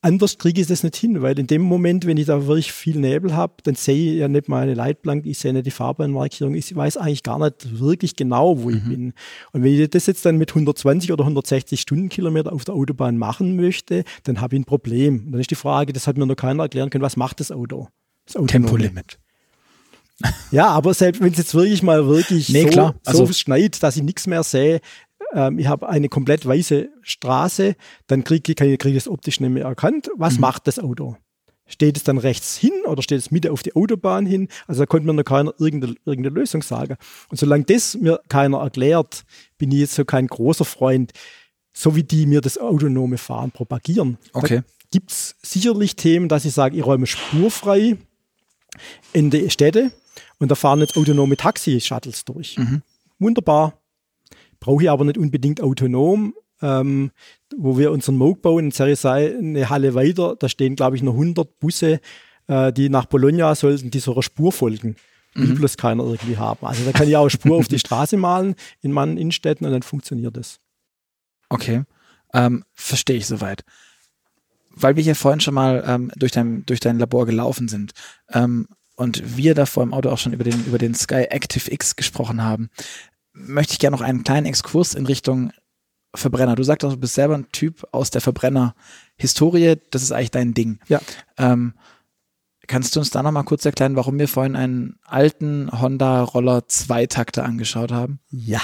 anders 0.05 0.37
kriege 0.37 0.61
ich 0.61 0.67
das 0.67 0.83
nicht 0.83 0.95
hin, 0.95 1.21
weil 1.23 1.37
in 1.39 1.47
dem 1.47 1.63
Moment, 1.63 2.05
wenn 2.05 2.17
ich 2.17 2.27
da 2.27 2.45
wirklich 2.45 2.71
viel 2.71 2.99
Nebel 2.99 3.35
habe, 3.35 3.55
dann 3.63 3.73
sehe 3.73 4.13
ich 4.13 4.19
ja 4.19 4.27
nicht 4.27 4.47
meine 4.47 4.75
Leitplanke, 4.75 5.27
ich 5.27 5.39
sehe 5.39 5.51
nicht 5.51 5.65
die 5.65 5.71
Fahrbahnmarkierung, 5.71 6.53
ich 6.53 6.73
weiß 6.73 6.97
eigentlich 6.97 7.23
gar 7.23 7.39
nicht 7.39 7.79
wirklich 7.79 8.15
genau, 8.15 8.61
wo 8.61 8.69
mhm. 8.69 8.77
ich 8.77 8.83
bin. 8.83 9.13
Und 9.51 9.63
wenn 9.63 9.73
ich 9.73 9.89
das 9.89 10.05
jetzt 10.05 10.25
dann 10.25 10.37
mit 10.37 10.51
120 10.51 11.11
oder 11.11 11.23
160 11.23 11.81
Stundenkilometer 11.81 12.53
auf 12.53 12.65
der 12.65 12.75
Autobahn 12.75 13.17
machen 13.17 13.55
möchte, 13.55 14.03
dann 14.23 14.41
habe 14.41 14.55
ich 14.55 14.61
ein 14.61 14.65
Problem. 14.65 15.25
Und 15.25 15.31
dann 15.31 15.41
ist 15.41 15.49
die 15.49 15.55
Frage, 15.55 15.91
das 15.91 16.05
hat 16.05 16.17
mir 16.17 16.27
noch 16.27 16.35
keiner 16.35 16.63
erklären 16.63 16.91
können, 16.91 17.03
was 17.03 17.17
macht 17.17 17.39
das 17.39 17.51
Auto? 17.51 17.87
Das 18.25 18.41
Tempolimit. 18.45 19.17
Ja, 20.51 20.67
aber 20.67 20.93
selbst 20.93 21.21
wenn 21.21 21.31
es 21.33 21.37
jetzt 21.37 21.53
wirklich 21.53 21.83
mal 21.83 22.07
wirklich 22.07 22.47
nee, 22.49 22.63
so, 22.63 22.69
klar. 22.69 22.95
Also, 23.03 23.25
so 23.25 23.33
schneit, 23.33 23.83
dass 23.83 23.97
ich 23.97 24.03
nichts 24.03 24.27
mehr 24.27 24.43
sehe, 24.43 24.79
ähm, 25.35 25.59
ich 25.59 25.67
habe 25.67 25.87
eine 25.89 26.09
komplett 26.09 26.45
weiße 26.45 26.89
Straße, 27.01 27.75
dann 28.07 28.23
kriege 28.23 28.51
ich, 28.51 28.55
krieg 28.55 28.85
ich 28.85 28.95
das 28.95 29.07
optisch 29.07 29.39
nicht 29.39 29.51
mehr 29.51 29.65
erkannt. 29.65 30.09
Was 30.15 30.35
mhm. 30.35 30.41
macht 30.41 30.67
das 30.67 30.79
Auto? 30.79 31.17
Steht 31.67 31.97
es 31.97 32.03
dann 32.03 32.17
rechts 32.17 32.55
hin 32.55 32.71
oder 32.85 33.01
steht 33.01 33.19
es 33.19 33.31
Mitte 33.31 33.51
auf 33.51 33.61
die 33.63 33.75
Autobahn 33.75 34.25
hin? 34.25 34.47
Also 34.67 34.83
da 34.83 34.85
konnte 34.85 35.07
mir 35.07 35.13
noch 35.13 35.23
keiner 35.23 35.53
irgendeine, 35.59 35.95
irgendeine 36.05 36.35
Lösung 36.35 36.61
sagen. 36.61 36.95
Und 37.29 37.37
solange 37.37 37.65
das 37.65 37.95
mir 37.95 38.21
keiner 38.29 38.59
erklärt, 38.59 39.25
bin 39.57 39.71
ich 39.71 39.79
jetzt 39.79 39.95
so 39.95 40.05
kein 40.05 40.27
großer 40.27 40.65
Freund, 40.65 41.11
so 41.73 41.95
wie 41.95 42.03
die 42.03 42.27
mir 42.27 42.41
das 42.41 42.57
autonome 42.57 43.17
Fahren 43.17 43.51
propagieren. 43.51 44.17
Okay. 44.33 44.61
Gibt 44.91 45.11
es 45.11 45.35
sicherlich 45.41 45.95
Themen, 45.95 46.29
dass 46.29 46.45
ich 46.45 46.53
sage, 46.53 46.77
ich 46.77 46.85
räume 46.85 47.07
spurfrei 47.07 47.97
in 49.11 49.31
die 49.31 49.49
Städte 49.49 49.91
und 50.39 50.51
da 50.51 50.55
fahren 50.55 50.79
jetzt 50.79 50.95
autonome 50.95 51.35
Taxi-Shuttles 51.35 52.25
durch. 52.25 52.57
Mhm. 52.57 52.83
Wunderbar, 53.17 53.73
brauche 54.59 54.83
ich 54.83 54.89
aber 54.89 55.05
nicht 55.05 55.17
unbedingt 55.17 55.61
autonom. 55.61 56.33
Ähm, 56.61 57.11
wo 57.57 57.77
wir 57.77 57.91
unseren 57.91 58.15
Moog 58.15 58.41
bauen, 58.41 58.65
in 58.65 58.71
Cerisei 58.71 59.35
eine 59.37 59.69
Halle 59.69 59.93
weiter, 59.93 60.37
da 60.39 60.47
stehen, 60.47 60.77
glaube 60.77 60.95
ich, 60.95 61.03
noch 61.03 61.13
100 61.13 61.59
Busse, 61.59 61.99
äh, 62.47 62.71
die 62.71 62.89
nach 62.89 63.05
Bologna 63.05 63.53
sollten, 63.55 63.91
die 63.91 63.99
so 63.99 64.13
einer 64.13 64.23
Spur 64.23 64.51
folgen. 64.51 64.95
Mhm. 65.35 65.47
Die 65.47 65.53
bloß 65.53 65.77
keiner 65.77 66.03
irgendwie 66.03 66.37
haben. 66.37 66.65
Also 66.65 66.85
da 66.85 66.91
kann 66.91 67.07
ich 67.07 67.17
auch 67.17 67.21
eine 67.21 67.29
Spur 67.29 67.57
auf 67.57 67.67
die 67.67 67.79
Straße 67.79 68.17
malen 68.17 68.55
in 68.81 68.91
meinen 68.91 69.17
Innenstädten 69.17 69.65
und 69.65 69.73
dann 69.73 69.83
funktioniert 69.83 70.37
das. 70.37 70.59
Okay, 71.49 71.83
ähm, 72.33 72.63
verstehe 72.73 73.17
ich 73.17 73.27
soweit. 73.27 73.63
Weil 74.69 74.95
wir 74.95 75.03
hier 75.03 75.15
vorhin 75.15 75.39
schon 75.39 75.53
mal 75.53 75.83
ähm, 75.85 76.11
durch, 76.15 76.31
dein, 76.31 76.65
durch 76.65 76.79
dein 76.79 76.99
Labor 76.99 77.25
gelaufen 77.25 77.67
sind 77.67 77.91
ähm, 78.31 78.67
und 78.95 79.37
wir 79.37 79.55
da 79.55 79.65
vor 79.65 79.83
im 79.83 79.93
Auto 79.93 80.09
auch 80.09 80.17
schon 80.17 80.33
über 80.33 80.43
den, 80.43 80.65
über 80.65 80.77
den 80.77 80.95
Sky 80.95 81.27
Active 81.29 81.71
X 81.71 81.95
gesprochen 81.95 82.41
haben, 82.43 82.69
möchte 83.35 83.73
ich 83.73 83.79
gerne 83.79 83.95
noch 83.95 84.03
einen 84.03 84.23
kleinen 84.23 84.45
Exkurs 84.45 84.95
in 84.95 85.05
Richtung 85.05 85.51
Verbrenner. 86.15 86.55
Du 86.55 86.63
sagst 86.63 86.85
auch, 86.85 86.91
du 86.91 86.97
bist 86.97 87.15
selber 87.15 87.35
ein 87.35 87.51
Typ 87.51 87.85
aus 87.91 88.09
der 88.09 88.21
Verbrenner-Historie. 88.21 89.75
Das 89.91 90.01
ist 90.01 90.11
eigentlich 90.11 90.31
dein 90.31 90.53
Ding. 90.53 90.79
Ja. 90.87 91.01
Ähm, 91.37 91.73
kannst 92.67 92.95
du 92.95 92.99
uns 92.99 93.09
da 93.09 93.21
noch 93.21 93.31
mal 93.31 93.43
kurz 93.43 93.65
erklären, 93.65 93.95
warum 93.95 94.17
wir 94.17 94.27
vorhin 94.27 94.55
einen 94.55 94.97
alten 95.03 95.69
Honda 95.71 96.23
Roller 96.23 96.67
Zweitakter 96.67 97.43
angeschaut 97.43 97.91
haben? 97.91 98.19
Ja. 98.29 98.61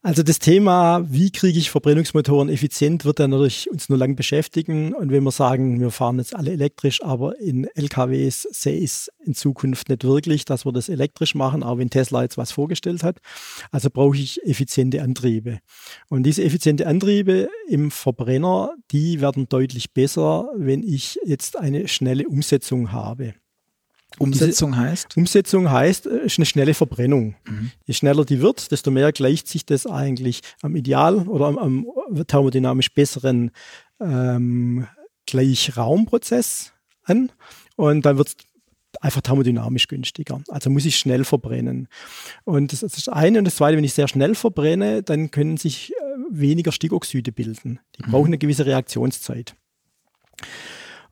Also 0.00 0.22
das 0.22 0.38
Thema, 0.38 1.04
wie 1.10 1.32
kriege 1.32 1.58
ich 1.58 1.70
Verbrennungsmotoren 1.70 2.48
effizient, 2.48 3.04
wird 3.04 3.18
dann 3.18 3.30
natürlich 3.30 3.68
uns 3.68 3.88
nur 3.88 3.98
lang 3.98 4.14
beschäftigen. 4.14 4.94
Und 4.94 5.10
wenn 5.10 5.24
wir 5.24 5.32
sagen, 5.32 5.80
wir 5.80 5.90
fahren 5.90 6.18
jetzt 6.18 6.36
alle 6.36 6.52
elektrisch, 6.52 7.02
aber 7.02 7.36
in 7.40 7.66
LKWs 7.74 8.42
sehe 8.42 8.76
ich 8.76 8.84
es 8.84 9.10
in 9.24 9.34
Zukunft 9.34 9.88
nicht 9.88 10.04
wirklich, 10.04 10.44
dass 10.44 10.64
wir 10.64 10.70
das 10.70 10.88
elektrisch 10.88 11.34
machen, 11.34 11.64
auch 11.64 11.78
wenn 11.78 11.90
Tesla 11.90 12.22
jetzt 12.22 12.38
was 12.38 12.52
vorgestellt 12.52 13.02
hat. 13.02 13.18
Also 13.72 13.90
brauche 13.90 14.16
ich 14.16 14.40
effiziente 14.44 15.02
Antriebe. 15.02 15.58
Und 16.08 16.22
diese 16.22 16.44
effiziente 16.44 16.86
Antriebe 16.86 17.48
im 17.68 17.90
Verbrenner, 17.90 18.76
die 18.92 19.20
werden 19.20 19.48
deutlich 19.48 19.94
besser, 19.94 20.48
wenn 20.56 20.84
ich 20.84 21.18
jetzt 21.24 21.58
eine 21.58 21.88
schnelle 21.88 22.28
Umsetzung 22.28 22.92
habe. 22.92 23.34
Umsetzung 24.18 24.76
heißt? 24.76 25.16
Umsetzung 25.16 25.70
heißt, 25.70 26.06
äh, 26.06 26.26
ist 26.26 26.38
eine 26.38 26.46
schnelle 26.46 26.74
Verbrennung. 26.74 27.34
Mhm. 27.46 27.70
Je 27.86 27.94
schneller 27.94 28.24
die 28.24 28.40
wird, 28.40 28.70
desto 28.70 28.90
mehr 28.90 29.12
gleicht 29.12 29.48
sich 29.48 29.64
das 29.66 29.86
eigentlich 29.86 30.42
am 30.62 30.76
ideal 30.76 31.28
oder 31.28 31.46
am, 31.46 31.58
am 31.58 31.86
thermodynamisch 32.26 32.92
besseren 32.92 33.50
ähm, 34.00 34.86
Gleichraumprozess 35.26 36.72
an. 37.04 37.30
Und 37.76 38.04
dann 38.04 38.18
wird 38.18 38.28
es 38.28 38.36
einfach 39.00 39.20
thermodynamisch 39.20 39.88
günstiger. 39.88 40.40
Also 40.48 40.70
muss 40.70 40.84
ich 40.84 40.98
schnell 40.98 41.24
verbrennen. 41.24 41.88
Und 42.44 42.72
das, 42.72 42.82
ist 42.82 42.96
das 42.96 43.08
eine. 43.08 43.38
Und 43.38 43.44
das 43.44 43.56
zweite, 43.56 43.76
wenn 43.76 43.84
ich 43.84 43.94
sehr 43.94 44.08
schnell 44.08 44.34
verbrenne, 44.34 45.02
dann 45.02 45.30
können 45.30 45.56
sich 45.56 45.92
äh, 45.92 45.94
weniger 46.30 46.72
Stickoxide 46.72 47.32
bilden. 47.32 47.80
Die 47.96 48.06
mhm. 48.06 48.10
brauchen 48.10 48.26
eine 48.28 48.38
gewisse 48.38 48.66
Reaktionszeit. 48.66 49.54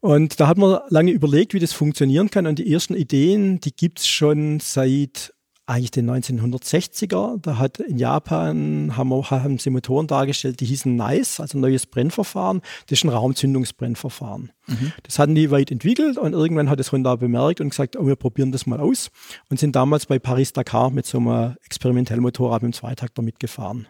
Und 0.01 0.41
da 0.41 0.47
hat 0.47 0.59
man 0.59 0.81
lange 0.89 1.11
überlegt, 1.11 1.55
wie 1.55 1.59
das 1.59 1.73
funktionieren 1.73 2.31
kann. 2.31 2.47
Und 2.47 2.59
die 2.59 2.73
ersten 2.73 2.95
Ideen, 2.95 3.61
die 3.61 3.75
gibt 3.75 4.01
es 4.01 4.07
schon 4.07 4.61
seit 4.61 5.33
eigentlich 5.67 5.91
den 5.91 6.09
1960er. 6.09 7.39
Da 7.41 7.59
hat 7.59 7.81
in 7.81 7.99
Japan 7.99 8.97
haben, 8.97 9.31
haben 9.31 9.59
sie 9.59 9.71
Motoren 9.71 10.07
dargestellt, 10.07 10.61
die 10.61 10.65
hießen 10.65 10.95
NICE, 10.95 11.41
also 11.41 11.59
neues 11.59 11.87
Brennverfahren. 11.87 12.63
Das 12.87 13.01
ist 13.01 13.05
ein 13.05 13.11
Raumzündungsbrennverfahren. 13.11 14.53
Mhm. 14.67 14.93
Das 15.03 15.19
hatten 15.19 15.35
die 15.35 15.51
weit 15.51 15.73
entwickelt 15.73 16.19
und 16.19 16.33
irgendwann 16.33 16.71
hat 16.71 16.79
es 16.81 16.93
Honda 16.93 17.17
bemerkt 17.17 17.61
und 17.61 17.71
gesagt, 17.71 17.97
oh, 17.97 18.07
wir 18.07 18.17
probieren 18.17 18.53
das 18.53 18.67
mal 18.67 18.81
aus 18.81 19.11
und 19.51 19.59
sind 19.59 19.75
damals 19.75 20.07
bei 20.07 20.19
Paris-Dakar 20.19 20.91
mit 20.91 21.07
so 21.07 21.19
einem 21.19 21.57
Experimentellmotorrad 21.65 22.63
mit 22.63 22.73
dem 22.73 22.77
Zweitakter 22.77 23.23
mitgefahren. 23.23 23.89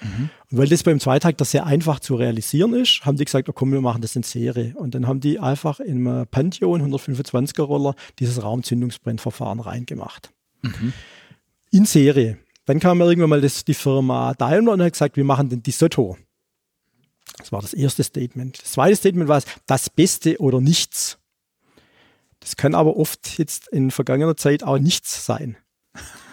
Mhm. 0.00 0.30
Und 0.50 0.58
weil 0.58 0.68
das 0.68 0.82
beim 0.82 1.00
Zweitakter 1.00 1.44
sehr 1.44 1.66
einfach 1.66 2.00
zu 2.00 2.14
realisieren 2.14 2.74
ist, 2.74 3.04
haben 3.04 3.16
die 3.16 3.24
gesagt, 3.24 3.48
oh 3.48 3.52
komm, 3.52 3.72
wir 3.72 3.80
machen 3.80 4.02
das 4.02 4.16
in 4.16 4.22
Serie. 4.22 4.74
Und 4.76 4.94
dann 4.94 5.06
haben 5.06 5.20
die 5.20 5.38
einfach 5.38 5.80
in 5.80 6.06
einem 6.06 6.26
Pantheon 6.26 6.82
125er 6.82 7.62
Roller 7.62 7.94
dieses 8.18 8.42
Raumzündungsbrennverfahren 8.42 9.60
reingemacht. 9.60 10.32
Mhm. 10.62 10.92
In 11.70 11.84
Serie. 11.84 12.38
Dann 12.64 12.80
kam 12.80 13.00
irgendwann 13.00 13.30
mal 13.30 13.40
das, 13.40 13.64
die 13.64 13.74
Firma 13.74 14.34
Daimler 14.34 14.72
und 14.72 14.82
hat 14.82 14.92
gesagt, 14.92 15.16
wir 15.16 15.24
machen 15.24 15.48
den 15.48 15.62
Disotto. 15.62 16.16
Das 17.38 17.52
war 17.52 17.62
das 17.62 17.72
erste 17.72 18.02
Statement. 18.02 18.60
Das 18.62 18.72
zweite 18.72 18.96
Statement 18.96 19.28
war 19.28 19.42
das 19.66 19.90
Beste 19.90 20.38
oder 20.40 20.60
nichts. 20.60 21.18
Das 22.40 22.56
kann 22.56 22.74
aber 22.74 22.96
oft 22.96 23.38
jetzt 23.38 23.68
in 23.68 23.90
vergangener 23.90 24.36
Zeit 24.36 24.62
auch 24.62 24.78
nichts 24.78 25.24
sein. 25.24 25.56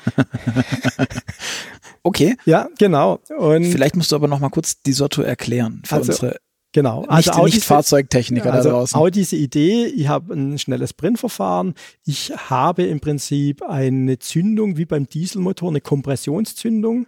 okay. 2.04 2.36
Ja, 2.46 2.70
genau. 2.78 3.20
Und 3.38 3.66
Vielleicht 3.66 3.96
musst 3.96 4.12
du 4.12 4.16
aber 4.16 4.28
noch 4.28 4.40
mal 4.40 4.50
kurz 4.50 4.82
die 4.82 4.94
Sotto 4.94 5.22
erklären 5.22 5.82
für 5.86 5.96
also, 5.96 6.12
unsere 6.12 6.38
Genau. 6.76 7.06
Also 7.08 7.32
nicht, 7.32 7.40
auch 7.40 7.46
nicht 7.46 7.64
Fahrzeugtechniker 7.64 8.52
also 8.52 8.68
da 8.68 8.76
draußen. 8.76 9.00
Auch 9.00 9.10
diese 9.10 9.38
Idee, 9.38 9.86
ich 9.86 10.10
habe 10.10 10.34
ein 10.34 10.60
schnelles 10.60 10.92
Brennverfahren, 10.92 11.74
ich 12.04 12.34
habe 12.36 12.84
im 12.84 13.00
Prinzip 13.00 13.64
eine 13.64 14.20
Zündung 14.20 14.76
wie 14.76 14.84
beim 14.84 15.08
Dieselmotor, 15.08 15.70
eine 15.70 15.80
Kompressionszündung, 15.80 17.08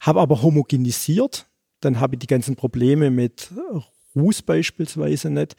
habe 0.00 0.18
aber 0.18 0.40
homogenisiert, 0.40 1.46
dann 1.80 2.00
habe 2.00 2.14
ich 2.14 2.20
die 2.20 2.26
ganzen 2.26 2.56
Probleme 2.56 3.10
mit 3.10 3.50
Ruß 4.16 4.42
beispielsweise 4.42 5.28
nicht, 5.28 5.56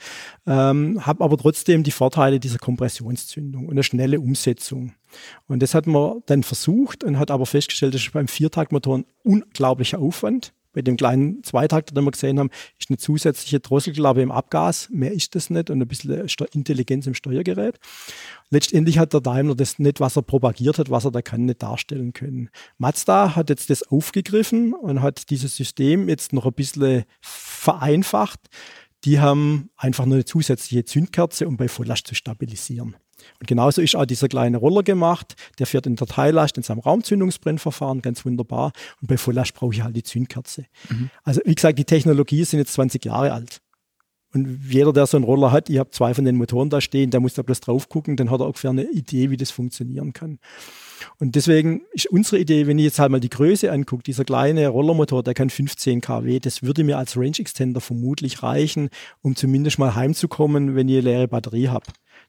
ähm, 0.48 1.06
habe 1.06 1.24
aber 1.24 1.38
trotzdem 1.38 1.84
die 1.84 1.92
Vorteile 1.92 2.40
dieser 2.40 2.58
Kompressionszündung 2.58 3.66
und 3.66 3.74
eine 3.74 3.84
schnelle 3.84 4.20
Umsetzung. 4.20 4.94
Und 5.48 5.62
das 5.62 5.74
hat 5.74 5.88
man 5.88 6.22
dann 6.26 6.44
versucht 6.44 7.04
und 7.04 7.20
hat 7.20 7.32
aber 7.32 7.46
festgestellt, 7.46 7.94
das 7.94 8.02
ist 8.02 8.14
beim 8.14 8.28
Viertaktmotor 8.28 9.00
ein 9.00 9.06
unglaublicher 9.24 10.00
Aufwand 10.00 10.54
bei 10.74 10.82
dem 10.82 10.98
kleinen 10.98 11.44
Zweitakter, 11.44 11.94
den 11.94 12.04
wir 12.04 12.12
gesehen 12.12 12.40
haben, 12.40 12.50
ist 12.80 12.90
eine 12.90 12.98
zusätzliche 12.98 13.60
Drosselklappe 13.60 14.22
im 14.22 14.32
Abgas. 14.32 14.90
Mehr 14.92 15.14
ist 15.14 15.36
das 15.36 15.50
nicht 15.50 15.70
und 15.70 15.82
ein 15.82 15.88
bisschen 15.88 16.28
Intelligenz 16.52 17.08
im 17.08 17.14
Steuergerät. 17.14 17.80
Letztendlich 18.50 18.98
hat 18.98 19.14
der 19.14 19.22
Daimler 19.22 19.56
das 19.56 19.80
nicht, 19.80 20.00
was 20.00 20.16
er 20.16 20.24
propagiert 20.24 20.80
hat, 20.80 20.90
was 20.90 21.06
er 21.06 21.12
da 21.12 21.22
kann, 21.22 21.46
nicht 21.46 21.62
darstellen 21.62 22.14
können. 22.14 22.50
Mazda 22.78 23.36
hat 23.36 23.50
jetzt 23.50 23.70
das 23.70 23.84
aufgegriffen 23.84 24.74
und 24.74 25.02
hat 25.02 25.30
dieses 25.30 25.56
System 25.56 26.10
jetzt 26.10 26.34
noch 26.34 26.46
ein 26.46 26.54
bisschen 26.54 27.04
vereinfacht. 27.22 28.40
Die 29.06 29.20
haben 29.20 29.70
einfach 29.76 30.06
nur 30.06 30.16
eine 30.16 30.26
zusätzliche 30.26 30.86
Zündkerze, 30.86 31.48
um 31.48 31.58
bei 31.58 31.68
Volllast 31.68 32.08
zu 32.08 32.16
stabilisieren. 32.16 32.96
Und 33.40 33.48
genauso 33.48 33.82
ist 33.82 33.96
auch 33.96 34.06
dieser 34.06 34.28
kleine 34.28 34.58
Roller 34.58 34.84
gemacht. 34.84 35.36
Der 35.60 35.68
fährt 35.68 35.86
in 35.86 35.96
der 35.96 36.08
Teillast 36.08 36.58
in 36.58 36.64
seinem 36.64 36.80
Raumzündungsbrennverfahren 36.80 38.02
ganz 38.02 38.26
wunderbar. 38.26 38.72
Und 39.02 39.08
bei 39.08 39.18
Volllast 39.18 39.54
brauche 39.54 39.74
ich 39.74 39.82
halt 39.82 39.96
die 39.96 40.04
Zündkerze. 40.04 40.66
Mhm. 40.90 41.10
Also 41.24 41.42
wie 41.46 41.56
gesagt, 41.56 41.80
die 41.80 41.86
Technologie 41.86 42.44
sind 42.44 42.60
jetzt 42.60 42.74
20 42.74 43.06
Jahre 43.06 43.34
alt. 43.34 43.62
Und 44.34 44.62
jeder, 44.68 44.94
der 44.94 45.06
so 45.06 45.18
einen 45.18 45.26
Roller 45.26 45.52
hat, 45.52 45.70
ich 45.70 45.78
habe 45.78 45.92
zwei 45.92 46.14
von 46.14 46.26
den 46.26 46.36
Motoren 46.38 46.70
da 46.70 46.82
stehen, 46.82 47.12
der 47.12 47.20
muss 47.20 47.36
da 47.36 47.44
bloß 47.44 47.60
drauf 47.62 47.90
gucken, 47.90 48.16
dann 48.16 48.32
hat 48.32 48.40
er 48.40 48.48
ungefähr 48.48 48.72
eine 48.72 48.90
Idee, 48.90 49.30
wie 49.30 49.38
das 49.38 49.52
funktionieren 49.52 50.14
kann. 50.14 50.40
Und 51.20 51.36
deswegen 51.36 51.82
ist 51.92 52.08
unsere 52.08 52.40
Idee, 52.40 52.66
wenn 52.66 52.80
ich 52.80 52.86
jetzt 52.86 53.00
halt 53.00 53.12
mal 53.12 53.20
die 53.20 53.30
Größe 53.30 53.72
angucke, 53.72 54.04
dieser 54.04 54.26
kleine 54.26 54.68
Rollermotor, 54.70 55.22
der 55.22 55.34
kann 55.34 55.50
15 55.50 56.02
kW, 56.02 56.40
das 56.40 56.64
würde 56.64 56.84
mir 56.84 56.98
als 56.98 57.16
Range 57.16 57.38
Extender 57.38 57.82
vermutlich 57.82 58.42
reichen, 58.42 58.90
um 59.22 59.36
zumindest 59.36 59.80
mal 59.80 59.96
heimzukommen, 59.96 60.76
wenn 60.76 60.90
ich 60.90 60.98
eine 60.98 61.10
leere 61.10 61.28
Batterie 61.28 61.68
habe 61.68 61.86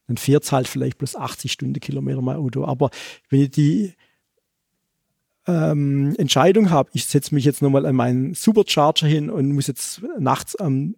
dann 0.07 0.17
fährt 0.17 0.51
halt 0.53 0.69
vielleicht 0.69 0.99
plus 0.99 1.17
80 1.17 1.53
Stundenkilometer 1.53 2.21
mein 2.21 2.37
Auto. 2.37 2.65
Aber 2.65 2.91
wenn 3.31 3.43
ich 3.43 3.51
die 3.51 3.95
ähm, 5.47 6.15
Entscheidung 6.19 6.71
habe, 6.71 6.91
ich 6.93 7.07
setze 7.07 7.35
mich 7.35 7.45
jetzt 7.45 7.63
nochmal 7.63 7.87
an 7.87 7.97
meinen 7.97 8.35
Supercharger 8.35 9.07
hin 9.07 9.31
und 9.31 9.53
muss 9.53 9.67
jetzt 9.67 10.03
nachts 10.19 10.57
am 10.57 10.97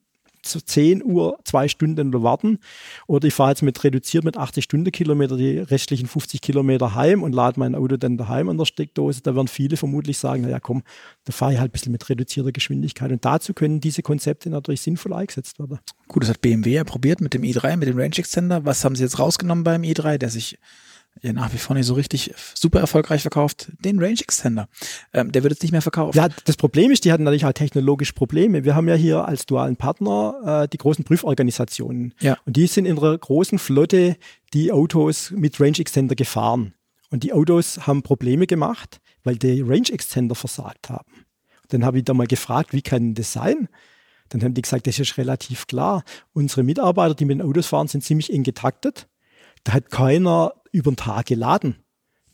zu 0.51 0.64
10 0.64 1.05
Uhr 1.05 1.38
zwei 1.44 1.68
Stunden 1.68 2.12
warten. 2.22 2.59
Oder 3.07 3.28
ich 3.28 3.34
fahre 3.34 3.51
jetzt 3.51 3.62
mit 3.62 3.82
reduziert 3.84 4.24
mit 4.24 4.36
80 4.36 4.64
Stundenkilometer 4.64 5.36
die 5.36 5.59
restlichen 5.59 6.07
50 6.07 6.40
Kilometer 6.40 6.94
heim 6.94 7.22
und 7.22 7.34
lade 7.34 7.61
mein 7.61 7.74
Auto 7.74 7.97
dann 7.97 8.16
daheim 8.16 8.49
an 8.49 8.59
der 8.59 8.64
Steckdose. 8.64 9.20
Da 9.22 9.34
werden 9.34 9.49
viele 9.49 9.76
vermutlich 9.76 10.18
sagen, 10.18 10.42
naja 10.42 10.61
komm, 10.61 10.82
da 11.24 11.32
fahre 11.32 11.55
ich 11.55 11.59
halt 11.59 11.70
ein 11.70 11.72
bisschen 11.72 11.92
mit 11.92 12.09
reduzierter 12.09 12.53
Geschwindigkeit. 12.53 13.11
Und 13.12 13.24
dazu 13.24 13.55
können 13.55 13.80
diese 13.80 14.03
Konzepte 14.03 14.51
natürlich 14.51 14.80
sinnvoll 14.80 15.12
eingesetzt 15.12 15.59
werden. 15.59 15.78
Gut, 16.09 16.22
das 16.22 16.30
hat 16.30 16.40
BMW 16.40 16.72
ja 16.72 16.84
probiert 16.84 17.20
mit 17.20 17.34
dem 17.34 17.42
i3, 17.42 17.76
mit 17.76 17.88
dem 17.88 17.99
Range 17.99 18.16
Extender. 18.16 18.64
Was 18.64 18.84
haben 18.84 18.97
sie 18.97 19.03
jetzt 19.03 19.18
rausgenommen 19.18 19.64
beim 19.64 19.82
i3, 19.82 20.18
der 20.18 20.30
sich 20.30 20.59
ja 21.23 21.33
nach 21.33 21.53
wie 21.53 21.59
vor 21.59 21.75
nicht 21.75 21.87
so 21.87 21.95
richtig 21.95 22.35
super 22.55 22.81
erfolgreich 22.81 23.23
verkauft, 23.23 23.73
den 23.85 23.99
Range 23.99 24.21
Extender. 24.21 24.69
Ähm, 25.12 25.33
der 25.33 25.43
wird 25.43 25.53
jetzt 25.53 25.62
nicht 25.62 25.73
mehr 25.73 25.83
verkauft. 25.83 26.14
Ja, 26.14 26.29
das 26.45 26.57
Problem 26.57 26.91
ist, 26.91 27.05
die 27.05 27.12
hatten 27.12 27.25
natürlich 27.25 27.45
halt 27.45 27.57
technologisch 27.57 28.12
Probleme. 28.12 28.64
Wir 28.64 28.75
haben 28.75 28.89
ja 28.89 28.95
hier 28.95 29.27
als 29.27 29.47
dualen 29.47 29.77
Partner 29.77 30.62
äh, 30.64 30.69
die 30.69 30.79
großen 30.79 31.05
Prüforganisationen. 31.05 32.14
Ja. 32.21 32.39
Und 32.45 32.57
die 32.57 32.67
sind 32.67 32.87
in 32.87 32.99
einer 32.99 33.17
großen 33.17 33.59
Flotte 33.59 34.17
die 34.53 34.73
Autos 34.73 35.31
mit 35.31 35.61
Range 35.61 35.79
Extender 35.79 36.14
gefahren. 36.14 36.75
Und 37.11 37.23
die 37.23 37.33
Autos 37.33 37.87
haben 37.87 38.03
Probleme 38.03 38.47
gemacht, 38.47 39.01
weil 39.25 39.37
die 39.37 39.61
Range 39.61 39.91
Extender 39.91 40.35
versagt 40.35 40.91
haben. 40.91 41.27
Dann 41.69 41.85
habe 41.85 41.99
ich 41.99 42.05
da 42.05 42.14
mal 42.14 42.27
gefragt, 42.27 42.73
wie 42.73 42.83
kann 42.83 43.14
das 43.14 43.33
sein? 43.33 43.69
Dann 44.29 44.43
haben 44.43 44.55
die 44.55 44.62
gesagt, 44.62 44.87
das 44.87 44.99
ist 44.99 45.19
relativ 45.19 45.67
klar. 45.67 46.03
Unsere 46.33 46.62
Mitarbeiter, 46.62 47.14
die 47.14 47.25
mit 47.25 47.39
den 47.39 47.47
Autos 47.47 47.67
fahren, 47.67 47.89
sind 47.89 48.03
ziemlich 48.03 48.33
eng 48.33 48.43
getaktet. 48.43 49.09
Da 49.64 49.73
hat 49.73 49.91
keiner 49.91 50.53
über 50.77 50.91
den 50.91 50.97
Tag 50.97 51.27
geladen. 51.27 51.77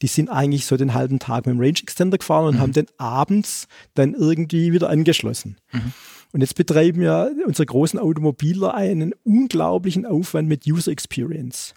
Die 0.03 0.09
sind 0.09 0.28
eigentlich 0.28 0.66
so 0.66 0.76
den 0.76 0.95
halben 0.95 1.20
Tag 1.20 1.47
mit 1.47 1.55
dem 1.55 1.61
Range 1.61 1.78
Extender 1.80 2.18
gefahren 2.18 2.47
und 2.47 2.55
mhm. 2.57 2.61
haben 2.61 2.72
den 2.72 2.86
abends 2.99 3.68
dann 3.95 4.14
irgendwie 4.14 4.72
wieder 4.72 4.90
angeschlossen. 4.90 5.57
Mhm. 5.70 5.93
Und 6.32 6.40
jetzt 6.40 6.57
betreiben 6.57 7.03
ja 7.03 7.28
unsere 7.47 7.66
großen 7.66 7.99
Automobiler 7.99 8.74
einen 8.74 9.14
unglaublichen 9.22 10.05
Aufwand 10.07 10.49
mit 10.49 10.66
User 10.66 10.90
Experience. 10.90 11.74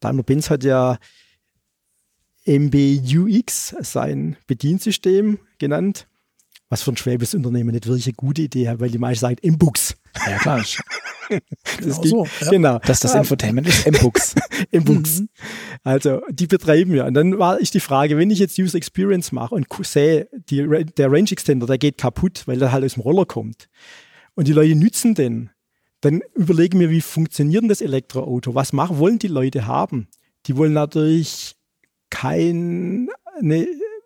Daimler-Benz 0.00 0.50
hat 0.50 0.64
ja 0.64 0.98
MBUX, 2.46 3.76
sein 3.80 4.36
Bediensystem 4.46 5.38
genannt, 5.58 6.08
was 6.74 6.82
für 6.82 6.90
ein 6.90 6.96
schwäbisches 6.96 7.36
Unternehmen 7.36 7.70
nicht 7.70 7.86
wirklich 7.86 8.06
eine 8.06 8.14
gute 8.14 8.42
Idee 8.42 8.68
hat, 8.68 8.80
weil 8.80 8.90
die 8.90 8.98
meisten 8.98 9.20
sagen 9.20 9.36
MBUX. 9.44 9.94
Ja, 10.26 10.38
klar. 10.38 10.64
genau 11.78 12.02
so. 12.02 12.26
Ja. 12.40 12.50
Genau. 12.50 12.78
Dass 12.80 12.98
das 12.98 13.14
Infotainment 13.14 13.68
ist 13.68 13.86
M-Books. 13.86 14.34
M-Books. 14.72 15.20
Mhm. 15.20 15.28
Also 15.84 16.20
die 16.30 16.48
betreiben 16.48 16.92
ja. 16.92 17.06
Und 17.06 17.14
dann 17.14 17.38
war 17.38 17.60
ich 17.60 17.70
die 17.70 17.78
Frage, 17.78 18.18
wenn 18.18 18.28
ich 18.30 18.40
jetzt 18.40 18.58
User 18.58 18.76
Experience 18.76 19.30
mache 19.30 19.54
und 19.54 19.68
sehe, 19.86 20.28
die, 20.32 20.66
der 20.96 21.12
Range 21.12 21.30
Extender, 21.30 21.66
der 21.68 21.78
geht 21.78 21.96
kaputt, 21.98 22.42
weil 22.46 22.58
der 22.58 22.72
halt 22.72 22.84
aus 22.84 22.94
dem 22.94 23.04
Roller 23.04 23.24
kommt. 23.24 23.68
Und 24.34 24.48
die 24.48 24.52
Leute 24.52 24.74
nützen 24.74 25.14
den. 25.14 25.50
Dann 26.00 26.22
überlegen 26.34 26.80
wir, 26.80 26.90
wie 26.90 27.00
funktioniert 27.00 27.62
denn 27.62 27.68
das 27.68 27.82
Elektroauto? 27.82 28.56
Was 28.56 28.72
machen, 28.72 28.98
wollen 28.98 29.20
die 29.20 29.28
Leute 29.28 29.68
haben? 29.68 30.08
Die 30.46 30.56
wollen 30.56 30.72
natürlich 30.72 31.54
keine 32.10 33.06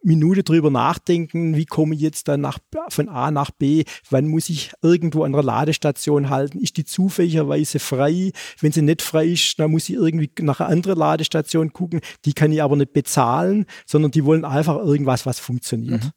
Minute 0.03 0.43
drüber 0.43 0.71
nachdenken, 0.71 1.57
wie 1.57 1.65
komme 1.65 1.95
ich 1.95 2.01
jetzt 2.01 2.29
dann 2.29 2.41
nach, 2.41 2.59
von 2.89 3.09
A 3.09 3.31
nach 3.31 3.51
B, 3.51 3.85
wann 4.11 4.29
muss 4.29 4.49
ich 4.49 4.73
irgendwo 4.83 5.25
an 5.25 5.33
der 5.33 5.43
Ladestation 5.43 6.31
halten, 6.31 6.59
ist 6.59 6.77
die 6.77 6.85
zufälligerweise 6.85 7.79
frei, 7.79 8.33
wenn 8.61 8.73
sie 8.73 8.83
nicht 8.83 9.03
frei 9.03 9.27
ist, 9.27 9.59
dann 9.59 9.71
muss 9.71 9.89
ich 9.89 9.97
irgendwie 9.97 10.31
nach 10.41 10.61
einer 10.61 10.69
anderen 10.69 10.99
Ladestation 10.99 11.73
gucken, 11.73 12.01
die 12.25 12.33
kann 12.33 12.53
ich 12.53 12.63
aber 12.63 12.77
nicht 12.77 12.93
bezahlen, 12.93 13.67
sondern 13.87 14.11
die 14.11 14.25
wollen 14.25 14.45
einfach 14.45 14.77
irgendwas, 14.77 15.27
was 15.27 15.39
funktioniert. 15.39 16.05
Mhm. 16.05 16.11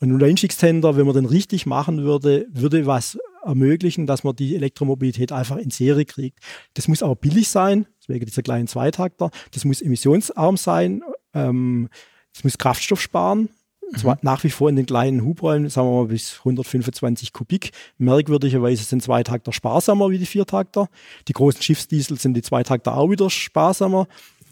Und 0.00 0.12
ein 0.12 0.22
Range 0.22 0.42
Extender, 0.42 0.96
wenn 0.96 1.04
man 1.04 1.14
den 1.14 1.26
richtig 1.26 1.66
machen 1.66 2.02
würde, 2.02 2.46
würde 2.50 2.86
was 2.86 3.18
ermöglichen, 3.44 4.06
dass 4.06 4.24
man 4.24 4.34
die 4.34 4.54
Elektromobilität 4.54 5.30
einfach 5.30 5.56
in 5.56 5.70
Serie 5.70 6.06
kriegt. 6.06 6.38
Das 6.74 6.88
muss 6.88 7.02
aber 7.02 7.16
billig 7.16 7.48
sein, 7.48 7.86
deswegen 8.00 8.24
dieser 8.24 8.42
kleinen 8.42 8.66
Zweitakter. 8.66 9.30
Das 9.52 9.64
muss 9.64 9.82
emissionsarm 9.82 10.56
sein. 10.56 11.02
Ähm, 11.34 11.88
es 12.34 12.44
muss 12.44 12.58
Kraftstoff 12.58 13.00
sparen. 13.00 13.50
Mhm. 13.90 14.14
Nach 14.22 14.44
wie 14.44 14.50
vor 14.50 14.68
in 14.68 14.76
den 14.76 14.86
kleinen 14.86 15.24
Hubräumen, 15.24 15.68
sagen 15.68 15.88
wir 15.88 16.02
mal 16.02 16.06
bis 16.06 16.38
125 16.38 17.32
Kubik. 17.32 17.72
Merkwürdigerweise 17.98 18.84
sind 18.84 19.02
Zweitakter 19.02 19.52
sparsamer 19.52 20.10
wie 20.10 20.18
die 20.18 20.26
Viertakter. 20.26 20.88
Die 21.26 21.32
großen 21.32 21.60
Schiffsdiesel 21.60 22.18
sind 22.18 22.34
die 22.34 22.42
Zweitakter 22.42 22.96
auch 22.96 23.10
wieder 23.10 23.30
sparsamer. 23.30 24.06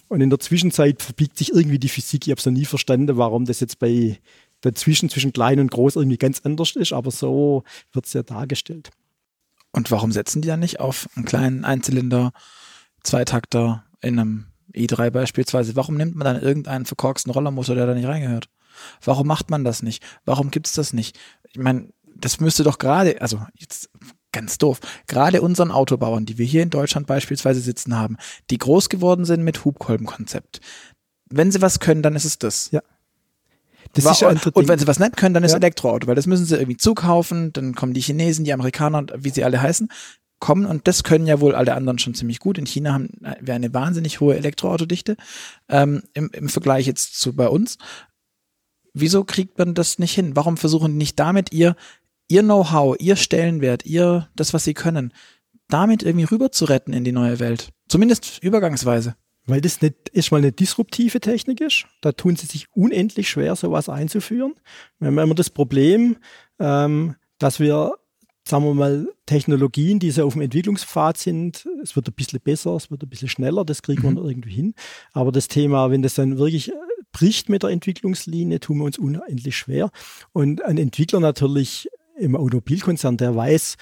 Und 0.08 0.22
in 0.22 0.30
der 0.30 0.40
Zwischenzeit 0.40 1.02
verbiegt 1.02 1.38
sich 1.38 1.52
irgendwie 1.52 1.78
die 1.78 1.88
Physik. 1.88 2.26
Ich 2.26 2.30
habe 2.30 2.40
es 2.40 2.46
noch 2.46 2.52
nie 2.52 2.64
verstanden, 2.64 3.16
warum 3.16 3.44
das 3.44 3.60
jetzt 3.60 3.78
bei 3.78 4.18
dazwischen 4.60 5.08
zwischen 5.08 5.32
klein 5.32 5.60
und 5.60 5.70
groß 5.70 5.96
irgendwie 5.96 6.16
ganz 6.16 6.40
anders 6.44 6.74
ist, 6.74 6.92
aber 6.92 7.10
so 7.10 7.62
wird 7.92 8.06
es 8.06 8.12
ja 8.12 8.22
dargestellt. 8.22 8.90
Und 9.70 9.90
warum 9.90 10.10
setzen 10.10 10.42
die 10.42 10.48
dann 10.48 10.60
nicht 10.60 10.80
auf 10.80 11.08
einen 11.14 11.26
kleinen 11.26 11.64
Einzylinder, 11.64 12.32
Zweitakter 13.04 13.84
in 14.00 14.18
einem 14.18 14.46
i3 14.74 15.10
beispielsweise, 15.10 15.76
warum 15.76 15.96
nimmt 15.96 16.14
man 16.14 16.24
dann 16.24 16.42
irgendeinen 16.42 16.86
verkorksten 16.86 17.32
Rollermotor, 17.32 17.74
der 17.74 17.86
da 17.86 17.94
nicht 17.94 18.08
reingehört? 18.08 18.48
Warum 19.02 19.26
macht 19.26 19.50
man 19.50 19.64
das 19.64 19.82
nicht? 19.82 20.04
Warum 20.24 20.50
gibt's 20.50 20.72
das 20.74 20.92
nicht? 20.92 21.18
Ich 21.50 21.58
meine, 21.58 21.88
das 22.16 22.40
müsste 22.40 22.64
doch 22.64 22.78
gerade, 22.78 23.20
also 23.20 23.40
jetzt 23.56 23.90
ganz 24.32 24.58
doof, 24.58 24.80
gerade 25.06 25.40
unseren 25.40 25.70
Autobauern, 25.70 26.26
die 26.26 26.38
wir 26.38 26.46
hier 26.46 26.62
in 26.62 26.70
Deutschland 26.70 27.06
beispielsweise 27.06 27.60
sitzen 27.60 27.96
haben, 27.96 28.16
die 28.50 28.58
groß 28.58 28.88
geworden 28.88 29.24
sind 29.24 29.42
mit 29.42 29.64
Hubkolbenkonzept. 29.64 30.60
Wenn 31.30 31.50
sie 31.50 31.62
was 31.62 31.80
können, 31.80 32.02
dann 32.02 32.16
ist 32.16 32.24
es 32.24 32.38
das. 32.38 32.70
Ja. 32.70 32.82
Das 33.94 34.04
War, 34.04 34.12
ist 34.12 34.20
ja 34.20 34.28
und 34.28 34.68
wenn 34.68 34.78
sie 34.78 34.86
was 34.86 34.98
nicht 34.98 35.16
können, 35.16 35.34
dann 35.34 35.44
ist 35.44 35.52
ja. 35.52 35.58
Elektroauto, 35.58 36.06
weil 36.06 36.14
das 36.14 36.26
müssen 36.26 36.44
sie 36.44 36.56
irgendwie 36.56 36.76
zukaufen, 36.76 37.52
dann 37.52 37.74
kommen 37.74 37.94
die 37.94 38.00
Chinesen, 38.00 38.44
die 38.44 38.52
Amerikaner 38.52 38.98
und 38.98 39.12
wie 39.16 39.30
sie 39.30 39.44
alle 39.44 39.62
heißen, 39.62 39.88
kommen 40.38 40.66
und 40.66 40.86
das 40.86 41.02
können 41.02 41.26
ja 41.26 41.40
wohl 41.40 41.54
alle 41.54 41.74
anderen 41.74 41.98
schon 41.98 42.14
ziemlich 42.14 42.38
gut. 42.38 42.58
In 42.58 42.66
China 42.66 42.92
haben 42.92 43.08
wir 43.40 43.54
eine 43.54 43.74
wahnsinnig 43.74 44.20
hohe 44.20 44.36
Elektroautodichte 44.36 45.16
ähm, 45.68 46.02
im, 46.14 46.30
im 46.32 46.48
Vergleich 46.48 46.86
jetzt 46.86 47.18
zu 47.18 47.34
bei 47.34 47.48
uns. 47.48 47.78
Wieso 48.94 49.24
kriegt 49.24 49.58
man 49.58 49.74
das 49.74 49.98
nicht 49.98 50.14
hin? 50.14 50.36
Warum 50.36 50.56
versuchen 50.56 50.92
die 50.92 50.98
nicht 50.98 51.18
damit 51.18 51.52
ihr 51.52 51.76
ihr 52.28 52.42
Know-how, 52.42 52.96
ihr 52.98 53.16
Stellenwert, 53.16 53.86
ihr 53.86 54.28
das, 54.36 54.52
was 54.52 54.64
sie 54.64 54.74
können, 54.74 55.12
damit 55.68 56.02
irgendwie 56.02 56.26
rüber 56.26 56.52
zu 56.52 56.66
retten 56.66 56.92
in 56.92 57.04
die 57.04 57.12
neue 57.12 57.40
Welt? 57.40 57.70
Zumindest 57.88 58.42
übergangsweise. 58.42 59.16
Weil 59.46 59.62
das 59.62 59.80
nicht 59.80 60.10
erstmal 60.12 60.42
eine 60.42 60.52
disruptive 60.52 61.20
Technik 61.20 61.62
ist. 61.62 61.86
Da 62.02 62.12
tun 62.12 62.36
sie 62.36 62.46
sich 62.46 62.66
unendlich 62.74 63.30
schwer, 63.30 63.56
sowas 63.56 63.88
einzuführen. 63.88 64.54
Wir 64.98 65.08
haben 65.08 65.18
immer 65.18 65.34
das 65.34 65.48
Problem, 65.48 66.18
ähm, 66.58 67.16
dass 67.38 67.58
wir 67.58 67.94
sagen 68.48 68.64
wir 68.64 68.74
mal, 68.74 69.08
Technologien, 69.26 69.98
die 69.98 70.10
so 70.10 70.24
auf 70.24 70.32
dem 70.32 70.42
Entwicklungspfad 70.42 71.18
sind, 71.18 71.68
es 71.82 71.94
wird 71.96 72.08
ein 72.08 72.14
bisschen 72.14 72.40
besser, 72.40 72.74
es 72.76 72.90
wird 72.90 73.02
ein 73.02 73.08
bisschen 73.08 73.28
schneller, 73.28 73.64
das 73.64 73.82
kriegen 73.82 74.08
mhm. 74.08 74.16
wir 74.16 74.24
irgendwie 74.24 74.50
hin. 74.50 74.74
Aber 75.12 75.32
das 75.32 75.48
Thema, 75.48 75.90
wenn 75.90 76.02
das 76.02 76.14
dann 76.14 76.38
wirklich 76.38 76.70
äh, 76.70 76.74
bricht 77.12 77.48
mit 77.48 77.62
der 77.62 77.70
Entwicklungslinie, 77.70 78.60
tun 78.60 78.78
wir 78.78 78.84
uns 78.84 78.98
unendlich 78.98 79.56
schwer. 79.56 79.90
Und 80.32 80.64
ein 80.64 80.78
Entwickler 80.78 81.20
natürlich 81.20 81.88
im 82.18 82.36
Automobilkonzern, 82.36 83.16
der 83.16 83.36
weiß, 83.36 83.76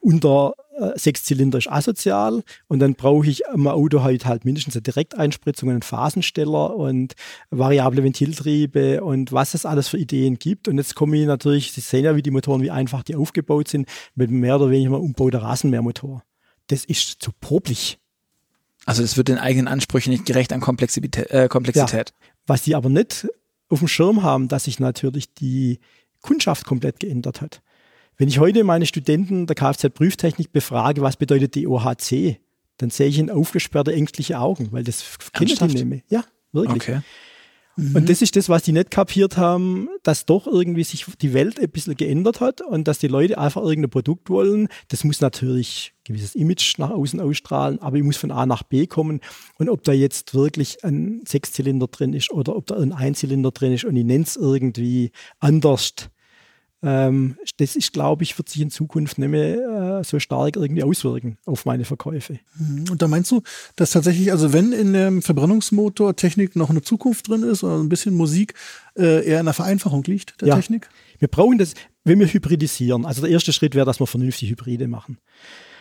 unter 0.00 0.54
äh, 0.78 0.98
Sechszylinder 0.98 1.58
ist 1.58 1.70
asozial 1.70 2.42
und 2.66 2.78
dann 2.78 2.94
brauche 2.94 3.26
ich 3.28 3.46
am 3.48 3.66
Auto 3.66 4.02
halt, 4.02 4.26
halt 4.26 4.44
mindestens 4.44 4.74
eine 4.74 4.82
Direkteinspritzung, 4.82 5.70
einen 5.70 5.82
Phasensteller 5.82 6.74
und 6.76 7.14
variable 7.50 8.02
Ventiltriebe 8.02 9.02
und 9.02 9.32
was 9.32 9.54
es 9.54 9.66
alles 9.66 9.88
für 9.88 9.98
Ideen 9.98 10.38
gibt. 10.38 10.68
Und 10.68 10.78
jetzt 10.78 10.94
komme 10.94 11.16
ich 11.16 11.26
natürlich, 11.26 11.72
Sie 11.72 11.80
sehen 11.80 12.04
ja, 12.04 12.16
wie 12.16 12.22
die 12.22 12.30
Motoren, 12.30 12.62
wie 12.62 12.70
einfach 12.70 13.02
die 13.02 13.16
aufgebaut 13.16 13.68
sind, 13.68 13.88
mit 14.14 14.30
mehr 14.30 14.56
oder 14.56 14.70
weniger 14.70 15.00
umbauter 15.00 15.42
Rasenmähermotor. 15.42 16.22
Das 16.68 16.84
ist 16.84 17.22
zu 17.22 17.30
problich. 17.40 17.98
Also 18.86 19.02
es 19.02 19.16
wird 19.16 19.28
den 19.28 19.38
eigenen 19.38 19.68
Ansprüchen 19.68 20.10
nicht 20.10 20.26
gerecht 20.26 20.52
an 20.52 20.60
Komplexität. 20.60 21.30
Äh, 21.30 21.48
Komplexität. 21.48 22.10
Ja, 22.10 22.26
was 22.46 22.62
die 22.62 22.74
aber 22.74 22.88
nicht 22.88 23.26
auf 23.68 23.78
dem 23.78 23.88
Schirm 23.88 24.22
haben, 24.22 24.48
dass 24.48 24.64
sich 24.64 24.78
natürlich 24.78 25.32
die 25.34 25.80
Kundschaft 26.20 26.64
komplett 26.66 27.00
geändert 27.00 27.40
hat. 27.40 27.62
Wenn 28.16 28.28
ich 28.28 28.38
heute 28.38 28.64
meine 28.64 28.86
Studenten 28.86 29.46
der 29.46 29.56
Kfz-Prüftechnik 29.56 30.52
befrage, 30.52 31.02
was 31.02 31.16
bedeutet 31.16 31.54
die 31.54 31.66
OHC, 31.66 32.38
dann 32.76 32.90
sehe 32.90 33.08
ich 33.08 33.18
ihnen 33.18 33.30
aufgesperrte, 33.30 33.92
ängstliche 33.92 34.38
Augen, 34.38 34.72
weil 34.72 34.84
das 34.84 35.04
kennen 35.32 35.56
die 35.56 35.64
nicht 35.64 35.84
mehr. 35.84 36.02
Ja, 36.08 36.24
wirklich. 36.52 36.82
Okay. 36.82 37.00
Mhm. 37.76 37.96
Und 37.96 38.08
das 38.08 38.22
ist 38.22 38.36
das, 38.36 38.48
was 38.48 38.62
die 38.62 38.72
nicht 38.72 38.90
kapiert 38.90 39.36
haben, 39.36 39.88
dass 40.02 40.26
doch 40.26 40.46
irgendwie 40.46 40.84
sich 40.84 41.04
die 41.20 41.32
Welt 41.32 41.58
ein 41.58 41.70
bisschen 41.70 41.96
geändert 41.96 42.40
hat 42.40 42.60
und 42.60 42.86
dass 42.86 42.98
die 42.98 43.08
Leute 43.08 43.38
einfach 43.38 43.62
irgendein 43.62 43.90
Produkt 43.90 44.30
wollen. 44.30 44.68
Das 44.88 45.02
muss 45.02 45.20
natürlich 45.20 45.92
ein 45.92 46.04
gewisses 46.04 46.34
Image 46.34 46.78
nach 46.78 46.90
außen 46.90 47.20
ausstrahlen, 47.20 47.80
aber 47.80 47.96
ich 47.96 48.04
muss 48.04 48.16
von 48.16 48.30
A 48.30 48.46
nach 48.46 48.62
B 48.62 48.86
kommen. 48.86 49.20
Und 49.58 49.68
ob 49.68 49.82
da 49.82 49.92
jetzt 49.92 50.34
wirklich 50.34 50.84
ein 50.84 51.22
Sechszylinder 51.26 51.88
drin 51.88 52.12
ist 52.12 52.30
oder 52.30 52.54
ob 52.54 52.66
da 52.66 52.76
ein 52.76 52.92
Einzylinder 52.92 53.50
drin 53.50 53.72
ist 53.72 53.84
und 53.84 53.96
ich 53.96 54.04
nenne 54.04 54.24
es 54.24 54.36
irgendwie 54.36 55.10
anders, 55.40 55.94
ähm, 56.84 57.36
das 57.56 57.76
ist, 57.76 57.92
glaube 57.92 58.22
ich, 58.22 58.36
wird 58.36 58.48
sich 58.48 58.60
in 58.60 58.70
Zukunft 58.70 59.18
nicht 59.18 59.28
mehr 59.28 60.00
äh, 60.00 60.04
so 60.04 60.18
stark 60.18 60.56
irgendwie 60.56 60.82
auswirken 60.82 61.38
auf 61.46 61.64
meine 61.64 61.84
Verkäufe. 61.84 62.38
Mhm. 62.58 62.84
Und 62.90 63.00
da 63.00 63.08
meinst 63.08 63.30
du, 63.30 63.42
dass 63.76 63.92
tatsächlich, 63.92 64.30
also 64.30 64.52
wenn 64.52 64.72
in 64.72 64.92
der 64.92 65.22
Verbrennungsmotortechnik 65.22 66.56
noch 66.56 66.70
eine 66.70 66.82
Zukunft 66.82 67.28
drin 67.28 67.42
ist 67.42 67.64
oder 67.64 67.78
ein 67.78 67.88
bisschen 67.88 68.14
Musik 68.14 68.54
äh, 68.96 69.26
eher 69.26 69.40
in 69.40 69.46
der 69.46 69.54
Vereinfachung 69.54 70.04
liegt, 70.04 70.40
der 70.40 70.48
ja. 70.48 70.56
Technik? 70.56 70.88
Wir 71.18 71.28
brauchen 71.28 71.58
das, 71.58 71.74
wenn 72.04 72.20
wir 72.20 72.26
hybridisieren. 72.26 73.06
Also 73.06 73.22
der 73.22 73.30
erste 73.30 73.52
Schritt 73.52 73.74
wäre, 73.74 73.86
dass 73.86 74.00
wir 74.00 74.06
vernünftig 74.06 74.50
Hybride 74.50 74.86
machen 74.86 75.18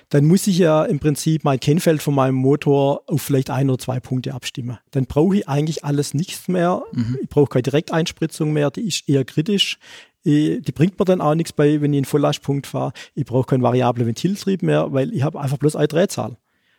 dann 0.09 0.25
muss 0.25 0.45
ich 0.45 0.59
ja 0.59 0.85
im 0.85 0.99
Prinzip 0.99 1.43
mein 1.43 1.59
Kennfeld 1.59 2.01
von 2.01 2.13
meinem 2.13 2.35
Motor 2.35 3.01
auf 3.07 3.21
vielleicht 3.21 3.49
ein 3.49 3.69
oder 3.69 3.79
zwei 3.79 3.99
Punkte 3.99 4.33
abstimmen. 4.33 4.77
Dann 4.91 5.05
brauche 5.05 5.37
ich 5.37 5.49
eigentlich 5.49 5.83
alles 5.83 6.13
nichts 6.13 6.47
mehr. 6.47 6.83
Mhm. 6.91 7.19
Ich 7.23 7.29
brauche 7.29 7.47
keine 7.47 7.63
Direkteinspritzung 7.63 8.53
mehr, 8.53 8.69
die 8.69 8.87
ist 8.87 9.09
eher 9.09 9.25
kritisch. 9.25 9.79
Ich, 10.23 10.61
die 10.61 10.71
bringt 10.71 10.97
mir 10.97 11.05
dann 11.05 11.21
auch 11.21 11.35
nichts 11.35 11.53
bei, 11.53 11.81
wenn 11.81 11.93
ich 11.93 11.97
einen 11.97 12.05
Volllastpunkt 12.05 12.67
fahre. 12.67 12.93
Ich 13.13 13.25
brauche 13.25 13.45
keinen 13.45 13.61
variablen 13.61 14.07
Ventiltrieb 14.07 14.63
mehr, 14.63 14.93
weil 14.93 15.13
ich 15.13 15.23
habe 15.23 15.39
einfach 15.39 15.57
bloß 15.57 15.75
eine 15.75 15.87
Drehzahl. 15.87 16.37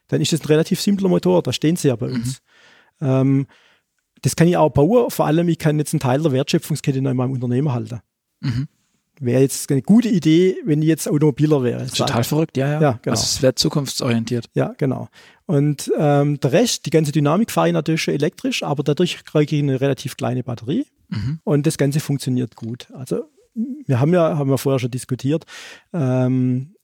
Dann 0.09 0.20
ist 0.20 0.32
das 0.32 0.40
ein 0.40 0.47
relativ 0.47 0.80
simpler 0.80 1.09
Motor, 1.09 1.42
da 1.42 1.53
stehen 1.53 1.76
sie 1.76 1.88
ja 1.88 1.97
bei 1.97 2.07
uns. 2.07 2.40
Mhm. 3.01 3.07
Ähm, 3.07 3.47
das 4.22 4.36
kann 4.36 4.49
ich 4.49 4.57
auch 4.57 4.70
bauen, 4.70 5.11
vor 5.11 5.26
allem 5.26 5.49
ich 5.49 5.59
kann 5.59 5.78
jetzt 5.78 5.92
einen 5.92 6.01
Teil 6.01 6.22
der 6.22 6.32
Wertschöpfungskette 6.32 6.99
in 6.99 7.05
meinem 7.05 7.32
Unternehmen 7.32 7.72
halten. 7.72 8.01
Mhm 8.40 8.68
wäre 9.20 9.40
jetzt 9.40 9.70
eine 9.70 9.82
gute 9.82 10.09
Idee, 10.09 10.57
wenn 10.64 10.82
ich 10.82 10.88
jetzt 10.88 11.09
Automobiler 11.09 11.62
wäre. 11.62 11.86
Total 11.86 12.24
verrückt, 12.24 12.57
ja, 12.57 12.72
ja. 12.72 12.80
ja 12.80 12.99
genau. 13.03 13.12
Also 13.12 13.24
es 13.24 13.42
wäre 13.42 13.55
zukunftsorientiert. 13.55 14.47
Ja, 14.55 14.74
genau. 14.76 15.09
Und 15.47 15.92
ähm, 15.97 16.40
der 16.40 16.53
Rest, 16.53 16.86
die 16.86 16.90
ganze 16.90 17.12
Dynamik 17.12 17.51
fahre 17.51 17.68
ich 17.68 17.74
natürlich 17.74 18.03
schon 18.03 18.14
elektrisch, 18.14 18.62
aber 18.62 18.82
dadurch 18.82 19.24
kriege 19.24 19.57
ich 19.57 19.62
eine 19.62 19.80
relativ 19.80 20.16
kleine 20.16 20.42
Batterie 20.42 20.86
mhm. 21.09 21.40
und 21.45 21.66
das 21.66 21.78
Ganze 21.78 22.01
funktioniert 22.01 22.57
gut. 22.57 22.88
Also 22.95 23.24
wir 23.55 24.00
haben 24.00 24.12
ja, 24.12 24.36
haben 24.36 24.50
wir 24.50 24.59
vorher 24.59 24.78
schon 24.78 24.90
diskutiert, 24.90 25.44
ähm, 25.92 26.74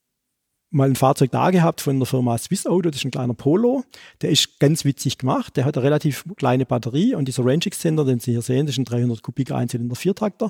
mal 0.71 0.89
ein 0.89 0.95
Fahrzeug 0.95 1.31
da 1.31 1.51
gehabt 1.51 1.81
von 1.81 1.99
der 1.99 2.05
Firma 2.05 2.37
Swiss 2.37 2.65
Auto, 2.65 2.89
das 2.89 2.99
ist 2.99 3.05
ein 3.05 3.11
kleiner 3.11 3.33
Polo. 3.33 3.83
Der 4.21 4.29
ist 4.29 4.59
ganz 4.59 4.85
witzig 4.85 5.17
gemacht. 5.17 5.57
Der 5.57 5.65
hat 5.65 5.77
eine 5.77 5.83
relativ 5.83 6.23
kleine 6.37 6.65
Batterie 6.65 7.13
und 7.13 7.27
dieser 7.27 7.45
Range 7.45 7.65
Extender, 7.65 8.05
den 8.05 8.19
Sie 8.19 8.31
hier 8.31 8.41
sehen, 8.41 8.65
das 8.65 8.75
ist 8.75 8.79
ein 8.79 8.85
300 8.85 9.21
Kubik 9.21 9.51
Einzylinder 9.51 9.95
Viertakter. 9.95 10.49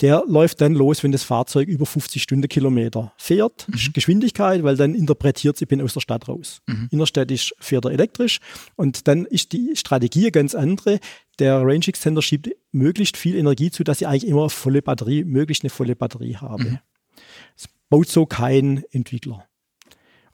Der 0.00 0.24
läuft 0.26 0.62
dann 0.62 0.74
los, 0.74 1.04
wenn 1.04 1.12
das 1.12 1.22
Fahrzeug 1.22 1.68
über 1.68 1.84
50 1.84 2.22
Stundenkilometer 2.22 3.12
fährt. 3.18 3.68
Mhm. 3.68 3.92
Geschwindigkeit, 3.92 4.62
weil 4.64 4.76
dann 4.76 4.94
interpretiert 4.94 5.58
sie, 5.58 5.64
ich 5.64 5.68
bin 5.68 5.82
aus 5.82 5.92
der 5.92 6.00
Stadt 6.00 6.26
raus. 6.26 6.62
Mhm. 6.66 6.88
Innerstädtisch 6.90 7.54
fährt 7.60 7.84
er 7.84 7.90
elektrisch 7.90 8.40
und 8.76 9.06
dann 9.08 9.26
ist 9.26 9.52
die 9.52 9.76
Strategie 9.76 10.30
ganz 10.30 10.54
andere. 10.54 11.00
Der 11.40 11.62
Range 11.62 11.86
Extender 11.86 12.22
schiebt 12.22 12.50
möglichst 12.70 13.16
viel 13.16 13.34
Energie 13.34 13.70
zu, 13.70 13.82
dass 13.82 14.00
ich 14.00 14.06
eigentlich 14.06 14.28
immer 14.28 14.42
eine 14.42 14.50
volle 14.50 14.82
Batterie, 14.82 15.24
möglichst 15.24 15.64
eine 15.64 15.70
volle 15.70 15.96
Batterie 15.96 16.36
habe. 16.36 16.64
Mhm. 16.64 16.78
Das 17.56 17.68
baut 17.88 18.08
so 18.08 18.26
kein 18.26 18.84
Entwickler. 18.92 19.46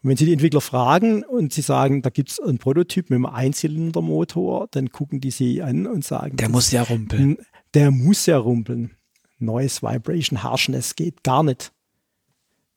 Und 0.03 0.11
wenn 0.11 0.17
Sie 0.17 0.25
die 0.25 0.33
Entwickler 0.33 0.61
fragen 0.61 1.23
und 1.23 1.53
Sie 1.53 1.61
sagen, 1.61 2.01
da 2.01 2.09
gibt 2.09 2.29
es 2.29 2.39
einen 2.39 2.59
Prototyp 2.59 3.09
mit 3.09 3.15
einem 3.17 3.25
Einzylindermotor, 3.25 4.67
dann 4.71 4.91
gucken 4.91 5.21
die 5.21 5.31
Sie 5.31 5.63
an 5.63 5.87
und 5.87 6.05
sagen, 6.05 6.37
der 6.37 6.49
muss 6.49 6.71
ja 6.71 6.83
rumpeln. 6.83 7.37
Der 7.73 7.89
muss 7.89 8.25
ja 8.25 8.37
rumpeln. 8.37 8.91
Neues 9.39 9.81
Vibration 9.81 10.43
Harshness 10.43 10.95
geht 10.95 11.23
gar 11.23 11.43
nicht. 11.43 11.71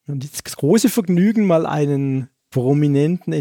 Und 0.06 0.24
das 0.24 0.44
große 0.44 0.88
Vergnügen, 0.88 1.46
mal 1.46 1.66
einen 1.66 2.28
prominenten 2.50 3.32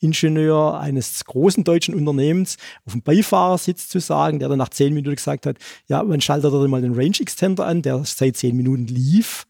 Entwicklungsingenieur 0.00 0.80
eines 0.80 1.24
großen 1.24 1.64
deutschen 1.64 1.94
Unternehmens 1.94 2.56
auf 2.84 2.92
dem 2.92 3.02
Beifahrersitz 3.02 3.88
zu 3.88 4.00
sagen, 4.00 4.38
der 4.38 4.48
dann 4.48 4.58
nach 4.58 4.70
zehn 4.70 4.94
Minuten 4.94 5.16
gesagt 5.16 5.46
hat, 5.46 5.56
ja, 5.88 6.02
man 6.02 6.20
schaltet 6.20 6.52
da 6.52 6.68
mal 6.68 6.82
den 6.82 6.94
Range 6.94 7.16
Extender 7.20 7.66
an, 7.66 7.82
der 7.82 8.04
seit 8.04 8.36
zehn 8.36 8.56
Minuten 8.56 8.86
lief 8.86 9.46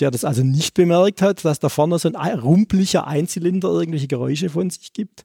der 0.00 0.10
das 0.10 0.24
also 0.24 0.42
nicht 0.42 0.74
bemerkt 0.74 1.22
hat, 1.22 1.44
dass 1.44 1.60
da 1.60 1.68
vorne 1.68 2.00
so 2.00 2.10
ein 2.12 2.38
rumpeliger 2.40 3.06
Einzylinder 3.06 3.68
irgendwelche 3.68 4.08
Geräusche 4.08 4.50
von 4.50 4.68
sich 4.68 4.92
gibt. 4.92 5.24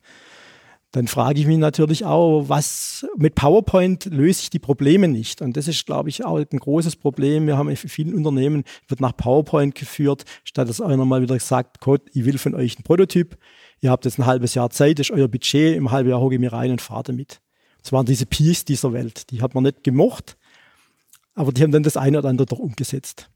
Dann 0.92 1.08
frage 1.08 1.40
ich 1.40 1.48
mich 1.48 1.58
natürlich 1.58 2.06
auch, 2.06 2.50
was 2.50 3.08
mit 3.16 3.34
PowerPoint 3.34 4.06
löse 4.06 4.42
ich 4.44 4.50
die 4.52 4.60
Probleme 4.60 5.08
nicht. 5.08 5.42
Und 5.42 5.58
das 5.58 5.68
ist, 5.68 5.88
glaube 5.88 6.10
ich, 6.10 6.24
auch 6.24 6.38
ein 6.38 6.60
großes 6.60 6.96
Problem. 6.98 7.48
Wir 7.48 7.58
haben 7.58 7.70
in 7.70 7.78
vielen 7.78 8.14
Unternehmen, 8.14 8.64
wird 8.88 9.00
nach 9.00 9.18
PowerPoint 9.18 9.74
geführt, 9.74 10.26
statt 10.44 10.70
dass 10.70 10.82
einer 10.82 11.06
mal 11.06 11.24
wieder 11.24 11.40
sagt, 11.40 11.80
Gott, 11.80 12.02
ich 12.14 12.26
will 12.26 12.38
von 12.38 12.54
euch 12.54 12.78
einen 12.78 12.84
Prototyp. 12.84 13.38
Ihr 13.82 13.92
habt 13.92 14.06
jetzt 14.06 14.20
ein 14.20 14.26
halbes 14.26 14.56
Jahr 14.56 14.70
Zeit, 14.70 15.00
ist 15.00 15.12
euer 15.12 15.28
Budget, 15.28 15.76
im 15.76 15.92
halben 15.92 16.10
Jahr 16.10 16.20
hocke 16.20 16.36
ich 16.36 16.42
mir 16.42 16.54
rein 16.54 16.72
und 16.72 16.82
fahre 16.82 17.04
damit. 17.04 17.42
Das 17.82 17.92
waren 17.92 18.06
diese 18.06 18.26
Peers 18.26 18.66
dieser 18.66 18.94
Welt. 18.94 19.32
Die 19.32 19.42
hat 19.42 19.56
man 19.56 19.64
nicht 19.64 19.84
gemocht, 19.84 20.38
aber 21.34 21.52
die 21.52 21.64
haben 21.64 21.72
dann 21.72 21.84
das 21.84 21.98
eine 21.98 22.20
oder 22.20 22.30
andere 22.30 22.46
doch 22.46 22.60
umgesetzt. 22.60 23.30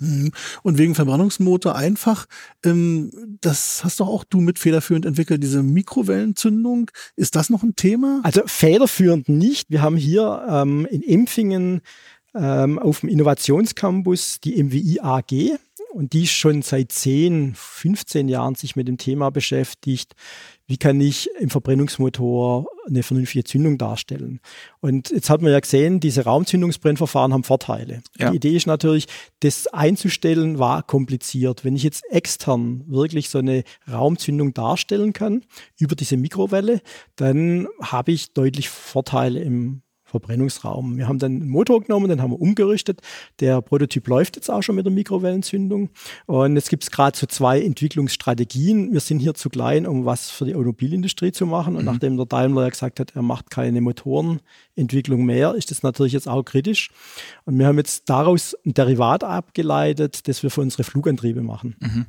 Mhm. 0.00 0.32
Und 0.62 0.78
wegen 0.78 0.94
Verbrennungsmotor 0.94 1.76
einfach, 1.76 2.26
ähm, 2.64 3.10
das 3.40 3.84
hast 3.84 4.00
doch 4.00 4.08
auch 4.08 4.24
du 4.24 4.40
mit 4.40 4.58
federführend 4.58 5.04
entwickelt, 5.04 5.42
diese 5.42 5.62
Mikrowellenzündung. 5.62 6.90
Ist 7.16 7.36
das 7.36 7.50
noch 7.50 7.62
ein 7.62 7.76
Thema? 7.76 8.20
Also 8.24 8.42
federführend 8.46 9.28
nicht. 9.28 9.70
Wir 9.70 9.82
haben 9.82 9.96
hier 9.96 10.44
ähm, 10.48 10.86
in 10.90 11.02
Empfingen 11.02 11.82
ähm, 12.34 12.78
auf 12.78 13.00
dem 13.00 13.10
Innovationscampus 13.10 14.40
die 14.40 14.62
MWI 14.62 15.00
AG 15.00 15.58
und 15.92 16.12
die 16.12 16.26
schon 16.26 16.62
seit 16.62 16.92
10, 16.92 17.54
15 17.54 18.28
Jahren 18.28 18.54
sich 18.54 18.76
mit 18.76 18.88
dem 18.88 18.98
Thema 18.98 19.30
beschäftigt, 19.30 20.14
wie 20.66 20.76
kann 20.76 21.00
ich 21.00 21.28
im 21.40 21.50
Verbrennungsmotor 21.50 22.66
eine 22.86 23.02
vernünftige 23.02 23.42
Zündung 23.42 23.76
darstellen. 23.76 24.40
Und 24.80 25.10
jetzt 25.10 25.28
hat 25.28 25.42
man 25.42 25.50
ja 25.50 25.58
gesehen, 25.58 25.98
diese 25.98 26.24
Raumzündungsbrennverfahren 26.24 27.32
haben 27.32 27.42
Vorteile. 27.42 28.02
Ja. 28.18 28.30
Die 28.30 28.36
Idee 28.36 28.56
ist 28.56 28.68
natürlich, 28.68 29.06
das 29.40 29.66
einzustellen 29.66 30.60
war 30.60 30.84
kompliziert. 30.84 31.64
Wenn 31.64 31.74
ich 31.74 31.82
jetzt 31.82 32.04
extern 32.10 32.84
wirklich 32.86 33.30
so 33.30 33.38
eine 33.38 33.64
Raumzündung 33.90 34.54
darstellen 34.54 35.12
kann 35.12 35.44
über 35.78 35.96
diese 35.96 36.16
Mikrowelle, 36.16 36.82
dann 37.16 37.66
habe 37.82 38.12
ich 38.12 38.32
deutlich 38.32 38.68
Vorteile 38.68 39.40
im 39.40 39.82
Verbrennungsraum. 40.10 40.98
Wir 40.98 41.08
haben 41.08 41.18
dann 41.18 41.36
einen 41.36 41.48
Motor 41.48 41.82
genommen, 41.82 42.08
den 42.08 42.20
haben 42.20 42.32
wir 42.32 42.40
umgerüstet. 42.40 43.00
Der 43.40 43.62
Prototyp 43.62 44.06
läuft 44.08 44.36
jetzt 44.36 44.50
auch 44.50 44.62
schon 44.62 44.76
mit 44.76 44.84
der 44.84 44.92
Mikrowellenzündung. 44.92 45.90
Und 46.26 46.56
jetzt 46.56 46.68
gibt 46.68 46.82
es 46.82 46.90
gerade 46.90 47.16
so 47.16 47.26
zwei 47.26 47.60
Entwicklungsstrategien. 47.60 48.92
Wir 48.92 49.00
sind 49.00 49.20
hier 49.20 49.34
zu 49.34 49.48
klein, 49.48 49.86
um 49.86 50.04
was 50.04 50.30
für 50.30 50.44
die 50.44 50.54
Automobilindustrie 50.54 51.32
zu 51.32 51.46
machen. 51.46 51.76
Und 51.76 51.82
mhm. 51.82 51.92
nachdem 51.92 52.16
der 52.16 52.26
Daimler 52.26 52.62
ja 52.62 52.68
gesagt 52.68 53.00
hat, 53.00 53.14
er 53.14 53.22
macht 53.22 53.50
keine 53.50 53.80
Motorenentwicklung 53.80 55.24
mehr, 55.24 55.54
ist 55.54 55.70
das 55.70 55.82
natürlich 55.82 56.12
jetzt 56.12 56.28
auch 56.28 56.42
kritisch. 56.42 56.90
Und 57.44 57.58
wir 57.58 57.66
haben 57.66 57.78
jetzt 57.78 58.10
daraus 58.10 58.56
ein 58.66 58.74
Derivat 58.74 59.24
abgeleitet, 59.24 60.26
das 60.28 60.42
wir 60.42 60.50
für 60.50 60.60
unsere 60.60 60.84
Flugantriebe 60.84 61.42
machen. 61.42 61.76
Mhm 61.80 62.06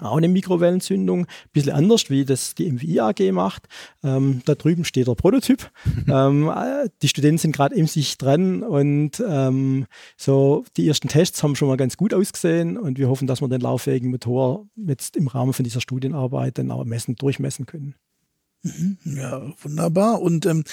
auch 0.00 0.16
eine 0.16 0.28
Mikrowellenzündung, 0.28 1.20
ein 1.20 1.50
bisschen 1.52 1.72
anders, 1.72 2.10
wie 2.10 2.24
das 2.24 2.54
die 2.54 2.70
MWI 2.70 3.00
AG 3.00 3.32
macht. 3.32 3.68
Ähm, 4.02 4.42
da 4.44 4.54
drüben 4.54 4.84
steht 4.84 5.06
der 5.06 5.14
Prototyp. 5.14 5.70
ähm, 6.08 6.48
äh, 6.48 6.88
die 7.02 7.08
Studenten 7.08 7.38
sind 7.38 7.56
gerade 7.56 7.74
in 7.74 7.86
sich 7.86 8.18
dran 8.18 8.62
und 8.62 9.22
ähm, 9.26 9.86
so 10.16 10.64
die 10.76 10.86
ersten 10.86 11.08
Tests 11.08 11.42
haben 11.42 11.56
schon 11.56 11.68
mal 11.68 11.76
ganz 11.76 11.96
gut 11.96 12.14
ausgesehen 12.14 12.76
und 12.76 12.98
wir 12.98 13.08
hoffen, 13.08 13.26
dass 13.26 13.40
wir 13.40 13.48
den 13.48 13.60
lauffähigen 13.60 14.10
Motor 14.10 14.66
jetzt 14.76 15.16
im 15.16 15.28
Rahmen 15.28 15.52
von 15.52 15.64
dieser 15.64 15.80
Studienarbeit 15.80 16.58
dann 16.58 16.70
auch 16.70 16.84
messen, 16.84 17.16
durchmessen 17.16 17.66
können. 17.66 17.94
Mhm. 18.62 18.98
Ja, 19.04 19.42
wunderbar. 19.62 20.20
Und 20.20 20.46
ähm, 20.46 20.64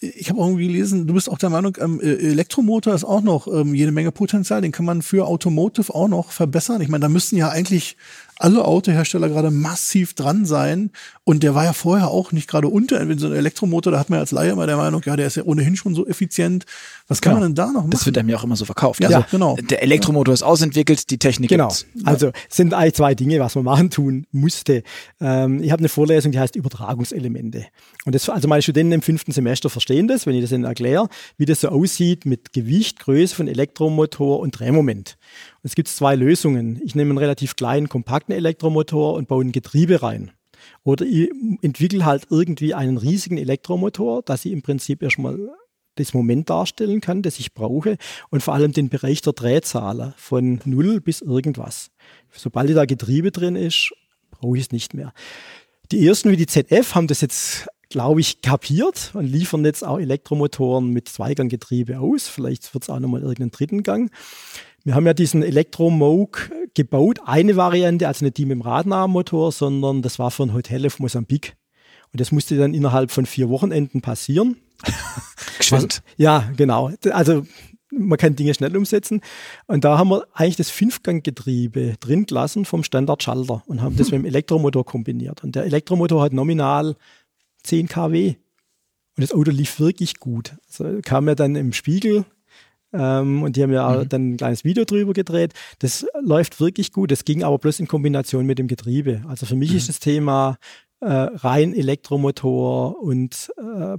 ich 0.00 0.28
habe 0.28 0.40
irgendwie 0.40 0.66
gelesen, 0.66 1.06
du 1.06 1.14
bist 1.14 1.30
auch 1.30 1.38
der 1.38 1.50
Meinung, 1.50 1.76
ähm, 1.80 2.00
äh, 2.00 2.14
Elektromotor 2.14 2.94
ist 2.94 3.04
auch 3.04 3.22
noch 3.22 3.46
ähm, 3.46 3.74
jede 3.74 3.92
Menge 3.92 4.12
Potenzial, 4.12 4.60
den 4.60 4.72
kann 4.72 4.84
man 4.84 5.02
für 5.02 5.26
Automotive 5.26 5.94
auch 5.94 6.08
noch 6.08 6.32
verbessern. 6.32 6.80
Ich 6.80 6.88
meine, 6.88 7.02
da 7.02 7.08
müssten 7.08 7.36
ja 7.36 7.48
eigentlich 7.48 7.96
alle 8.38 8.64
Autohersteller 8.64 9.28
gerade 9.28 9.50
massiv 9.50 10.14
dran 10.14 10.44
sein. 10.44 10.90
Und 11.24 11.42
der 11.42 11.54
war 11.54 11.64
ja 11.64 11.72
vorher 11.72 12.08
auch 12.08 12.32
nicht 12.32 12.48
gerade 12.48 12.68
unter. 12.68 13.08
Wenn 13.08 13.18
so 13.18 13.28
ein 13.28 13.32
Elektromotor, 13.32 13.92
da 13.92 13.98
hat 13.98 14.10
man 14.10 14.18
als 14.18 14.30
Laie 14.30 14.50
immer 14.50 14.66
der 14.66 14.76
Meinung, 14.76 15.02
ja, 15.04 15.16
der 15.16 15.26
ist 15.26 15.36
ja 15.36 15.44
ohnehin 15.44 15.76
schon 15.76 15.94
so 15.94 16.06
effizient. 16.06 16.66
Was 17.08 17.20
kann 17.20 17.32
genau. 17.32 17.40
man 17.40 17.50
denn 17.50 17.54
da 17.54 17.66
noch 17.66 17.82
machen? 17.82 17.90
Das 17.90 18.06
wird 18.06 18.18
einem 18.18 18.28
ja 18.28 18.36
auch 18.36 18.44
immer 18.44 18.56
so 18.56 18.64
verkauft. 18.64 19.02
Ja, 19.02 19.08
also, 19.08 19.24
genau. 19.30 19.56
Der 19.56 19.82
Elektromotor 19.82 20.34
ist 20.34 20.42
ausentwickelt, 20.42 21.10
die 21.10 21.18
Technik 21.18 21.50
Genau. 21.50 21.68
Gibt's. 21.68 21.86
Also 22.04 22.32
sind 22.48 22.74
eigentlich 22.74 22.94
zwei 22.94 23.14
Dinge, 23.14 23.38
was 23.40 23.54
man 23.54 23.64
machen 23.64 23.90
tun 23.90 24.26
musste. 24.32 24.82
Ähm, 25.20 25.62
ich 25.62 25.70
habe 25.70 25.80
eine 25.80 25.88
Vorlesung, 25.88 26.32
die 26.32 26.38
heißt 26.38 26.56
Übertragungselemente. 26.56 27.66
Und 28.04 28.14
das, 28.14 28.28
also 28.28 28.48
meine 28.48 28.62
Studenten 28.62 28.92
im 28.92 29.02
fünften 29.02 29.32
Semester 29.32 29.70
verstehen 29.70 30.08
das, 30.08 30.26
wenn 30.26 30.34
ich 30.34 30.42
das 30.42 30.52
ihnen 30.52 30.64
erkläre, 30.64 31.08
wie 31.36 31.46
das 31.46 31.60
so 31.60 31.68
aussieht 31.68 32.26
mit 32.26 32.52
Gewicht, 32.52 33.00
Größe 33.00 33.34
von 33.34 33.48
Elektromotor 33.48 34.40
und 34.40 34.58
Drehmoment. 34.58 35.16
Es 35.64 35.74
gibt 35.74 35.88
zwei 35.88 36.14
Lösungen. 36.14 36.78
Ich 36.84 36.94
nehme 36.94 37.10
einen 37.10 37.18
relativ 37.18 37.56
kleinen, 37.56 37.88
kompakten 37.88 38.34
Elektromotor 38.34 39.14
und 39.14 39.28
baue 39.28 39.44
ein 39.44 39.50
Getriebe 39.50 40.02
rein. 40.02 40.30
Oder 40.82 41.06
ich 41.06 41.30
entwickle 41.62 42.04
halt 42.04 42.26
irgendwie 42.28 42.74
einen 42.74 42.98
riesigen 42.98 43.38
Elektromotor, 43.38 44.22
dass 44.22 44.44
ich 44.44 44.52
im 44.52 44.60
Prinzip 44.60 45.02
erstmal 45.02 45.38
das 45.94 46.12
Moment 46.12 46.50
darstellen 46.50 47.00
kann, 47.00 47.22
das 47.22 47.38
ich 47.38 47.54
brauche 47.54 47.96
und 48.28 48.42
vor 48.42 48.52
allem 48.52 48.72
den 48.72 48.90
Bereich 48.90 49.22
der 49.22 49.32
Drehzahl 49.32 50.12
von 50.18 50.60
null 50.66 51.00
bis 51.00 51.22
irgendwas. 51.22 51.90
Sobald 52.30 52.76
da 52.76 52.84
Getriebe 52.84 53.30
drin 53.30 53.56
ist, 53.56 53.92
brauche 54.32 54.58
ich 54.58 54.64
es 54.64 54.72
nicht 54.72 54.92
mehr. 54.92 55.14
Die 55.92 56.06
ersten 56.06 56.30
wie 56.30 56.36
die 56.36 56.46
ZF 56.46 56.94
haben 56.94 57.06
das 57.06 57.22
jetzt 57.22 57.68
glaube 57.94 58.20
ich, 58.20 58.42
kapiert 58.42 59.12
und 59.14 59.26
liefern 59.26 59.64
jetzt 59.64 59.84
auch 59.84 60.00
Elektromotoren 60.00 60.90
mit 60.90 61.08
Zweiganggetriebe 61.08 62.00
aus. 62.00 62.26
Vielleicht 62.26 62.74
wird 62.74 62.82
es 62.82 62.90
auch 62.90 62.98
nochmal 62.98 63.20
irgendeinen 63.20 63.52
dritten 63.52 63.84
Gang. 63.84 64.10
Wir 64.84 64.94
haben 64.94 65.06
ja 65.06 65.14
diesen 65.14 65.42
Elektromoog 65.42 66.50
gebaut, 66.74 67.20
eine 67.24 67.56
Variante, 67.56 68.06
also 68.06 68.24
nicht 68.24 68.36
die 68.36 68.44
mit 68.44 68.56
dem 68.56 68.60
Radnahmotor, 68.60 69.50
sondern 69.50 70.02
das 70.02 70.18
war 70.18 70.30
für 70.30 70.42
ein 70.42 70.52
Hotel 70.52 70.84
auf 70.86 70.98
Mosambik. 70.98 71.56
Und 72.12 72.20
das 72.20 72.32
musste 72.32 72.56
dann 72.58 72.74
innerhalb 72.74 73.10
von 73.10 73.24
vier 73.24 73.48
Wochenenden 73.48 74.02
passieren. 74.02 74.58
Geschwind. 75.58 76.02
Ja, 76.18 76.50
genau. 76.56 76.90
Also 77.10 77.46
man 77.90 78.18
kann 78.18 78.36
Dinge 78.36 78.52
schnell 78.54 78.76
umsetzen. 78.76 79.22
Und 79.66 79.84
da 79.84 79.96
haben 79.96 80.10
wir 80.10 80.26
eigentlich 80.34 80.56
das 80.56 80.70
Fünfganggetriebe 80.70 81.96
drin 81.98 82.26
gelassen 82.26 82.66
vom 82.66 82.84
Standard-Schalter 82.84 83.62
und 83.66 83.80
haben 83.80 83.96
das 83.96 84.10
mit 84.10 84.20
dem 84.20 84.26
Elektromotor 84.26 84.84
kombiniert. 84.84 85.42
Und 85.42 85.54
der 85.56 85.64
Elektromotor 85.64 86.22
hat 86.22 86.34
nominal 86.34 86.96
10 87.62 87.88
kW. 87.88 88.34
Und 89.16 89.22
das 89.22 89.32
Auto 89.32 89.50
lief 89.50 89.80
wirklich 89.80 90.18
gut. 90.18 90.56
Also 90.66 91.00
kam 91.02 91.26
ja 91.26 91.34
dann 91.34 91.56
im 91.56 91.72
Spiegel 91.72 92.26
ähm, 92.94 93.42
und 93.42 93.56
die 93.56 93.62
haben 93.62 93.72
ja 93.72 93.90
mhm. 93.90 94.08
dann 94.08 94.30
ein 94.30 94.36
kleines 94.36 94.64
Video 94.64 94.84
drüber 94.84 95.12
gedreht. 95.12 95.52
Das 95.80 96.06
läuft 96.22 96.60
wirklich 96.60 96.92
gut. 96.92 97.10
Das 97.10 97.24
ging 97.24 97.42
aber 97.42 97.58
bloß 97.58 97.80
in 97.80 97.88
Kombination 97.88 98.46
mit 98.46 98.58
dem 98.58 98.68
Getriebe. 98.68 99.22
Also 99.28 99.46
für 99.46 99.56
mich 99.56 99.72
mhm. 99.72 99.76
ist 99.76 99.88
das 99.88 99.98
Thema 99.98 100.58
äh, 101.00 101.06
rein 101.06 101.74
Elektromotor 101.74 103.02
und 103.02 103.50
äh, 103.58 103.98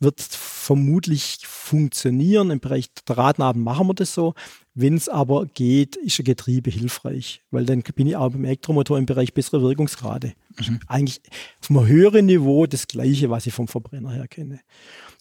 wird 0.00 0.20
vermutlich 0.20 1.38
funktionieren. 1.46 2.50
Im 2.50 2.60
Bereich 2.60 2.88
der 3.08 3.18
Radnaben 3.18 3.62
machen 3.62 3.86
wir 3.86 3.94
das 3.94 4.14
so. 4.14 4.34
Wenn 4.74 4.94
es 4.94 5.08
aber 5.08 5.46
geht, 5.46 5.96
ist 5.96 6.18
ein 6.18 6.24
Getriebe 6.24 6.70
hilfreich, 6.70 7.42
weil 7.50 7.66
dann 7.66 7.82
bin 7.82 8.06
ich 8.06 8.16
auch 8.16 8.30
beim 8.30 8.44
Elektromotor 8.44 8.98
im 8.98 9.06
Bereich 9.06 9.34
bessere 9.34 9.62
Wirkungsgrade. 9.62 10.32
Mhm. 10.58 10.80
Eigentlich 10.86 11.20
auf 11.60 11.70
einem 11.70 11.86
höheren 11.86 12.26
Niveau 12.26 12.66
das 12.66 12.86
Gleiche, 12.86 13.30
was 13.30 13.46
ich 13.46 13.52
vom 13.52 13.68
Verbrenner 13.68 14.12
her 14.12 14.28
kenne. 14.28 14.60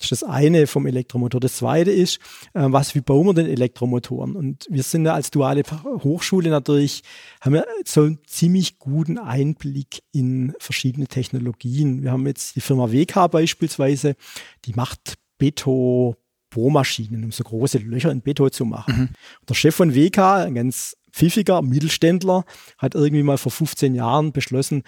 Das 0.02 0.12
ist 0.12 0.22
das 0.24 0.30
eine 0.30 0.68
vom 0.68 0.88
Elektromotor. 0.88 1.40
Das 1.40 1.58
zweite 1.58 1.92
ist, 1.92 2.18
äh, 2.54 2.66
was, 2.66 2.96
wie 2.96 3.02
bauen 3.02 3.28
wir 3.28 3.34
denn 3.34 3.46
Elektromotoren? 3.46 4.36
Und 4.36 4.68
wir 4.70 4.84
sind 4.84 5.06
ja 5.06 5.14
als 5.14 5.32
duale 5.32 5.64
Hochschule 5.84 6.50
natürlich, 6.50 7.04
haben 7.40 7.54
wir 7.54 7.66
so 7.86 8.02
einen 8.02 8.20
ziemlich 8.26 8.80
guten 8.80 9.18
Einblick 9.18 10.02
in 10.12 10.54
verschiedene 10.60 11.08
Technologien. 11.08 12.04
Wir 12.04 12.12
haben 12.12 12.26
jetzt 12.26 12.56
die 12.56 12.62
Firma 12.62 12.92
WK 12.92 13.28
beispielsweise, 13.30 14.16
die 14.66 14.74
macht 14.74 15.16
Beton, 15.38 16.16
Bohrmaschinen, 16.50 17.24
um 17.24 17.32
so 17.32 17.44
große 17.44 17.78
Löcher 17.78 18.12
in 18.12 18.22
Beton 18.22 18.52
zu 18.52 18.66
machen. 18.66 18.96
Mhm. 18.96 19.10
Der 19.48 19.54
Chef 19.54 19.76
von 19.76 19.96
WK, 19.96 20.46
ein 20.46 20.56
ganz 20.56 20.98
pfiffiger 21.12 21.62
Mittelständler, 21.62 22.44
hat 22.78 22.96
irgendwie 22.96 23.24
mal 23.24 23.38
vor 23.38 23.52
15 23.52 23.96
Jahren 23.96 24.32
beschlossen, 24.32 24.84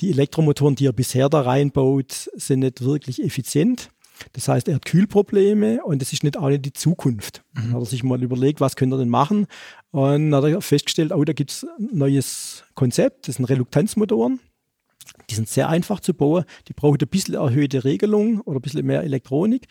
die 0.00 0.10
Elektromotoren, 0.10 0.74
die 0.74 0.86
er 0.86 0.92
bisher 0.92 1.28
da 1.28 1.42
reinbaut, 1.42 2.28
sind 2.34 2.60
nicht 2.60 2.82
wirklich 2.82 3.22
effizient. 3.22 3.90
Das 4.32 4.48
heißt, 4.48 4.68
er 4.68 4.76
hat 4.76 4.84
Kühlprobleme 4.84 5.84
und 5.84 6.00
das 6.02 6.12
ist 6.12 6.24
nicht 6.24 6.40
nicht 6.40 6.64
die 6.64 6.72
Zukunft. 6.72 7.42
Mhm. 7.52 7.60
Dann 7.60 7.74
hat 7.74 7.82
er 7.82 7.86
sich 7.86 8.02
mal 8.02 8.22
überlegt, 8.22 8.60
was 8.60 8.76
könnte 8.76 8.96
er 8.96 9.00
denn 9.00 9.08
machen? 9.08 9.46
Und 9.90 10.30
dann 10.30 10.42
hat 10.42 10.50
er 10.50 10.60
festgestellt, 10.60 11.12
oh, 11.12 11.24
da 11.24 11.32
gibt 11.32 11.50
es 11.50 11.66
ein 11.78 11.90
neues 11.92 12.64
Konzept, 12.74 13.28
das 13.28 13.36
sind 13.36 13.46
Reluktanzmotoren. 13.46 14.40
Die 15.30 15.34
sind 15.34 15.48
sehr 15.48 15.68
einfach 15.68 16.00
zu 16.00 16.14
bauen. 16.14 16.44
Die 16.68 16.72
brauchen 16.72 16.98
ein 17.00 17.08
bisschen 17.08 17.34
erhöhte 17.34 17.84
Regelung 17.84 18.40
oder 18.40 18.58
ein 18.58 18.62
bisschen 18.62 18.86
mehr 18.86 19.02
Elektronik. 19.02 19.66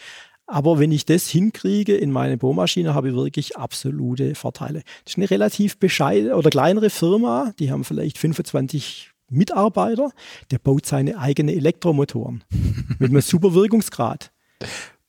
Aber 0.48 0.80
wenn 0.80 0.92
ich 0.92 1.06
das 1.06 1.28
hinkriege 1.28 1.96
in 1.96 2.12
meine 2.12 2.38
Bohrmaschine, 2.38 2.94
habe 2.94 3.10
ich 3.10 3.16
wirklich 3.16 3.58
absolute 3.58 4.36
Vorteile. 4.36 4.84
Das 5.04 5.14
ist 5.14 5.18
eine 5.18 5.30
relativ 5.30 5.78
bescheidene 5.78 6.36
oder 6.36 6.50
kleinere 6.50 6.90
Firma, 6.90 7.54
die 7.58 7.72
haben 7.72 7.84
vielleicht 7.84 8.18
25 8.18 9.12
Mitarbeiter, 9.30 10.12
der 10.52 10.60
baut 10.60 10.86
seine 10.86 11.18
eigenen 11.18 11.56
Elektromotoren 11.56 12.44
mit 13.00 13.10
einem 13.10 13.22
super 13.22 13.56
Wirkungsgrad. 13.56 14.32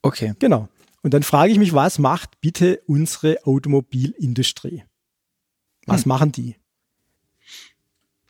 Okay. 0.02 0.34
Genau. 0.38 0.68
Und 1.02 1.14
dann 1.14 1.22
frage 1.22 1.52
ich 1.52 1.58
mich, 1.58 1.72
was 1.72 1.98
macht 1.98 2.40
bitte 2.40 2.80
unsere 2.86 3.38
Automobilindustrie? 3.44 4.84
Was 5.86 6.04
hm. 6.04 6.08
machen 6.08 6.32
die? 6.32 6.56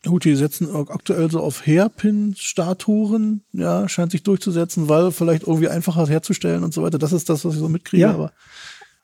Gut, 0.05 0.25
die 0.25 0.37
setzen 0.37 0.69
aktuell 0.89 1.31
so 1.31 1.41
auf 1.41 1.67
Hairpin-Statuen, 1.67 3.43
ja, 3.53 3.89
scheint 3.89 4.12
sich 4.12 4.23
durchzusetzen, 4.23 4.89
weil 4.89 5.11
vielleicht 5.11 5.43
irgendwie 5.45 5.69
einfacher 5.69 6.07
herzustellen 6.07 6.62
und 6.62 6.73
so 6.73 6.83
weiter. 6.83 6.99
Das 6.99 7.12
ist 7.12 7.29
das, 7.29 7.45
was 7.45 7.55
ich 7.55 7.61
so 7.61 7.69
mitkriege. 7.69 8.03
Ja, 8.03 8.14
aber, 8.14 8.33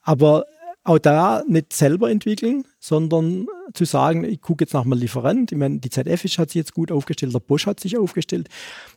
aber 0.02 0.46
auch 0.84 0.98
da 0.98 1.42
nicht 1.48 1.72
selber 1.72 2.10
entwickeln, 2.10 2.64
sondern 2.78 3.46
zu 3.74 3.84
sagen, 3.84 4.24
ich 4.24 4.40
gucke 4.40 4.64
jetzt 4.64 4.74
nach 4.74 4.84
einem 4.84 4.98
Lieferant. 4.98 5.50
Ich 5.50 5.58
meine, 5.58 5.78
die 5.78 5.90
ZF 5.90 6.24
hat 6.38 6.50
sich 6.50 6.54
jetzt 6.54 6.74
gut 6.74 6.92
aufgestellt, 6.92 7.34
der 7.34 7.40
Bosch 7.40 7.66
hat 7.66 7.80
sich 7.80 7.98
aufgestellt. 7.98 8.48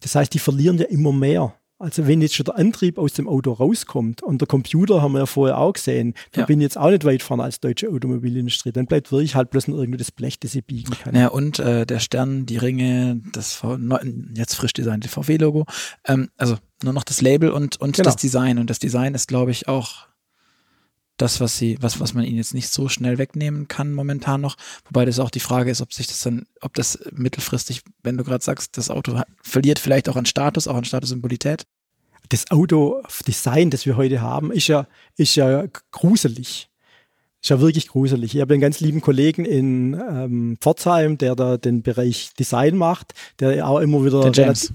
Das 0.02 0.16
heißt, 0.16 0.34
die 0.34 0.40
verlieren 0.40 0.78
ja 0.78 0.86
immer 0.86 1.12
mehr. 1.12 1.56
Also 1.78 2.08
wenn 2.08 2.22
jetzt 2.22 2.36
schon 2.36 2.46
der 2.46 2.58
Antrieb 2.58 2.98
aus 2.98 3.14
dem 3.14 3.28
Auto 3.28 3.52
rauskommt 3.52 4.24
und 4.24 4.40
der 4.40 4.48
Computer 4.48 5.02
haben 5.02 5.12
wir 5.12 5.20
ja 5.20 5.26
vorher 5.26 5.58
auch 5.58 5.74
gesehen, 5.74 6.14
da 6.32 6.42
ja. 6.42 6.48
bin 6.48 6.62
jetzt 6.62 6.78
auch 6.78 6.90
nicht 6.90 7.04
weit 7.04 7.22
vorne 7.22 7.44
als 7.44 7.60
deutsche 7.60 7.90
Automobilindustrie, 7.90 8.72
dann 8.72 8.86
bleibt 8.86 9.12
wirklich 9.12 9.36
halt 9.36 9.50
bloß 9.50 9.68
noch 9.68 9.78
irgendwie 9.78 9.98
das 9.98 10.12
Blech, 10.12 10.40
das 10.40 10.54
sie 10.54 10.62
biegen 10.62 10.94
kann. 10.94 11.16
Ja, 11.16 11.28
und 11.28 11.60
äh, 11.60 11.86
der 11.86 12.00
Stern, 12.00 12.46
die 12.46 12.58
Ringe, 12.58 13.22
das 13.34 13.54
v 13.54 13.78
jetzt 14.36 14.56
frisch 14.56 14.74
designte 14.74 15.10
VW-Logo, 15.10 15.66
ähm, 16.06 16.30
also 16.38 16.58
nur 16.84 16.94
noch 16.94 17.04
das 17.04 17.22
Label 17.22 17.52
und, 17.52 17.82
und 17.82 17.98
genau. 17.98 18.06
das 18.06 18.16
Design. 18.16 18.58
Und 18.58 18.70
das 18.70 18.80
Design 18.80 19.14
ist, 19.14 19.28
glaube 19.28 19.52
ich, 19.52 19.68
auch 19.68 20.08
das, 21.18 21.40
was 21.40 21.58
sie, 21.58 21.78
was, 21.82 22.00
was 22.00 22.14
man 22.14 22.26
ihnen 22.26 22.38
jetzt 22.38 22.54
nicht 22.54 22.70
so 22.70 22.90
schnell 22.90 23.18
wegnehmen 23.18 23.68
kann 23.68 23.94
momentan 23.94 24.42
noch. 24.42 24.58
Wobei 24.86 25.06
das 25.06 25.20
auch 25.20 25.30
die 25.30 25.40
Frage 25.40 25.72
ist, 25.72 25.82
ob 25.82 25.94
sich 25.94 26.08
das 26.08 26.22
dann, 26.22 26.46
ob 26.62 26.74
das 26.74 27.00
mittelfristig, 27.12 27.84
wenn 28.04 28.18
du 28.18 28.24
gerade 28.24 28.44
sagst, 28.44 28.78
das 28.78 28.90
Auto 28.90 29.22
verliert 29.42 29.80
vielleicht 29.80 30.10
auch 30.10 30.16
an 30.16 30.26
Status, 30.26 30.68
auch 30.68 30.76
an 30.76 30.86
Statussymbolität. 30.86 31.66
Das 32.30 32.50
Autodesign, 32.52 33.70
das 33.70 33.86
wir 33.86 33.98
heute 33.98 34.22
haben, 34.22 34.52
ist 34.52 34.68
ja, 34.68 34.88
ist 35.16 35.36
ja 35.36 35.66
gruselig. 35.92 36.70
Ist 37.42 37.50
ja 37.50 37.60
wirklich 37.62 37.88
gruselig. 37.88 38.34
Ich 38.34 38.42
habe 38.42 38.56
einen 38.56 38.62
ganz 38.62 38.80
lieben 38.80 39.02
Kollegen 39.02 39.46
in 39.46 39.94
ähm, 39.94 40.58
Pforzheim, 40.60 41.20
der 41.20 41.36
da 41.36 41.58
den 41.58 41.84
Bereich 41.84 42.32
Design 42.40 42.76
macht, 42.76 43.14
der 43.40 43.68
auch 43.68 43.80
immer 43.80 44.04
wieder 44.04 44.24
relativ, 44.24 44.72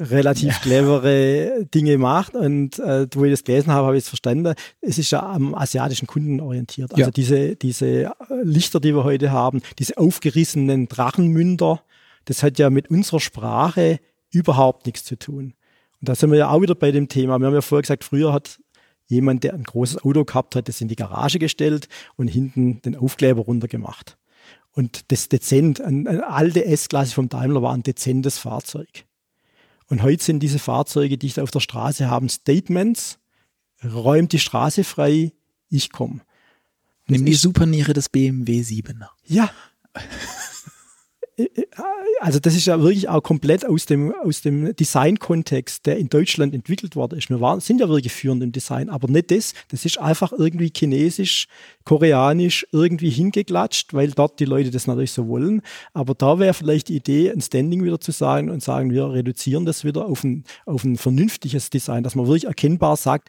relativ 0.00 0.52
ja. 0.52 0.58
clevere 0.60 1.66
Dinge 1.74 1.98
macht. 1.98 2.34
Und 2.34 2.78
äh, 2.78 3.06
wo 3.14 3.24
ich 3.24 3.32
das 3.32 3.44
gelesen 3.44 3.72
habe, 3.72 3.86
habe 3.86 3.96
ich 3.96 4.04
es 4.04 4.08
verstanden. 4.08 4.54
Es 4.80 4.98
ist 4.98 5.10
ja 5.10 5.22
am 5.22 5.54
asiatischen 5.54 6.06
Kunden 6.06 6.40
orientiert. 6.40 6.92
Also 6.92 7.02
ja. 7.02 7.10
diese, 7.10 7.56
diese 7.56 7.86
äh, 7.86 8.10
Lichter, 8.42 8.80
die 8.80 8.94
wir 8.94 9.04
heute 9.04 9.32
haben, 9.32 9.62
diese 9.78 9.96
aufgerissenen 9.96 10.88
Drachenmünder, 10.88 11.82
das 12.24 12.42
hat 12.42 12.58
ja 12.58 12.70
mit 12.70 12.90
unserer 12.90 13.20
Sprache 13.20 14.00
überhaupt 14.30 14.86
nichts 14.86 15.04
zu 15.04 15.18
tun. 15.18 15.54
Und 16.00 16.08
da 16.08 16.14
sind 16.14 16.30
wir 16.30 16.38
ja 16.38 16.50
auch 16.50 16.62
wieder 16.62 16.74
bei 16.74 16.92
dem 16.92 17.08
Thema. 17.08 17.38
Wir 17.38 17.46
haben 17.46 17.54
ja 17.54 17.60
vorher 17.60 17.82
gesagt, 17.82 18.04
früher 18.04 18.32
hat 18.32 18.60
jemand, 19.06 19.42
der 19.42 19.54
ein 19.54 19.64
großes 19.64 20.04
Auto 20.04 20.24
gehabt 20.24 20.54
hat, 20.54 20.68
das 20.68 20.80
in 20.80 20.88
die 20.88 20.96
Garage 20.96 21.38
gestellt 21.38 21.88
und 22.16 22.28
hinten 22.28 22.82
den 22.82 22.94
Aufkleber 22.94 23.42
runtergemacht. 23.42 24.18
Und 24.72 25.10
das 25.10 25.28
dezent, 25.28 25.80
eine 25.80 26.28
alte 26.28 26.64
S-Klasse 26.64 27.14
vom 27.14 27.28
Daimler 27.28 27.62
war 27.62 27.72
ein 27.72 27.82
dezentes 27.82 28.38
Fahrzeug. 28.38 29.07
Und 29.88 30.02
heute 30.02 30.22
sind 30.22 30.40
diese 30.40 30.58
Fahrzeuge, 30.58 31.18
die 31.18 31.26
ich 31.26 31.40
auf 31.40 31.50
der 31.50 31.60
Straße 31.60 32.08
haben, 32.08 32.28
Statements, 32.28 33.18
räumt 33.82 34.32
die 34.32 34.38
Straße 34.38 34.84
frei, 34.84 35.32
ich 35.70 35.90
komme. 35.90 36.20
Nimm 37.06 37.24
die 37.24 37.34
Superniere 37.34 37.94
des 37.94 38.10
BMW 38.10 38.60
7er. 38.60 39.08
Ja. 39.24 39.50
also 42.20 42.40
das 42.40 42.56
ist 42.56 42.66
ja 42.66 42.80
wirklich 42.80 43.08
auch 43.08 43.22
komplett 43.22 43.64
aus 43.64 43.86
dem, 43.86 44.12
aus 44.12 44.40
dem 44.42 44.74
Design-Kontext, 44.74 45.86
der 45.86 45.98
in 45.98 46.08
Deutschland 46.08 46.54
entwickelt 46.54 46.96
worden 46.96 47.18
ist. 47.18 47.30
Wir 47.30 47.40
waren, 47.40 47.60
sind 47.60 47.80
ja 47.80 47.88
wirklich 47.88 48.12
führend 48.12 48.42
im 48.42 48.52
Design, 48.52 48.88
aber 48.88 49.08
nicht 49.08 49.30
das. 49.30 49.54
Das 49.68 49.84
ist 49.84 49.98
einfach 49.98 50.32
irgendwie 50.32 50.72
chinesisch, 50.74 51.46
koreanisch 51.84 52.66
irgendwie 52.72 53.10
hingeklatscht, 53.10 53.94
weil 53.94 54.10
dort 54.10 54.40
die 54.40 54.46
Leute 54.46 54.70
das 54.70 54.86
natürlich 54.86 55.12
so 55.12 55.28
wollen. 55.28 55.62
Aber 55.92 56.14
da 56.14 56.38
wäre 56.38 56.54
vielleicht 56.54 56.88
die 56.88 56.96
Idee, 56.96 57.30
ein 57.30 57.40
Standing 57.40 57.84
wieder 57.84 58.00
zu 58.00 58.10
sagen 58.10 58.50
und 58.50 58.62
sagen, 58.62 58.90
wir 58.90 59.12
reduzieren 59.12 59.64
das 59.64 59.84
wieder 59.84 60.06
auf 60.06 60.24
ein, 60.24 60.44
auf 60.66 60.84
ein 60.84 60.96
vernünftiges 60.96 61.70
Design, 61.70 62.02
dass 62.02 62.14
man 62.16 62.26
wirklich 62.26 62.46
erkennbar 62.46 62.96
sagt, 62.96 63.28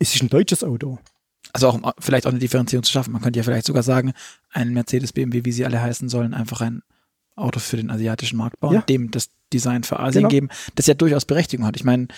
es 0.00 0.14
ist 0.14 0.22
ein 0.22 0.28
deutsches 0.28 0.64
Auto. 0.64 0.98
Also 1.64 1.68
auch 1.68 1.92
vielleicht 1.98 2.26
auch 2.26 2.30
eine 2.30 2.38
Differenzierung 2.38 2.84
zu 2.84 2.92
schaffen. 2.92 3.12
Man 3.12 3.22
könnte 3.22 3.38
ja 3.38 3.42
vielleicht 3.42 3.66
sogar 3.66 3.82
sagen, 3.82 4.12
ein 4.50 4.72
Mercedes, 4.72 5.12
BMW, 5.12 5.44
wie 5.44 5.52
sie 5.52 5.64
alle 5.64 5.80
heißen 5.80 6.08
sollen, 6.08 6.34
einfach 6.34 6.60
ein 6.60 6.82
Auto 7.36 7.60
für 7.60 7.76
den 7.76 7.90
asiatischen 7.90 8.36
Markt 8.36 8.60
bauen, 8.60 8.74
ja. 8.74 8.82
dem 8.82 9.10
das 9.10 9.30
Design 9.52 9.84
für 9.84 9.98
Asien 9.98 10.22
genau. 10.22 10.28
geben, 10.28 10.48
das 10.74 10.86
ja 10.86 10.94
durchaus 10.94 11.24
Berechtigung 11.24 11.66
hat. 11.66 11.76
Ich 11.76 11.84
meine, 11.84 12.08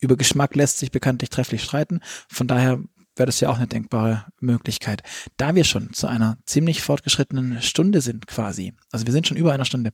über 0.00 0.16
Geschmack 0.16 0.54
lässt 0.54 0.78
sich 0.78 0.90
bekanntlich 0.90 1.30
trefflich 1.30 1.62
streiten. 1.62 2.00
Von 2.28 2.46
daher 2.46 2.80
wäre 3.16 3.26
das 3.26 3.40
ja 3.40 3.50
auch 3.50 3.56
eine 3.56 3.66
denkbare 3.66 4.24
Möglichkeit. 4.40 5.02
Da 5.36 5.54
wir 5.54 5.64
schon 5.64 5.92
zu 5.92 6.06
einer 6.06 6.38
ziemlich 6.46 6.82
fortgeschrittenen 6.82 7.60
Stunde 7.62 8.00
sind 8.00 8.26
quasi, 8.26 8.72
also 8.92 9.06
wir 9.06 9.12
sind 9.12 9.26
schon 9.26 9.36
über 9.36 9.52
einer 9.52 9.64
Stunde, 9.66 9.92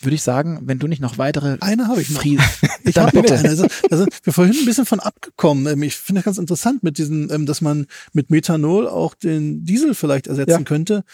würde 0.00 0.14
ich 0.14 0.22
sagen, 0.22 0.60
wenn 0.64 0.78
du 0.78 0.86
nicht 0.86 1.00
noch 1.00 1.18
weitere 1.18 1.56
eine 1.60 1.88
habe 1.88 2.02
ich 2.02 2.10
noch. 2.10 2.24
ich 2.84 2.98
habe 2.98 3.12
bitte. 3.12 3.38
Eine. 3.38 3.48
Also, 3.48 3.66
also 3.90 4.06
wir 4.22 4.32
vorhin 4.32 4.54
ein 4.54 4.64
bisschen 4.64 4.86
von 4.86 5.00
abgekommen. 5.00 5.66
Ähm, 5.66 5.82
ich 5.82 5.96
finde 5.96 6.20
das 6.20 6.24
ganz 6.24 6.38
interessant 6.38 6.82
mit 6.82 6.98
diesen, 6.98 7.30
ähm, 7.30 7.46
dass 7.46 7.60
man 7.60 7.86
mit 8.12 8.30
Methanol 8.30 8.88
auch 8.88 9.14
den 9.14 9.64
Diesel 9.64 9.94
vielleicht 9.94 10.26
ersetzen 10.26 10.50
ja. 10.50 10.62
könnte 10.62 11.04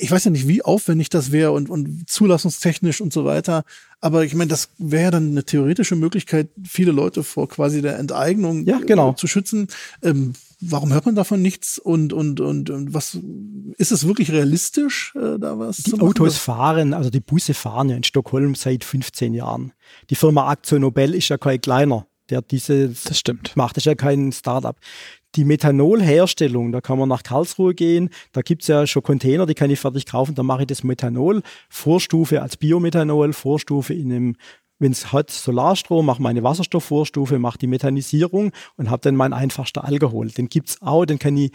ich 0.00 0.10
weiß 0.10 0.24
ja 0.24 0.30
nicht, 0.30 0.48
wie 0.48 0.62
aufwendig 0.62 1.08
das 1.10 1.32
wäre 1.32 1.52
und, 1.52 1.70
und 1.70 2.08
zulassungstechnisch 2.08 3.00
und 3.00 3.12
so 3.12 3.24
weiter. 3.24 3.64
Aber 4.00 4.24
ich 4.24 4.34
meine, 4.34 4.48
das 4.48 4.70
wäre 4.78 5.04
ja 5.04 5.10
dann 5.10 5.30
eine 5.30 5.44
theoretische 5.44 5.96
Möglichkeit, 5.96 6.48
viele 6.66 6.92
Leute 6.92 7.22
vor 7.22 7.48
quasi 7.48 7.82
der 7.82 7.98
Enteignung 7.98 8.64
ja, 8.66 8.78
genau. 8.78 9.12
äh, 9.12 9.16
zu 9.16 9.26
schützen. 9.26 9.68
Ähm, 10.02 10.32
warum 10.60 10.92
hört 10.92 11.06
man 11.06 11.14
davon 11.14 11.42
nichts? 11.42 11.78
Und, 11.78 12.12
und, 12.12 12.40
und, 12.40 12.70
und 12.70 12.94
was 12.94 13.18
ist 13.76 13.92
es 13.92 14.06
wirklich 14.06 14.32
realistisch, 14.32 15.14
äh, 15.16 15.38
da 15.38 15.58
was 15.58 15.78
die 15.78 15.90
zu 15.90 15.96
machen? 15.96 16.08
Autos 16.08 16.38
fahren, 16.38 16.94
also 16.94 17.10
die 17.10 17.20
Busse 17.20 17.54
fahren 17.54 17.90
ja 17.90 17.96
in 17.96 18.04
Stockholm 18.04 18.54
seit 18.54 18.84
15 18.84 19.34
Jahren. 19.34 19.72
Die 20.08 20.16
Firma 20.16 20.48
Akzo 20.50 20.78
Nobel 20.78 21.14
ist 21.14 21.28
ja 21.28 21.38
kein 21.38 21.60
kleiner 21.60 22.06
der 22.30 22.42
diese 22.42 22.88
das 22.88 23.18
stimmt. 23.18 23.56
macht. 23.56 23.76
Das 23.76 23.82
ist 23.82 23.86
ja 23.86 23.94
kein 23.94 24.32
Startup. 24.32 24.76
Die 25.36 25.44
Methanolherstellung, 25.44 26.72
da 26.72 26.80
kann 26.80 26.98
man 26.98 27.08
nach 27.08 27.22
Karlsruhe 27.22 27.74
gehen, 27.74 28.10
da 28.32 28.42
gibt's 28.42 28.66
ja 28.66 28.86
schon 28.86 29.02
Container, 29.02 29.46
die 29.46 29.54
kann 29.54 29.70
ich 29.70 29.78
fertig 29.78 30.06
kaufen, 30.06 30.34
da 30.34 30.42
mache 30.42 30.62
ich 30.62 30.66
das 30.66 30.82
Methanol, 30.82 31.42
Vorstufe 31.68 32.42
als 32.42 32.56
Biomethanol, 32.56 33.32
Vorstufe 33.32 33.94
in 33.94 34.12
einem 34.12 34.36
wenn 34.80 34.92
es 34.92 35.12
hat 35.12 35.30
Solarstrom, 35.30 36.06
mache 36.06 36.22
meine 36.22 36.42
Wasserstoffvorstufe, 36.42 37.38
mache 37.38 37.58
die 37.58 37.66
Methanisierung 37.66 38.50
und 38.76 38.90
habe 38.90 39.02
dann 39.02 39.14
mein 39.14 39.34
einfachster 39.34 39.84
Alkohol. 39.84 40.28
Den 40.28 40.48
gibt's 40.48 40.80
auch, 40.80 41.04
den 41.04 41.18
kann 41.18 41.36
ich 41.36 41.52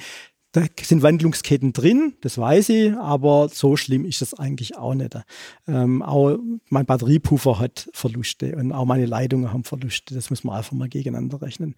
da 0.55 0.63
sind 0.81 1.03
Wandlungsketten 1.03 1.73
drin, 1.73 2.13
das 2.21 2.37
weiß 2.37 2.69
ich, 2.69 2.93
aber 2.93 3.49
so 3.51 3.75
schlimm 3.75 4.05
ist 4.05 4.21
es 4.21 4.33
eigentlich 4.33 4.77
auch 4.77 4.93
nicht. 4.93 5.17
Ähm, 5.67 6.01
auch 6.01 6.37
mein 6.69 6.85
Batteriepuffer 6.85 7.59
hat 7.59 7.89
Verluste 7.91 8.55
und 8.55 8.71
auch 8.71 8.85
meine 8.85 9.05
Leitungen 9.05 9.51
haben 9.51 9.65
Verluste. 9.65 10.15
Das 10.15 10.29
muss 10.29 10.45
man 10.45 10.55
einfach 10.55 10.71
mal 10.71 10.87
gegeneinander 10.87 11.41
rechnen. 11.41 11.75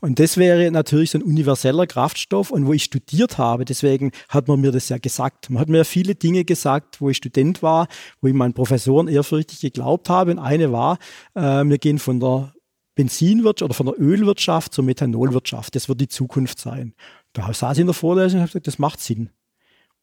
Und 0.00 0.18
das 0.18 0.38
wäre 0.38 0.68
natürlich 0.72 1.12
so 1.12 1.18
ein 1.18 1.22
universeller 1.22 1.86
Kraftstoff. 1.86 2.50
Und 2.50 2.66
wo 2.66 2.72
ich 2.72 2.82
studiert 2.82 3.38
habe, 3.38 3.64
deswegen 3.64 4.10
hat 4.28 4.48
man 4.48 4.60
mir 4.60 4.72
das 4.72 4.88
ja 4.88 4.98
gesagt. 4.98 5.48
Man 5.48 5.60
hat 5.60 5.68
mir 5.68 5.84
viele 5.84 6.16
Dinge 6.16 6.44
gesagt, 6.44 7.00
wo 7.00 7.10
ich 7.10 7.18
Student 7.18 7.62
war, 7.62 7.86
wo 8.20 8.26
ich 8.26 8.34
meinen 8.34 8.54
Professoren 8.54 9.06
ehrfürchtig 9.06 9.60
geglaubt 9.60 10.08
habe. 10.08 10.32
Und 10.32 10.40
eine 10.40 10.72
war, 10.72 10.98
äh, 11.34 11.62
wir 11.64 11.78
gehen 11.78 12.00
von 12.00 12.18
der 12.18 12.52
Benzinwirtschaft 12.96 13.62
oder 13.62 13.74
von 13.74 13.86
der 13.86 14.00
Ölwirtschaft 14.00 14.72
zur 14.72 14.82
Methanolwirtschaft. 14.82 15.76
Das 15.76 15.88
wird 15.88 16.00
die 16.00 16.08
Zukunft 16.08 16.58
sein. 16.58 16.94
Da 17.36 17.52
saß 17.52 17.76
ich 17.76 17.82
in 17.82 17.86
der 17.86 17.92
Vorlesung 17.92 18.38
und 18.38 18.42
habe 18.44 18.48
gesagt, 18.48 18.66
das 18.66 18.78
macht 18.78 18.98
Sinn. 18.98 19.28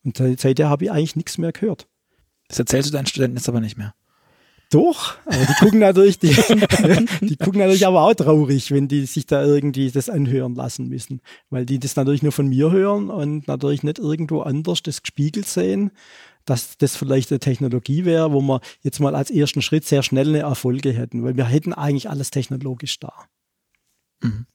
Und 0.03 0.17
seitdem 0.17 0.67
habe 0.67 0.85
ich 0.85 0.91
eigentlich 0.91 1.15
nichts 1.15 1.39
mehr 1.39 1.51
gehört. 1.51 1.87
Das 2.47 2.59
erzählst 2.59 2.89
du 2.89 2.93
deinen 2.93 3.07
Studenten 3.07 3.37
jetzt 3.37 3.49
aber 3.49 3.59
nicht 3.59 3.75
mehr. 3.75 3.95
Doch, 4.69 5.15
aber 5.25 5.43
die 5.45 5.53
gucken 5.59 5.79
natürlich, 5.79 6.19
die, 6.19 6.29
die 7.21 7.37
gucken 7.37 7.59
natürlich 7.59 7.87
aber 7.87 8.03
auch 8.03 8.13
traurig, 8.13 8.69
wenn 8.69 8.87
die 8.87 9.07
sich 9.07 9.25
da 9.25 9.43
irgendwie 9.43 9.89
das 9.89 10.09
anhören 10.09 10.53
lassen 10.53 10.89
müssen. 10.89 11.21
Weil 11.49 11.65
die 11.65 11.79
das 11.79 11.95
natürlich 11.95 12.21
nur 12.21 12.31
von 12.31 12.49
mir 12.49 12.69
hören 12.69 13.09
und 13.09 13.47
natürlich 13.47 13.81
nicht 13.81 13.97
irgendwo 13.97 14.41
anders 14.41 14.83
das 14.83 15.01
gespiegelt 15.01 15.47
sehen, 15.47 15.89
dass 16.45 16.77
das 16.77 16.95
vielleicht 16.95 17.31
eine 17.31 17.39
Technologie 17.39 18.05
wäre, 18.05 18.31
wo 18.31 18.41
wir 18.41 18.61
jetzt 18.81 18.99
mal 18.99 19.15
als 19.15 19.31
ersten 19.31 19.63
Schritt 19.63 19.85
sehr 19.85 20.03
schnell 20.03 20.29
eine 20.29 20.39
Erfolge 20.39 20.91
hätten, 20.91 21.23
weil 21.23 21.35
wir 21.35 21.45
hätten 21.45 21.73
eigentlich 21.73 22.11
alles 22.11 22.29
technologisch 22.29 22.99
da. 22.99 23.13
Mhm. 24.21 24.45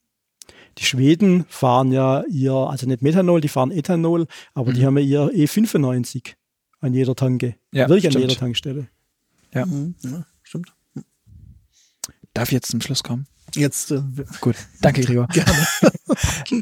Die 0.79 0.85
Schweden 0.85 1.45
fahren 1.49 1.93
ja 1.93 2.25
ihr, 2.29 2.53
also 2.53 2.87
nicht 2.87 3.03
Methanol, 3.03 3.41
die 3.41 3.49
fahren 3.49 3.71
Ethanol, 3.71 4.27
aber 4.55 4.71
mhm. 4.71 4.75
die 4.75 4.87
haben 4.87 4.99
ja 4.99 5.29
ihr 5.29 5.49
E95 5.49 6.35
an 6.81 6.95
jeder 6.95 7.17
Tanke. 7.17 7.57
Ja, 7.73 7.89
Wirklich 7.89 8.05
stimmt. 8.05 8.17
an 8.17 8.23
jeder 8.23 8.39
Tankstelle. 8.39 8.89
Ja. 9.55 9.67
Mhm. 9.67 9.95
ja, 10.03 10.25
stimmt. 10.43 10.73
Darf 12.35 12.49
ich 12.49 12.53
jetzt 12.53 12.71
zum 12.71 12.81
Schluss 12.81 13.03
kommen? 13.03 13.27
Jetzt. 13.55 13.91
Äh, 13.91 14.03
Gut, 14.41 14.57
danke 14.81 15.03
Gregor. 15.03 15.27
Gerne. 15.33 15.67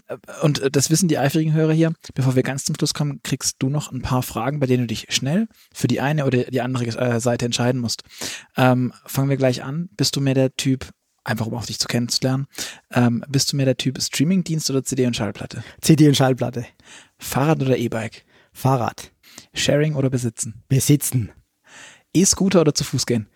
Und 0.43 0.61
äh, 0.61 0.71
das 0.71 0.91
wissen 0.91 1.09
die 1.09 1.19
eifrigen 1.19 1.53
Hörer 1.53 1.73
hier. 1.73 1.93
Bevor 2.15 2.37
wir 2.37 2.43
ganz 2.43 2.65
zum 2.65 2.75
Schluss 2.77 2.95
kommen, 2.95 3.21
kriegst 3.23 3.57
du 3.59 3.69
noch 3.69 3.93
ein 3.93 4.03
paar 4.03 4.23
Fragen, 4.23 4.61
bei 4.61 4.67
denen 4.67 4.85
du 4.85 4.87
dich 4.87 5.07
schnell 5.11 5.49
für 5.73 5.89
die 5.89 6.01
eine 6.01 6.25
oder 6.25 6.45
die 6.45 6.61
andere 6.61 6.87
äh, 6.87 7.21
Seite 7.21 7.45
entscheiden 7.45 7.81
musst. 7.81 8.03
Ähm, 8.57 8.93
fangen 9.05 9.29
wir 9.29 9.37
gleich 9.37 9.63
an. 9.63 9.89
Bist 9.97 10.17
du 10.17 10.21
mehr 10.21 10.35
der 10.35 10.55
Typ 10.55 10.91
einfach 11.27 11.47
um 11.47 11.55
auch 11.55 11.67
dich 11.67 11.79
zu 11.79 11.89
kennenzulernen. 11.89 12.47
Ähm, 12.93 13.25
bist 13.29 13.53
du 13.53 13.57
mehr 13.57 13.67
der 13.67 13.77
Typ 13.77 14.01
Streamingdienst 14.01 14.71
oder 14.71 14.85
CD 14.85 15.07
und 15.07 15.17
Schallplatte? 15.17 15.63
CD 15.81 16.09
und 16.09 16.17
Schallplatte. 16.17 16.67
Fahrrad 17.19 17.61
oder 17.63 17.77
E-Bike? 17.77 18.25
Fahrrad. 18.53 19.13
Sharing 19.53 19.95
oder 19.95 20.09
besitzen? 20.09 20.63
Besitzen. 20.69 21.33
E-Scooter 22.15 22.61
oder 22.61 22.75
zu 22.75 22.85
Fuß 22.85 23.07
gehen? 23.07 23.29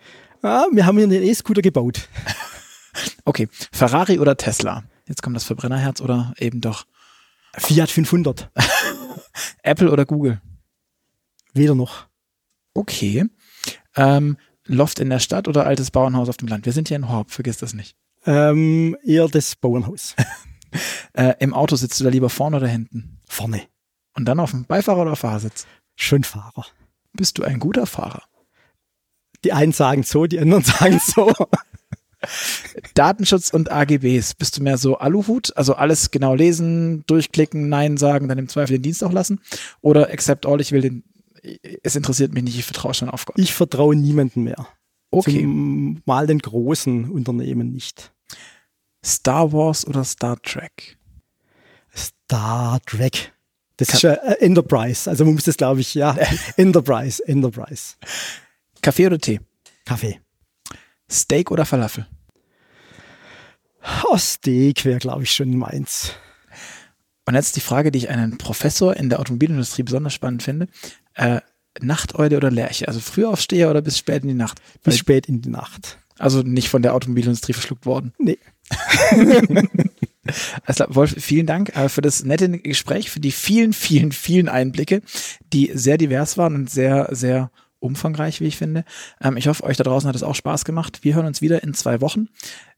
Ja, 0.43 0.67
wir 0.73 0.87
haben 0.87 0.97
hier 0.97 1.05
einen 1.07 1.23
E-Scooter 1.23 1.63
gebaut. 1.63 2.09
okay. 3.25 3.49
Ferrari 3.73 4.19
oder 4.19 4.37
Tesla? 4.37 4.85
Jetzt 5.07 5.23
kommt 5.23 5.37
das 5.37 5.45
Verbrennerherz 5.45 6.01
oder 6.01 6.33
eben 6.39 6.61
doch? 6.61 6.87
Fiat 7.59 7.91
500. 7.91 8.51
Apple 9.63 9.91
oder 9.91 10.07
Google? 10.07 10.41
Weder 11.53 11.75
noch. 11.75 12.07
Okay. 12.73 13.27
Ähm, 13.97 14.37
Loft 14.67 15.01
in 15.01 15.11
der 15.11 15.19
Stadt 15.19 15.49
oder 15.49 15.67
altes 15.67 15.91
Bauernhaus 15.91 16.29
auf 16.29 16.37
dem 16.37 16.49
Land? 16.49 16.67
Wir 16.67 16.73
sind 16.73 16.89
hier 16.89 16.97
in 16.97 17.09
Horb, 17.09 17.31
vergiss 17.31 17.59
das 17.59 17.75
nicht. 17.75 17.97
Ähm, 18.27 18.97
eher 19.05 19.29
das 19.29 19.57
Bauernhaus. 19.57 20.15
äh, 21.15 21.35
Im 21.39 21.55
Auto 21.55 21.77
sitzt 21.77 21.99
du 22.01 22.05
da 22.05 22.11
lieber 22.11 22.31
vorne 22.31 22.59
oder 22.59 22.69
hinten? 22.69 23.19
Vorne. 23.27 23.63
Und 24.15 24.27
dann 24.27 24.41
auf 24.41 24.51
dem 24.51 24.65
Beifahrer 24.65 25.03
oder 25.03 25.17
Fahrersitz? 25.17 25.67
Schon 25.97 26.25
Fahrer. 26.25 26.67
Bist 27.13 27.39
du 27.39 27.43
ein 27.43 27.59
guter 27.59 27.87
Fahrer? 27.87 28.23
Die 29.45 29.53
einen 29.53 29.73
sagen 29.73 30.03
so, 30.03 30.27
die 30.27 30.39
anderen 30.39 30.65
sagen 30.65 31.01
so. 31.05 31.33
Datenschutz 32.95 33.51
und 33.51 33.73
AGBs. 33.73 34.35
Bist 34.35 34.59
du 34.59 34.63
mehr 34.63 34.77
so 34.77 34.99
Aluhut? 34.99 35.57
Also 35.57 35.75
alles 35.75 36.11
genau 36.11 36.35
lesen, 36.35 37.05
durchklicken, 37.07 37.69
Nein 37.69 37.97
sagen, 37.97 38.29
dann 38.29 38.39
im 38.39 38.49
Zweifel 38.49 38.77
den 38.77 38.83
Dienst 38.83 39.03
auch 39.03 39.13
lassen? 39.13 39.41
Oder 39.81 40.11
accept 40.11 40.47
all, 40.47 40.61
ich 40.61 40.73
will 40.73 40.83
den 40.83 41.05
es 41.83 41.97
interessiert 41.97 42.33
mich 42.33 42.45
nicht, 42.45 42.59
ich 42.59 42.65
vertraue 42.65 42.95
schon 42.95 43.11
auf 43.11 43.27
Gott. 43.27 43.39
Ich 43.39 43.55
vertraue 43.55 43.97
niemanden 43.97 44.43
mehr. 44.43 44.69
Okay. 45.11 45.45
Mal 46.05 46.27
den 46.27 46.39
großen 46.39 47.11
Unternehmen 47.11 47.73
nicht. 47.73 48.13
Star 49.05 49.53
Wars 49.53 49.87
oder 49.87 50.05
Star 50.05 50.41
Trek? 50.43 50.99
Star 51.95 52.81
Trek. 52.85 53.33
Das 53.77 53.89
Ka 53.89 53.95
ist 53.95 54.03
ja 54.03 54.13
äh, 54.13 54.45
Enterprise. 54.45 55.09
Also 55.09 55.25
man 55.25 55.35
muss 55.35 55.45
das, 55.45 55.57
glaube 55.57 55.81
ich, 55.81 55.95
ja. 55.95 56.17
Enterprise, 56.57 57.27
Enterprise. 57.27 57.95
Kaffee 58.83 59.07
oder 59.07 59.19
Tee? 59.19 59.41
Kaffee. 59.85 60.21
Steak 61.11 61.51
oder 61.51 61.65
Falafel? 61.65 62.07
Oh, 64.05 64.17
Steak 64.19 64.85
wäre, 64.85 64.99
glaube 64.99 65.25
ich, 65.25 65.33
schon 65.33 65.57
meins. 65.57 66.13
Und 67.27 67.35
jetzt 67.35 67.57
die 67.57 67.61
Frage, 67.61 67.91
die 67.91 67.99
ich 67.99 68.09
einen 68.11 68.39
Professor 68.39 68.97
in 68.97 69.09
der 69.09 69.21
Automobilindustrie 69.21 69.83
besonders 69.83 70.15
spannend 70.15 70.43
finde. 70.43 70.69
Äh, 71.21 71.41
Nachteule 71.81 72.37
oder 72.37 72.51
Lerche? 72.51 72.89
Also 72.89 73.01
Frühaufsteher 73.01 73.71
oder 73.71 73.83
bis 73.83 73.99
spät 73.99 74.23
in 74.23 74.29
die 74.29 74.35
Nacht? 74.35 74.61
Bis 74.83 74.95
Weil, 74.95 74.99
spät 74.99 75.27
in 75.27 75.43
die 75.43 75.51
Nacht. 75.51 75.99
Also 76.19 76.43
nicht 76.43 76.69
von 76.69 76.83
der 76.83 76.95
Automobilindustrie 76.95 77.53
verschluckt 77.53 77.87
worden? 77.87 78.13
Nee. 78.19 78.39
Also 80.65 80.85
Wolf, 80.91 81.17
vielen 81.19 81.47
Dank 81.47 81.75
äh, 81.75 81.89
für 81.89 82.03
das 82.03 82.25
nette 82.25 82.49
Gespräch, 82.51 83.11
für 83.11 83.21
die 83.21 83.33
vielen, 83.33 83.73
vielen, 83.73 84.13
vielen 84.13 84.49
Einblicke, 84.49 85.01
die 85.53 85.71
sehr 85.75 85.97
divers 85.97 86.37
waren 86.37 86.55
und 86.55 86.71
sehr, 86.71 87.09
sehr 87.11 87.51
umfangreich, 87.81 88.41
wie 88.41 88.47
ich 88.47 88.57
finde. 88.57 88.85
Ähm, 89.21 89.37
ich 89.37 89.49
hoffe, 89.49 89.65
euch 89.65 89.77
da 89.77 89.85
draußen 89.85 90.09
hat 90.09 90.15
es 90.15 90.23
auch 90.23 90.35
Spaß 90.35 90.65
gemacht. 90.65 91.01
Wir 91.03 91.15
hören 91.15 91.27
uns 91.27 91.41
wieder 91.41 91.63
in 91.63 91.75
zwei 91.75 92.01
Wochen. 92.01 92.29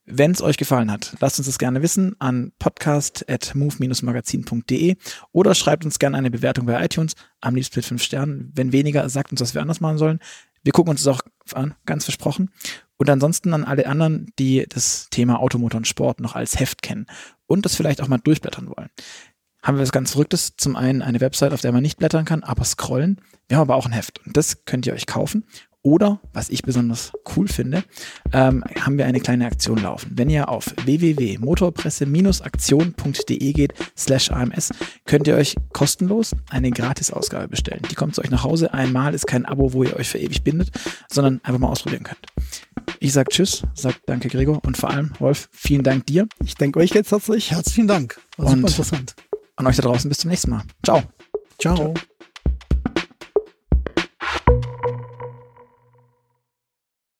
Wenn 0.04 0.32
es 0.32 0.42
euch 0.42 0.56
gefallen 0.56 0.90
hat, 0.90 1.16
lasst 1.20 1.38
uns 1.38 1.46
das 1.46 1.60
gerne 1.60 1.80
wissen 1.80 2.16
an 2.18 2.50
podcast.move-magazin.de 2.58 4.96
oder 5.30 5.54
schreibt 5.54 5.84
uns 5.84 6.00
gerne 6.00 6.18
eine 6.18 6.32
Bewertung 6.32 6.66
bei 6.66 6.84
iTunes, 6.84 7.14
am 7.40 7.54
liebsten 7.54 7.78
mit 7.78 7.86
fünf 7.86 8.02
Sternen. 8.02 8.50
Wenn 8.54 8.72
weniger, 8.72 9.08
sagt 9.08 9.30
uns, 9.30 9.40
was 9.40 9.54
wir 9.54 9.62
anders 9.62 9.80
machen 9.80 9.98
sollen. 9.98 10.18
Wir 10.64 10.72
gucken 10.72 10.90
uns 10.90 11.04
das 11.04 11.14
auch 11.14 11.20
an, 11.54 11.76
ganz 11.86 12.02
versprochen. 12.04 12.50
Und 12.96 13.08
ansonsten 13.10 13.54
an 13.54 13.62
alle 13.64 13.86
anderen, 13.86 14.32
die 14.38 14.66
das 14.68 15.08
Thema 15.10 15.40
Automotor 15.40 15.78
und 15.78 15.86
Sport 15.86 16.18
noch 16.20 16.34
als 16.34 16.58
Heft 16.58 16.82
kennen 16.82 17.06
und 17.46 17.64
das 17.64 17.76
vielleicht 17.76 18.02
auch 18.02 18.08
mal 18.08 18.18
durchblättern 18.18 18.66
wollen. 18.66 18.90
Haben 19.62 19.76
wir 19.76 19.82
was 19.82 19.92
ganz 19.92 20.10
Verrücktes. 20.12 20.56
Zum 20.56 20.74
einen 20.74 21.02
eine 21.02 21.20
Website, 21.20 21.52
auf 21.52 21.60
der 21.60 21.70
man 21.70 21.82
nicht 21.82 21.98
blättern 21.98 22.24
kann, 22.24 22.42
aber 22.42 22.64
scrollen. 22.64 23.20
Wir 23.46 23.56
haben 23.56 23.62
aber 23.62 23.76
auch 23.76 23.86
ein 23.86 23.92
Heft 23.92 24.20
und 24.26 24.36
das 24.36 24.64
könnt 24.64 24.84
ihr 24.86 24.94
euch 24.94 25.06
kaufen. 25.06 25.44
Oder, 25.84 26.20
was 26.32 26.48
ich 26.48 26.62
besonders 26.62 27.10
cool 27.36 27.48
finde, 27.48 27.82
ähm, 28.32 28.62
haben 28.80 28.98
wir 28.98 29.06
eine 29.06 29.18
kleine 29.18 29.46
Aktion 29.46 29.82
laufen. 29.82 30.12
Wenn 30.14 30.30
ihr 30.30 30.48
auf 30.48 30.66
www.motorpresse-aktion.de 30.84 33.52
geht, 33.52 33.74
slash 33.98 34.30
AMS, 34.30 34.70
könnt 35.06 35.26
ihr 35.26 35.34
euch 35.34 35.56
kostenlos 35.72 36.36
eine 36.50 36.70
Gratisausgabe 36.70 37.48
bestellen. 37.48 37.82
Die 37.90 37.96
kommt 37.96 38.14
zu 38.14 38.22
euch 38.22 38.30
nach 38.30 38.44
Hause. 38.44 38.72
Einmal 38.72 39.12
ist 39.12 39.26
kein 39.26 39.44
Abo, 39.44 39.72
wo 39.72 39.82
ihr 39.82 39.96
euch 39.96 40.08
für 40.08 40.18
ewig 40.18 40.44
bindet, 40.44 40.70
sondern 41.10 41.40
einfach 41.42 41.58
mal 41.58 41.70
ausprobieren 41.70 42.04
könnt. 42.04 42.24
Ich 43.00 43.12
sag 43.12 43.30
Tschüss, 43.30 43.64
sag 43.74 43.96
Danke 44.06 44.28
Gregor 44.28 44.60
und 44.64 44.76
vor 44.76 44.90
allem 44.90 45.10
Wolf, 45.18 45.48
vielen 45.50 45.82
Dank 45.82 46.06
dir. 46.06 46.28
Ich 46.44 46.54
danke 46.54 46.78
euch 46.78 46.92
ganz 46.92 47.10
herzlich. 47.10 47.50
Herzlichen 47.50 47.88
Dank. 47.88 48.20
War 48.36 48.46
und 48.46 48.52
super 48.52 48.68
interessant. 48.68 49.16
An 49.56 49.66
euch 49.66 49.74
da 49.76 49.82
draußen 49.82 50.08
bis 50.08 50.18
zum 50.18 50.30
nächsten 50.30 50.50
Mal. 50.50 50.62
Ciao. 50.84 51.02
Ciao. 51.58 51.74
Ciao. 51.74 51.94